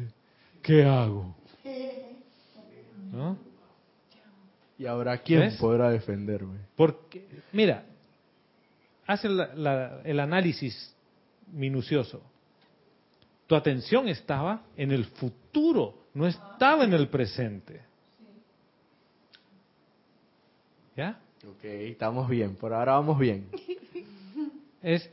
¿Qué 0.62 0.84
hago? 0.84 1.36
¿No? 3.12 3.38
¿Y 4.78 4.86
ahora 4.86 5.18
quién 5.20 5.42
¿Ves? 5.42 5.58
podrá 5.58 5.90
defenderme? 5.90 6.58
Porque, 6.76 7.28
mira, 7.52 7.84
haz 9.06 9.26
el, 9.26 9.38
la- 9.38 10.02
el 10.06 10.20
análisis 10.20 10.96
minucioso. 11.52 12.22
Tu 13.50 13.56
atención 13.56 14.08
estaba 14.08 14.62
en 14.78 14.92
el 14.92 15.06
futuro, 15.06 16.04
no 16.14 16.28
estaba 16.28 16.84
en 16.84 16.94
el 16.94 17.08
presente. 17.08 17.82
¿Ya? 20.96 21.20
Ok, 21.44 21.64
estamos 21.64 22.30
bien. 22.30 22.56
Por 22.56 22.72
ahora 22.72 22.94
vamos 22.94 23.18
bien. 23.18 23.50
Es, 24.84 25.10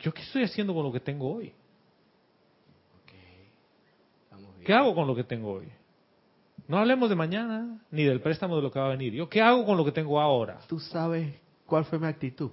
¿yo 0.00 0.12
qué 0.12 0.22
estoy 0.22 0.42
haciendo 0.42 0.74
con 0.74 0.82
lo 0.82 0.90
que 0.90 0.98
tengo 0.98 1.32
hoy? 1.32 1.48
Ok, 3.04 3.12
estamos 4.24 4.52
bien. 4.54 4.66
¿Qué 4.66 4.72
hago 4.72 4.94
con 4.94 5.06
lo 5.06 5.14
que 5.14 5.22
tengo 5.22 5.52
hoy? 5.52 5.68
No 6.66 6.78
hablemos 6.78 7.10
de 7.10 7.14
mañana, 7.14 7.78
ni 7.90 8.04
del 8.04 8.22
préstamo 8.22 8.56
de 8.56 8.62
lo 8.62 8.72
que 8.72 8.80
va 8.80 8.86
a 8.86 8.90
venir. 8.90 9.12
¿Yo 9.12 9.28
qué 9.28 9.42
hago 9.42 9.66
con 9.66 9.76
lo 9.76 9.84
que 9.84 9.92
tengo 9.92 10.18
ahora? 10.18 10.58
¿Tú 10.66 10.80
sabes 10.80 11.32
cuál 11.66 11.84
fue 11.84 11.98
mi 11.98 12.06
actitud? 12.06 12.50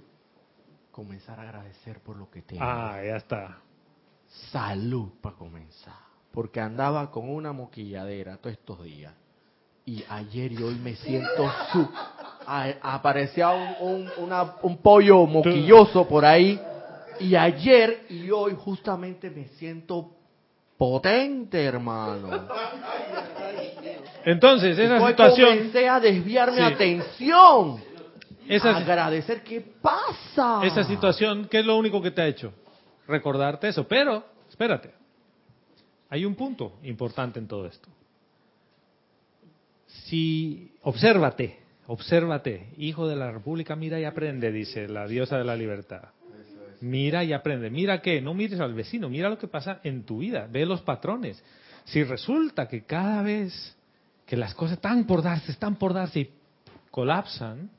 Comenzar 0.92 1.40
a 1.40 1.42
agradecer 1.44 1.98
por 2.00 2.16
lo 2.16 2.30
que 2.30 2.42
tengo. 2.42 2.62
Ah, 2.62 3.02
ya 3.02 3.16
está. 3.16 3.62
Salud 4.52 5.08
para 5.20 5.36
comenzar. 5.36 5.94
Porque 6.32 6.60
andaba 6.60 7.10
con 7.10 7.28
una 7.28 7.52
moquilladera 7.52 8.36
todos 8.36 8.52
estos 8.56 8.82
días. 8.84 9.12
Y 9.86 10.04
ayer 10.08 10.52
y 10.52 10.62
hoy 10.62 10.74
me 10.76 10.94
siento 10.96 11.50
su... 11.72 11.88
a- 12.46 12.74
aparecía 12.82 13.48
un, 13.50 13.74
un, 13.80 14.10
una- 14.18 14.54
un 14.62 14.76
pollo 14.78 15.24
moquilloso 15.26 16.06
por 16.06 16.24
ahí. 16.24 16.60
Y 17.20 17.34
ayer 17.34 18.04
y 18.10 18.30
hoy 18.30 18.54
justamente 18.56 19.30
me 19.30 19.48
siento 19.48 20.10
potente, 20.76 21.64
hermano. 21.64 22.46
Entonces, 24.24 24.78
esa 24.78 25.04
situación, 25.08 25.48
comencé 25.56 25.88
a 25.88 25.98
desviar 26.00 26.50
mi 26.52 26.58
Sí. 26.58 26.62
atención. 26.62 27.82
esa, 28.48 28.76
Agradecer, 28.76 29.42
¿qué 29.42 29.60
pasa? 29.60 30.60
esa 30.64 30.84
situación, 30.84 31.48
¿qué 31.50 31.60
es 31.60 31.66
lo 31.66 31.76
único 31.76 32.00
que 32.02 32.10
te 32.10 32.22
ha 32.22 32.26
hecho? 32.26 32.52
Recordarte 33.08 33.68
eso. 33.68 33.88
Pero, 33.88 34.24
espérate, 34.48 34.92
hay 36.10 36.24
un 36.24 36.34
punto 36.34 36.78
importante 36.82 37.38
en 37.38 37.48
todo 37.48 37.66
esto. 37.66 37.88
Si, 39.86 40.70
obsérvate, 40.82 41.58
obsérvate, 41.86 42.68
hijo 42.76 43.08
de 43.08 43.16
la 43.16 43.32
República, 43.32 43.74
mira 43.74 43.98
y 43.98 44.04
aprende, 44.04 44.52
dice 44.52 44.86
la 44.86 45.08
diosa 45.08 45.38
de 45.38 45.44
la 45.44 45.56
libertad. 45.56 46.10
Mira 46.80 47.24
y 47.24 47.32
aprende. 47.32 47.70
Mira 47.70 48.02
qué, 48.02 48.20
no 48.20 48.34
mires 48.34 48.60
al 48.60 48.74
vecino, 48.74 49.08
mira 49.08 49.30
lo 49.30 49.38
que 49.38 49.48
pasa 49.48 49.80
en 49.82 50.04
tu 50.04 50.18
vida, 50.18 50.46
ve 50.50 50.64
los 50.66 50.82
patrones. 50.82 51.42
Si 51.86 52.04
resulta 52.04 52.68
que 52.68 52.84
cada 52.84 53.22
vez 53.22 53.74
que 54.26 54.36
las 54.36 54.54
cosas 54.54 54.76
están 54.76 55.06
por 55.06 55.22
darse, 55.22 55.50
están 55.50 55.76
por 55.76 55.94
darse 55.94 56.20
y 56.20 56.30
colapsan, 56.90 57.70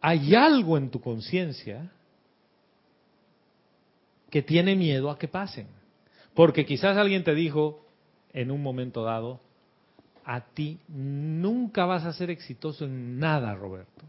hay 0.00 0.34
algo 0.34 0.76
en 0.76 0.90
tu 0.90 1.00
conciencia 1.00 1.90
que 4.30 4.42
tiene 4.42 4.76
miedo 4.76 5.10
a 5.10 5.18
que 5.18 5.28
pasen. 5.28 5.66
Porque 6.34 6.64
quizás 6.64 6.96
alguien 6.96 7.24
te 7.24 7.34
dijo 7.34 7.84
en 8.32 8.50
un 8.50 8.62
momento 8.62 9.02
dado, 9.02 9.40
a 10.24 10.40
ti 10.40 10.78
nunca 10.88 11.84
vas 11.86 12.04
a 12.04 12.12
ser 12.12 12.30
exitoso 12.30 12.84
en 12.84 13.18
nada, 13.18 13.54
Roberto. 13.54 14.04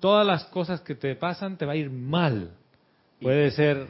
Todas 0.00 0.26
las 0.26 0.44
cosas 0.46 0.80
que 0.80 0.94
te 0.94 1.14
pasan 1.14 1.56
te 1.56 1.64
va 1.64 1.72
a 1.72 1.76
ir 1.76 1.90
mal. 1.90 2.50
Puede 3.20 3.50
ser 3.50 3.86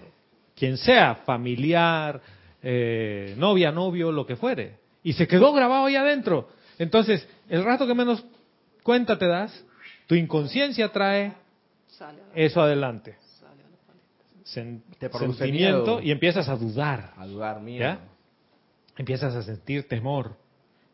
quien 0.55 0.77
sea, 0.77 1.17
familiar, 1.27 2.21
eh, 2.63 3.35
novia, 3.39 3.71
novio, 3.71 4.11
lo 4.11 4.27
que 4.27 4.37
fuere. 4.37 4.77
Y 5.03 5.13
se 5.13 5.29
quedó 5.29 5.53
grabado 5.53 5.87
ahí 5.87 5.97
adentro. 5.97 6.49
Entonces, 6.79 7.27
el 7.49 7.65
rato 7.65 7.87
que 7.87 7.95
menos 7.95 8.25
cuenta 8.83 9.19
te 9.19 9.27
das, 9.27 9.65
tu 10.07 10.15
inconsciencia 10.15 10.91
trae 10.91 11.33
eso 12.35 12.61
adelante. 12.61 13.17
sale 13.41 13.63
a 13.63 13.71
la 13.71 13.77
palestra. 13.87 14.37
Sen- 14.55 14.83
Te 14.99 15.09
produce 15.11 15.39
sentimiento 15.39 15.97
miedo. 15.97 16.01
y 16.03 16.11
empiezas 16.11 16.49
a 16.49 16.57
dudar. 16.57 17.13
A 17.17 17.27
dudar 17.27 17.61
miedo. 17.61 17.81
¿Ya? 17.81 18.01
Empiezas 18.97 19.35
a 19.35 19.43
sentir 19.43 19.87
temor. 19.89 20.37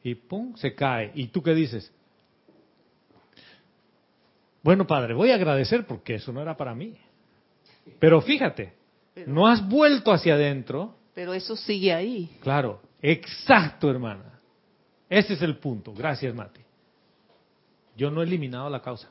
Y 0.02 0.14
pum, 0.14 0.54
se 0.56 0.74
cae. 0.74 1.12
¿Y 1.14 1.28
tú 1.28 1.42
qué 1.42 1.54
dices? 1.54 1.92
Bueno, 4.62 4.86
padre, 4.86 5.14
voy 5.14 5.30
a 5.30 5.34
agradecer 5.34 5.86
porque 5.86 6.14
eso 6.16 6.32
no 6.32 6.40
era 6.40 6.56
para 6.56 6.74
mí. 6.74 6.96
Pero 7.98 8.20
fíjate, 8.22 8.72
Pero- 9.14 9.30
no 9.32 9.46
has 9.46 9.66
vuelto 9.68 10.12
hacia 10.12 10.34
adentro. 10.34 10.96
Pero 11.14 11.34
eso 11.34 11.54
sigue 11.56 11.92
ahí. 11.92 12.36
Claro, 12.40 12.80
exacto, 13.02 13.90
hermana. 13.90 14.38
Ese 15.08 15.34
es 15.34 15.42
el 15.42 15.58
punto. 15.58 15.92
Gracias, 15.92 16.34
Mati. 16.34 16.60
Yo 17.96 18.10
no 18.10 18.22
he 18.22 18.24
eliminado 18.24 18.68
la 18.70 18.80
causa. 18.82 19.10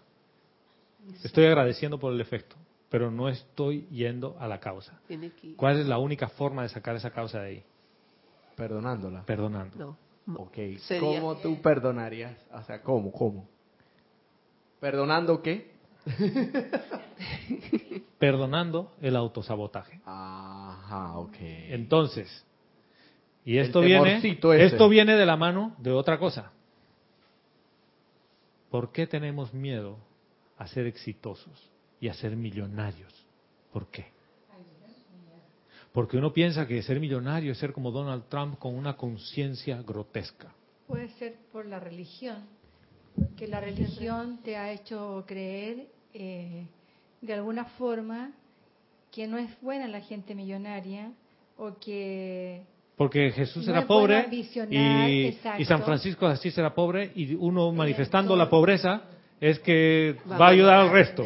Estoy 1.23 1.45
agradeciendo 1.45 1.99
por 1.99 2.11
el 2.13 2.19
efecto, 2.19 2.55
pero 2.93 3.09
no 3.09 3.27
estoy 3.27 3.87
yendo 3.89 4.37
a 4.39 4.47
la 4.47 4.59
causa. 4.59 4.99
Tiene 5.07 5.31
que 5.31 5.47
ir. 5.47 5.55
¿Cuál 5.55 5.79
es 5.79 5.87
la 5.87 5.97
única 5.97 6.27
forma 6.27 6.61
de 6.61 6.69
sacar 6.69 6.95
esa 6.95 7.09
causa 7.09 7.39
de 7.39 7.47
ahí? 7.47 7.63
Perdonándola. 8.55 9.25
Perdonando. 9.25 9.97
No. 10.27 10.35
Ok. 10.35 10.53
Sería- 10.77 11.19
¿Cómo 11.19 11.35
tú 11.37 11.59
perdonarías? 11.59 12.37
O 12.53 12.61
sea, 12.61 12.83
¿cómo? 12.83 13.11
¿Cómo? 13.11 13.49
¿Perdonando 14.79 15.41
qué? 15.41 15.71
Perdonando 18.19 18.91
el 19.01 19.15
autosabotaje. 19.15 19.99
Ajá, 20.05 21.17
ok. 21.17 21.35
Entonces, 21.39 22.45
y 23.43 23.57
esto 23.57 23.81
viene, 23.81 24.17
ese. 24.17 24.65
esto 24.65 24.87
viene 24.87 25.15
de 25.15 25.25
la 25.25 25.35
mano 25.35 25.75
de 25.79 25.91
otra 25.91 26.19
cosa. 26.19 26.51
¿Por 28.69 28.91
qué 28.91 29.07
tenemos 29.07 29.51
miedo 29.51 29.97
a 30.59 30.67
ser 30.67 30.85
exitosos 30.85 31.72
y 32.03 32.09
a 32.09 32.13
ser 32.13 32.35
millonarios? 32.35 33.13
¿Por 33.71 33.87
qué? 33.87 34.07
Porque 35.93 36.17
uno 36.17 36.33
piensa 36.33 36.67
que 36.67 36.81
ser 36.83 36.99
millonario 36.99 37.53
es 37.53 37.57
ser 37.59 37.71
como 37.71 37.91
Donald 37.91 38.25
Trump 38.27 38.59
con 38.59 38.75
una 38.75 38.97
conciencia 38.97 39.81
grotesca. 39.81 40.53
Puede 40.85 41.07
ser 41.11 41.35
por 41.53 41.65
la 41.65 41.79
religión, 41.79 42.39
que 43.37 43.47
la 43.47 43.61
religión 43.61 44.39
te 44.43 44.57
ha 44.57 44.73
hecho 44.73 45.23
creer 45.25 45.87
eh, 46.13 46.65
de 47.21 47.33
alguna 47.33 47.65
forma 47.77 48.31
que 49.09 49.25
no 49.25 49.37
es 49.37 49.49
buena 49.61 49.87
la 49.87 50.01
gente 50.01 50.35
millonaria 50.35 51.09
o 51.57 51.75
que 51.79 52.63
Porque 52.97 53.31
Jesús 53.31 53.65
No 53.65 53.71
era 53.71 53.87
pobre 53.87 54.27
y, 54.69 55.37
y 55.57 55.65
San 55.65 55.83
Francisco 55.83 56.27
de 56.27 56.33
Asís 56.33 56.57
era 56.57 56.75
pobre 56.75 57.13
y 57.15 57.33
uno 57.35 57.71
manifestando 57.71 58.33
Entonces- 58.33 58.45
la 58.45 58.49
pobreza 58.49 59.01
es 59.39 59.59
que 59.59 60.17
Va 60.29 60.37
va 60.37 60.47
a 60.47 60.49
ayudar 60.49 60.75
al 60.81 60.91
resto. 60.91 61.23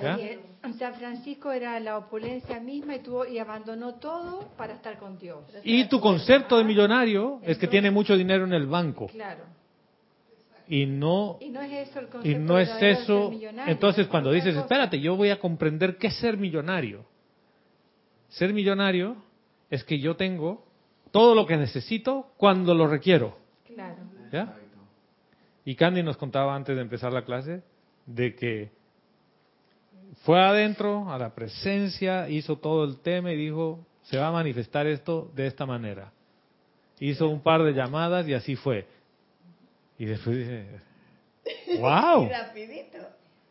Claro, 0.00 0.18
¿Ya? 0.18 0.24
y 0.24 0.38
en 0.62 0.74
San 0.78 0.94
Francisco 0.94 1.52
era 1.52 1.78
la 1.80 1.98
opulencia 1.98 2.58
misma 2.60 2.96
y 2.96 3.00
tuvo 3.00 3.26
y 3.26 3.38
abandonó 3.38 3.94
todo 3.94 4.48
para 4.56 4.74
estar 4.74 4.98
con 4.98 5.18
Dios. 5.18 5.44
Y 5.64 5.84
tu 5.88 6.00
concepto 6.00 6.58
de 6.58 6.64
millonario 6.64 7.40
es 7.42 7.58
que 7.58 7.66
tiene 7.68 7.90
mucho 7.90 8.16
dinero 8.16 8.44
en 8.44 8.52
el 8.52 8.66
banco 8.66 9.06
Claro. 9.08 9.44
y 10.66 10.86
no 10.86 11.38
Y 11.40 11.48
no 11.50 11.60
es 11.62 11.88
eso 11.88 12.00
el 12.00 12.06
y 12.06 12.08
concepto 12.10 12.38
no 12.40 12.58
es 12.58 12.70
eso. 12.82 13.30
millonario, 13.30 13.72
Entonces 13.72 14.02
es 14.04 14.08
cuando 14.10 14.30
dices, 14.32 14.50
cosa. 14.54 14.60
espérate, 14.62 15.00
yo 15.00 15.16
voy 15.16 15.30
a 15.30 15.38
comprender 15.38 15.96
qué 15.96 16.08
es 16.08 16.16
ser 16.18 16.36
millonario. 16.36 17.04
Ser 18.28 18.52
millonario 18.52 19.16
es 19.70 19.84
que 19.84 19.98
yo 19.98 20.16
tengo 20.16 20.64
todo 21.10 21.34
lo 21.34 21.46
que 21.46 21.56
necesito 21.56 22.32
cuando 22.36 22.74
lo 22.74 22.86
requiero. 22.86 23.36
Claro. 23.66 23.96
¿Ya? 24.32 24.54
Y 25.64 25.74
Candy 25.74 26.02
nos 26.02 26.16
contaba 26.16 26.54
antes 26.54 26.74
de 26.76 26.82
empezar 26.82 27.12
la 27.12 27.24
clase 27.24 27.62
de 28.06 28.34
que 28.34 28.70
fue 30.24 30.40
adentro 30.40 31.10
a 31.10 31.18
la 31.18 31.34
presencia, 31.34 32.28
hizo 32.28 32.56
todo 32.56 32.84
el 32.84 32.98
tema 33.00 33.32
y 33.32 33.36
dijo, 33.36 33.84
se 34.02 34.18
va 34.18 34.28
a 34.28 34.32
manifestar 34.32 34.86
esto 34.86 35.30
de 35.34 35.46
esta 35.46 35.66
manera. 35.66 36.12
Hizo 37.00 37.28
un 37.28 37.40
par 37.42 37.62
de 37.62 37.72
llamadas 37.72 38.26
y 38.26 38.34
así 38.34 38.56
fue. 38.56 38.86
Y 39.98 40.06
después 40.06 40.36
dice, 40.36 40.80
wow, 41.78 42.28
Rapidito. 42.30 42.98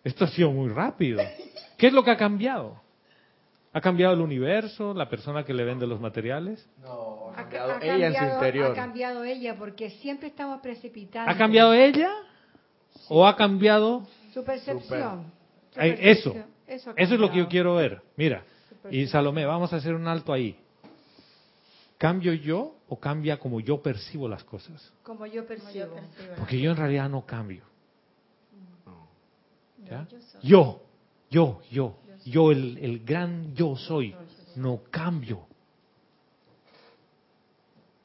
esto 0.04 0.26
ha 0.26 0.28
sido 0.30 0.52
muy 0.52 0.70
rápido. 0.70 1.22
¿Qué 1.78 1.88
es 1.88 1.94
lo 1.94 2.04
que 2.04 2.12
ha 2.12 2.18
cambiado? 2.18 2.82
¿Ha 3.74 3.82
cambiado 3.82 4.14
el 4.16 4.22
universo, 4.22 4.94
la 4.94 5.08
persona 5.08 5.44
que 5.44 5.54
le 5.54 5.64
vende 5.64 5.86
los 5.86 6.00
materiales? 6.00 6.68
No, 6.82 7.30
ha 7.36 7.42
Ha, 7.42 7.50
cambiado 7.50 7.80
ella 7.82 8.08
en 8.08 8.16
su 8.16 8.24
interior. 8.34 8.72
ha 8.72 8.76
cambiado 8.76 9.24
ella 9.24 9.56
porque 9.58 9.92
siempre 9.92 10.30
estamos 10.30 10.62
precipitando. 10.62 11.30
¿Ha 11.30 11.38
cambiado 11.38 11.74
ella? 11.74 12.10
¿O 13.10 13.28
ha 13.28 13.36
cambiado 13.36 14.08
Su 14.34 14.44
percepción. 14.44 15.32
Eso, 15.80 16.36
Eso, 16.68 16.94
es 16.96 17.10
lo 17.12 17.32
que 17.32 17.38
yo 17.38 17.48
quiero 17.48 17.76
ver. 17.76 18.02
Mira, 18.16 18.44
y. 18.90 19.08
Salomé, 19.08 19.46
vamos 19.46 19.72
a 19.74 19.78
hacer 19.78 19.94
un 19.94 20.08
alto 20.08 20.34
ahí. 20.34 20.58
¿Cambio 21.98 22.34
yo 22.34 22.76
o 22.88 23.00
cambia 23.00 23.40
como 23.40 23.60
yo 23.60 23.82
percibo 23.82 24.28
las 24.28 24.44
cosas? 24.44 24.94
Como 25.04 25.26
yo 25.26 25.46
percibo. 25.46 25.96
Porque 26.38 26.60
yo 26.60 26.72
en 26.72 26.78
realidad 26.78 27.10
no 27.10 27.26
cambio. 27.26 27.64
¿Ya? 29.90 30.06
Yo, 30.44 30.82
yo, 31.30 31.62
yo, 31.72 31.98
yo, 32.26 32.52
el, 32.52 32.78
el 32.80 33.06
gran 33.06 33.56
yo 33.56 33.76
soy, 33.78 34.14
no 34.56 34.82
cambio. 34.92 35.48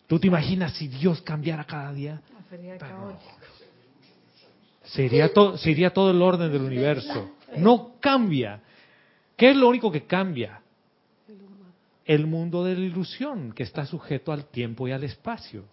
¿Tú 0.07 0.19
te 0.21 0.29
imaginas 0.29 0.75
si 0.75 0.89
Dios 0.89 1.21
cambiara 1.23 1.65
cada 1.65 1.93
día? 1.93 2.21
Sería 4.85 5.33
to- 5.33 5.57
se 5.57 5.71
iría 5.71 5.93
todo 5.93 6.11
el 6.11 6.21
orden 6.23 6.51
del 6.53 6.63
universo. 6.63 7.31
No 7.57 7.93
cambia. 8.01 8.61
¿Qué 9.37 9.51
es 9.51 9.57
lo 9.57 9.69
único 9.69 9.91
que 9.91 10.05
cambia? 10.07 10.61
El 12.05 12.27
mundo 12.27 12.65
de 12.65 12.75
la 12.75 12.81
ilusión, 12.81 13.53
que 13.53 13.63
está 13.63 13.87
sujeto 13.87 14.33
al 14.33 14.47
tiempo 14.47 14.89
y 14.89 14.93
al 14.93 15.05
espacio. 15.05 15.65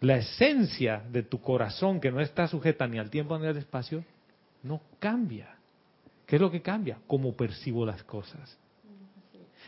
La 0.00 0.16
esencia 0.16 1.02
de 1.10 1.22
tu 1.22 1.40
corazón, 1.40 2.00
que 2.00 2.10
no 2.10 2.20
está 2.20 2.46
sujeta 2.46 2.86
ni 2.86 2.98
al 2.98 3.08
tiempo 3.10 3.38
ni 3.38 3.46
al 3.46 3.56
espacio, 3.56 4.04
no 4.62 4.80
cambia. 4.98 5.56
¿Qué 6.26 6.36
es 6.36 6.42
lo 6.42 6.50
que 6.50 6.60
cambia? 6.62 6.98
Cómo 7.06 7.32
percibo 7.34 7.86
las 7.86 8.02
cosas. 8.02 8.58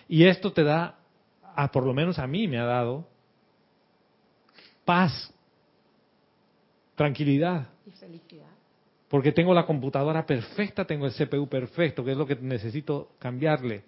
Y 0.09 0.25
esto 0.25 0.53
te 0.53 0.63
da, 0.63 0.97
a, 1.55 1.71
por 1.73 1.85
lo 1.85 1.95
menos 1.95 2.19
a 2.19 2.27
mí 2.27 2.47
me 2.49 2.59
ha 2.59 2.65
dado, 2.65 3.07
paz, 4.85 5.33
tranquilidad. 6.95 7.69
Y 7.87 7.91
felicidad. 7.93 8.49
Porque 9.09 9.31
tengo 9.33 9.55
la 9.55 9.65
computadora 9.65 10.27
perfecta, 10.27 10.85
tengo 10.85 11.07
el 11.07 11.13
CPU 11.13 11.49
perfecto, 11.49 12.05
que 12.05 12.11
es 12.13 12.17
lo 12.17 12.27
que 12.27 12.35
necesito 12.37 13.11
cambiarle. 13.19 13.85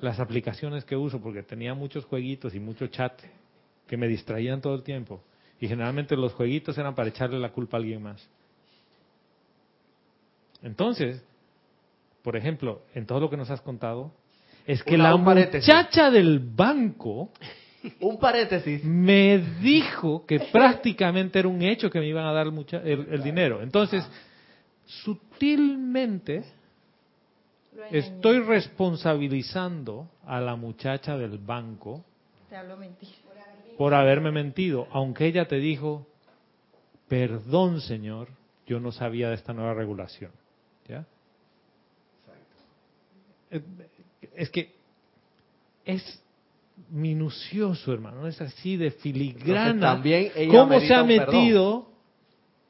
Las 0.00 0.18
aplicaciones 0.20 0.84
que 0.84 0.96
uso, 0.96 1.20
porque 1.20 1.42
tenía 1.42 1.74
muchos 1.74 2.04
jueguitos 2.06 2.54
y 2.54 2.60
mucho 2.60 2.86
chat 2.86 3.12
que 3.86 3.96
me 3.96 4.08
distraían 4.08 4.60
todo 4.60 4.74
el 4.74 4.82
tiempo. 4.82 5.20
Y 5.60 5.68
generalmente 5.68 6.16
los 6.16 6.32
jueguitos 6.34 6.78
eran 6.78 6.94
para 6.94 7.08
echarle 7.08 7.38
la 7.38 7.50
culpa 7.50 7.76
a 7.76 7.80
alguien 7.80 8.02
más. 8.02 8.26
Entonces, 10.62 11.22
por 12.22 12.36
ejemplo, 12.36 12.82
en 12.94 13.06
todo 13.06 13.20
lo 13.20 13.30
que 13.30 13.36
nos 13.36 13.50
has 13.50 13.60
contado, 13.60 14.12
es 14.66 14.82
que 14.82 14.94
Una- 14.94 15.10
la 15.10 15.16
muchacha 15.16 16.10
del 16.10 16.38
banco 16.40 17.30
Un 18.00 18.18
paréntesis. 18.18 18.82
me 18.84 19.38
dijo 19.60 20.24
que 20.26 20.40
prácticamente 20.40 21.38
era 21.38 21.48
un 21.48 21.62
hecho 21.62 21.88
que 21.90 22.00
me 22.00 22.06
iban 22.06 22.26
a 22.26 22.32
dar 22.32 22.46
el, 22.46 22.52
mucha- 22.52 22.82
el- 22.82 23.06
el 23.10 23.22
dinero. 23.22 23.62
Entonces, 23.62 24.04
sutilmente 24.84 26.44
estoy 27.90 28.40
responsabilizando 28.40 30.08
a 30.26 30.40
la 30.40 30.56
muchacha 30.56 31.16
del 31.16 31.38
banco 31.38 32.04
Te 32.48 32.56
hablo 32.56 32.76
mentira. 32.76 33.12
por 33.76 33.94
haberme 33.94 34.32
mentido, 34.32 34.88
aunque 34.90 35.26
ella 35.26 35.46
te 35.46 35.56
dijo, 35.56 36.06
perdón 37.08 37.80
señor, 37.80 38.28
yo 38.66 38.80
no 38.80 38.90
sabía 38.92 39.28
de 39.28 39.36
esta 39.36 39.52
nueva 39.52 39.74
regulación. 39.74 40.32
¿Ya? 40.88 41.06
Eh, 43.50 43.62
Es 44.34 44.50
que 44.50 44.74
es 45.84 46.22
minucioso, 46.90 47.92
hermano, 47.92 48.26
es 48.26 48.40
así 48.40 48.76
de 48.76 48.90
filigrana. 48.90 49.70
Entonces, 49.70 49.80
también 49.80 50.32
ella 50.34 50.58
¿Cómo 50.58 50.80
se 50.80 50.94
ha 50.94 51.06
perdón. 51.06 51.06
metido? 51.06 51.88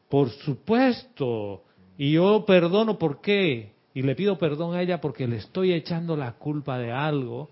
Por 0.09 0.31
supuesto. 0.31 1.63
Y 1.97 2.13
yo 2.13 2.45
perdono, 2.47 2.99
¿por 2.99 3.21
qué? 3.21 3.73
Y 3.95 4.03
le 4.03 4.15
pido 4.15 4.39
perdón 4.39 4.75
a 4.75 4.83
ella 4.83 5.01
porque 5.01 5.27
le 5.27 5.37
estoy 5.37 5.73
echando 5.73 6.17
la 6.17 6.33
culpa 6.33 6.79
de 6.79 6.93
algo 6.93 7.51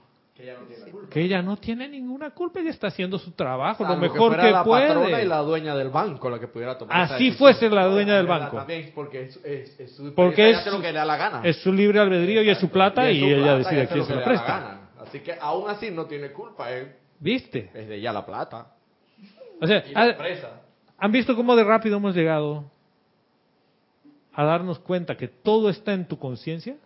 que 1.11 1.23
ella 1.23 1.41
no 1.41 1.57
tiene 1.57 1.89
ninguna 1.89 2.31
culpa, 2.31 2.61
ella 2.61 2.71
está 2.71 2.89
haciendo 2.89 3.19
su 3.19 3.31
trabajo 3.31 3.85
lo 3.85 3.91
Salvo 3.91 4.03
mejor 4.03 4.29
fuera 4.29 4.43
que, 4.43 4.51
la 4.51 4.65
patrona 4.65 5.09
puede. 5.09 5.23
y 5.25 5.27
la 5.27 5.39
dueña 5.39 5.75
del 5.75 5.89
banco 5.89 6.29
la 6.29 6.39
que 6.39 6.47
pudiera 6.47 6.77
tomar 6.77 7.13
Así 7.13 7.33
fuese 7.33 7.71
la 7.71 7.87
dueña 7.87 8.17
del 8.17 8.27
banco. 8.27 8.59
También, 8.59 8.93
porque 8.95 9.23
es, 9.23 9.41
es, 9.43 9.81
es 9.81 9.97
su 9.97 10.15
Porque 10.15 10.51
ella 10.51 10.61
es 10.61 10.67
lo 10.67 10.81
que 10.81 10.89
le 10.89 10.99
da 10.99 11.07
la 11.07 11.17
gana. 11.17 11.41
Es 11.43 11.57
su 11.63 11.73
libre 11.73 12.01
albedrío 12.01 12.43
y 12.43 12.51
es 12.51 12.59
su 12.59 12.69
plata 12.69 13.11
y 13.11 13.19
su 13.19 13.27
ella 13.27 13.37
plata, 13.37 13.59
decide 13.59 13.83
a 13.83 13.87
quién 13.87 13.99
lo 13.99 14.05
se 14.05 14.13
que 14.13 14.19
la 14.19 14.25
presta. 14.25 14.76
Así 15.17 15.25
que 15.25 15.33
aún 15.41 15.69
así 15.71 15.91
no 15.91 16.05
tiene 16.07 16.31
culpa, 16.33 16.71
es, 16.73 16.89
¿Viste? 17.19 17.71
es 17.73 17.89
de 17.89 17.97
ella 17.97 18.13
la 18.13 18.27
plata. 18.27 18.75
O 19.61 19.67
sea, 19.67 19.83
Y 19.87 19.93
la 19.93 20.01
ha- 20.03 20.11
empresa. 20.11 20.61
¿han 20.99 21.11
visto 21.13 21.35
cómo 21.35 21.57
de 21.57 21.65
rápido 21.65 21.97
hemos 21.97 22.15
llegado 22.15 22.71
a 24.35 24.45
darnos 24.45 24.79
cuenta 24.81 25.17
que 25.17 25.29
todo 25.29 25.71
está 25.71 25.95
en 25.95 26.07
tu 26.07 26.19
conciencia? 26.19 26.77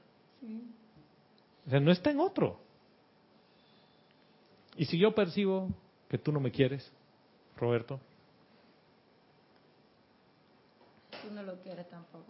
O 1.67 1.71
sea, 1.71 1.81
no 1.81 1.91
está 1.91 2.11
en 2.13 2.21
otro. 2.21 2.61
Y 4.77 4.85
si 4.85 4.97
yo 4.99 5.13
percibo 5.13 5.69
que 6.09 6.17
tú 6.19 6.31
no 6.31 6.39
me 6.41 6.53
quieres, 6.53 6.93
Roberto, 7.57 7.99
Tú 11.23 11.35
no 11.35 11.43
lo 11.43 11.57
quieres 11.57 11.89
tampoco. 11.89 12.25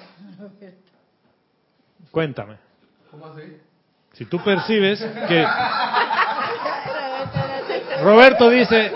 cuéntame. 2.11 2.57
¿Cómo 3.11 3.27
así? 3.27 3.43
Si 4.13 4.25
tú 4.27 4.39
percibes 4.43 5.01
que 5.29 5.47
Roberto 8.03 8.51
dice, 8.51 8.93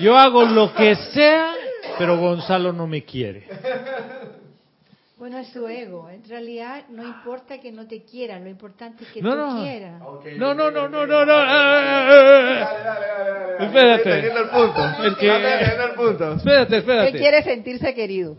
yo 0.00 0.16
hago 0.16 0.44
lo 0.44 0.72
que 0.74 0.94
sea, 1.12 1.52
pero 1.98 2.16
Gonzalo 2.18 2.72
no 2.72 2.86
me 2.86 3.04
quiere. 3.04 3.46
Bueno, 5.16 5.38
es 5.38 5.48
su 5.48 5.66
ego. 5.68 6.08
En 6.08 6.22
realidad 6.28 6.84
no 6.90 7.02
importa 7.02 7.58
que 7.60 7.72
no 7.72 7.86
te 7.88 8.04
quiera, 8.04 8.38
lo 8.38 8.48
importante 8.48 9.02
es 9.04 9.10
que 9.10 9.20
No, 9.20 9.32
tú 9.32 9.36
no. 9.36 9.62
quieras. 9.62 10.00
No, 10.36 10.54
no, 10.54 10.70
no, 10.70 10.88
no, 10.88 11.06
no, 11.06 11.24
no. 11.26 11.32
Espérate. 13.64 14.10
Entendiendo 14.14 14.40
el 14.40 14.48
punto. 14.50 14.80
Es 15.04 15.16
que- 15.16 15.36
Entendiendo 15.36 15.84
el 15.84 15.94
punto. 15.94 16.32
Espérate, 16.34 16.74
Él 16.76 16.80
espérate. 16.80 17.18
quiere 17.18 17.42
sentirse 17.42 17.94
querido. 17.94 18.36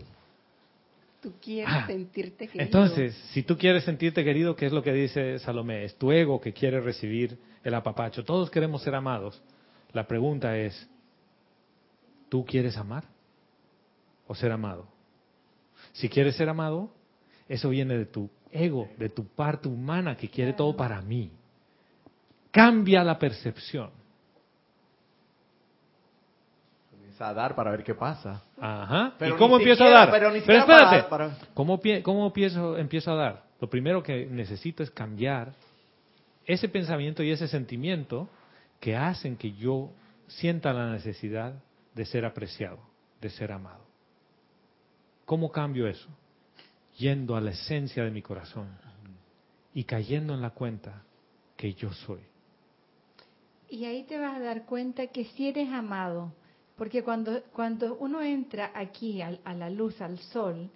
Tú 1.20 1.34
quieres 1.40 1.72
Ah, 1.74 1.86
sentirte 1.86 2.46
querido. 2.46 2.64
Entonces, 2.64 3.14
si 3.32 3.42
tú 3.42 3.58
quieres 3.58 3.84
sentirte 3.84 4.24
querido, 4.24 4.56
¿qué 4.56 4.66
es 4.66 4.72
lo 4.72 4.82
que 4.82 4.92
dice 4.92 5.38
Salomé? 5.40 5.84
Es 5.84 5.96
tu 5.96 6.10
ego 6.12 6.40
que 6.40 6.52
quiere 6.52 6.80
recibir 6.80 7.38
el 7.62 7.74
apapacho. 7.74 8.24
Todos 8.24 8.50
queremos 8.50 8.82
ser 8.82 8.94
amados. 8.94 9.42
La 9.92 10.06
pregunta 10.06 10.56
es, 10.56 10.88
¿tú 12.30 12.44
quieres 12.44 12.76
amar 12.78 13.04
o 14.26 14.34
ser 14.34 14.50
amado? 14.52 14.88
Si 15.92 16.08
quieres 16.08 16.36
ser 16.36 16.48
amado, 16.48 16.90
eso 17.48 17.68
viene 17.68 17.98
de 17.98 18.06
tu 18.06 18.30
ego, 18.50 18.88
de 18.96 19.10
tu 19.10 19.26
parte 19.26 19.68
humana 19.68 20.16
que 20.16 20.28
quiere 20.28 20.54
todo 20.54 20.74
para 20.74 21.02
mí. 21.02 21.30
Cambia 22.50 23.04
la 23.04 23.18
percepción. 23.18 23.90
A 27.28 27.34
dar 27.34 27.54
para 27.54 27.70
ver 27.70 27.84
qué 27.84 27.94
pasa. 27.94 28.42
Ajá. 28.58 29.14
Pero 29.18 29.34
¿Y 29.34 29.38
cómo 29.38 29.58
empiezo 29.58 29.84
a 29.84 29.90
dar? 29.90 30.10
pero 30.10 30.30
ni 30.30 30.38
espérate. 30.38 30.66
para- 30.72 31.08
para- 31.08 31.38
¿Cómo, 31.54 31.80
pie- 31.80 32.02
cómo 32.02 32.26
empiezo, 32.26 32.76
empiezo 32.78 33.12
a 33.12 33.14
dar? 33.14 33.42
Lo 33.60 33.68
primero 33.68 34.02
que 34.02 34.26
necesito 34.26 34.82
es 34.82 34.90
cambiar 34.90 35.52
ese 36.46 36.68
pensamiento 36.68 37.22
y 37.22 37.30
ese 37.30 37.46
sentimiento 37.48 38.28
que 38.80 38.96
hacen 38.96 39.36
que 39.36 39.52
yo 39.52 39.90
sienta 40.26 40.72
la 40.72 40.90
necesidad 40.90 41.54
de 41.94 42.06
ser 42.06 42.24
apreciado, 42.24 42.78
de 43.20 43.28
ser 43.30 43.52
amado. 43.52 43.84
¿Cómo 45.26 45.50
cambio 45.52 45.86
eso? 45.86 46.08
Yendo 46.96 47.36
a 47.36 47.40
la 47.40 47.50
esencia 47.50 48.02
de 48.04 48.10
mi 48.10 48.22
corazón 48.22 48.68
y 49.74 49.84
cayendo 49.84 50.34
en 50.34 50.40
la 50.42 50.50
cuenta 50.50 51.02
que 51.56 51.74
yo 51.74 51.92
soy. 51.92 52.20
Y 53.68 53.84
ahí 53.84 54.02
te 54.04 54.18
vas 54.18 54.36
a 54.36 54.40
dar 54.40 54.64
cuenta 54.64 55.06
que 55.08 55.24
si 55.26 55.48
eres 55.48 55.68
amado, 55.72 56.32
porque 56.80 57.02
cuando, 57.02 57.42
cuando 57.52 57.96
uno 57.96 58.22
entra 58.22 58.70
aquí 58.74 59.20
al- 59.20 59.38
a, 59.44 59.52
la 59.52 59.68
luz, 59.68 60.00
al 60.00 60.18
sol, 60.18 60.70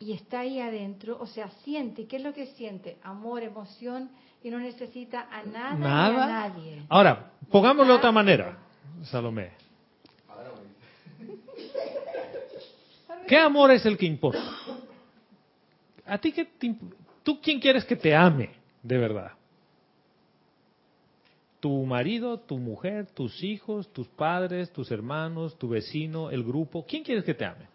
y 0.00 0.14
está 0.14 0.40
ahí 0.40 0.58
adentro, 0.58 1.18
o 1.20 1.26
sea, 1.26 1.50
siente, 1.62 2.06
¿qué 2.06 2.16
es 2.16 2.22
lo 2.22 2.32
que 2.32 2.46
siente? 2.46 2.96
Amor, 3.02 3.42
emoción, 3.42 4.08
y 4.42 4.48
no 4.48 4.58
necesita 4.58 5.28
a 5.30 5.42
nada, 5.42 5.74
ni 5.76 5.84
a 5.84 5.88
Nada. 5.88 6.26
nadie. 6.48 6.82
Ahora, 6.88 7.30
pongámoslo 7.50 7.92
de 7.92 7.98
otra 7.98 8.10
manera, 8.10 8.56
Salomé. 9.02 9.50
¿Qué 13.28 13.36
amor 13.36 13.70
es 13.72 13.84
el 13.84 13.98
que 13.98 14.06
importa? 14.06 14.40
¿A 16.06 16.16
ti 16.16 16.32
qué 16.32 16.46
te 16.46 16.68
imp- 16.68 16.94
¿Tú 17.22 17.38
quién 17.42 17.60
quieres 17.60 17.84
que 17.84 17.96
te 17.96 18.14
ame 18.16 18.48
de 18.82 18.96
verdad? 18.96 19.32
¿Tu 21.64 21.86
marido, 21.86 22.40
tu 22.40 22.58
mujer, 22.58 23.06
tus 23.06 23.42
hijos, 23.42 23.90
tus 23.90 24.06
padres, 24.06 24.70
tus 24.70 24.90
hermanos, 24.90 25.56
tu 25.56 25.66
vecino, 25.70 26.28
el 26.28 26.44
grupo? 26.44 26.84
¿Quién 26.84 27.02
quieres 27.02 27.24
que 27.24 27.32
te 27.32 27.46
ame? 27.46 27.66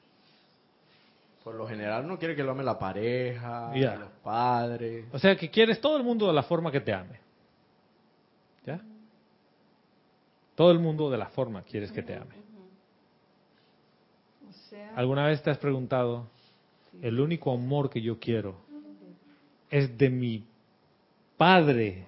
Por 1.44 1.56
lo 1.56 1.68
general 1.68 2.08
no 2.08 2.20
quiere 2.20 2.36
que 2.36 2.44
lo 2.44 2.52
ame 2.52 2.64
la 2.64 2.78
pareja, 2.78 3.76
Ya. 3.76 3.96
los 3.96 4.12
padres. 4.24 5.08
O 5.12 5.18
sea, 5.18 5.36
que 5.36 5.50
quieres 5.50 5.82
todo 5.82 5.98
el 5.98 6.04
mundo 6.04 6.28
de 6.28 6.34
la 6.34 6.44
forma 6.44 6.72
que 6.72 6.82
te 6.82 6.94
ame. 6.94 7.20
¿Ya? 8.64 8.80
Todo 10.54 10.70
el 10.72 10.78
mundo 10.78 11.10
de 11.10 11.18
la 11.18 11.30
forma 11.30 11.64
quieres 11.64 11.92
que 11.92 12.04
te 12.04 12.16
ame. 12.16 12.36
¿Alguna 14.96 15.26
vez 15.26 15.42
te 15.42 15.50
has 15.50 15.58
preguntado, 15.58 16.28
el 17.02 17.20
único 17.20 17.52
amor 17.52 17.90
que 17.90 18.04
yo 18.04 18.20
quiero 18.20 18.56
es 19.72 19.98
de 19.98 20.12
mi 20.12 20.46
Padre, 21.38 22.06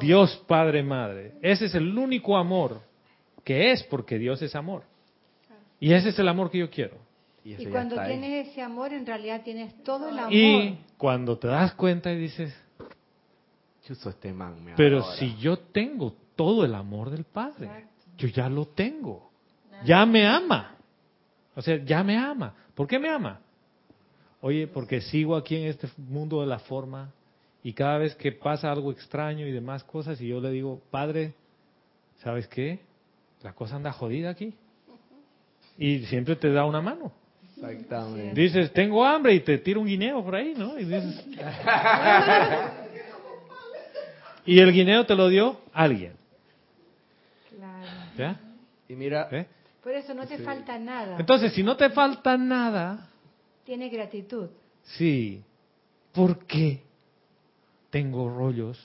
Dios 0.00 0.42
Padre 0.46 0.82
Madre? 0.82 1.34
Ese 1.42 1.66
es 1.66 1.74
el 1.74 1.96
único 1.96 2.36
amor 2.36 2.80
que 3.44 3.72
es 3.72 3.82
porque 3.84 4.18
Dios 4.18 4.40
es 4.42 4.54
amor. 4.54 4.82
Y 5.78 5.92
ese 5.92 6.08
es 6.10 6.18
el 6.18 6.28
amor 6.28 6.50
que 6.50 6.58
yo 6.58 6.70
quiero. 6.70 6.96
y 7.44 7.66
cuando 7.66 8.00
ahí. 8.00 8.18
tienes 8.18 8.48
ese 8.48 8.62
amor, 8.62 8.92
en 8.92 9.04
realidad 9.04 9.42
tienes 9.42 9.82
todo 9.84 10.08
el 10.08 10.18
amor. 10.18 10.32
Y 10.32 10.78
cuando 10.96 11.38
te 11.38 11.48
das 11.48 11.74
cuenta 11.74 12.10
y 12.10 12.18
dices, 12.18 12.54
este 13.86 14.32
man 14.32 14.64
me 14.64 14.72
pero 14.74 15.00
adora. 15.02 15.16
si 15.16 15.36
yo 15.36 15.58
tengo 15.58 16.14
todo 16.36 16.64
el 16.64 16.74
amor 16.74 17.10
del 17.10 17.24
Padre, 17.24 17.66
Exacto. 17.66 17.88
yo 18.16 18.28
ya 18.28 18.48
lo 18.48 18.66
tengo. 18.66 19.30
Ya 19.84 20.06
me 20.06 20.26
ama. 20.26 20.76
O 21.54 21.60
sea, 21.60 21.76
ya 21.84 22.02
me 22.02 22.16
ama. 22.16 22.54
¿Por 22.74 22.86
qué 22.86 22.98
me 22.98 23.08
ama? 23.08 23.40
Oye, 24.40 24.66
porque 24.66 25.00
sigo 25.00 25.36
aquí 25.36 25.56
en 25.56 25.68
este 25.68 25.88
mundo 25.98 26.40
de 26.40 26.46
la 26.46 26.58
forma 26.58 27.12
y 27.64 27.72
cada 27.72 27.98
vez 27.98 28.14
que 28.14 28.30
pasa 28.30 28.70
algo 28.70 28.92
extraño 28.92 29.46
y 29.46 29.50
demás 29.50 29.82
cosas 29.82 30.20
y 30.20 30.28
yo 30.28 30.40
le 30.40 30.50
digo, 30.50 30.80
Padre, 30.90 31.32
¿sabes 32.22 32.46
qué? 32.46 32.78
La 33.42 33.52
cosa 33.54 33.76
anda 33.76 33.90
jodida 33.90 34.30
aquí. 34.30 34.54
Y 35.78 36.00
siempre 36.06 36.36
te 36.36 36.52
da 36.52 36.64
una 36.66 36.80
mano. 36.80 37.10
Exactamente. 37.56 38.40
Dices, 38.40 38.72
tengo 38.72 39.04
hambre 39.04 39.34
y 39.34 39.40
te 39.40 39.58
tiro 39.58 39.80
un 39.80 39.86
guineo 39.86 40.22
por 40.22 40.36
ahí, 40.36 40.54
¿no? 40.56 40.78
Y 40.78 40.84
dices... 40.84 41.26
y 44.46 44.58
el 44.60 44.72
guineo 44.72 45.06
te 45.06 45.14
lo 45.14 45.28
dio 45.28 45.60
alguien, 45.72 46.12
Claro. 47.56 47.86
¿ya? 48.18 48.40
Y 48.88 48.94
mira, 48.94 49.28
¿Eh? 49.32 49.46
Por 49.82 49.92
eso 49.92 50.12
no 50.14 50.26
te 50.26 50.38
falta 50.38 50.78
nada. 50.78 51.16
Entonces, 51.18 51.52
si 51.54 51.62
no 51.62 51.76
te 51.76 51.90
falta 51.90 52.36
nada, 52.36 53.08
Tienes 53.64 53.90
gratitud. 53.90 54.48
sí, 54.82 55.42
¿por 56.12 56.44
qué 56.46 56.82
tengo 57.94 58.28
rollos 58.28 58.76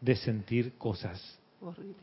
de 0.00 0.14
sentir 0.14 0.78
cosas 0.78 1.20
Horrible. 1.60 1.96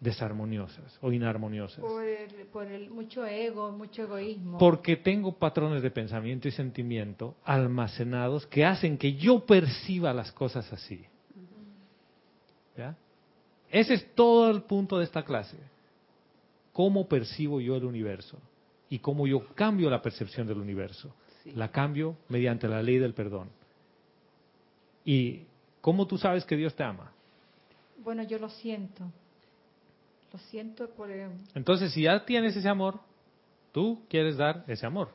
desarmoniosas 0.00 0.98
o 1.00 1.12
inarmoniosas. 1.12 1.78
Por, 1.78 2.04
el, 2.04 2.46
por 2.46 2.66
el 2.66 2.90
mucho 2.90 3.24
ego, 3.24 3.70
mucho 3.70 4.02
egoísmo. 4.02 4.58
Porque 4.58 4.96
tengo 4.96 5.38
patrones 5.38 5.80
de 5.80 5.92
pensamiento 5.92 6.48
y 6.48 6.50
sentimiento 6.50 7.36
almacenados 7.44 8.44
que 8.48 8.64
hacen 8.64 8.98
que 8.98 9.14
yo 9.14 9.46
perciba 9.46 10.12
las 10.12 10.32
cosas 10.32 10.72
así. 10.72 11.04
¿Ya? 12.76 12.96
Ese 13.70 13.94
es 13.94 14.14
todo 14.16 14.50
el 14.50 14.62
punto 14.62 14.98
de 14.98 15.04
esta 15.04 15.24
clase. 15.24 15.56
Cómo 16.72 17.06
percibo 17.06 17.60
yo 17.60 17.76
el 17.76 17.84
universo 17.84 18.38
y 18.88 18.98
cómo 18.98 19.28
yo 19.28 19.54
cambio 19.54 19.88
la 19.88 20.02
percepción 20.02 20.48
del 20.48 20.58
universo. 20.58 21.14
Sí. 21.44 21.52
La 21.52 21.70
cambio 21.70 22.16
mediante 22.28 22.66
la 22.66 22.82
ley 22.82 22.98
del 22.98 23.14
perdón. 23.14 23.50
¿Y 25.04 25.42
cómo 25.82 26.06
tú 26.06 26.16
sabes 26.16 26.46
que 26.46 26.56
Dios 26.56 26.74
te 26.74 26.82
ama? 26.82 27.12
Bueno, 27.98 28.22
yo 28.22 28.38
lo 28.38 28.48
siento. 28.48 29.04
Lo 30.32 30.38
siento 30.38 30.88
por 30.88 31.10
el- 31.10 31.30
Entonces, 31.54 31.92
si 31.92 32.04
ya 32.04 32.24
tienes 32.24 32.56
ese 32.56 32.68
amor, 32.70 33.00
tú 33.72 34.02
quieres 34.08 34.38
dar 34.38 34.64
ese 34.66 34.86
amor. 34.86 35.10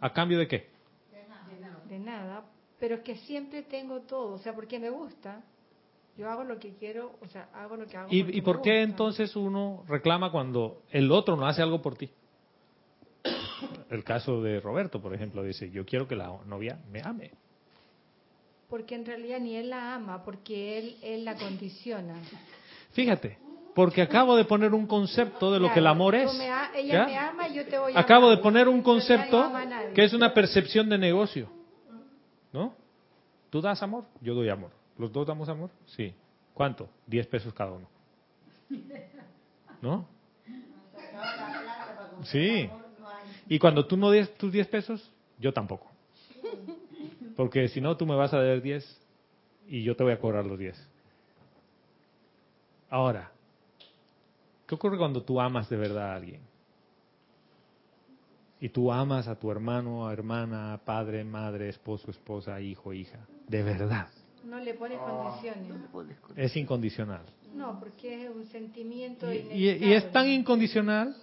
¿A 0.00 0.12
cambio 0.12 0.38
de 0.38 0.46
qué? 0.46 0.78
de 1.88 1.98
nada, 1.98 2.44
pero 2.78 2.96
es 2.96 3.00
que 3.00 3.16
siempre 3.16 3.62
tengo 3.62 4.00
todo, 4.02 4.34
o 4.34 4.38
sea, 4.38 4.54
porque 4.54 4.78
me 4.78 4.90
gusta. 4.90 5.42
Yo 6.16 6.28
hago 6.28 6.44
lo 6.44 6.58
que 6.58 6.74
quiero, 6.74 7.16
o 7.20 7.26
sea, 7.28 7.48
hago 7.54 7.76
lo 7.76 7.86
que 7.86 7.96
hago. 7.96 8.12
¿Y, 8.12 8.18
y 8.20 8.24
me 8.24 8.42
por 8.42 8.60
qué 8.60 8.80
gusta. 8.80 8.82
entonces 8.82 9.36
uno 9.36 9.84
reclama 9.88 10.30
cuando 10.30 10.82
el 10.90 11.10
otro 11.10 11.36
no 11.36 11.46
hace 11.46 11.62
algo 11.62 11.80
por 11.80 11.96
ti? 11.96 12.10
El 13.90 14.04
caso 14.04 14.42
de 14.42 14.60
Roberto, 14.60 15.00
por 15.00 15.14
ejemplo, 15.14 15.42
dice, 15.42 15.70
yo 15.70 15.86
quiero 15.86 16.06
que 16.06 16.14
la 16.14 16.28
novia 16.46 16.78
me 16.90 17.00
ame. 17.02 17.30
Porque 18.68 18.94
en 18.94 19.06
realidad 19.06 19.40
ni 19.40 19.56
él 19.56 19.70
la 19.70 19.94
ama, 19.94 20.22
porque 20.24 20.78
él, 20.78 20.96
él 21.02 21.24
la 21.24 21.34
condiciona. 21.36 22.14
Fíjate, 22.92 23.38
porque 23.74 24.02
acabo 24.02 24.36
de 24.36 24.44
poner 24.44 24.74
un 24.74 24.86
concepto 24.86 25.50
de 25.52 25.58
lo 25.60 25.72
que 25.72 25.78
el 25.78 25.86
amor 25.86 26.14
es. 26.14 26.32
me 26.36 26.50
a- 26.50 26.70
ella 26.74 27.06
me 27.06 27.16
ama, 27.16 27.48
yo 27.48 27.66
te 27.66 27.78
voy 27.78 27.94
a 27.94 27.98
Acabo 28.00 28.28
de 28.30 28.38
poner 28.38 28.68
un 28.68 28.78
no 28.78 28.82
concepto 28.82 29.50
que 29.94 30.04
es 30.04 30.12
una 30.12 30.34
percepción 30.34 30.88
de 30.88 30.98
negocio. 30.98 31.48
¿No? 32.52 32.74
Tú 33.50 33.60
das 33.60 33.82
amor, 33.82 34.04
yo 34.20 34.34
doy 34.34 34.48
amor. 34.50 34.70
¿Los 34.98 35.12
dos 35.12 35.26
damos 35.26 35.48
amor? 35.48 35.70
Sí. 35.86 36.12
¿Cuánto? 36.52 36.88
Diez 37.06 37.26
pesos 37.26 37.54
cada 37.54 37.72
uno. 37.72 37.88
¿No? 39.80 40.06
Sí. 42.24 42.68
Y 43.48 43.58
cuando 43.58 43.86
tú 43.86 43.96
no 43.96 44.10
des 44.10 44.34
tus 44.36 44.52
diez 44.52 44.66
pesos, 44.66 45.10
yo 45.38 45.52
tampoco. 45.52 45.87
Porque 47.38 47.68
si 47.68 47.80
no, 47.80 47.96
tú 47.96 48.04
me 48.04 48.16
vas 48.16 48.34
a 48.34 48.42
dar 48.42 48.60
diez 48.60 48.84
y 49.68 49.84
yo 49.84 49.94
te 49.94 50.02
voy 50.02 50.12
a 50.12 50.18
cobrar 50.18 50.44
los 50.44 50.58
diez. 50.58 50.76
Ahora, 52.90 53.30
¿qué 54.66 54.74
ocurre 54.74 54.98
cuando 54.98 55.22
tú 55.22 55.40
amas 55.40 55.68
de 55.70 55.76
verdad 55.76 56.10
a 56.10 56.16
alguien? 56.16 56.40
Y 58.60 58.70
tú 58.70 58.90
amas 58.90 59.28
a 59.28 59.38
tu 59.38 59.52
hermano, 59.52 60.08
a 60.08 60.12
hermana, 60.12 60.80
padre, 60.84 61.22
madre, 61.22 61.68
esposo, 61.68 62.10
esposa, 62.10 62.60
hijo, 62.60 62.92
hija. 62.92 63.20
De 63.46 63.62
verdad. 63.62 64.08
No 64.44 64.58
le 64.58 64.74
pones 64.74 64.98
condiciones. 64.98 65.80
Es 66.34 66.56
incondicional. 66.56 67.22
No, 67.54 67.78
porque 67.78 68.24
es 68.24 68.30
un 68.34 68.46
sentimiento 68.46 69.32
Y, 69.32 69.36
y- 69.36 69.40
inevitable. 69.42 69.86
y 69.86 69.92
es 69.92 70.10
tan 70.10 70.28
incondicional 70.28 71.14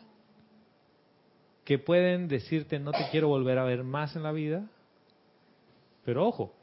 que 1.66 1.78
pueden 1.78 2.30
decirte 2.30 2.80
no 2.80 2.92
te 2.94 3.06
quiero 3.12 3.28
volver 3.28 3.58
a 3.58 3.66
ver 3.66 3.84
más 3.84 4.16
en 4.16 4.24
la 4.24 4.32
vida. 4.32 4.70
Pero 6.06 6.26
ojo, 6.26 6.54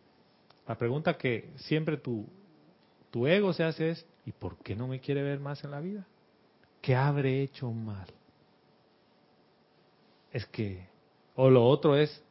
la 0.67 0.79
pregunta 0.79 1.19
que 1.19 1.51
siempre 1.57 1.97
tu, 1.97 2.27
tu 3.11 3.27
ego 3.27 3.53
se 3.53 3.65
hace 3.65 3.91
es, 3.91 4.07
¿y 4.25 4.33
por 4.33 4.57
qué 4.59 4.77
no 4.77 4.87
me 4.87 5.01
quiere 5.01 5.23
ver 5.23 5.41
más 5.41 5.65
en 5.65 5.73
la 5.73 5.81
vida? 5.81 6.07
¿Qué 6.81 6.95
habré 6.95 7.43
hecho 7.43 7.71
mal? 7.71 8.07
Es 10.33 10.47
que, 10.47 10.87
o 11.35 11.51
lo 11.51 11.67
otro 11.67 11.97
es, 11.97 12.23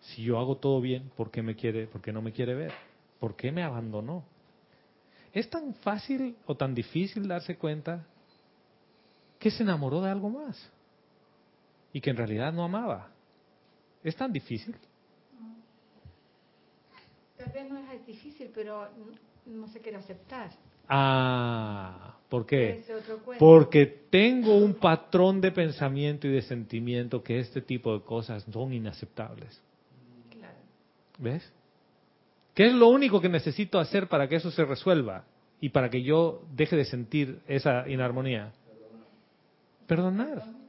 si 0.00 0.22
yo 0.22 0.38
hago 0.38 0.56
todo 0.56 0.80
bien, 0.80 1.10
¿por 1.16 1.30
qué 1.30 1.42
me 1.42 1.56
quiere, 1.56 1.86
por 1.86 2.00
qué 2.00 2.12
no 2.12 2.22
me 2.22 2.32
quiere 2.32 2.54
ver? 2.54 2.72
¿Por 3.18 3.36
qué 3.36 3.52
me 3.52 3.62
abandonó? 3.62 4.24
Es 5.32 5.50
tan 5.50 5.74
fácil 5.74 6.36
o 6.46 6.56
tan 6.56 6.74
difícil 6.74 7.28
darse 7.28 7.56
cuenta 7.56 8.06
que 9.38 9.50
se 9.50 9.62
enamoró 9.62 10.00
de 10.00 10.10
algo 10.10 10.30
más 10.30 10.70
y 11.92 12.00
que 12.00 12.10
en 12.10 12.16
realidad 12.16 12.52
no 12.52 12.64
amaba. 12.64 13.10
Es 14.02 14.16
tan 14.16 14.32
difícil. 14.32 14.74
Tal 17.42 17.52
vez 17.52 17.70
no 17.70 17.78
es 17.78 18.06
difícil, 18.06 18.50
pero 18.54 18.88
no 19.46 19.68
se 19.68 19.80
quiere 19.80 19.96
aceptar. 19.96 20.50
Ah, 20.88 22.18
¿por 22.28 22.44
qué? 22.44 22.84
Porque 23.38 23.86
tengo 24.10 24.56
un 24.56 24.74
patrón 24.74 25.40
de 25.40 25.50
pensamiento 25.52 26.26
y 26.26 26.32
de 26.32 26.42
sentimiento 26.42 27.22
que 27.22 27.38
este 27.38 27.62
tipo 27.62 27.94
de 27.94 28.04
cosas 28.04 28.44
son 28.52 28.72
inaceptables. 28.72 29.62
Claro. 30.30 30.58
¿Ves? 31.18 31.52
¿Qué 32.54 32.66
es 32.66 32.74
lo 32.74 32.88
único 32.88 33.20
que 33.20 33.28
necesito 33.28 33.78
hacer 33.78 34.08
para 34.08 34.28
que 34.28 34.36
eso 34.36 34.50
se 34.50 34.64
resuelva 34.64 35.24
y 35.60 35.70
para 35.70 35.88
que 35.88 36.02
yo 36.02 36.42
deje 36.52 36.76
de 36.76 36.84
sentir 36.84 37.40
esa 37.46 37.88
inarmonía? 37.88 38.52
Perdonar. 39.86 40.59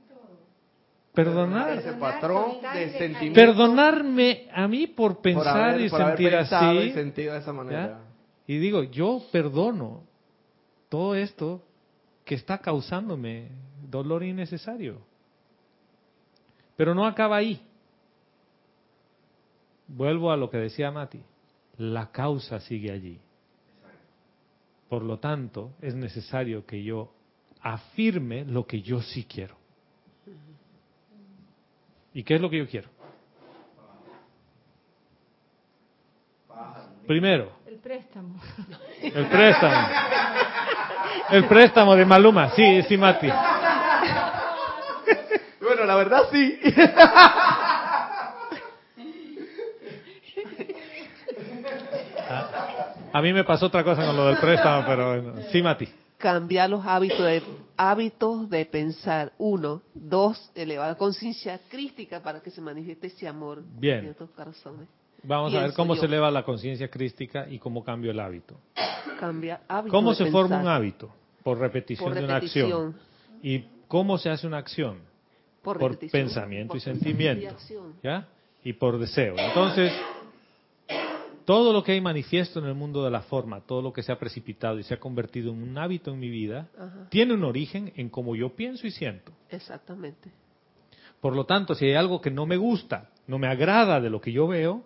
Perdonar. 1.14 1.78
Ese 1.78 1.94
patrón 1.94 2.58
de 2.74 2.98
sentimiento. 2.98 3.36
Perdonarme 3.40 4.48
a 4.54 4.68
mí 4.68 4.88
por 4.88 5.16
por 5.16 5.22
pensar 5.22 5.72
haber- 5.72 5.82
y 5.82 5.90
por 5.90 6.02
haber 6.02 6.18
sentir 6.18 6.32
pensado 6.38 6.80
así. 6.80 6.88
y 6.88 6.94
sentido 6.94 7.34
de 7.34 7.40
esa 7.40 7.54
manera. 7.54 7.88
¿ya? 7.88 8.00
Y 8.48 8.58
digo, 8.60 8.84
yo 8.84 9.22
perdono 9.32 10.04
todo 10.90 11.16
esto 11.16 11.62
que 12.24 12.36
está 12.36 12.60
causándome 12.60 13.50
dolor 13.90 14.24
innecesario. 14.24 15.00
Pero 16.78 16.96
no 16.96 17.06
acaba 17.06 17.36
ahí. 17.38 17.62
Vuelvo 19.88 20.32
a 20.32 20.38
lo 20.38 20.50
que 20.50 20.58
decía 20.58 20.92
Mati. 20.92 21.22
La 21.78 22.12
causa 22.12 22.60
sigue 22.62 22.92
allí. 22.92 23.20
Por 24.90 25.04
lo 25.04 25.20
tanto, 25.20 25.72
es 25.82 25.96
necesario 25.96 26.66
que 26.66 26.84
yo 26.84 27.12
afirme 27.62 28.46
lo 28.46 28.66
que 28.66 28.82
yo 28.82 29.02
sí 29.02 29.26
quiero. 29.26 29.56
¿Y 32.14 32.24
qué 32.24 32.36
es 32.36 32.42
lo 32.42 32.50
que 32.50 32.58
yo 32.58 32.68
quiero? 32.68 32.90
Primero, 37.08 37.52
El 37.68 37.78
préstamo. 37.80 38.40
el 39.02 39.26
préstamo. 39.28 39.88
El 41.32 41.46
préstamo 41.48 41.96
de 41.96 42.06
Maluma, 42.06 42.50
sí, 42.52 42.84
sí, 42.84 42.98
Mati. 42.98 43.28
Bueno, 45.62 45.86
la 45.86 45.96
verdad 45.96 46.24
sí. 46.32 46.60
A 53.14 53.22
mí 53.22 53.34
me 53.34 53.44
pasó 53.44 53.66
otra 53.68 53.84
cosa 53.84 54.06
con 54.06 54.16
lo 54.16 54.28
del 54.28 54.38
préstamo, 54.38 54.86
pero 54.88 55.22
bueno. 55.22 55.42
sí, 55.52 55.62
Mati. 55.62 55.88
Cambiar 56.22 56.70
los 56.70 56.86
hábitos 56.86 57.20
de, 57.26 57.44
hábitos 57.78 58.50
de 58.50 58.66
pensar. 58.66 59.34
Uno. 59.38 59.82
Dos. 59.94 60.52
Elevar 60.56 60.90
la 60.90 60.96
conciencia 60.96 61.60
crística 61.70 62.22
para 62.22 62.42
que 62.42 62.52
se 62.52 62.62
manifieste 62.62 63.08
ese 63.08 63.28
amor 63.28 63.64
Bien. 63.78 64.00
en 64.00 64.06
nuestros 64.06 64.30
corazones. 64.32 64.88
Vamos 65.24 65.54
a 65.54 65.62
ver 65.62 65.74
cómo 65.74 65.96
yo. 65.96 66.02
se 66.02 66.08
eleva 66.08 66.32
la 66.32 66.44
conciencia 66.44 66.90
crística 66.90 67.48
y 67.50 67.60
cómo 67.60 67.84
cambio 67.84 68.12
el 68.12 68.20
hábito. 68.20 68.56
Cambiar 69.20 69.62
hábitos 69.68 69.92
¿Cómo 69.92 70.14
se 70.14 70.26
forma 70.32 70.60
un 70.60 70.68
hábito? 70.68 71.12
Por 71.44 71.60
repetición, 71.60 72.10
Por 72.10 72.18
de 72.18 72.24
una 72.24 72.36
acción. 72.38 72.96
¿Y 73.44 73.66
cómo 73.88 74.18
se 74.18 74.30
hace 74.30 74.48
una 74.48 74.58
acción? 74.58 75.00
Por, 75.62 75.78
Por 75.78 75.98
pensamiento 75.98 76.76
y 76.76 76.80
Por 76.80 76.82
sentimiento. 76.82 77.44
y 77.44 77.48
acción. 77.48 77.94
¿Ya? 78.02 78.28
Y 78.64 78.74
por 78.74 78.98
deseo. 78.98 79.36
Entonces, 79.38 79.92
todo 81.52 81.74
lo 81.74 81.84
que 81.84 81.92
hay 81.92 82.00
manifiesto 82.00 82.60
en 82.60 82.66
el 82.68 82.76
mundo 82.76 83.04
de 83.04 83.12
la 83.12 83.24
forma, 83.24 83.60
todo 83.60 83.82
lo 83.82 83.92
que 83.92 84.04
se 84.04 84.14
ha 84.14 84.18
precipitado 84.18 84.80
y 84.80 84.84
se 84.84 84.94
ha 84.94 85.02
convertido 85.02 85.52
en 85.52 85.62
un 85.62 85.78
hábito 85.78 86.12
en 86.12 86.18
mi 86.18 86.30
vida, 86.30 86.70
Ajá. 86.80 87.10
tiene 87.10 87.34
un 87.34 87.44
origen 87.44 87.92
en 87.98 88.08
cómo 88.08 88.38
yo 88.38 88.56
pienso 88.56 88.88
y 88.88 88.92
siento. 88.92 89.34
Exactamente. 89.50 90.32
Por 91.20 91.36
lo 91.36 91.46
tanto, 91.46 91.76
si 91.76 91.88
hay 91.88 91.96
algo 91.96 92.22
que 92.22 92.32
no 92.32 92.46
me 92.46 92.56
gusta, 92.56 93.10
no 93.28 93.38
me 93.38 93.48
agrada 93.48 94.00
de 94.00 94.10
lo 94.10 94.22
que 94.22 94.32
yo 94.32 94.48
veo, 94.48 94.86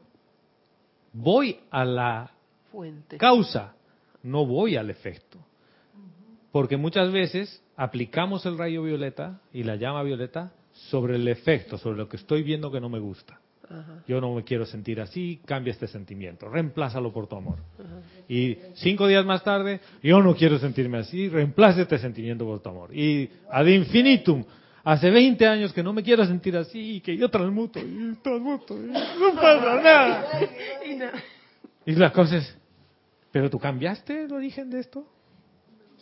voy 1.14 1.60
a 1.70 1.86
la 1.86 2.32
Fuente. 2.72 3.20
causa, 3.20 3.76
no 4.24 4.48
voy 4.48 4.76
al 4.76 4.90
efecto. 4.90 5.38
Porque 6.52 6.78
muchas 6.78 7.12
veces 7.12 7.62
aplicamos 7.76 8.44
el 8.48 8.58
rayo 8.58 8.82
violeta 8.82 9.40
y 9.54 9.62
la 9.62 9.76
llama 9.76 10.02
violeta 10.02 10.52
sobre 10.72 11.18
el 11.18 11.28
efecto, 11.28 11.78
sobre 11.78 12.00
lo 12.00 12.10
que 12.10 12.18
estoy 12.18 12.42
viendo 12.42 12.72
que 12.72 12.82
no 12.82 12.90
me 12.90 12.98
gusta. 12.98 13.40
Ajá. 13.70 14.04
Yo 14.08 14.22
no 14.22 14.34
me 14.34 14.44
quiero 14.44 14.66
sentir 14.66 15.02
así, 15.02 15.42
cambia 15.46 15.72
este 15.72 15.88
sentimiento, 15.88 16.48
reemplázalo 16.50 17.12
por 17.12 17.28
tu 17.28 17.36
amor. 17.36 17.60
Ajá. 17.80 18.02
Y 18.28 18.58
cinco 18.76 19.08
días 19.08 19.26
más 19.26 19.44
tarde, 19.44 19.80
yo 20.04 20.22
no 20.22 20.36
quiero 20.36 20.60
sentirme 20.60 21.00
así, 21.00 21.30
reemplaza 21.30 21.82
este 21.82 21.98
sentimiento 21.98 22.46
por 22.46 22.60
tu 22.62 22.70
amor. 22.70 22.96
Y 22.96 23.30
ad 23.50 23.66
infinitum, 23.66 24.44
hace 24.84 25.10
20 25.10 25.48
años 25.48 25.74
que 25.74 25.84
no 25.84 25.94
me 25.94 26.04
quiero 26.04 26.26
sentir 26.26 26.56
así, 26.56 27.02
que 27.02 27.18
yo 27.18 27.30
transmuto, 27.30 27.80
y 27.80 28.16
transmuto, 28.22 28.76
y 28.78 28.88
no 28.88 29.36
pasa 29.36 29.82
nada. 29.82 30.30
Y 31.86 31.94
la 31.96 32.12
cosa 32.12 32.38
es, 32.38 32.58
¿pero 33.32 33.50
tú 33.50 33.60
cambiaste 33.60 34.24
el 34.24 34.34
origen 34.34 34.70
de 34.70 34.80
esto? 34.80 35.06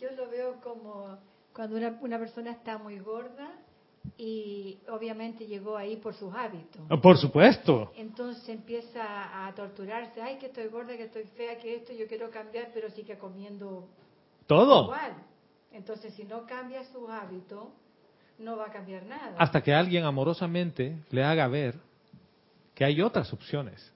Yo 0.00 0.10
lo 0.16 0.28
veo 0.30 0.60
como 0.62 1.18
Cuando 1.52 1.76
una, 1.76 1.98
una 2.00 2.18
persona 2.18 2.50
está 2.50 2.78
muy 2.78 2.98
gorda 2.98 3.50
y 4.16 4.78
obviamente 4.88 5.46
llegó 5.46 5.76
ahí 5.76 5.96
por 5.96 6.14
sus 6.14 6.32
hábitos. 6.34 6.82
Ah, 6.88 7.00
Por 7.00 7.18
supuesto. 7.18 7.92
Entonces 7.96 8.48
empieza 8.48 9.46
a 9.46 9.52
torturarse, 9.54 10.22
ay 10.22 10.38
que 10.38 10.46
estoy 10.46 10.68
gorda, 10.68 10.96
que 10.96 11.04
estoy 11.04 11.24
fea, 11.36 11.58
que 11.58 11.76
esto, 11.76 11.92
yo 11.92 12.06
quiero 12.06 12.30
cambiar, 12.30 12.70
pero 12.72 12.90
sigue 12.90 13.18
comiendo 13.18 13.88
Todo. 14.46 14.84
igual. 14.84 15.14
Entonces 15.72 16.14
si 16.14 16.24
no 16.24 16.46
cambia 16.46 16.84
sus 16.84 17.08
hábitos, 17.10 17.68
no 18.38 18.56
va 18.56 18.66
a 18.66 18.72
cambiar 18.72 19.04
nada. 19.06 19.34
Hasta 19.38 19.62
que 19.62 19.74
alguien 19.74 20.04
amorosamente 20.04 20.96
le 21.10 21.24
haga 21.24 21.48
ver 21.48 21.74
que 22.74 22.84
hay 22.84 23.00
otras 23.00 23.32
opciones. 23.32 23.92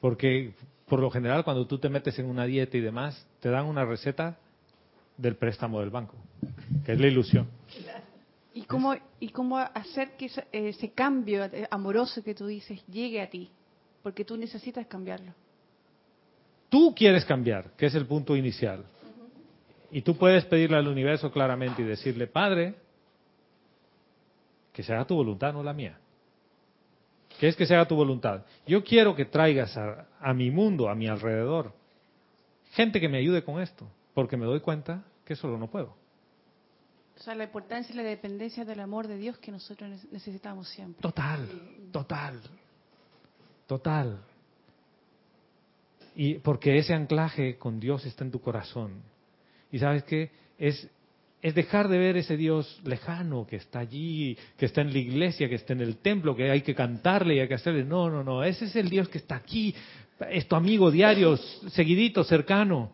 Porque 0.00 0.54
por 0.86 1.00
lo 1.00 1.10
general 1.10 1.44
cuando 1.44 1.66
tú 1.66 1.78
te 1.78 1.88
metes 1.88 2.18
en 2.18 2.26
una 2.26 2.44
dieta 2.44 2.76
y 2.76 2.80
demás, 2.80 3.26
te 3.40 3.48
dan 3.48 3.66
una 3.66 3.84
receta 3.84 4.38
del 5.16 5.36
préstamo 5.36 5.80
del 5.80 5.90
banco, 5.90 6.14
que 6.84 6.92
es 6.92 7.00
la 7.00 7.06
ilusión. 7.06 7.46
¿Y 8.52 8.62
cómo, 8.62 8.96
y 9.20 9.28
cómo 9.28 9.58
hacer 9.58 10.16
que 10.16 10.26
ese, 10.26 10.44
ese 10.50 10.90
cambio 10.92 11.48
amoroso 11.70 12.22
que 12.22 12.34
tú 12.34 12.46
dices 12.46 12.84
llegue 12.86 13.20
a 13.20 13.30
ti? 13.30 13.50
Porque 14.02 14.24
tú 14.24 14.36
necesitas 14.36 14.86
cambiarlo. 14.86 15.32
Tú 16.68 16.94
quieres 16.94 17.24
cambiar, 17.24 17.72
que 17.76 17.86
es 17.86 17.94
el 17.94 18.06
punto 18.06 18.36
inicial. 18.36 18.84
Y 19.90 20.02
tú 20.02 20.16
puedes 20.16 20.44
pedirle 20.44 20.76
al 20.76 20.88
universo 20.88 21.30
claramente 21.30 21.82
y 21.82 21.84
decirle, 21.84 22.26
Padre, 22.26 22.74
que 24.72 24.82
se 24.82 24.92
haga 24.92 25.04
tu 25.04 25.16
voluntad, 25.16 25.52
no 25.52 25.62
la 25.62 25.72
mía. 25.72 25.98
¿Qué 27.38 27.48
es 27.48 27.56
que 27.56 27.66
se 27.66 27.74
haga 27.74 27.88
tu 27.88 27.96
voluntad? 27.96 28.44
Yo 28.66 28.84
quiero 28.84 29.16
que 29.16 29.24
traigas 29.24 29.76
a, 29.76 30.06
a 30.20 30.32
mi 30.32 30.50
mundo, 30.50 30.88
a 30.88 30.94
mi 30.94 31.08
alrededor, 31.08 31.72
gente 32.72 33.00
que 33.00 33.08
me 33.08 33.18
ayude 33.18 33.42
con 33.42 33.60
esto, 33.60 33.88
porque 34.14 34.36
me 34.36 34.46
doy 34.46 34.60
cuenta 34.60 35.02
que 35.24 35.34
solo 35.34 35.58
no 35.58 35.68
puedo. 35.68 35.99
O 37.20 37.22
sea, 37.22 37.34
la 37.34 37.44
importancia 37.44 37.92
y 37.92 37.96
la 37.96 38.02
dependencia 38.02 38.64
del 38.64 38.80
amor 38.80 39.06
de 39.06 39.18
Dios 39.18 39.36
que 39.38 39.52
nosotros 39.52 39.90
ne- 39.90 39.98
necesitamos 40.10 40.70
siempre. 40.70 41.02
Total, 41.02 41.46
total, 41.92 42.40
total. 43.66 44.22
Y 46.16 46.36
porque 46.38 46.78
ese 46.78 46.94
anclaje 46.94 47.58
con 47.58 47.78
Dios 47.78 48.06
está 48.06 48.24
en 48.24 48.30
tu 48.30 48.40
corazón. 48.40 49.02
Y 49.70 49.78
sabes 49.78 50.02
qué? 50.04 50.30
Es, 50.58 50.88
es 51.42 51.54
dejar 51.54 51.88
de 51.88 51.98
ver 51.98 52.16
ese 52.16 52.38
Dios 52.38 52.80
lejano 52.84 53.46
que 53.46 53.56
está 53.56 53.80
allí, 53.80 54.36
que 54.56 54.64
está 54.64 54.80
en 54.80 54.90
la 54.94 54.98
iglesia, 54.98 55.46
que 55.48 55.56
está 55.56 55.74
en 55.74 55.82
el 55.82 55.98
templo, 55.98 56.34
que 56.34 56.50
hay 56.50 56.62
que 56.62 56.74
cantarle 56.74 57.34
y 57.34 57.40
hay 57.40 57.48
que 57.48 57.54
hacerle. 57.54 57.84
No, 57.84 58.08
no, 58.08 58.24
no. 58.24 58.42
Ese 58.42 58.64
es 58.64 58.76
el 58.76 58.88
Dios 58.88 59.10
que 59.10 59.18
está 59.18 59.36
aquí. 59.36 59.74
Es 60.30 60.48
tu 60.48 60.56
amigo 60.56 60.90
diario, 60.90 61.36
seguidito, 61.36 62.24
cercano. 62.24 62.90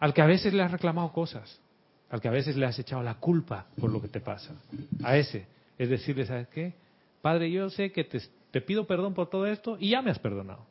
Al 0.00 0.12
que 0.12 0.20
a 0.20 0.26
veces 0.26 0.52
le 0.52 0.64
has 0.64 0.72
reclamado 0.72 1.12
cosas. 1.12 1.60
Al 2.10 2.20
que 2.20 2.28
a 2.28 2.32
veces 2.32 2.56
le 2.56 2.66
has 2.66 2.78
echado 2.78 3.02
la 3.02 3.14
culpa 3.14 3.66
por 3.78 3.90
lo 3.90 4.00
que 4.00 4.08
te 4.08 4.20
pasa. 4.20 4.54
A 5.02 5.16
ese. 5.16 5.46
Es 5.78 5.88
decirle, 5.88 6.26
¿sabes 6.26 6.48
qué? 6.48 6.72
Padre, 7.20 7.50
yo 7.50 7.68
sé 7.70 7.92
que 7.92 8.04
te, 8.04 8.20
te 8.50 8.60
pido 8.60 8.86
perdón 8.86 9.14
por 9.14 9.28
todo 9.28 9.46
esto 9.46 9.76
y 9.78 9.90
ya 9.90 10.02
me 10.02 10.10
has 10.10 10.18
perdonado. 10.18 10.66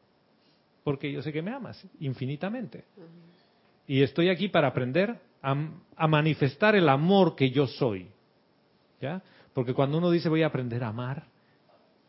Porque 0.83 1.11
yo 1.11 1.21
sé 1.21 1.31
que 1.31 1.41
me 1.41 1.51
amas 1.51 1.85
infinitamente. 1.99 2.85
Y 3.87 4.01
estoy 4.01 4.29
aquí 4.29 4.47
para 4.47 4.67
aprender 4.67 5.19
a, 5.41 5.55
a 5.95 6.07
manifestar 6.07 6.75
el 6.75 6.89
amor 6.89 7.35
que 7.35 7.51
yo 7.51 7.67
soy. 7.67 8.07
¿Ya? 8.99 9.21
Porque 9.53 9.73
cuando 9.73 9.97
uno 9.97 10.09
dice 10.09 10.29
voy 10.29 10.43
a 10.43 10.47
aprender 10.47 10.83
a 10.83 10.87
amar, 10.87 11.25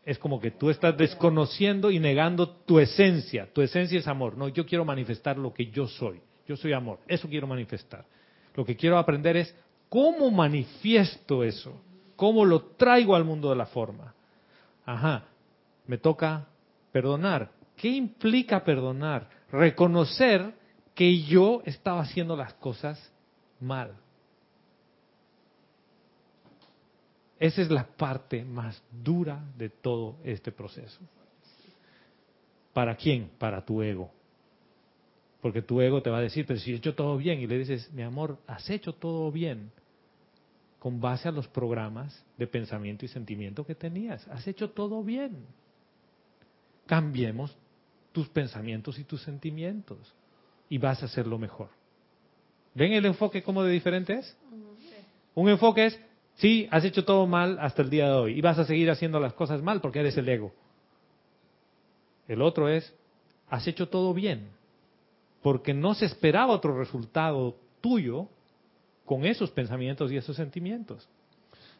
es 0.05 0.17
como 0.17 0.39
que 0.39 0.51
tú 0.51 0.69
estás 0.69 0.97
desconociendo 0.97 1.91
y 1.91 1.99
negando 1.99 2.49
tu 2.49 2.79
esencia. 2.79 3.47
Tu 3.53 3.61
esencia 3.61 3.99
es 3.99 4.07
amor. 4.07 4.37
No, 4.37 4.47
yo 4.47 4.65
quiero 4.65 4.85
manifestar 4.85 5.37
lo 5.37 5.53
que 5.53 5.67
yo 5.67 5.87
soy. 5.87 6.19
Yo 6.47 6.55
soy 6.57 6.73
amor. 6.73 6.99
Eso 7.07 7.27
quiero 7.27 7.45
manifestar. 7.45 8.05
Lo 8.55 8.65
que 8.65 8.75
quiero 8.75 8.97
aprender 8.97 9.37
es 9.37 9.55
cómo 9.89 10.31
manifiesto 10.31 11.43
eso. 11.43 11.73
Cómo 12.15 12.45
lo 12.45 12.61
traigo 12.61 13.15
al 13.15 13.23
mundo 13.23 13.49
de 13.49 13.55
la 13.55 13.65
forma. 13.65 14.13
Ajá. 14.85 15.23
Me 15.87 15.97
toca 15.97 16.47
perdonar. 16.91 17.51
¿Qué 17.75 17.87
implica 17.87 18.63
perdonar? 18.63 19.29
Reconocer 19.51 20.53
que 20.93 21.21
yo 21.23 21.61
estaba 21.65 22.01
haciendo 22.01 22.35
las 22.35 22.53
cosas 22.55 23.11
mal. 23.59 23.95
Esa 27.39 27.61
es 27.61 27.69
la 27.69 27.85
parte 27.85 28.43
más 28.43 28.83
dura 28.91 29.41
de 29.57 29.69
todo 29.69 30.17
este 30.25 30.51
proceso. 30.51 30.99
¿Para 32.73 32.95
quién? 32.95 33.31
Para 33.39 33.63
tu 33.63 33.81
ego. 33.81 34.11
Porque 35.41 35.61
tu 35.61 35.79
ego 35.81 36.01
te 36.01 36.09
va 36.09 36.17
a 36.17 36.21
decir, 36.21 36.45
pero 36.45 36.59
si 36.59 36.73
he 36.73 36.75
hecho 36.75 36.95
todo 36.95 37.17
bien, 37.17 37.39
y 37.39 37.47
le 37.47 37.57
dices, 37.57 37.91
mi 37.93 38.03
amor, 38.03 38.39
has 38.47 38.69
hecho 38.69 38.93
todo 38.93 39.31
bien 39.31 39.71
con 40.79 40.99
base 40.99 41.27
a 41.27 41.31
los 41.31 41.47
programas 41.47 42.23
de 42.37 42.47
pensamiento 42.47 43.05
y 43.05 43.09
sentimiento 43.09 43.65
que 43.65 43.75
tenías. 43.75 44.25
Has 44.29 44.47
hecho 44.47 44.69
todo 44.71 45.03
bien. 45.03 45.45
Cambiemos 46.85 47.55
tus 48.11 48.29
pensamientos 48.29 48.97
y 48.97 49.03
tus 49.03 49.21
sentimientos 49.21 49.97
y 50.69 50.77
vas 50.77 51.01
a 51.03 51.05
hacerlo 51.05 51.37
mejor. 51.37 51.69
¿Ven 52.73 52.93
el 52.93 53.05
enfoque 53.05 53.43
cómo 53.43 53.63
de 53.63 53.71
diferente 53.71 54.13
es? 54.13 54.37
Un 55.35 55.49
enfoque 55.49 55.87
es, 55.87 55.99
sí, 56.35 56.67
has 56.71 56.83
hecho 56.85 57.03
todo 57.03 57.27
mal 57.27 57.57
hasta 57.59 57.81
el 57.81 57.89
día 57.89 58.07
de 58.07 58.13
hoy 58.13 58.33
y 58.37 58.41
vas 58.41 58.57
a 58.57 58.65
seguir 58.65 58.89
haciendo 58.89 59.19
las 59.19 59.33
cosas 59.33 59.61
mal 59.61 59.81
porque 59.81 59.99
eres 59.99 60.17
el 60.17 60.27
ego. 60.27 60.53
El 62.27 62.41
otro 62.41 62.69
es, 62.69 62.93
has 63.49 63.67
hecho 63.67 63.89
todo 63.89 64.13
bien 64.13 64.49
porque 65.41 65.73
no 65.73 65.93
se 65.93 66.05
esperaba 66.05 66.53
otro 66.53 66.77
resultado 66.77 67.55
tuyo 67.81 68.27
con 69.05 69.25
esos 69.25 69.51
pensamientos 69.51 70.11
y 70.11 70.17
esos 70.17 70.35
sentimientos. 70.35 71.07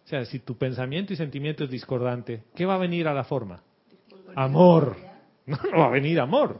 O 0.06 0.08
sea, 0.08 0.26
si 0.26 0.40
tu 0.40 0.58
pensamiento 0.58 1.14
y 1.14 1.16
sentimiento 1.16 1.66
es 1.66 1.70
discordante, 1.70 2.44
¿qué 2.56 2.66
va 2.66 2.76
a 2.76 2.80
venir 2.80 3.08
a 3.08 3.14
la 3.14 3.24
forma? 3.24 3.64
Amor. 4.36 4.98
No, 5.50 5.58
no 5.72 5.80
va 5.80 5.88
a 5.88 5.90
venir 5.90 6.20
amor. 6.20 6.60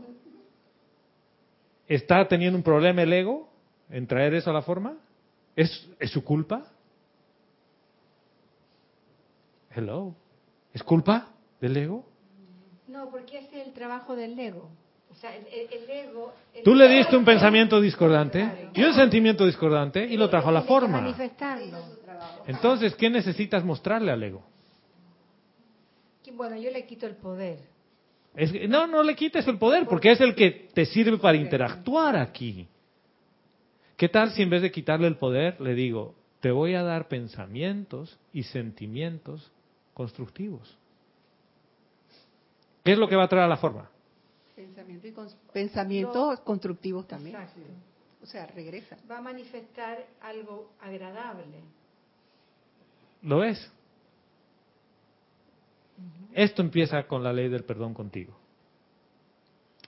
¿Está 1.88 2.28
teniendo 2.28 2.58
un 2.58 2.64
problema 2.64 3.04
el 3.04 3.14
ego 3.14 3.48
en 3.92 4.08
traer 4.08 4.34
eso 4.34 4.50
a 4.50 4.54
la 4.54 4.64
forma? 4.64 4.98
¿Es, 5.56 5.88
¿Es 6.00 6.10
su 6.10 6.24
culpa? 6.24 6.66
Hello. 9.70 10.16
¿Es 10.74 10.82
culpa 10.82 11.30
del 11.62 11.78
ego? 11.78 12.06
No, 12.88 13.12
porque 13.12 13.38
es 13.38 13.54
el 13.54 13.74
trabajo 13.74 14.16
del 14.16 14.40
ego. 14.40 14.70
O 15.20 15.22
sea, 15.22 15.36
el, 15.36 15.46
el- 15.48 15.84
el 15.84 15.90
ego... 15.90 16.34
el 16.56 16.64
Tú 16.64 16.74
le 16.74 16.88
diste 16.88 17.18
un 17.18 17.26
pensamiento 17.26 17.82
discordante 17.82 18.70
y 18.74 18.82
un 18.82 18.94
sentimiento 18.94 19.46
discordante 19.46 20.06
y 20.06 20.16
lo 20.16 20.30
trajo 20.30 20.48
a 20.48 20.54
la 20.54 20.62
forma. 20.62 21.14
Entonces, 22.48 22.96
¿qué 22.96 23.10
necesitas 23.10 23.66
mostrarle 23.66 24.14
al 24.14 24.24
ego? 24.24 24.42
Bueno, 26.38 26.56
yo 26.56 26.72
le 26.72 26.86
quito 26.86 27.06
el 27.06 27.18
poder. 27.18 27.60
Es 28.34 28.50
que- 28.54 28.66
no, 28.70 28.88
no 28.88 29.04
le 29.04 29.14
quites 29.14 29.46
el 29.46 29.58
poder, 29.58 29.88
porque 29.90 30.12
es 30.12 30.22
el 30.22 30.34
que 30.36 30.70
te 30.74 30.86
sirve 30.86 31.18
para 31.18 31.36
interactuar 31.36 32.16
aquí. 32.16 32.66
¿Qué 33.98 34.08
tal 34.08 34.32
si 34.32 34.42
en 34.44 34.50
vez 34.50 34.62
de 34.62 34.72
quitarle 34.72 35.08
el 35.08 35.18
poder, 35.18 35.60
le 35.60 35.74
digo, 35.74 36.16
te 36.40 36.50
voy 36.52 36.76
a 36.76 36.84
dar 36.84 37.10
pensamientos 37.10 38.18
y 38.32 38.44
sentimientos 38.44 39.52
constructivos? 39.94 40.78
¿Qué 42.86 42.94
es 42.94 42.98
lo 42.98 43.10
que 43.10 43.18
va 43.18 43.26
a 43.26 43.28
traer 43.28 43.44
a 43.44 43.50
la 43.50 43.58
forma? 43.58 43.90
Pensamiento 44.60 45.08
y 45.08 45.12
cons- 45.14 45.36
pensamientos 45.54 46.42
constructivos 46.42 47.08
también. 47.08 47.34
Exacto. 47.38 47.62
O 48.22 48.26
sea, 48.26 48.46
regresa. 48.48 48.98
Va 49.10 49.20
a 49.20 49.22
manifestar 49.22 50.06
algo 50.20 50.72
agradable. 50.82 51.62
¿Lo 53.22 53.38
ves? 53.38 53.72
Esto 56.34 56.62
empieza 56.62 57.08
con 57.08 57.24
la 57.24 57.32
ley 57.32 57.48
del 57.48 57.64
perdón 57.64 57.94
contigo. 57.94 58.38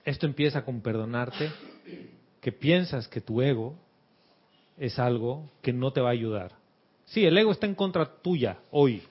Esto 0.06 0.24
empieza 0.24 0.64
con 0.64 0.80
perdonarte 0.80 1.50
que 2.40 2.50
piensas 2.50 3.06
que 3.08 3.20
tu 3.20 3.42
ego 3.42 3.74
es 4.78 4.98
algo 4.98 5.50
que 5.60 5.74
no 5.74 5.92
te 5.92 6.00
va 6.00 6.08
a 6.08 6.12
ayudar. 6.12 6.52
Sí, 7.04 7.26
el 7.26 7.36
ego 7.36 7.52
está 7.52 7.66
en 7.66 7.74
contra 7.74 8.06
tuya 8.06 8.58
hoy, 8.70 9.02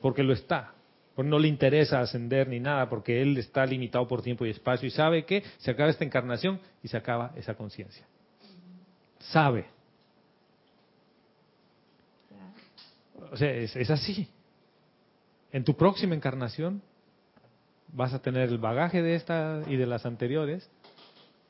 porque 0.00 0.22
lo 0.22 0.32
está. 0.32 0.72
Porque 1.16 1.30
no 1.30 1.38
le 1.38 1.48
interesa 1.48 2.00
ascender 2.00 2.46
ni 2.46 2.60
nada, 2.60 2.90
porque 2.90 3.22
él 3.22 3.38
está 3.38 3.64
limitado 3.64 4.06
por 4.06 4.22
tiempo 4.22 4.44
y 4.44 4.50
espacio 4.50 4.86
y 4.86 4.90
sabe 4.90 5.24
que 5.24 5.42
se 5.56 5.70
acaba 5.70 5.88
esta 5.88 6.04
encarnación 6.04 6.60
y 6.82 6.88
se 6.88 6.96
acaba 6.98 7.32
esa 7.36 7.54
conciencia. 7.54 8.06
Sabe. 9.18 9.64
O 13.32 13.36
sea, 13.36 13.50
es, 13.50 13.74
es 13.74 13.90
así. 13.90 14.28
En 15.50 15.64
tu 15.64 15.74
próxima 15.74 16.14
encarnación 16.14 16.82
vas 17.88 18.12
a 18.12 18.20
tener 18.20 18.50
el 18.50 18.58
bagaje 18.58 19.00
de 19.00 19.14
esta 19.14 19.62
y 19.66 19.76
de 19.76 19.86
las 19.86 20.04
anteriores 20.04 20.70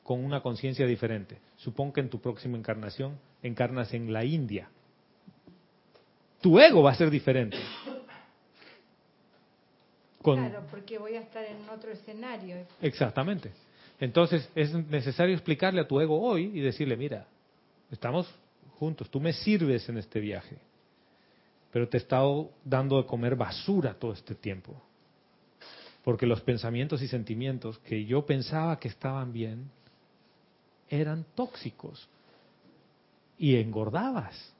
con 0.01 0.23
una 0.23 0.41
conciencia 0.41 0.87
diferente. 0.87 1.39
Supón 1.57 1.91
que 1.91 1.99
en 1.99 2.09
tu 2.09 2.21
próxima 2.21 2.57
encarnación 2.57 3.19
encarnas 3.43 3.93
en 3.93 4.13
la 4.13 4.23
India. 4.23 4.69
Tu 6.39 6.57
ego 6.57 6.83
va 6.83 6.91
a 6.91 6.95
ser 6.95 7.09
diferente. 7.09 7.57
Con, 10.27 10.49
Claro, 10.49 10.67
porque 10.69 10.97
voy 10.97 11.15
a 11.15 11.21
estar 11.21 11.45
en 11.45 11.69
otro 11.69 11.89
escenario. 11.89 12.57
Exactamente. 12.81 13.49
Entonces 13.97 14.49
es 14.55 14.73
necesario 14.73 15.33
explicarle 15.33 15.79
a 15.79 15.87
tu 15.87 16.01
ego 16.01 16.21
hoy 16.21 16.51
y 16.53 16.59
decirle, 16.59 16.97
mira, 16.97 17.25
estamos 17.89 18.27
juntos. 18.77 19.09
Tú 19.09 19.21
me 19.21 19.31
sirves 19.31 19.87
en 19.87 19.97
este 19.97 20.19
viaje. 20.19 20.57
Pero 21.71 21.87
te 21.87 21.95
he 21.95 22.01
estado 22.01 22.51
dando 22.65 23.01
de 23.01 23.07
comer 23.07 23.37
basura 23.37 23.93
todo 23.93 24.11
este 24.11 24.35
tiempo. 24.35 24.75
Porque 26.03 26.25
los 26.25 26.41
pensamientos 26.41 27.01
y 27.01 27.07
sentimientos 27.07 27.79
que 27.79 28.03
yo 28.03 28.25
pensaba 28.25 28.77
que 28.81 28.89
estaban 28.89 29.31
bien 29.31 29.71
eran 30.89 31.25
tóxicos. 31.35 32.09
Y 33.37 33.55
engordabas. 33.55 34.53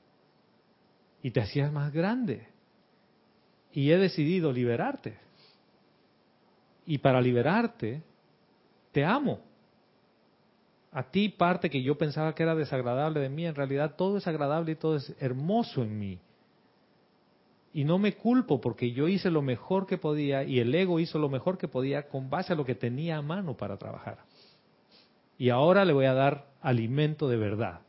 Y 1.22 1.31
te 1.31 1.41
hacías 1.41 1.73
más 1.73 1.91
grande. 1.91 2.48
Y 3.73 3.91
he 3.91 3.98
decidido 3.98 4.53
liberarte. 4.53 5.27
Y 6.88 7.00
para 7.00 7.22
liberarte, 7.22 8.02
te 8.94 9.06
amo. 9.06 9.42
A 10.92 11.04
ti 11.04 11.30
parte 11.30 11.70
que 11.70 11.84
yo 11.84 11.98
pensaba 11.98 12.34
que 12.34 12.42
era 12.42 12.56
desagradable 12.56 13.20
de 13.20 13.30
mí, 13.30 13.46
en 13.46 13.54
realidad 13.54 13.96
todo 13.96 14.18
es 14.18 14.26
agradable 14.26 14.72
y 14.72 14.76
todo 14.76 14.96
es 14.96 15.14
hermoso 15.20 15.84
en 15.84 16.00
mí. 16.00 16.20
Y 17.74 17.84
no 17.84 18.00
me 18.00 18.16
culpo 18.16 18.62
porque 18.62 18.94
yo 18.94 19.10
hice 19.10 19.30
lo 19.30 19.42
mejor 19.42 19.86
que 19.86 19.98
podía 19.98 20.44
y 20.44 20.60
el 20.60 20.74
ego 20.74 21.00
hizo 21.00 21.20
lo 21.20 21.30
mejor 21.30 21.58
que 21.58 21.68
podía 21.68 22.08
con 22.08 22.30
base 22.30 22.54
a 22.54 22.56
lo 22.56 22.66
que 22.66 22.74
tenía 22.74 23.18
a 23.18 23.22
mano 23.22 23.56
para 23.56 23.78
trabajar. 23.78 24.20
Y 25.38 25.50
ahora 25.50 25.84
le 25.84 25.94
voy 25.94 26.06
a 26.06 26.14
dar 26.14 26.48
alimento 26.62 27.28
de 27.28 27.38
verdad. 27.38 27.82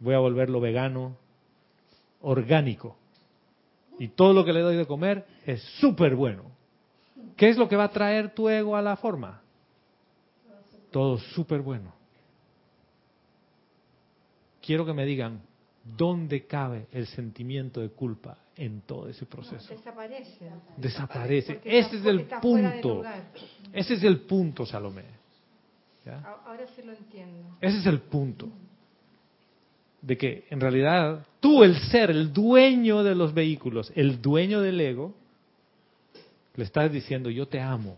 Voy 0.00 0.14
a 0.14 0.18
volverlo 0.18 0.58
vegano, 0.58 1.16
orgánico. 2.22 2.96
Y 3.98 4.08
todo 4.08 4.32
lo 4.32 4.44
que 4.44 4.54
le 4.54 4.60
doy 4.60 4.76
de 4.76 4.86
comer 4.86 5.26
es 5.44 5.62
súper 5.78 6.16
bueno. 6.16 6.53
¿Qué 7.36 7.48
es 7.48 7.56
lo 7.56 7.68
que 7.68 7.76
va 7.76 7.84
a 7.84 7.90
traer 7.90 8.34
tu 8.34 8.48
ego 8.48 8.76
a 8.76 8.82
la 8.82 8.96
forma? 8.96 9.40
Todo 10.90 11.18
súper 11.18 11.60
bueno. 11.60 11.92
Quiero 14.62 14.86
que 14.86 14.92
me 14.92 15.04
digan, 15.04 15.40
¿dónde 15.84 16.46
cabe 16.46 16.86
el 16.92 17.06
sentimiento 17.06 17.80
de 17.80 17.90
culpa 17.90 18.38
en 18.56 18.82
todo 18.82 19.08
ese 19.08 19.26
proceso? 19.26 19.74
Desaparece. 19.74 20.50
Desaparece. 20.76 21.54
Porque 21.54 21.78
Ese 21.78 21.96
es 21.96 22.06
el 22.06 22.24
punto. 22.40 23.02
Ese 23.72 23.94
es 23.94 24.04
el 24.04 24.20
punto, 24.20 24.64
Salomé. 24.64 25.04
Ahora 26.46 26.66
sí 26.74 26.82
lo 26.82 26.92
entiendo. 26.92 27.56
Ese 27.60 27.78
es 27.78 27.86
el 27.86 28.00
punto. 28.00 28.48
De 30.00 30.16
que 30.16 30.44
en 30.50 30.60
realidad 30.60 31.26
tú, 31.40 31.64
el 31.64 31.76
ser, 31.90 32.10
el 32.10 32.32
dueño 32.32 33.02
de 33.02 33.14
los 33.14 33.32
vehículos, 33.32 33.90
el 33.94 34.20
dueño 34.20 34.60
del 34.60 34.80
ego, 34.80 35.14
le 36.54 36.64
estás 36.64 36.90
diciendo 36.92 37.30
yo 37.30 37.46
te 37.46 37.60
amo. 37.60 37.96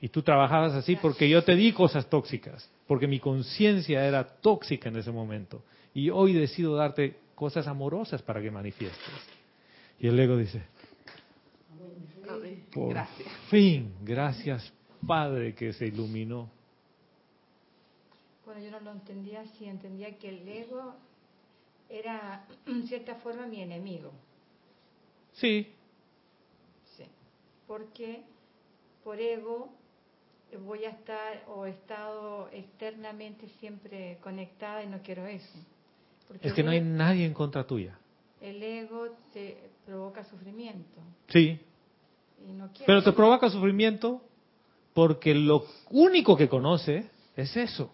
Y 0.00 0.08
tú 0.08 0.22
trabajabas 0.22 0.72
así 0.72 0.96
porque 0.96 1.28
yo 1.28 1.44
te 1.44 1.54
di 1.54 1.72
cosas 1.72 2.08
tóxicas, 2.08 2.70
porque 2.86 3.06
mi 3.06 3.20
conciencia 3.20 4.06
era 4.06 4.24
tóxica 4.24 4.88
en 4.88 4.96
ese 4.96 5.10
momento. 5.10 5.62
Y 5.92 6.08
hoy 6.10 6.32
decido 6.32 6.74
darte 6.74 7.16
cosas 7.34 7.66
amorosas 7.66 8.22
para 8.22 8.40
que 8.40 8.50
manifiestes. 8.50 9.00
Y 9.98 10.06
el 10.08 10.18
ego 10.18 10.36
dice, 10.36 10.62
por 12.72 12.90
Gracias. 12.90 13.28
fin, 13.48 13.94
gracias 14.02 14.72
Padre 15.06 15.54
que 15.54 15.72
se 15.72 15.86
iluminó. 15.86 16.50
Cuando 18.44 18.64
yo 18.64 18.70
no 18.70 18.80
lo 18.80 18.92
entendía 18.92 19.42
así, 19.42 19.66
entendía 19.66 20.18
que 20.18 20.28
el 20.28 20.48
ego 20.48 20.94
era, 21.88 22.44
en 22.66 22.86
cierta 22.86 23.16
forma, 23.16 23.46
mi 23.46 23.62
enemigo. 23.62 24.12
Sí. 25.32 25.68
Porque 27.70 28.22
por 29.04 29.20
ego 29.20 29.68
voy 30.66 30.84
a 30.86 30.90
estar 30.90 31.44
o 31.46 31.66
he 31.66 31.70
estado 31.70 32.48
externamente 32.52 33.48
siempre 33.60 34.18
conectada 34.24 34.82
y 34.82 34.88
no 34.88 34.98
quiero 35.02 35.24
eso. 35.24 35.56
Porque 36.26 36.48
es 36.48 36.52
que 36.54 36.64
no 36.64 36.72
hay 36.72 36.78
ego- 36.78 36.86
nadie 36.88 37.24
en 37.24 37.32
contra 37.32 37.64
tuya. 37.64 37.96
El 38.40 38.60
ego 38.60 39.10
te 39.32 39.56
provoca 39.86 40.24
sufrimiento 40.24 40.98
Sí, 41.28 41.60
y 42.44 42.52
no 42.54 42.66
quiero. 42.72 42.86
pero 42.86 43.04
te 43.04 43.12
provoca 43.12 43.48
sufrimiento 43.48 44.20
porque 44.92 45.32
lo 45.32 45.64
único 45.90 46.36
que 46.36 46.48
conoce 46.48 47.08
es 47.36 47.56
eso. 47.56 47.92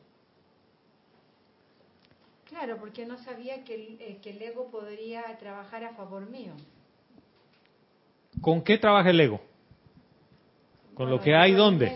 Claro, 2.49 2.79
porque 2.79 3.05
no 3.05 3.19
sabía 3.19 3.63
que 3.63 3.75
el, 3.75 4.01
eh, 4.01 4.19
que 4.23 4.31
el 4.31 4.41
ego 4.41 4.71
podría 4.71 5.37
trabajar 5.39 5.85
a 5.85 5.95
favor 5.95 6.31
mío. 6.31 6.55
¿Con 8.41 8.63
qué 8.63 8.79
trabaja 8.79 9.11
el 9.11 9.21
ego? 9.21 9.41
¿Con 10.97 11.11
lo 11.11 11.21
que 11.21 11.35
hay 11.35 11.53
dónde? 11.53 11.93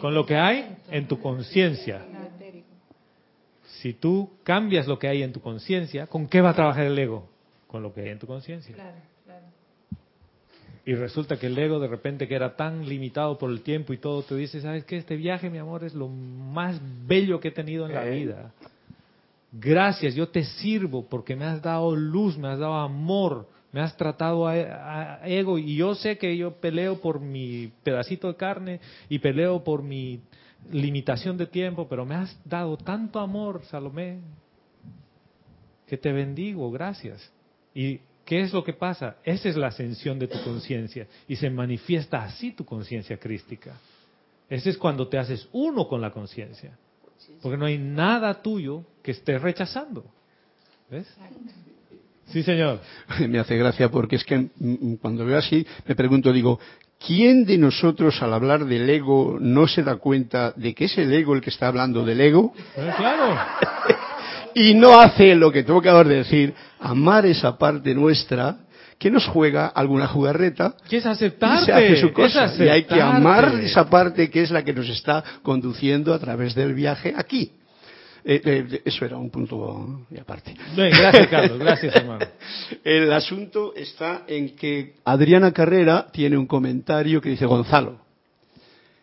Con 0.00 0.14
lo 0.14 0.26
que 0.26 0.36
hay 0.36 0.76
en 0.90 1.06
tu 1.06 1.20
conciencia. 1.20 2.04
Si 3.80 3.94
tú 3.94 4.30
cambias 4.42 4.86
lo 4.86 4.98
que 4.98 5.06
hay 5.08 5.22
en 5.22 5.32
tu 5.32 5.40
conciencia, 5.40 6.06
¿con 6.08 6.26
qué 6.26 6.40
va 6.40 6.50
a 6.50 6.54
trabajar 6.54 6.84
el 6.86 6.98
ego? 6.98 7.28
Con 7.68 7.82
lo 7.82 7.94
que 7.94 8.02
hay 8.02 8.08
en 8.10 8.18
tu 8.18 8.26
conciencia. 8.26 8.74
Claro, 8.74 8.96
claro. 9.24 9.44
Y 10.84 10.94
resulta 10.94 11.36
que 11.36 11.46
el 11.46 11.56
ego 11.56 11.78
de 11.78 11.86
repente 11.86 12.26
que 12.26 12.34
era 12.34 12.56
tan 12.56 12.88
limitado 12.88 13.38
por 13.38 13.50
el 13.50 13.62
tiempo 13.62 13.92
y 13.92 13.98
todo, 13.98 14.22
te 14.22 14.34
dice, 14.34 14.60
¿sabes 14.60 14.84
qué? 14.84 14.96
Este 14.96 15.16
viaje, 15.16 15.48
mi 15.48 15.58
amor, 15.58 15.84
es 15.84 15.94
lo 15.94 16.08
más 16.08 16.80
bello 17.06 17.38
que 17.40 17.48
he 17.48 17.52
tenido 17.52 17.86
en 17.86 17.94
la 17.94 18.06
Eh. 18.06 18.10
vida. 18.10 18.52
Gracias, 19.52 20.14
yo 20.16 20.28
te 20.28 20.44
sirvo 20.44 21.04
porque 21.08 21.36
me 21.36 21.44
has 21.44 21.62
dado 21.62 21.94
luz, 21.94 22.36
me 22.38 22.48
has 22.48 22.58
dado 22.58 22.74
amor, 22.74 23.46
me 23.72 23.80
has 23.80 23.96
tratado 23.96 24.46
a, 24.46 25.20
ego 25.26 25.58
y 25.58 25.76
yo 25.76 25.94
sé 25.94 26.18
que 26.18 26.36
yo 26.36 26.52
peleo 26.60 27.00
por 27.00 27.20
mi 27.20 27.72
pedacito 27.82 28.28
de 28.28 28.36
carne 28.36 28.80
y 29.08 29.18
peleo 29.18 29.64
por 29.64 29.82
mi 29.82 30.20
limitación 30.70 31.36
de 31.38 31.46
tiempo, 31.46 31.88
pero 31.88 32.04
me 32.04 32.14
has 32.14 32.38
dado 32.44 32.76
tanto 32.76 33.18
amor, 33.18 33.62
Salomé, 33.64 34.20
que 35.86 35.96
te 35.96 36.12
bendigo, 36.12 36.70
gracias. 36.70 37.32
¿Y 37.74 38.00
qué 38.26 38.42
es 38.42 38.52
lo 38.52 38.62
que 38.62 38.74
pasa? 38.74 39.16
Esa 39.24 39.48
es 39.48 39.56
la 39.56 39.68
ascensión 39.68 40.18
de 40.18 40.28
tu 40.28 40.42
conciencia 40.44 41.06
y 41.26 41.36
se 41.36 41.48
manifiesta 41.48 42.22
así 42.22 42.52
tu 42.52 42.64
conciencia 42.64 43.18
crística. 43.18 43.74
Ese 44.48 44.68
es 44.68 44.76
cuando 44.76 45.08
te 45.08 45.16
haces 45.16 45.48
uno 45.52 45.88
con 45.88 46.02
la 46.02 46.10
conciencia, 46.10 46.76
porque 47.40 47.56
no 47.56 47.64
hay 47.64 47.78
nada 47.78 48.42
tuyo 48.42 48.84
que 49.02 49.12
estés 49.12 49.40
rechazando. 49.40 50.04
¿Ves? 50.90 51.08
Sí, 52.32 52.42
señor. 52.42 52.80
Me 53.28 53.38
hace 53.38 53.56
gracia 53.56 53.90
porque 53.90 54.16
es 54.16 54.24
que 54.24 54.38
mm, 54.38 54.48
mm, 54.58 54.96
cuando 54.96 55.24
veo 55.24 55.38
así 55.38 55.66
me 55.86 55.94
pregunto, 55.94 56.32
digo, 56.32 56.58
¿quién 57.04 57.44
de 57.44 57.58
nosotros 57.58 58.22
al 58.22 58.32
hablar 58.32 58.64
del 58.64 58.88
ego 58.88 59.36
no 59.40 59.66
se 59.66 59.82
da 59.82 59.96
cuenta 59.96 60.52
de 60.56 60.74
que 60.74 60.86
es 60.86 60.96
el 60.98 61.12
ego 61.12 61.34
el 61.34 61.40
que 61.40 61.50
está 61.50 61.68
hablando 61.68 62.04
del 62.04 62.20
ego? 62.20 62.54
Eh, 62.76 62.90
claro. 62.96 63.38
y 64.54 64.74
no 64.74 64.98
hace 64.98 65.34
lo 65.34 65.52
que 65.52 65.62
tú 65.62 65.78
acabas 65.78 66.08
de 66.08 66.16
decir, 66.16 66.54
amar 66.80 67.26
esa 67.26 67.58
parte 67.58 67.94
nuestra 67.94 68.58
que 68.98 69.10
nos 69.10 69.26
juega 69.26 69.66
alguna 69.66 70.06
jugarreta 70.06 70.76
Que 70.88 70.98
es 70.98 71.04
y 71.04 71.08
aceptarte. 71.08 71.64
se 71.66 71.72
hace 71.72 71.96
su 71.96 72.06
es 72.06 72.12
cosa. 72.12 72.52
Y 72.56 72.68
hay 72.68 72.84
que 72.84 73.02
amar 73.02 73.60
esa 73.60 73.90
parte 73.90 74.30
que 74.30 74.42
es 74.42 74.50
la 74.52 74.62
que 74.62 74.72
nos 74.72 74.88
está 74.88 75.24
conduciendo 75.42 76.14
a 76.14 76.20
través 76.20 76.54
del 76.54 76.72
viaje 76.72 77.12
aquí. 77.16 77.50
Eh, 78.24 78.40
eh, 78.44 78.82
eso 78.84 79.04
era 79.04 79.16
un 79.16 79.30
punto 79.30 80.06
y 80.10 80.18
aparte. 80.18 80.54
Bien, 80.76 80.90
gracias, 80.90 81.28
Carlos. 81.28 81.58
Gracias, 81.58 81.96
hermano. 81.96 82.24
El 82.84 83.12
asunto 83.12 83.74
está 83.74 84.22
en 84.28 84.54
que 84.54 84.94
Adriana 85.04 85.52
Carrera 85.52 86.06
tiene 86.12 86.36
un 86.36 86.46
comentario 86.46 87.20
que 87.20 87.30
dice 87.30 87.46
Gonzalo. 87.46 88.00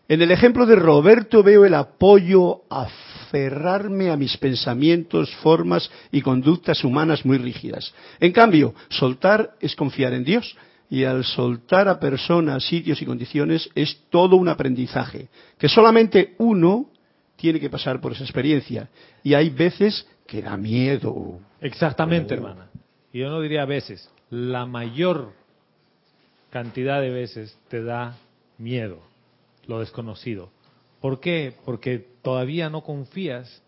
En 0.08 0.22
el 0.22 0.32
ejemplo 0.32 0.66
de 0.66 0.76
Roberto 0.76 1.44
veo 1.44 1.66
el 1.66 1.76
apoyo 1.76 2.62
a 2.70 2.88
aferrarme 3.30 4.10
a 4.10 4.18
mis 4.18 4.38
pensamientos, 4.38 5.30
formas 5.36 5.92
y 6.12 6.22
conductas 6.22 6.84
humanas 6.84 7.26
muy 7.26 7.38
rígidas. 7.38 7.94
En 8.20 8.32
cambio, 8.32 8.74
soltar 8.90 9.52
es 9.60 9.76
confiar 9.76 10.14
en 10.14 10.24
Dios 10.24 10.58
y 10.90 11.04
al 11.04 11.24
soltar 11.24 11.88
a 11.88 12.00
personas, 12.00 12.66
sitios 12.66 13.02
y 13.02 13.06
condiciones 13.06 13.70
es 13.76 14.02
todo 14.10 14.36
un 14.36 14.50
aprendizaje, 14.50 15.28
que 15.60 15.70
solamente 15.70 16.34
uno 16.40 16.90
tiene 17.40 17.60
que 17.60 17.70
pasar 17.70 18.02
por 18.02 18.12
esa 18.12 18.24
experiencia. 18.24 18.90
Y 19.24 19.34
hay 19.34 19.50
veces 19.50 20.06
que 20.28 20.42
da 20.42 20.58
miedo. 20.58 21.40
Exactamente, 21.62 22.34
hermana. 22.34 22.70
Y 23.14 23.20
yo 23.20 23.30
no 23.30 23.42
diría 23.42 23.64
a 23.64 23.66
veces, 23.66 24.10
la 24.30 24.66
mayor 24.66 25.32
cantidad 26.50 27.02
de 27.02 27.10
veces 27.10 27.58
te 27.70 27.82
da 27.82 28.18
miedo, 28.58 29.00
lo 29.68 29.80
desconocido. 29.80 30.52
¿Por 31.00 31.22
qué? 31.22 31.56
Porque 31.64 32.06
todavía 32.22 32.70
no 32.70 32.84
confías 32.84 33.64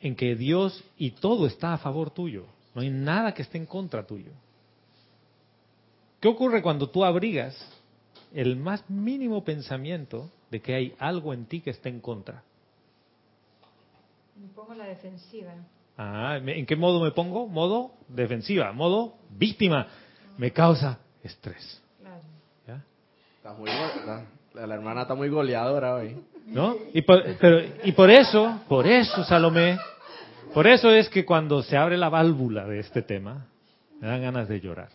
en 0.00 0.16
que 0.16 0.34
Dios 0.34 0.82
y 0.98 1.12
todo 1.12 1.46
está 1.46 1.72
a 1.72 1.78
favor 1.78 2.10
tuyo. 2.10 2.46
No 2.74 2.82
hay 2.82 2.90
nada 2.90 3.32
que 3.32 3.42
esté 3.42 3.58
en 3.58 3.66
contra 3.66 4.04
tuyo. 4.04 4.32
¿Qué 6.18 6.26
ocurre 6.26 6.62
cuando 6.62 6.90
tú 6.90 7.04
abrigas 7.04 7.56
el 8.34 8.56
más 8.56 8.90
mínimo 8.90 9.44
pensamiento 9.44 10.30
de 10.50 10.60
que 10.60 10.74
hay 10.74 10.94
algo 10.98 11.32
en 11.32 11.46
ti 11.46 11.60
que 11.60 11.70
esté 11.70 11.90
en 11.90 12.00
contra? 12.00 12.42
Me 14.36 14.48
pongo 14.48 14.74
la 14.74 14.86
defensiva. 14.86 15.52
Ah, 15.96 16.38
¿me- 16.42 16.58
¿en 16.58 16.66
qué 16.66 16.76
modo 16.76 17.02
me 17.02 17.12
pongo? 17.12 17.46
Modo 17.46 17.92
defensiva, 18.08 18.72
modo 18.72 19.14
víctima. 19.30 19.86
Me 20.38 20.50
causa 20.52 20.98
estrés. 21.22 21.80
Claro. 22.00 22.20
¿ya? 22.66 22.82
Está 23.36 23.52
muy 23.54 23.70
la, 23.70 24.66
la 24.66 24.74
hermana 24.74 25.02
está 25.02 25.14
muy 25.14 25.28
goleadora 25.28 25.94
hoy. 25.94 26.16
¿No? 26.46 26.74
Y 26.92 27.02
por, 27.02 27.22
pero, 27.38 27.60
y 27.84 27.92
por 27.92 28.10
eso, 28.10 28.60
por 28.68 28.86
eso, 28.86 29.24
Salomé, 29.24 29.78
Por 30.52 30.66
eso 30.66 30.90
es 30.90 31.08
que 31.08 31.24
cuando 31.24 31.62
se 31.62 31.76
abre 31.76 31.96
la 31.96 32.08
válvula 32.08 32.64
de 32.66 32.80
este 32.80 33.02
tema, 33.02 33.46
me 34.00 34.06
dan 34.08 34.20
ganas 34.22 34.48
de 34.48 34.60
llorar. 34.60 34.90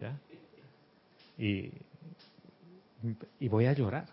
¿ya? 0.00 0.16
Y, 1.38 1.70
y 3.40 3.48
voy 3.48 3.66
a 3.66 3.72
llorar, 3.74 4.06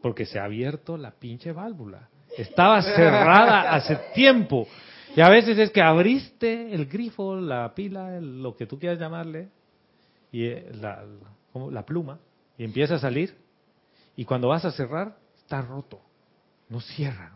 porque 0.00 0.24
se 0.26 0.38
ha 0.38 0.44
abierto 0.44 0.96
la 0.96 1.10
pinche 1.10 1.52
válvula. 1.52 2.08
Estaba 2.36 2.82
cerrada 2.82 3.72
hace 3.72 3.96
tiempo. 4.14 4.66
Y 5.14 5.20
a 5.20 5.28
veces 5.28 5.58
es 5.58 5.70
que 5.70 5.82
abriste 5.82 6.74
el 6.74 6.86
grifo, 6.86 7.36
la 7.36 7.74
pila, 7.74 8.18
lo 8.20 8.56
que 8.56 8.66
tú 8.66 8.78
quieras 8.78 8.98
llamarle, 8.98 9.50
y 10.30 10.46
eh, 10.46 10.72
la, 10.80 11.84
pluma, 11.84 12.18
y 12.56 12.64
empieza 12.64 12.94
a 12.94 12.98
salir. 12.98 13.36
Y 14.16 14.24
cuando 14.24 14.48
vas 14.48 14.64
a 14.64 14.70
cerrar, 14.70 15.16
está 15.36 15.60
roto. 15.60 16.00
No 16.70 16.80
cierra. 16.80 17.30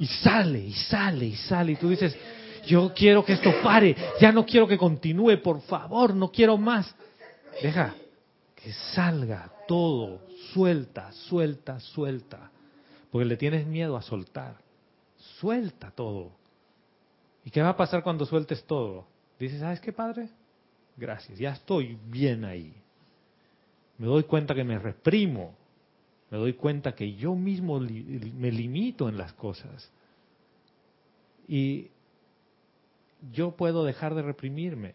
Y 0.00 0.06
sale, 0.06 0.58
y 0.58 0.72
sale, 0.72 1.26
y 1.26 1.36
sale. 1.36 1.72
Y 1.72 1.76
tú 1.76 1.88
dices, 1.88 2.16
yo 2.66 2.92
quiero 2.92 3.24
que 3.24 3.34
esto 3.34 3.52
pare. 3.62 3.94
Ya 4.20 4.32
no 4.32 4.44
quiero 4.44 4.66
que 4.66 4.76
continúe, 4.76 5.40
por 5.40 5.60
favor, 5.62 6.14
no 6.14 6.32
quiero 6.32 6.56
más. 6.56 6.92
Deja 7.62 7.94
que 8.56 8.72
salga 8.72 9.52
todo. 9.68 10.20
Suelta, 10.52 11.12
suelta, 11.12 11.78
suelta. 11.78 12.50
Porque 13.14 13.26
le 13.26 13.36
tienes 13.36 13.64
miedo 13.64 13.96
a 13.96 14.02
soltar. 14.02 14.56
Suelta 15.38 15.92
todo. 15.92 16.32
¿Y 17.44 17.50
qué 17.52 17.62
va 17.62 17.68
a 17.68 17.76
pasar 17.76 18.02
cuando 18.02 18.26
sueltes 18.26 18.64
todo? 18.64 19.06
Dices, 19.38 19.60
¿sabes 19.60 19.80
qué, 19.80 19.92
padre? 19.92 20.30
Gracias, 20.96 21.38
ya 21.38 21.52
estoy 21.52 21.96
bien 22.06 22.44
ahí. 22.44 22.74
Me 23.98 24.08
doy 24.08 24.24
cuenta 24.24 24.52
que 24.52 24.64
me 24.64 24.80
reprimo. 24.80 25.54
Me 26.28 26.38
doy 26.38 26.54
cuenta 26.54 26.96
que 26.96 27.14
yo 27.14 27.36
mismo 27.36 27.78
me 27.78 28.50
limito 28.50 29.08
en 29.08 29.16
las 29.16 29.32
cosas. 29.34 29.92
Y 31.46 31.92
yo 33.30 33.52
puedo 33.52 33.84
dejar 33.84 34.16
de 34.16 34.22
reprimirme 34.22 34.92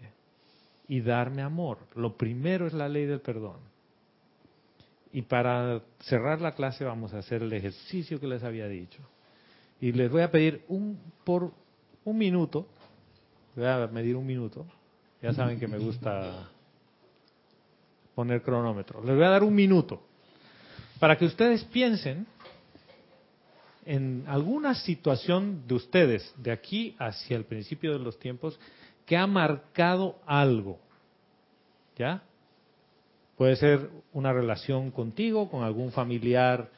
y 0.90 1.00
darme 1.00 1.42
amor. 1.42 1.78
Lo 1.96 2.18
primero 2.18 2.68
es 2.68 2.74
la 2.74 2.90
ley 2.90 3.06
del 3.06 3.22
perdón. 3.22 3.69
Y 5.12 5.24
para 5.24 5.82
cerrar 6.02 6.40
la 6.42 6.54
clase 6.54 6.84
vamos 6.84 7.14
a 7.14 7.20
hacer 7.20 7.42
el 7.42 7.52
ejercicio 7.54 8.20
que 8.20 8.28
les 8.28 8.44
había 8.44 8.68
dicho. 8.68 9.00
Y 9.82 9.92
les 9.92 10.12
voy 10.12 10.22
a 10.22 10.32
pedir 10.32 10.64
un 10.68 11.00
por 11.24 11.52
un 12.04 12.18
minuto, 12.18 12.68
voy 13.56 13.66
a 13.66 13.88
medir 13.88 14.16
un 14.16 14.26
minuto. 14.26 14.66
Ya 15.22 15.34
saben 15.34 15.60
que 15.60 15.68
me 15.68 15.78
gusta 15.78 16.50
poner 18.16 18.42
cronómetro. 18.42 19.04
Les 19.04 19.16
voy 19.16 19.26
a 19.26 19.30
dar 19.30 19.44
un 19.44 19.54
minuto 19.54 20.02
para 21.00 21.18
que 21.18 21.26
ustedes 21.26 21.64
piensen 21.66 22.28
en 23.86 24.24
alguna 24.28 24.76
situación 24.76 25.64
de 25.68 25.74
ustedes, 25.74 26.34
de 26.38 26.52
aquí 26.52 26.96
hacia 27.00 27.36
el 27.36 27.46
principio 27.46 27.94
de 27.94 28.00
los 28.00 28.20
tiempos, 28.20 28.60
que 29.06 29.18
ha 29.18 29.26
marcado 29.26 30.20
algo. 30.26 30.80
¿Ya? 31.98 32.22
Puede 33.40 33.56
ser 33.56 33.90
una 34.12 34.34
relación 34.34 34.92
contigo, 34.92 35.50
con 35.50 35.64
algún 35.64 35.94
familiar, 35.94 36.70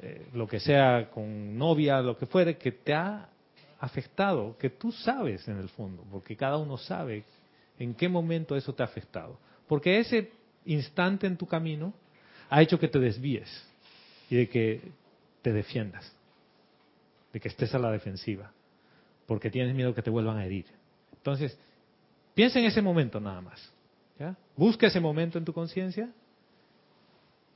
eh, 0.00 0.28
lo 0.32 0.46
que 0.46 0.60
sea, 0.60 1.10
con 1.10 1.58
novia, 1.58 2.00
lo 2.02 2.16
que 2.16 2.26
fuere, 2.26 2.56
que 2.56 2.70
te 2.70 2.94
ha 2.94 3.28
afectado, 3.80 4.56
que 4.56 4.70
tú 4.70 4.92
sabes 4.92 5.48
en 5.48 5.58
el 5.58 5.68
fondo, 5.70 6.04
porque 6.12 6.36
cada 6.36 6.56
uno 6.56 6.78
sabe 6.78 7.24
en 7.80 7.94
qué 7.94 8.08
momento 8.08 8.54
eso 8.54 8.72
te 8.72 8.84
ha 8.84 8.86
afectado. 8.86 9.40
Porque 9.66 9.98
ese 9.98 10.30
instante 10.66 11.26
en 11.26 11.36
tu 11.36 11.48
camino 11.48 11.92
ha 12.48 12.62
hecho 12.62 12.78
que 12.78 12.86
te 12.86 13.00
desvíes 13.00 13.50
y 14.30 14.36
de 14.36 14.48
que 14.48 14.82
te 15.42 15.52
defiendas, 15.52 16.12
de 17.32 17.40
que 17.40 17.48
estés 17.48 17.74
a 17.74 17.80
la 17.80 17.90
defensiva, 17.90 18.52
porque 19.26 19.50
tienes 19.50 19.74
miedo 19.74 19.92
que 19.96 20.02
te 20.02 20.10
vuelvan 20.10 20.36
a 20.36 20.46
herir. 20.46 20.66
Entonces, 21.12 21.58
piensa 22.36 22.60
en 22.60 22.66
ese 22.66 22.82
momento 22.82 23.18
nada 23.18 23.40
más. 23.40 23.73
¿Ya? 24.18 24.36
Busca 24.56 24.86
ese 24.86 25.00
momento 25.00 25.38
en 25.38 25.44
tu 25.44 25.52
conciencia 25.52 26.10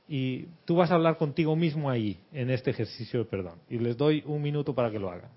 y 0.07 0.47
tú 0.65 0.75
vas 0.75 0.91
a 0.91 0.95
hablar 0.95 1.17
contigo 1.17 1.55
mismo 1.55 1.89
ahí, 1.89 2.19
en 2.33 2.49
este 2.49 2.71
ejercicio 2.71 3.19
de 3.19 3.25
perdón. 3.25 3.59
Y 3.69 3.77
les 3.77 3.95
doy 3.95 4.23
un 4.25 4.41
minuto 4.41 4.73
para 4.73 4.89
que 4.89 4.99
lo 4.99 5.09
hagan. 5.11 5.29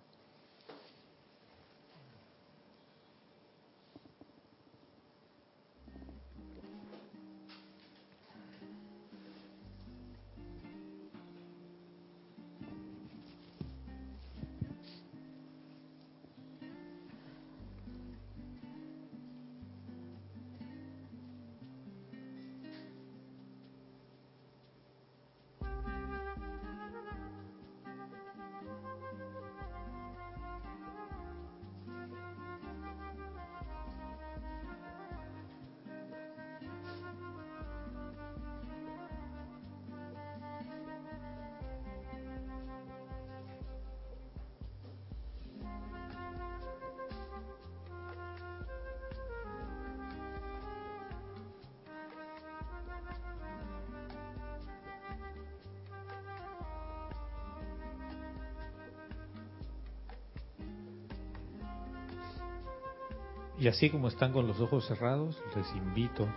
Y 63.63 63.69
así 63.69 63.91
como 63.91 64.09
están 64.09 64.33
con 64.33 64.49
los 64.49 64.59
ojos 64.59 64.89
cerrados, 64.89 65.41
les 65.55 65.71
invito 65.77 66.29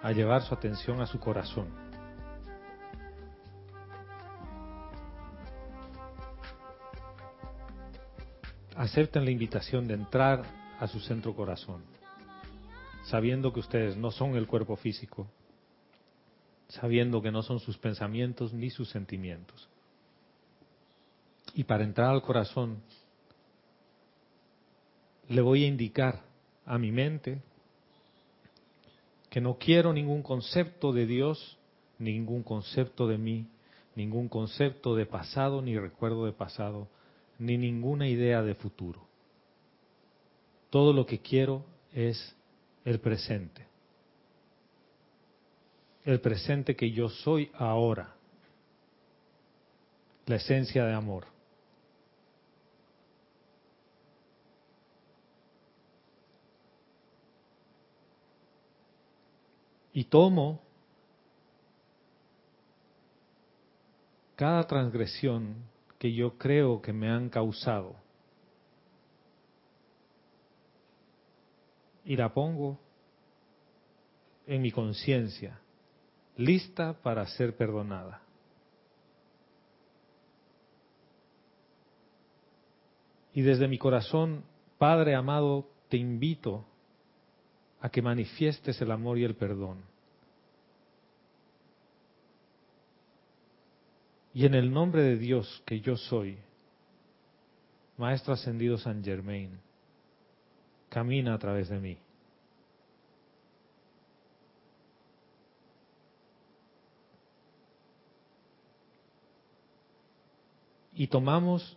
a 0.00 0.12
llevar 0.12 0.42
su 0.42 0.54
atención 0.54 1.00
a 1.00 1.06
su 1.06 1.18
corazón. 1.18 1.66
Acepten 8.76 9.24
la 9.24 9.32
invitación 9.32 9.88
de 9.88 9.94
entrar 9.94 10.44
a 10.78 10.86
su 10.86 11.00
centro 11.00 11.34
corazón, 11.34 11.82
sabiendo 13.02 13.52
que 13.52 13.58
ustedes 13.58 13.96
no 13.96 14.12
son 14.12 14.36
el 14.36 14.46
cuerpo 14.46 14.76
físico, 14.76 15.26
sabiendo 16.68 17.20
que 17.20 17.32
no 17.32 17.42
son 17.42 17.58
sus 17.58 17.76
pensamientos 17.76 18.52
ni 18.52 18.70
sus 18.70 18.88
sentimientos. 18.88 19.68
Y 21.54 21.64
para 21.64 21.82
entrar 21.82 22.10
al 22.10 22.22
corazón, 22.22 22.84
le 25.28 25.40
voy 25.40 25.64
a 25.64 25.68
indicar 25.68 26.22
a 26.66 26.78
mi 26.78 26.92
mente 26.92 27.40
que 29.30 29.40
no 29.40 29.58
quiero 29.58 29.92
ningún 29.92 30.22
concepto 30.22 30.92
de 30.92 31.06
Dios, 31.06 31.58
ningún 31.98 32.42
concepto 32.42 33.08
de 33.08 33.18
mí, 33.18 33.48
ningún 33.96 34.28
concepto 34.28 34.94
de 34.94 35.06
pasado 35.06 35.60
ni 35.60 35.76
recuerdo 35.78 36.26
de 36.26 36.32
pasado, 36.32 36.88
ni 37.38 37.58
ninguna 37.58 38.08
idea 38.08 38.42
de 38.42 38.54
futuro. 38.54 39.00
Todo 40.70 40.92
lo 40.92 41.06
que 41.06 41.18
quiero 41.18 41.64
es 41.92 42.36
el 42.84 43.00
presente. 43.00 43.66
El 46.04 46.20
presente 46.20 46.76
que 46.76 46.90
yo 46.90 47.08
soy 47.08 47.50
ahora. 47.54 48.14
La 50.26 50.36
esencia 50.36 50.84
de 50.84 50.94
amor. 50.94 51.33
Y 59.94 60.04
tomo 60.04 60.60
cada 64.34 64.66
transgresión 64.66 65.54
que 65.98 66.12
yo 66.12 66.36
creo 66.36 66.82
que 66.82 66.92
me 66.92 67.08
han 67.08 67.30
causado 67.30 67.94
y 72.04 72.16
la 72.16 72.34
pongo 72.34 72.78
en 74.46 74.60
mi 74.60 74.72
conciencia, 74.72 75.60
lista 76.36 77.00
para 77.00 77.24
ser 77.28 77.56
perdonada. 77.56 78.20
Y 83.32 83.42
desde 83.42 83.68
mi 83.68 83.78
corazón, 83.78 84.44
Padre 84.76 85.14
amado, 85.14 85.66
te 85.88 85.96
invito 85.96 86.66
a 87.84 87.90
que 87.90 88.00
manifiestes 88.00 88.80
el 88.80 88.90
amor 88.90 89.18
y 89.18 89.24
el 89.24 89.34
perdón. 89.34 89.76
Y 94.32 94.46
en 94.46 94.54
el 94.54 94.72
nombre 94.72 95.02
de 95.02 95.18
Dios 95.18 95.62
que 95.66 95.82
yo 95.82 95.94
soy, 95.98 96.38
Maestro 97.98 98.32
ascendido 98.32 98.78
San 98.78 99.04
Germain, 99.04 99.60
camina 100.88 101.34
a 101.34 101.38
través 101.38 101.68
de 101.68 101.78
mí. 101.78 101.98
Y 110.94 111.06
tomamos 111.08 111.76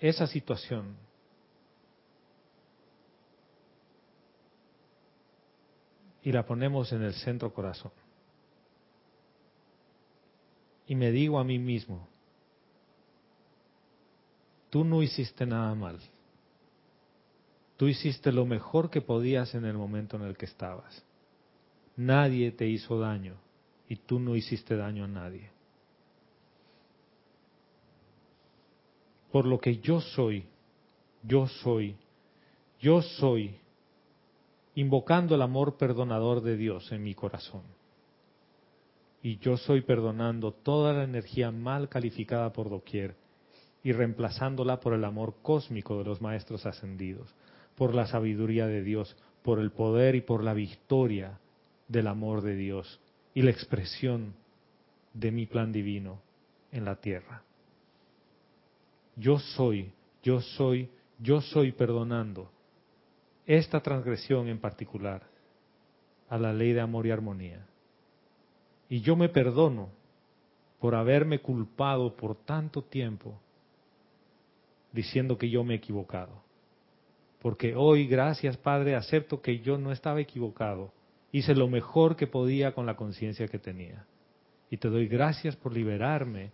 esa 0.00 0.26
situación 0.26 0.96
y 6.26 6.32
la 6.32 6.44
ponemos 6.44 6.90
en 6.90 7.04
el 7.04 7.14
centro 7.14 7.54
corazón. 7.54 7.92
Y 10.88 10.96
me 10.96 11.12
digo 11.12 11.38
a 11.38 11.44
mí 11.44 11.56
mismo, 11.56 12.08
tú 14.68 14.84
no 14.84 15.04
hiciste 15.04 15.46
nada 15.46 15.72
mal. 15.76 16.00
Tú 17.76 17.86
hiciste 17.86 18.32
lo 18.32 18.44
mejor 18.44 18.90
que 18.90 19.00
podías 19.00 19.54
en 19.54 19.66
el 19.66 19.78
momento 19.78 20.16
en 20.16 20.22
el 20.22 20.36
que 20.36 20.46
estabas. 20.46 21.04
Nadie 21.94 22.50
te 22.50 22.66
hizo 22.66 22.98
daño 22.98 23.36
y 23.88 23.94
tú 23.94 24.18
no 24.18 24.34
hiciste 24.34 24.76
daño 24.76 25.04
a 25.04 25.08
nadie. 25.08 25.52
Por 29.30 29.46
lo 29.46 29.60
que 29.60 29.76
yo 29.78 30.00
soy, 30.00 30.44
yo 31.22 31.46
soy, 31.46 31.96
yo 32.80 33.00
soy, 33.00 33.60
invocando 34.76 35.34
el 35.34 35.42
amor 35.42 35.78
perdonador 35.78 36.42
de 36.42 36.56
Dios 36.56 36.92
en 36.92 37.02
mi 37.02 37.14
corazón. 37.14 37.62
Y 39.22 39.38
yo 39.38 39.56
soy 39.56 39.80
perdonando 39.80 40.52
toda 40.52 40.92
la 40.92 41.02
energía 41.02 41.50
mal 41.50 41.88
calificada 41.88 42.52
por 42.52 42.70
doquier 42.70 43.16
y 43.82 43.92
reemplazándola 43.92 44.78
por 44.78 44.92
el 44.92 45.04
amor 45.04 45.36
cósmico 45.42 45.98
de 45.98 46.04
los 46.04 46.20
maestros 46.20 46.66
ascendidos 46.66 47.34
por 47.74 47.94
la 47.94 48.06
sabiduría 48.06 48.66
de 48.66 48.82
Dios, 48.82 49.16
por 49.42 49.60
el 49.60 49.70
poder 49.70 50.14
y 50.14 50.22
por 50.22 50.42
la 50.42 50.54
victoria 50.54 51.38
del 51.88 52.06
amor 52.06 52.42
de 52.42 52.56
Dios 52.56 53.00
y 53.34 53.42
la 53.42 53.50
expresión 53.50 54.34
de 55.12 55.30
mi 55.30 55.46
plan 55.46 55.72
divino 55.72 56.20
en 56.72 56.84
la 56.84 56.96
tierra. 56.96 57.42
Yo 59.14 59.38
soy, 59.38 59.92
yo 60.22 60.40
soy, 60.40 60.90
yo 61.18 61.40
soy 61.40 61.72
perdonando 61.72 62.50
esta 63.46 63.80
transgresión 63.80 64.48
en 64.48 64.58
particular 64.58 65.22
a 66.28 66.38
la 66.38 66.52
ley 66.52 66.72
de 66.72 66.80
amor 66.80 67.06
y 67.06 67.10
armonía. 67.10 67.66
Y 68.88 69.00
yo 69.00 69.16
me 69.16 69.28
perdono 69.28 69.90
por 70.80 70.94
haberme 70.94 71.40
culpado 71.40 72.16
por 72.16 72.36
tanto 72.36 72.82
tiempo 72.82 73.40
diciendo 74.92 75.38
que 75.38 75.50
yo 75.50 75.64
me 75.64 75.74
he 75.74 75.76
equivocado. 75.76 76.42
Porque 77.40 77.74
hoy, 77.74 78.06
gracias 78.06 78.56
Padre, 78.56 78.96
acepto 78.96 79.40
que 79.40 79.60
yo 79.60 79.78
no 79.78 79.92
estaba 79.92 80.20
equivocado. 80.20 80.92
Hice 81.32 81.54
lo 81.54 81.68
mejor 81.68 82.16
que 82.16 82.26
podía 82.26 82.72
con 82.72 82.86
la 82.86 82.96
conciencia 82.96 83.46
que 83.46 83.58
tenía. 83.58 84.06
Y 84.70 84.78
te 84.78 84.88
doy 84.88 85.06
gracias 85.06 85.54
por 85.54 85.72
liberarme 85.72 86.50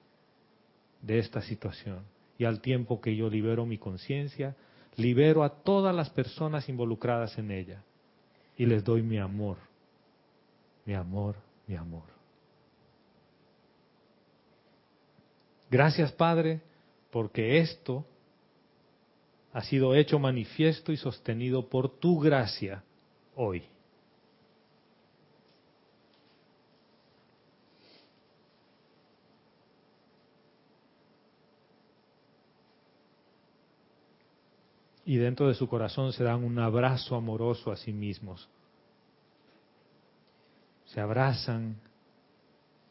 de 1.00 1.18
esta 1.18 1.40
situación. 1.40 2.04
Y 2.36 2.44
al 2.44 2.60
tiempo 2.60 3.00
que 3.00 3.16
yo 3.16 3.30
libero 3.30 3.64
mi 3.64 3.78
conciencia, 3.78 4.56
libero 4.96 5.42
a 5.42 5.50
todas 5.50 5.94
las 5.94 6.10
personas 6.10 6.68
involucradas 6.68 7.38
en 7.38 7.50
ella. 7.50 7.82
Y 8.56 8.66
les 8.66 8.84
doy 8.84 9.02
mi 9.02 9.18
amor. 9.18 9.56
Mi 10.84 10.94
amor, 10.94 11.36
mi 11.66 11.76
amor. 11.76 12.04
Gracias 15.70 16.12
Padre, 16.12 16.60
porque 17.10 17.58
esto 17.58 18.04
ha 19.52 19.62
sido 19.62 19.94
hecho 19.94 20.18
manifiesto 20.18 20.92
y 20.92 20.96
sostenido 20.96 21.68
por 21.68 21.88
tu 21.98 22.20
gracia 22.20 22.84
hoy. 23.34 23.62
Y 35.12 35.18
dentro 35.18 35.46
de 35.46 35.52
su 35.52 35.68
corazón 35.68 36.14
se 36.14 36.24
dan 36.24 36.42
un 36.42 36.58
abrazo 36.58 37.16
amoroso 37.16 37.70
a 37.70 37.76
sí 37.76 37.92
mismos. 37.92 38.48
Se 40.86 41.02
abrazan 41.02 41.76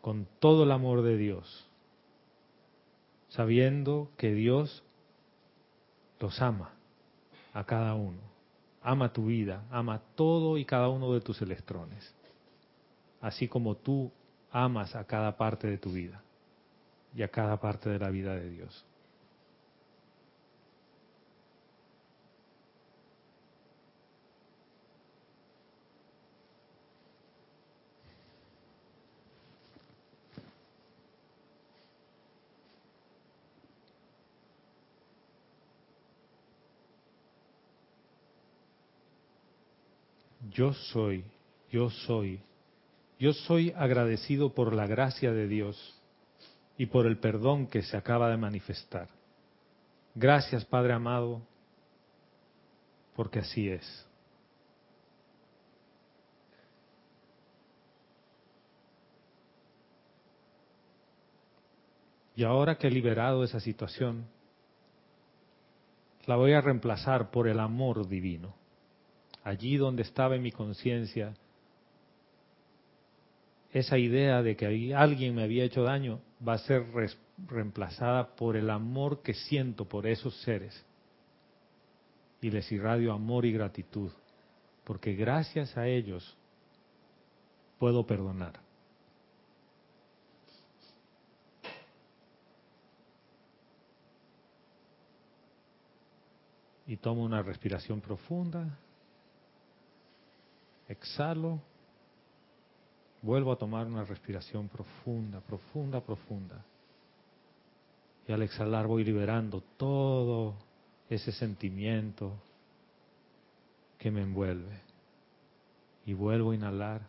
con 0.01 0.27
todo 0.37 0.65
el 0.65 0.71
amor 0.71 1.01
de 1.01 1.17
Dios, 1.17 1.67
sabiendo 3.29 4.11
que 4.17 4.35
Dios 4.35 4.83
los 6.19 6.39
ama 6.43 6.75
a 7.55 7.63
cada 7.63 7.95
uno. 7.95 8.21
Ama 8.83 9.11
tu 9.11 9.25
vida, 9.25 9.65
ama 9.71 9.99
todo 10.13 10.59
y 10.59 10.65
cada 10.65 10.89
uno 10.89 11.11
de 11.13 11.21
tus 11.21 11.41
electrones. 11.41 12.13
Así 13.19 13.47
como 13.47 13.77
tú 13.77 14.11
amas 14.51 14.95
a 14.95 15.05
cada 15.05 15.37
parte 15.37 15.65
de 15.65 15.79
tu 15.79 15.91
vida 15.91 16.21
y 17.15 17.23
a 17.23 17.29
cada 17.29 17.59
parte 17.59 17.89
de 17.89 17.97
la 17.97 18.11
vida 18.11 18.35
de 18.35 18.47
Dios. 18.47 18.85
Yo 40.51 40.73
soy, 40.73 41.23
yo 41.71 41.89
soy, 41.89 42.41
yo 43.19 43.33
soy 43.33 43.73
agradecido 43.75 44.53
por 44.53 44.73
la 44.73 44.85
gracia 44.85 45.31
de 45.31 45.47
Dios 45.47 45.99
y 46.77 46.87
por 46.87 47.05
el 47.05 47.17
perdón 47.17 47.67
que 47.67 47.81
se 47.83 47.95
acaba 47.95 48.29
de 48.29 48.37
manifestar. 48.37 49.07
Gracias, 50.13 50.65
Padre 50.65 50.93
amado, 50.93 51.41
porque 53.15 53.39
así 53.39 53.69
es. 53.69 54.07
Y 62.35 62.43
ahora 62.43 62.77
que 62.77 62.87
he 62.87 62.91
liberado 62.91 63.43
esa 63.43 63.59
situación, 63.59 64.25
la 66.25 66.35
voy 66.35 66.53
a 66.53 66.61
reemplazar 66.61 67.29
por 67.29 67.47
el 67.47 67.59
amor 67.59 68.07
divino 68.07 68.60
allí 69.43 69.77
donde 69.77 70.03
estaba 70.03 70.35
en 70.35 70.43
mi 70.43 70.51
conciencia 70.51 71.33
esa 73.71 73.97
idea 73.97 74.41
de 74.43 74.55
que 74.55 74.93
alguien 74.93 75.35
me 75.35 75.43
había 75.43 75.63
hecho 75.63 75.83
daño 75.83 76.19
va 76.45 76.53
a 76.53 76.57
ser 76.59 76.85
reemplazada 77.47 78.35
por 78.35 78.57
el 78.57 78.69
amor 78.69 79.21
que 79.21 79.33
siento 79.33 79.85
por 79.85 80.07
esos 80.07 80.35
seres. 80.41 80.85
Y 82.41 82.49
les 82.49 82.69
irradio 82.71 83.13
amor 83.13 83.45
y 83.45 83.53
gratitud, 83.53 84.11
porque 84.83 85.13
gracias 85.13 85.77
a 85.77 85.87
ellos 85.87 86.35
puedo 87.79 88.05
perdonar. 88.05 88.59
Y 96.87 96.97
tomo 96.97 97.23
una 97.23 97.41
respiración 97.41 98.01
profunda. 98.01 98.77
Exhalo. 100.91 101.61
Vuelvo 103.21 103.53
a 103.53 103.55
tomar 103.55 103.87
una 103.87 104.03
respiración 104.03 104.67
profunda, 104.67 105.39
profunda, 105.39 106.01
profunda. 106.01 106.65
Y 108.27 108.33
al 108.33 108.41
exhalar 108.41 108.87
voy 108.87 109.05
liberando 109.05 109.61
todo 109.77 110.55
ese 111.09 111.31
sentimiento 111.31 112.33
que 113.97 114.11
me 114.11 114.21
envuelve. 114.21 114.81
Y 116.05 116.13
vuelvo 116.13 116.51
a 116.51 116.55
inhalar. 116.55 117.01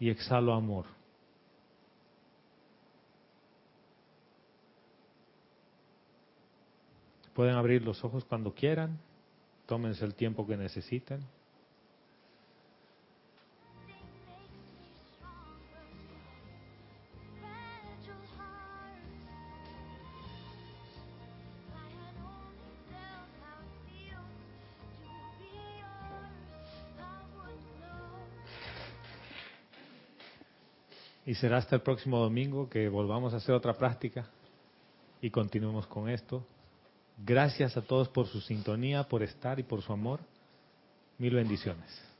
Y 0.00 0.10
exhalo 0.10 0.52
amor. 0.52 0.86
Pueden 7.34 7.54
abrir 7.54 7.82
los 7.82 8.02
ojos 8.04 8.24
cuando 8.24 8.52
quieran. 8.52 8.98
Tómense 9.66 10.04
el 10.04 10.14
tiempo 10.14 10.46
que 10.46 10.56
necesiten. 10.56 11.24
Y 31.24 31.34
será 31.34 31.58
hasta 31.58 31.76
el 31.76 31.82
próximo 31.82 32.18
domingo 32.18 32.68
que 32.68 32.88
volvamos 32.88 33.32
a 33.32 33.36
hacer 33.36 33.54
otra 33.54 33.74
práctica. 33.74 34.26
y 35.22 35.30
continuemos 35.30 35.86
con 35.86 36.08
esto. 36.10 36.44
Gracias 37.18 37.76
a 37.76 37.82
todos 37.82 38.08
por 38.08 38.26
su 38.26 38.40
sintonía, 38.40 39.04
por 39.04 39.22
estar 39.22 39.58
y 39.58 39.62
por 39.62 39.82
su 39.82 39.92
amor. 39.92 40.20
Mil 41.18 41.34
bendiciones. 41.34 42.11